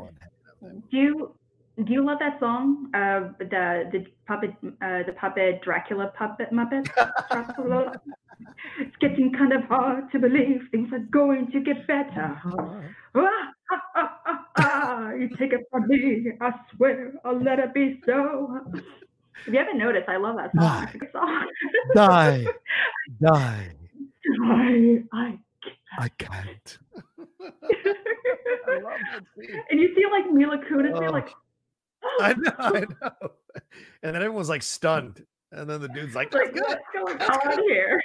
fun. 0.61 0.83
Do 0.91 0.97
you 0.97 1.35
do 1.83 1.91
you 1.91 2.05
love 2.05 2.19
that 2.19 2.39
song? 2.39 2.89
Uh, 2.93 3.29
the 3.39 3.89
the 3.91 4.05
puppet 4.27 4.51
uh, 4.81 5.01
the 5.07 5.13
puppet 5.19 5.61
Dracula 5.63 6.13
puppet 6.17 6.51
Muppet. 6.51 6.85
It's 8.79 8.95
getting 8.99 9.31
kind 9.33 9.53
of 9.53 9.63
hard 9.63 10.11
to 10.11 10.19
believe 10.19 10.67
things 10.69 10.91
are 10.93 10.99
going 10.99 11.51
to 11.51 11.59
get 11.59 11.87
better. 11.87 12.39
Ah, 13.17 14.44
You 15.17 15.29
take 15.37 15.53
it 15.53 15.61
from 15.71 15.87
me, 15.87 16.31
I 16.41 16.51
swear 16.75 17.13
I'll 17.23 17.39
let 17.41 17.59
it 17.59 17.73
be 17.73 18.01
so. 18.05 18.61
If 19.45 19.53
you 19.53 19.57
haven't 19.59 19.77
noticed, 19.77 20.07
I 20.09 20.17
love 20.17 20.37
that 20.37 20.51
song. 20.55 20.83
It's 20.85 20.95
a 20.95 20.97
good 20.97 21.11
song. 21.11 21.47
Die, 21.95 22.45
die. 23.21 23.71
I, 24.43 24.67
can't. 24.67 25.07
I 25.13 25.39
I 25.97 26.09
can't. 26.17 26.77
and 29.69 29.79
you 29.79 29.93
see 29.95 30.03
like 30.11 30.31
Mila 30.31 30.57
Kunis, 30.69 30.99
you're 30.99 31.09
Oh. 31.09 31.11
like, 31.11 31.29
oh. 32.03 32.17
I 32.21 32.33
know, 32.33 32.51
I 32.57 32.79
know. 33.01 33.31
And 34.03 34.15
then 34.15 34.21
everyone's 34.23 34.49
like 34.49 34.63
stunned, 34.63 35.23
and 35.51 35.69
then 35.69 35.81
the 35.81 35.89
dude's 35.89 36.15
like, 36.15 36.33
like 36.33 36.53
what's 36.55 36.67
good." 36.69 36.79
going 36.93 37.21
on 37.21 37.59
here? 37.69 38.01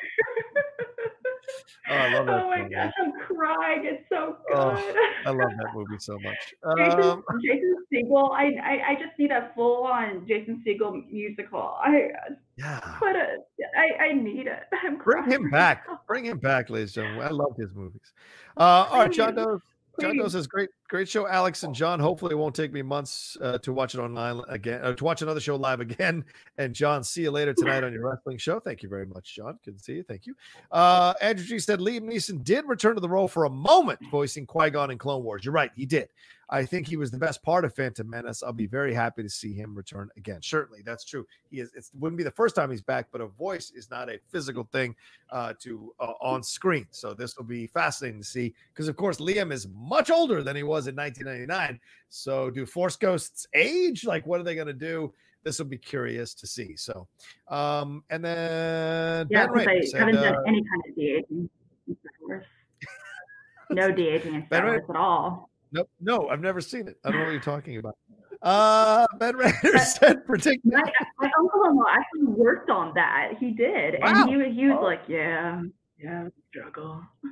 "Oh, 1.89 1.94
I 1.94 2.12
love 2.14 2.27
that." 2.27 2.43
Oh 2.44 2.48
my 2.51 2.62
movie. 2.62 2.74
gosh, 2.74 2.93
I'm 3.01 3.12
crying. 3.27 3.85
It's 3.85 4.09
so 4.09 4.36
good. 4.48 4.56
Oh, 4.56 4.94
I 5.27 5.31
love 5.31 5.51
that 5.59 5.70
movie 5.74 5.98
so 5.98 6.18
much. 6.20 6.55
Jason, 6.78 7.01
Um, 7.01 7.22
Jason 7.44 7.77
Segel, 7.93 8.31
I, 8.32 8.44
I 8.62 8.90
I 8.90 8.94
just 8.94 9.18
need 9.18 9.31
a 9.31 9.51
full 9.55 9.85
on 9.85 10.27
Jason 10.28 10.62
Segel 10.66 11.10
musical. 11.10 11.77
I 11.82 12.10
yeah, 12.56 12.81
put 12.98 13.16
it. 13.16 13.40
I 13.77 14.05
I 14.06 14.12
need 14.12 14.47
it. 14.47 14.60
I'm 14.85 14.97
bring 14.98 15.22
crying. 15.24 15.31
him 15.31 15.51
back. 15.51 15.86
Bring 16.06 16.24
him 16.24 16.39
back, 16.39 16.70
ladies 16.70 16.97
and 16.97 17.06
gentlemen. 17.06 17.27
I 17.27 17.31
love 17.31 17.56
his 17.56 17.74
movies. 17.74 18.12
Uh, 18.56 18.86
all 18.90 18.98
right, 19.01 19.12
John 19.12 19.35
Please, 19.35 19.44
Doe. 19.44 19.60
John 20.01 20.16
Doe 20.16 20.22
please. 20.24 20.32
says, 20.32 20.47
"Great, 20.47 20.70
great 20.91 21.09
show, 21.09 21.27
Alex 21.27 21.62
and 21.62 21.75
John. 21.75 22.01
Hopefully, 22.01 22.33
it 22.33 22.37
won't 22.37 22.55
take 22.55 22.73
me 22.73 22.83
months 22.83 23.37
uh, 23.41 23.59
to 23.59 23.73
watch 23.73 23.95
it 23.95 24.01
online 24.01 24.43
again, 24.49 24.85
uh, 24.85 24.93
to 24.93 25.05
watch 25.05 25.23
another 25.23 25.41
show 25.41 25.57
live 25.57 25.81
again." 25.89 26.25
And 26.59 26.75
John, 26.75 27.03
see 27.03 27.23
you 27.23 27.31
later 27.31 27.55
tonight 27.55 27.85
on 27.85 27.93
your 27.93 28.11
wrestling 28.11 28.37
show. 28.37 28.61
Thank 28.61 28.83
you 28.83 28.89
very 28.89 29.07
much, 29.07 29.35
John. 29.35 29.59
Good 29.65 29.79
to 29.79 29.83
see 29.83 29.95
you. 29.95 30.03
Thank 30.03 30.27
you. 30.27 30.35
Uh, 30.71 31.15
Andrew 31.23 31.47
G 31.47 31.59
said 31.59 31.79
Liam 31.79 32.03
Neeson 32.03 32.45
did 32.45 32.67
return 32.67 32.97
to 32.97 33.01
the 33.01 33.09
role 33.09 33.29
for 33.29 33.45
a 33.45 33.51
moment, 33.51 34.01
voicing 34.11 34.45
Qui 34.45 34.71
Gon 34.71 34.91
in 34.91 34.99
Clone 34.99 35.23
Wars. 35.23 35.45
You're 35.45 35.55
right, 35.55 35.71
he 35.75 35.87
did. 35.87 36.09
I 36.51 36.65
think 36.65 36.89
he 36.89 36.97
was 36.97 37.12
the 37.12 37.19
best 37.19 37.43
part 37.45 37.65
of 37.65 37.75
Phantom 37.75 38.09
Menace. 38.11 38.43
I'll 38.43 38.53
be 38.53 38.67
very 38.67 38.93
happy 38.93 39.23
to 39.23 39.29
see 39.29 39.53
him 39.53 39.75
return 39.75 40.11
again. 40.17 40.43
Certainly, 40.43 40.83
that's 40.85 41.05
true. 41.05 41.25
He 41.49 41.61
is. 41.61 41.73
It 41.75 41.89
wouldn't 41.99 42.19
be 42.19 42.25
the 42.25 42.31
first 42.33 42.57
time 42.57 42.71
he's 42.71 42.83
back, 42.83 43.07
but 43.12 43.21
a 43.21 43.29
voice 43.29 43.71
is 43.71 43.89
not 43.89 44.11
a 44.11 44.19
physical 44.31 44.69
thing 44.73 44.97
uh, 45.31 45.55
to 45.61 45.95
uh, 46.01 46.12
on 46.21 46.43
screen. 46.43 46.89
So 46.91 47.15
this 47.15 47.37
will 47.37 47.45
be 47.45 47.69
fascinating 47.69 48.21
to 48.21 48.27
see 48.27 48.53
because, 48.75 48.89
of 48.89 48.97
course, 48.97 49.19
Liam 49.19 49.53
is 49.53 49.69
much 49.73 50.11
older 50.11 50.43
than 50.43 50.57
he 50.57 50.65
was 50.65 50.80
in 50.86 50.97
1999. 50.97 51.81
So, 52.09 52.51
do 52.51 52.66
Force 52.66 52.97
Ghosts 52.97 53.47
age? 53.55 54.05
Like, 54.05 54.27
what 54.27 54.40
are 54.40 54.44
they 54.44 54.55
going 54.55 54.66
to 54.66 54.73
do? 54.73 55.12
This 55.43 55.59
will 55.59 55.66
be 55.66 55.78
curious 55.78 56.35
to 56.35 56.47
see. 56.47 56.77
So, 56.77 57.09
um, 57.48 58.05
and 58.11 58.23
then 58.24 59.27
Yeah, 59.31 59.47
Ben 59.47 59.55
Rader 59.66 59.86
said, 59.86 60.01
haven't 60.01 60.16
uh, 60.19 60.23
done 60.32 60.36
any 60.47 60.62
kind 60.62 60.82
of 60.89 60.94
de 60.97 61.02
aging 61.16 61.51
in 61.89 61.97
Star 61.97 62.12
Wars. 62.28 62.44
No 63.70 63.90
de 63.93 64.09
aging 64.09 64.35
in 64.35 64.47
Star 64.47 64.66
Wars 64.66 64.82
at 64.89 64.97
all. 64.97 65.48
Nope, 65.73 65.89
no, 66.01 66.28
I've 66.28 66.40
never 66.40 66.61
seen 66.61 66.89
it. 66.89 66.98
I 67.05 67.11
don't 67.11 67.20
know 67.20 67.24
what 67.27 67.32
you're 67.32 67.40
talking 67.40 67.78
about. 67.78 67.97
Uh, 68.43 69.07
Ben 69.19 69.36
Rader 69.36 69.78
said, 69.78 70.27
predict. 70.27 70.65
My, 70.65 70.82
my 71.19 71.31
uncle-in-law 71.39 71.85
actually 71.93 72.24
worked 72.35 72.69
on 72.70 72.93
that. 72.94 73.32
He 73.39 73.51
did, 73.52 73.94
Wow. 74.01 74.23
and 74.23 74.31
he 74.31 74.36
was 74.36 74.47
he 74.55 74.66
was 74.66 74.78
Oh. 74.81 74.85
like, 74.85 75.02
yeah, 75.09 75.62
yeah, 75.98 76.28
struggle. 76.51 77.02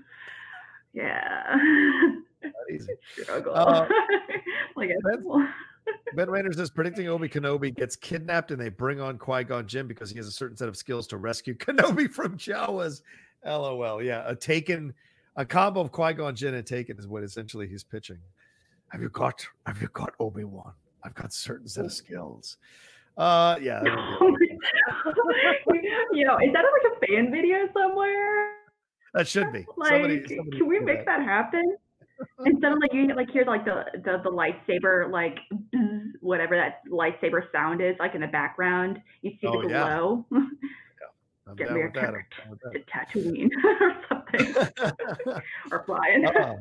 Yeah. 0.95 1.57
Struggle. 3.23 3.55
Uh, 3.55 3.89
like 4.77 4.91
Ben, 5.05 5.55
ben 6.15 6.31
Rainer 6.31 6.53
says 6.53 6.71
predicting 6.71 7.09
Obi 7.09 7.29
Kenobi 7.29 7.75
gets 7.75 7.97
kidnapped 7.97 8.51
and 8.51 8.61
they 8.61 8.69
bring 8.69 9.01
on 9.01 9.19
Qui 9.19 9.45
Gon 9.45 9.67
Jinn 9.67 9.87
because 9.87 10.11
he 10.11 10.17
has 10.17 10.27
a 10.27 10.33
certain 10.33 10.57
set 10.57 10.69
of 10.69 10.77
skills 10.77 11.07
to 11.09 11.17
rescue 11.17 11.55
Kenobi 11.59 12.11
from 12.11 12.37
Jawas. 12.37 13.03
LOL. 13.45 14.03
Yeah, 14.03 14.25
a 14.27 14.35
Taken, 14.35 14.93
a 15.37 15.45
combo 15.45 15.81
of 15.81 15.93
Qui 15.93 16.13
Gon 16.15 16.35
Jinn 16.35 16.55
and 16.55 16.67
Taken 16.67 16.99
is 16.99 17.07
what 17.07 17.23
essentially 17.23 17.69
he's 17.69 17.85
pitching. 17.85 18.19
Have 18.89 19.03
you 19.03 19.11
got? 19.11 19.47
Have 19.67 19.81
you 19.83 19.89
got 19.93 20.15
Obi 20.19 20.45
Wan? 20.45 20.73
I've 21.05 21.15
got 21.15 21.33
certain 21.33 21.69
set 21.69 21.85
of 21.85 21.93
skills. 21.93 22.57
Uh, 23.17 23.57
yeah. 23.61 23.83
you 26.13 26.25
know, 26.25 26.39
is 26.39 26.53
that 26.53 26.65
like 26.65 26.93
a 26.93 27.07
fan 27.07 27.31
video 27.31 27.69
somewhere? 27.73 28.53
That 29.15 29.27
should 29.27 29.53
be. 29.53 29.67
Like, 29.77 29.91
somebody, 29.91 30.27
somebody 30.27 30.59
can 30.59 30.67
we 30.69 30.79
make 30.81 31.05
that, 31.05 31.23
happen? 31.23 31.77
Instead 32.45 32.73
of 32.73 32.79
like 32.81 32.93
you 32.93 33.15
like 33.15 33.31
hear 33.31 33.45
like 33.45 33.65
the, 33.65 33.85
the 34.05 34.21
the 34.25 34.31
lightsaber 34.31 35.11
like 35.11 35.39
whatever 36.21 36.57
that 36.57 36.81
lightsaber 36.91 37.43
sound 37.53 37.81
is 37.81 37.95
like 37.99 38.15
in 38.15 38.21
the 38.21 38.27
background, 38.27 39.01
you 39.23 39.31
see 39.41 39.47
Oh, 39.47 39.63
the 39.63 39.69
glow. 39.69 40.27
I'm 41.49 41.57
Get 41.57 41.73
me 41.73 41.81
a 41.83 41.91
that. 41.91 42.05
I'm 42.05 42.13
trip 42.13 42.27
down 42.39 42.51
with 42.51 42.61
that. 42.61 43.13
to 43.13 43.19
Tatooine 43.19 43.49
or 43.81 43.97
something, 44.09 45.43
or 45.73 45.83
flying. 45.85 46.27
Uh-uh. 46.27 46.55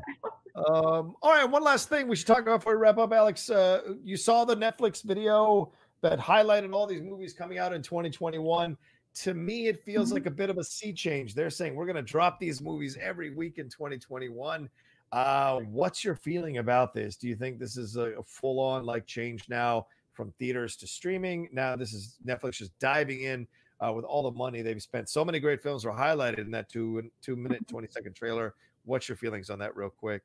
Um, 0.56 1.16
all 1.22 1.32
right, 1.34 1.44
one 1.44 1.62
last 1.64 1.90
thing 1.90 2.08
we 2.08 2.16
should 2.16 2.26
talk 2.28 2.40
about 2.42 2.62
before 2.62 2.74
we 2.76 2.82
wrap 2.82 2.98
up, 2.98 3.12
Alex. 3.12 3.50
Uh, 3.50 3.96
you 4.04 4.16
saw 4.16 4.46
the 4.46 4.56
Netflix 4.56 5.04
video 5.04 5.72
that 6.02 6.20
highlighted 6.20 6.74
all 6.74 6.88
these 6.88 7.02
movies 7.02 7.34
coming 7.34 7.58
out 7.58 7.74
in 7.74 7.82
2021. 7.82 8.78
To 9.16 9.34
me, 9.34 9.68
it 9.68 9.84
feels 9.84 10.14
like 10.14 10.26
a 10.26 10.32
bit 10.32 10.50
of 10.50 10.58
a 10.58 10.64
sea 10.64 10.94
change. 10.94 11.34
They're 11.36 11.50
saying 11.50 11.76
we're 11.76 11.86
going 11.86 11.96
to 11.98 12.02
drop 12.02 12.40
these 12.40 12.62
movies 12.62 12.98
every 13.02 13.34
week 13.36 13.58
in 13.58 13.68
2021. 13.68 14.70
Uh, 15.12 15.60
what's 15.70 16.04
your 16.04 16.16
feeling 16.16 16.58
about 16.58 16.94
this? 16.94 17.16
Do 17.16 17.28
you 17.28 17.36
think 17.36 17.60
this 17.60 17.78
is 17.78 17.96
a, 17.96 18.12
a 18.20 18.24
full 18.24 18.60
on 18.60 18.86
like 18.86 19.06
change 19.06 19.48
now 19.48 19.88
from 20.14 20.34
theaters 20.38 20.76
to 20.78 20.88
streaming? 20.88 21.50
Now 21.54 21.76
this 21.76 21.94
is 21.94 22.18
Netflix 22.26 22.54
just 22.54 22.78
diving 22.80 23.22
in 23.22 23.48
uh, 23.80 23.94
with 23.94 24.06
all 24.06 24.24
the 24.24 24.38
money 24.38 24.62
they've 24.62 24.82
spent. 24.82 25.10
So 25.10 25.24
many 25.24 25.40
great 25.40 25.62
films 25.62 25.86
were 25.86 25.92
highlighted 25.92 26.40
in 26.40 26.52
that 26.52 26.70
two 26.70 27.10
two 27.22 27.36
minute 27.36 27.68
20 27.70 27.88
second 27.90 28.16
trailer. 28.16 28.56
What's 28.86 29.08
your 29.10 29.18
feelings 29.18 29.50
on 29.50 29.60
that, 29.60 29.76
real 29.76 29.90
quick? 29.90 30.24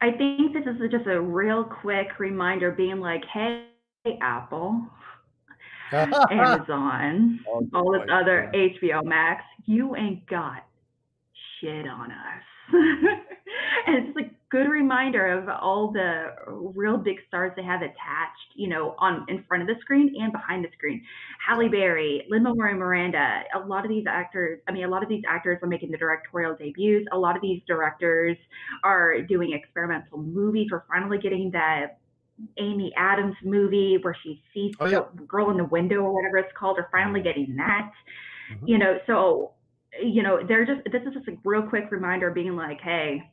I 0.00 0.12
think 0.12 0.52
this 0.54 0.64
is 0.66 0.90
just 0.90 1.06
a 1.06 1.20
real 1.20 1.64
quick 1.64 2.18
reminder, 2.18 2.70
being 2.70 3.00
like, 3.00 3.22
"Hey, 3.32 3.66
Apple, 4.22 4.86
Amazon, 5.92 7.40
Oh, 7.46 7.68
all 7.74 7.92
this 7.92 8.08
other 8.10 8.50
HBO 8.54 9.04
Max, 9.04 9.42
you 9.66 9.94
ain't 9.96 10.26
got 10.26 10.64
shit 11.60 11.86
on 11.86 12.10
us." 12.10 12.42
and 13.86 14.08
it's 14.08 14.16
a 14.16 14.30
good 14.50 14.68
reminder 14.68 15.26
of 15.38 15.48
all 15.48 15.92
the 15.92 16.34
real 16.46 16.96
big 16.96 17.16
stars 17.28 17.52
they 17.56 17.62
have 17.62 17.82
attached, 17.82 18.50
you 18.54 18.68
know, 18.68 18.94
on 18.98 19.24
in 19.28 19.44
front 19.44 19.62
of 19.62 19.68
the 19.68 19.74
screen 19.80 20.14
and 20.20 20.32
behind 20.32 20.64
the 20.64 20.68
screen. 20.76 21.02
Halle 21.46 21.68
Berry, 21.68 22.26
Lin 22.28 22.42
Manuel 22.42 22.74
Miranda, 22.74 23.42
a 23.54 23.66
lot 23.66 23.84
of 23.84 23.90
these 23.90 24.04
actors, 24.08 24.60
I 24.68 24.72
mean, 24.72 24.84
a 24.84 24.88
lot 24.88 25.02
of 25.02 25.08
these 25.08 25.22
actors 25.28 25.58
are 25.62 25.68
making 25.68 25.90
the 25.90 25.98
directorial 25.98 26.56
debuts. 26.56 27.06
A 27.12 27.18
lot 27.18 27.36
of 27.36 27.42
these 27.42 27.62
directors 27.66 28.36
are 28.82 29.22
doing 29.22 29.52
experimental 29.52 30.18
movies. 30.18 30.68
We're 30.70 30.82
finally 30.88 31.18
getting 31.18 31.50
that 31.52 31.98
Amy 32.58 32.92
Adams 32.96 33.36
movie 33.44 33.98
where 34.00 34.16
she 34.22 34.42
sees 34.54 34.74
Oh, 34.80 34.86
yeah. 34.86 35.00
the 35.14 35.22
girl 35.24 35.50
in 35.50 35.56
the 35.56 35.64
window 35.64 35.96
or 35.96 36.14
whatever 36.14 36.38
it's 36.38 36.52
called. 36.56 36.78
We're 36.78 36.90
finally 36.90 37.20
getting 37.22 37.56
that. 37.56 37.92
Mm-hmm. 38.52 38.66
You 38.66 38.78
know, 38.78 38.98
so 39.06 39.52
you 40.02 40.22
know, 40.22 40.40
they're 40.46 40.66
just 40.66 40.80
this 40.90 41.02
is 41.06 41.14
just 41.14 41.28
a 41.28 41.36
real 41.44 41.62
quick 41.62 41.90
reminder 41.90 42.30
being 42.30 42.56
like, 42.56 42.80
hey, 42.80 43.30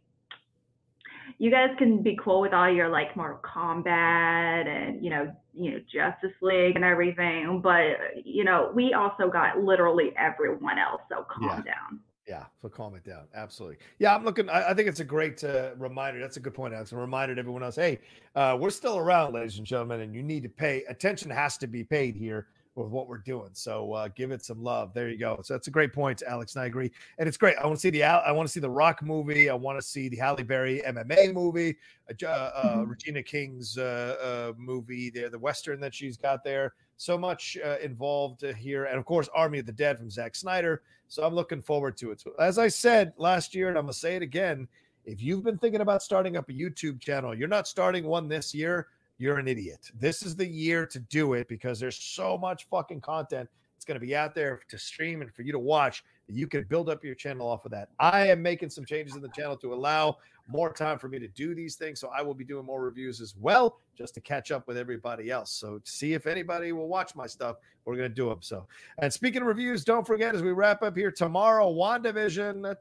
you 1.37 1.51
guys 1.51 1.69
can 1.77 2.01
be 2.01 2.17
cool 2.21 2.41
with 2.41 2.53
all 2.53 2.69
your 2.71 2.89
like 2.89 3.15
Mortal 3.15 3.39
Kombat 3.43 4.67
and 4.67 5.03
you 5.03 5.09
know, 5.09 5.35
you 5.53 5.71
know, 5.71 5.79
Justice 5.91 6.35
League 6.41 6.75
and 6.75 6.83
everything, 6.83 7.61
but 7.61 7.97
you 8.23 8.43
know, 8.43 8.71
we 8.73 8.93
also 8.93 9.29
got 9.29 9.59
literally 9.59 10.11
everyone 10.17 10.79
else. 10.79 11.01
So 11.09 11.25
calm 11.29 11.43
Yeah. 11.49 11.73
down. 11.73 11.99
Yeah, 12.27 12.43
so 12.61 12.67
calm 12.67 12.93
it 12.95 13.05
down. 13.05 13.23
Absolutely. 13.33 13.77
Yeah, 13.99 14.13
I'm 14.13 14.25
looking. 14.25 14.49
I, 14.49 14.71
I 14.71 14.73
think 14.73 14.89
it's 14.89 14.99
a 14.99 15.05
great 15.05 15.41
uh, 15.45 15.69
reminder. 15.77 16.19
That's 16.19 16.35
a 16.35 16.41
good 16.41 16.53
point, 16.53 16.73
Alex. 16.73 16.91
A 16.91 16.97
reminder 16.97 17.33
to 17.33 17.39
everyone 17.39 17.63
else. 17.63 17.77
Hey, 17.77 17.99
uh, 18.35 18.57
we're 18.59 18.69
still 18.69 18.97
around, 18.97 19.33
ladies 19.33 19.59
and 19.59 19.65
gentlemen, 19.65 20.01
and 20.01 20.13
you 20.13 20.21
need 20.21 20.43
to 20.43 20.49
pay 20.49 20.83
attention. 20.89 21.31
Has 21.31 21.57
to 21.59 21.67
be 21.67 21.85
paid 21.85 22.17
here 22.17 22.47
with 22.77 22.89
what 22.89 23.07
we're 23.07 23.17
doing. 23.17 23.49
So 23.53 23.93
uh, 23.93 24.09
give 24.15 24.31
it 24.31 24.45
some 24.45 24.63
love. 24.63 24.93
There 24.93 25.09
you 25.09 25.17
go. 25.17 25.39
So 25.43 25.53
that's 25.53 25.67
a 25.67 25.71
great 25.71 25.93
point, 25.93 26.21
Alex, 26.25 26.55
and 26.55 26.63
I 26.63 26.67
agree. 26.67 26.91
And 27.17 27.27
it's 27.27 27.37
great. 27.37 27.57
I 27.57 27.65
want 27.65 27.77
to 27.77 27.81
see 27.81 27.89
the 27.89 28.03
I 28.03 28.31
want 28.31 28.47
to 28.47 28.51
see 28.51 28.59
the 28.59 28.69
Rock 28.69 29.01
movie. 29.01 29.49
I 29.49 29.53
want 29.53 29.79
to 29.79 29.85
see 29.85 30.09
the 30.09 30.17
Halle 30.17 30.43
Berry 30.43 30.81
MMA 30.85 31.33
movie. 31.33 31.77
Uh, 32.09 32.25
uh, 32.25 32.51
uh, 32.77 32.83
Regina 32.85 33.23
King's 33.23 33.77
uh, 33.77 34.15
uh, 34.21 34.53
movie 34.57 35.09
there, 35.09 35.29
the 35.29 35.39
western 35.39 35.79
that 35.81 35.93
she's 35.93 36.17
got 36.17 36.43
there. 36.43 36.73
So 36.97 37.17
much 37.17 37.57
uh, 37.63 37.77
involved 37.83 38.43
here, 38.55 38.85
and 38.85 38.97
of 38.97 39.05
course, 39.05 39.29
Army 39.35 39.59
of 39.59 39.65
the 39.65 39.71
Dead 39.71 39.97
from 39.97 40.09
Zack 40.09 40.35
Snyder. 40.35 40.81
So 41.09 41.23
I'm 41.23 41.33
looking 41.33 41.61
forward 41.61 41.97
to 41.97 42.11
it. 42.11 42.21
So 42.21 42.31
as 42.39 42.57
I 42.57 42.67
said 42.67 43.13
last 43.17 43.55
year, 43.55 43.69
and 43.69 43.77
I'm 43.77 43.85
gonna 43.85 43.93
say 43.93 44.15
it 44.15 44.21
again, 44.21 44.67
if 45.05 45.21
you've 45.21 45.43
been 45.43 45.57
thinking 45.57 45.81
about 45.81 46.03
starting 46.03 46.35
up 46.37 46.49
a 46.49 46.53
YouTube 46.53 46.99
channel, 46.99 47.33
you're 47.33 47.47
not 47.47 47.67
starting 47.67 48.05
one 48.05 48.27
this 48.27 48.53
year. 48.53 48.87
You're 49.17 49.37
an 49.37 49.47
idiot. 49.47 49.91
This 49.99 50.23
is 50.23 50.35
the 50.35 50.47
year 50.47 50.85
to 50.85 50.99
do 50.99 51.33
it 51.33 51.47
because 51.47 51.79
there's 51.79 51.97
so 51.97 52.37
much 52.37 52.67
fucking 52.69 53.01
content 53.01 53.49
it's 53.75 53.85
going 53.85 53.99
to 53.99 54.05
be 54.05 54.15
out 54.15 54.33
there 54.33 54.61
to 54.69 54.77
stream 54.77 55.21
and 55.21 55.31
for 55.33 55.43
you 55.43 55.51
to 55.51 55.59
watch 55.59 56.03
you 56.29 56.47
can 56.47 56.63
build 56.63 56.89
up 56.89 57.03
your 57.03 57.15
channel 57.15 57.47
off 57.47 57.65
of 57.65 57.71
that. 57.71 57.89
I 57.99 58.27
am 58.27 58.41
making 58.41 58.69
some 58.69 58.85
changes 58.85 59.15
in 59.15 59.21
the 59.21 59.29
channel 59.29 59.55
to 59.57 59.73
allow 59.73 60.17
more 60.49 60.71
time 60.71 60.97
for 60.99 61.07
me 61.07 61.19
to 61.19 61.27
do 61.27 61.55
these 61.55 61.75
things. 61.75 61.99
So 61.99 62.09
I 62.15 62.21
will 62.21 62.33
be 62.33 62.43
doing 62.43 62.65
more 62.65 62.81
reviews 62.81 63.21
as 63.21 63.35
well, 63.37 63.79
just 63.97 64.13
to 64.15 64.21
catch 64.21 64.51
up 64.51 64.67
with 64.67 64.77
everybody 64.77 65.31
else. 65.31 65.51
So 65.51 65.79
see 65.83 66.13
if 66.13 66.27
anybody 66.27 66.71
will 66.71 66.87
watch 66.87 67.15
my 67.15 67.27
stuff, 67.27 67.57
we're 67.85 67.95
going 67.95 68.09
to 68.09 68.15
do 68.15 68.27
them. 68.27 68.39
So, 68.41 68.67
and 68.99 69.11
speaking 69.11 69.41
of 69.41 69.47
reviews, 69.47 69.85
don't 69.85 70.05
forget 70.05 70.35
as 70.35 70.41
we 70.41 70.51
wrap 70.51 70.83
up 70.83 70.97
here 70.97 71.11
tomorrow, 71.11 71.71
WandaVision, 71.71 72.75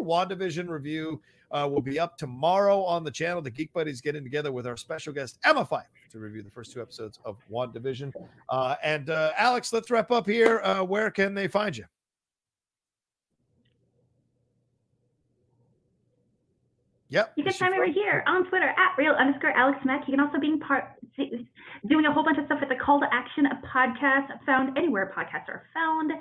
WandaVision 0.00 0.68
review 0.68 1.20
uh, 1.50 1.68
will 1.70 1.82
be 1.82 1.98
up 1.98 2.16
tomorrow 2.16 2.82
on 2.82 3.04
the 3.04 3.10
channel. 3.10 3.42
The 3.42 3.50
Geek 3.50 3.72
Buddies 3.72 4.00
getting 4.00 4.22
together 4.22 4.52
with 4.52 4.66
our 4.66 4.76
special 4.76 5.12
guest, 5.12 5.38
Emma 5.44 5.64
Five, 5.64 5.86
to 6.12 6.18
review 6.18 6.42
the 6.42 6.50
first 6.50 6.72
two 6.72 6.80
episodes 6.80 7.18
of 7.24 7.36
WandaVision. 7.50 8.12
Uh, 8.48 8.76
and 8.82 9.10
uh, 9.10 9.32
Alex, 9.36 9.72
let's 9.72 9.90
wrap 9.90 10.10
up 10.10 10.26
here. 10.26 10.60
Uh, 10.60 10.82
where 10.82 11.10
can 11.10 11.34
they 11.34 11.48
find 11.48 11.76
you? 11.76 11.84
Yep. 17.10 17.32
You 17.36 17.42
can 17.42 17.52
find 17.52 17.72
me 17.72 17.78
right 17.78 17.92
here 17.92 18.22
on 18.28 18.48
Twitter 18.48 18.68
at 18.68 18.94
real 18.96 19.12
underscore 19.12 19.50
Alex 19.50 19.78
Mack. 19.84 20.06
You 20.06 20.16
can 20.16 20.20
also 20.20 20.38
be 20.38 20.56
part 20.58 20.84
doing 21.88 22.06
a 22.06 22.12
whole 22.12 22.22
bunch 22.22 22.38
of 22.38 22.46
stuff 22.46 22.60
with 22.60 22.68
the 22.68 22.76
Call 22.76 23.00
to 23.00 23.06
Action 23.12 23.46
a 23.46 23.60
podcast 23.66 24.28
found 24.46 24.78
anywhere 24.78 25.12
podcasts 25.16 25.48
are 25.48 25.64
found. 25.74 26.12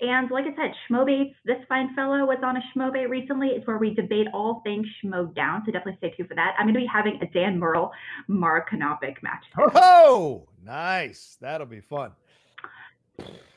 And 0.00 0.30
like 0.30 0.46
I 0.46 0.56
said, 0.56 0.72
Schmobates, 0.88 1.34
this 1.44 1.58
fine 1.68 1.94
fellow 1.94 2.24
was 2.24 2.38
on 2.42 2.56
a 2.56 2.62
Schmobate 2.72 3.10
recently. 3.10 3.48
It's 3.48 3.66
where 3.66 3.76
we 3.76 3.92
debate 3.92 4.26
all 4.32 4.62
things 4.64 4.86
Schmoedown. 5.04 5.66
So 5.66 5.72
definitely 5.72 5.96
stay 5.98 6.14
tuned 6.16 6.30
for 6.30 6.34
that. 6.36 6.54
I'm 6.58 6.64
going 6.64 6.74
to 6.74 6.80
be 6.80 6.86
having 6.86 7.20
a 7.20 7.26
Dan 7.26 7.58
Murrell, 7.58 7.90
Mark 8.26 8.70
Canopic 8.70 9.22
match. 9.22 9.44
Oh, 9.74 10.48
nice. 10.64 11.36
That'll 11.42 11.66
be 11.66 11.80
fun. 11.80 12.12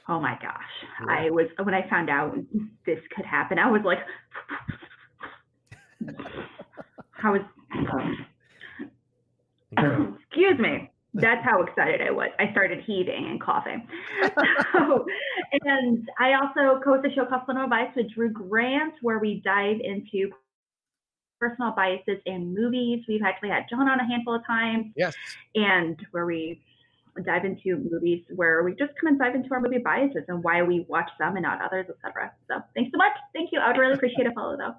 Oh 0.10 0.20
my 0.20 0.38
gosh. 0.42 1.08
I 1.08 1.30
was, 1.30 1.48
when 1.64 1.74
I 1.74 1.88
found 1.90 2.10
out 2.10 2.36
this 2.86 3.00
could 3.16 3.26
happen, 3.26 3.60
I 3.60 3.72
was 3.72 3.82
like, 3.86 4.00
I 7.24 7.30
was, 7.30 7.42
excuse 10.28 10.60
me. 10.60 10.90
That's 11.14 11.44
how 11.44 11.62
excited 11.62 12.02
I 12.02 12.12
was. 12.12 12.30
I 12.40 12.50
started 12.52 12.84
heaving 12.86 13.28
and 13.30 13.42
coughing. 13.42 13.86
so, 14.24 15.06
and 15.66 16.10
I 16.18 16.34
also 16.34 16.80
co 16.82 16.96
host 16.96 17.06
a 17.06 17.14
show 17.14 17.26
called 17.26 17.42
Cinema 17.46 17.68
Bias 17.68 17.94
with 17.96 18.14
Drew 18.14 18.30
Grant, 18.30 18.94
where 19.02 19.20
we 19.20 19.42
dive 19.44 19.78
into 19.84 20.32
personal 21.38 21.74
biases 21.76 22.22
in 22.26 22.54
movies. 22.54 23.04
We've 23.10 23.24
actually 23.24 23.50
had 23.50 23.66
John 23.70 23.90
on 23.90 24.00
a 24.00 24.08
handful 24.08 24.36
of 24.36 24.46
times. 24.48 24.94
Yes. 24.96 25.14
And 25.54 26.00
where 26.12 26.26
we 26.26 26.62
dive 27.26 27.44
into 27.44 27.76
movies 27.92 28.24
where 28.36 28.64
we 28.64 28.72
just 28.72 28.94
come 29.00 29.08
and 29.08 29.20
dive 29.20 29.36
into 29.36 29.52
our 29.52 29.60
movie 29.60 29.80
biases 29.80 30.24
and 30.30 30.42
why 30.44 30.64
we 30.64 30.86
watch 30.88 31.10
some 31.18 31.36
and 31.36 31.44
not 31.44 31.62
others, 31.62 31.88
etc. 31.90 32.32
So 32.48 32.62
thanks 32.74 32.92
so 32.92 32.98
much. 32.98 33.12
Thank 33.34 33.52
you. 33.52 33.60
I 33.60 33.68
would 33.68 33.78
really 33.78 33.96
appreciate 33.96 34.28
a 34.28 34.32
follow 34.32 34.56
though. 34.56 34.76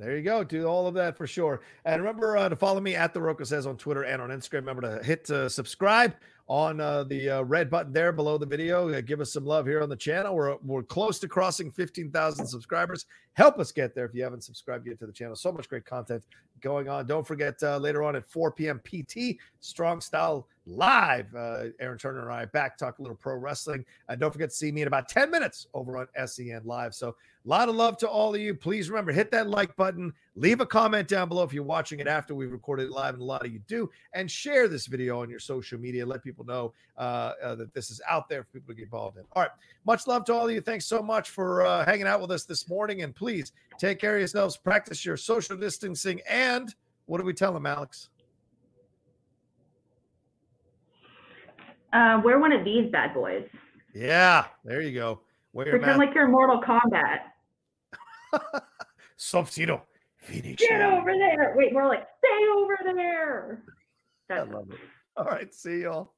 There 0.00 0.16
you 0.16 0.22
go. 0.22 0.42
Do 0.42 0.64
all 0.64 0.86
of 0.86 0.94
that 0.94 1.14
for 1.14 1.26
sure. 1.26 1.60
And 1.84 2.00
remember 2.00 2.34
uh, 2.34 2.48
to 2.48 2.56
follow 2.56 2.80
me 2.80 2.96
at 2.96 3.12
the 3.12 3.20
Rocha 3.20 3.44
says 3.44 3.66
on 3.66 3.76
Twitter 3.76 4.04
and 4.04 4.22
on 4.22 4.30
Instagram. 4.30 4.66
Remember 4.66 4.80
to 4.80 5.04
hit 5.04 5.28
uh, 5.28 5.46
subscribe 5.46 6.14
on 6.48 6.80
uh, 6.80 7.04
the 7.04 7.28
uh, 7.28 7.42
red 7.42 7.68
button 7.68 7.92
there 7.92 8.10
below 8.10 8.38
the 8.38 8.46
video. 8.46 8.88
Uh, 8.88 9.02
give 9.02 9.20
us 9.20 9.30
some 9.30 9.44
love 9.44 9.66
here 9.66 9.82
on 9.82 9.90
the 9.90 9.96
channel. 9.96 10.34
We're 10.34 10.56
we're 10.64 10.82
close 10.82 11.18
to 11.18 11.28
crossing 11.28 11.70
15,000 11.70 12.46
subscribers. 12.46 13.04
Help 13.34 13.58
us 13.58 13.72
get 13.72 13.94
there 13.94 14.06
if 14.06 14.14
you 14.14 14.22
haven't 14.22 14.42
subscribed 14.42 14.86
yet 14.86 14.98
to 15.00 15.06
the 15.06 15.12
channel. 15.12 15.36
So 15.36 15.52
much 15.52 15.68
great 15.68 15.84
content 15.84 16.24
going 16.62 16.88
on. 16.88 17.06
Don't 17.06 17.26
forget 17.26 17.62
uh, 17.62 17.76
later 17.76 18.02
on 18.02 18.16
at 18.16 18.26
4 18.26 18.52
p.m. 18.52 18.80
PT 18.82 19.36
Strong 19.60 20.00
Style 20.00 20.48
live. 20.70 21.34
Uh, 21.34 21.64
Aaron 21.80 21.98
Turner 21.98 22.22
and 22.22 22.32
I 22.32 22.44
back 22.46 22.78
talk 22.78 22.98
a 22.98 23.02
little 23.02 23.16
pro 23.16 23.34
wrestling. 23.34 23.84
And 24.08 24.20
don't 24.20 24.32
forget 24.32 24.50
to 24.50 24.56
see 24.56 24.72
me 24.72 24.82
in 24.82 24.88
about 24.88 25.08
10 25.08 25.30
minutes 25.30 25.66
over 25.74 25.98
on 25.98 26.06
SEN 26.26 26.62
Live. 26.64 26.94
So 26.94 27.08
a 27.44 27.48
lot 27.48 27.68
of 27.68 27.74
love 27.74 27.96
to 27.98 28.08
all 28.08 28.34
of 28.34 28.40
you. 28.40 28.54
Please 28.54 28.90
remember, 28.90 29.12
hit 29.12 29.30
that 29.30 29.48
like 29.48 29.74
button, 29.76 30.12
leave 30.36 30.60
a 30.60 30.66
comment 30.66 31.08
down 31.08 31.28
below 31.28 31.42
if 31.42 31.54
you're 31.54 31.64
watching 31.64 31.98
it 31.98 32.06
after 32.06 32.34
we've 32.34 32.52
recorded 32.52 32.88
it 32.88 32.90
live, 32.90 33.14
and 33.14 33.22
a 33.22 33.24
lot 33.24 33.46
of 33.46 33.50
you 33.50 33.60
do, 33.66 33.90
and 34.12 34.30
share 34.30 34.68
this 34.68 34.86
video 34.86 35.22
on 35.22 35.30
your 35.30 35.38
social 35.38 35.78
media. 35.80 36.04
Let 36.04 36.22
people 36.22 36.44
know 36.44 36.74
uh, 36.98 37.32
uh, 37.42 37.54
that 37.54 37.72
this 37.72 37.90
is 37.90 38.00
out 38.06 38.28
there 38.28 38.44
for 38.44 38.50
people 38.50 38.68
to 38.68 38.74
get 38.74 38.84
involved 38.84 39.16
in. 39.16 39.24
All 39.32 39.42
right. 39.42 39.50
Much 39.86 40.06
love 40.06 40.26
to 40.26 40.34
all 40.34 40.46
of 40.46 40.52
you. 40.52 40.60
Thanks 40.60 40.84
so 40.84 41.02
much 41.02 41.30
for 41.30 41.64
uh, 41.64 41.84
hanging 41.86 42.06
out 42.06 42.20
with 42.20 42.30
us 42.30 42.44
this 42.44 42.68
morning. 42.68 43.02
And 43.02 43.14
please 43.14 43.52
take 43.78 43.98
care 43.98 44.16
of 44.16 44.20
yourselves, 44.20 44.58
practice 44.58 45.02
your 45.04 45.16
social 45.16 45.56
distancing, 45.56 46.20
and 46.28 46.74
what 47.06 47.18
do 47.18 47.24
we 47.24 47.32
tell 47.32 47.54
them, 47.54 47.64
Alex? 47.64 48.09
Uh, 51.92 52.20
wear 52.24 52.38
one 52.38 52.52
of 52.52 52.64
these 52.64 52.90
bad 52.90 53.14
boys. 53.14 53.44
Yeah, 53.94 54.46
there 54.64 54.80
you 54.80 54.92
go. 54.92 55.20
Wear 55.52 55.70
Pretend 55.70 55.98
like 55.98 56.14
you're 56.14 56.28
Mortal 56.28 56.60
Kombat. 56.62 57.20
Sub-Zero. 59.16 59.82
Finish 60.18 60.60
Get 60.60 60.80
him. 60.80 60.92
over 60.92 61.12
there. 61.12 61.54
Wait, 61.56 61.72
more 61.72 61.86
like 61.88 62.06
stay 62.18 62.46
over 62.56 62.78
there. 62.94 63.62
I 64.30 64.40
love 64.42 64.70
it. 64.70 64.78
All 65.16 65.24
right. 65.24 65.52
See 65.52 65.82
y'all. 65.82 66.12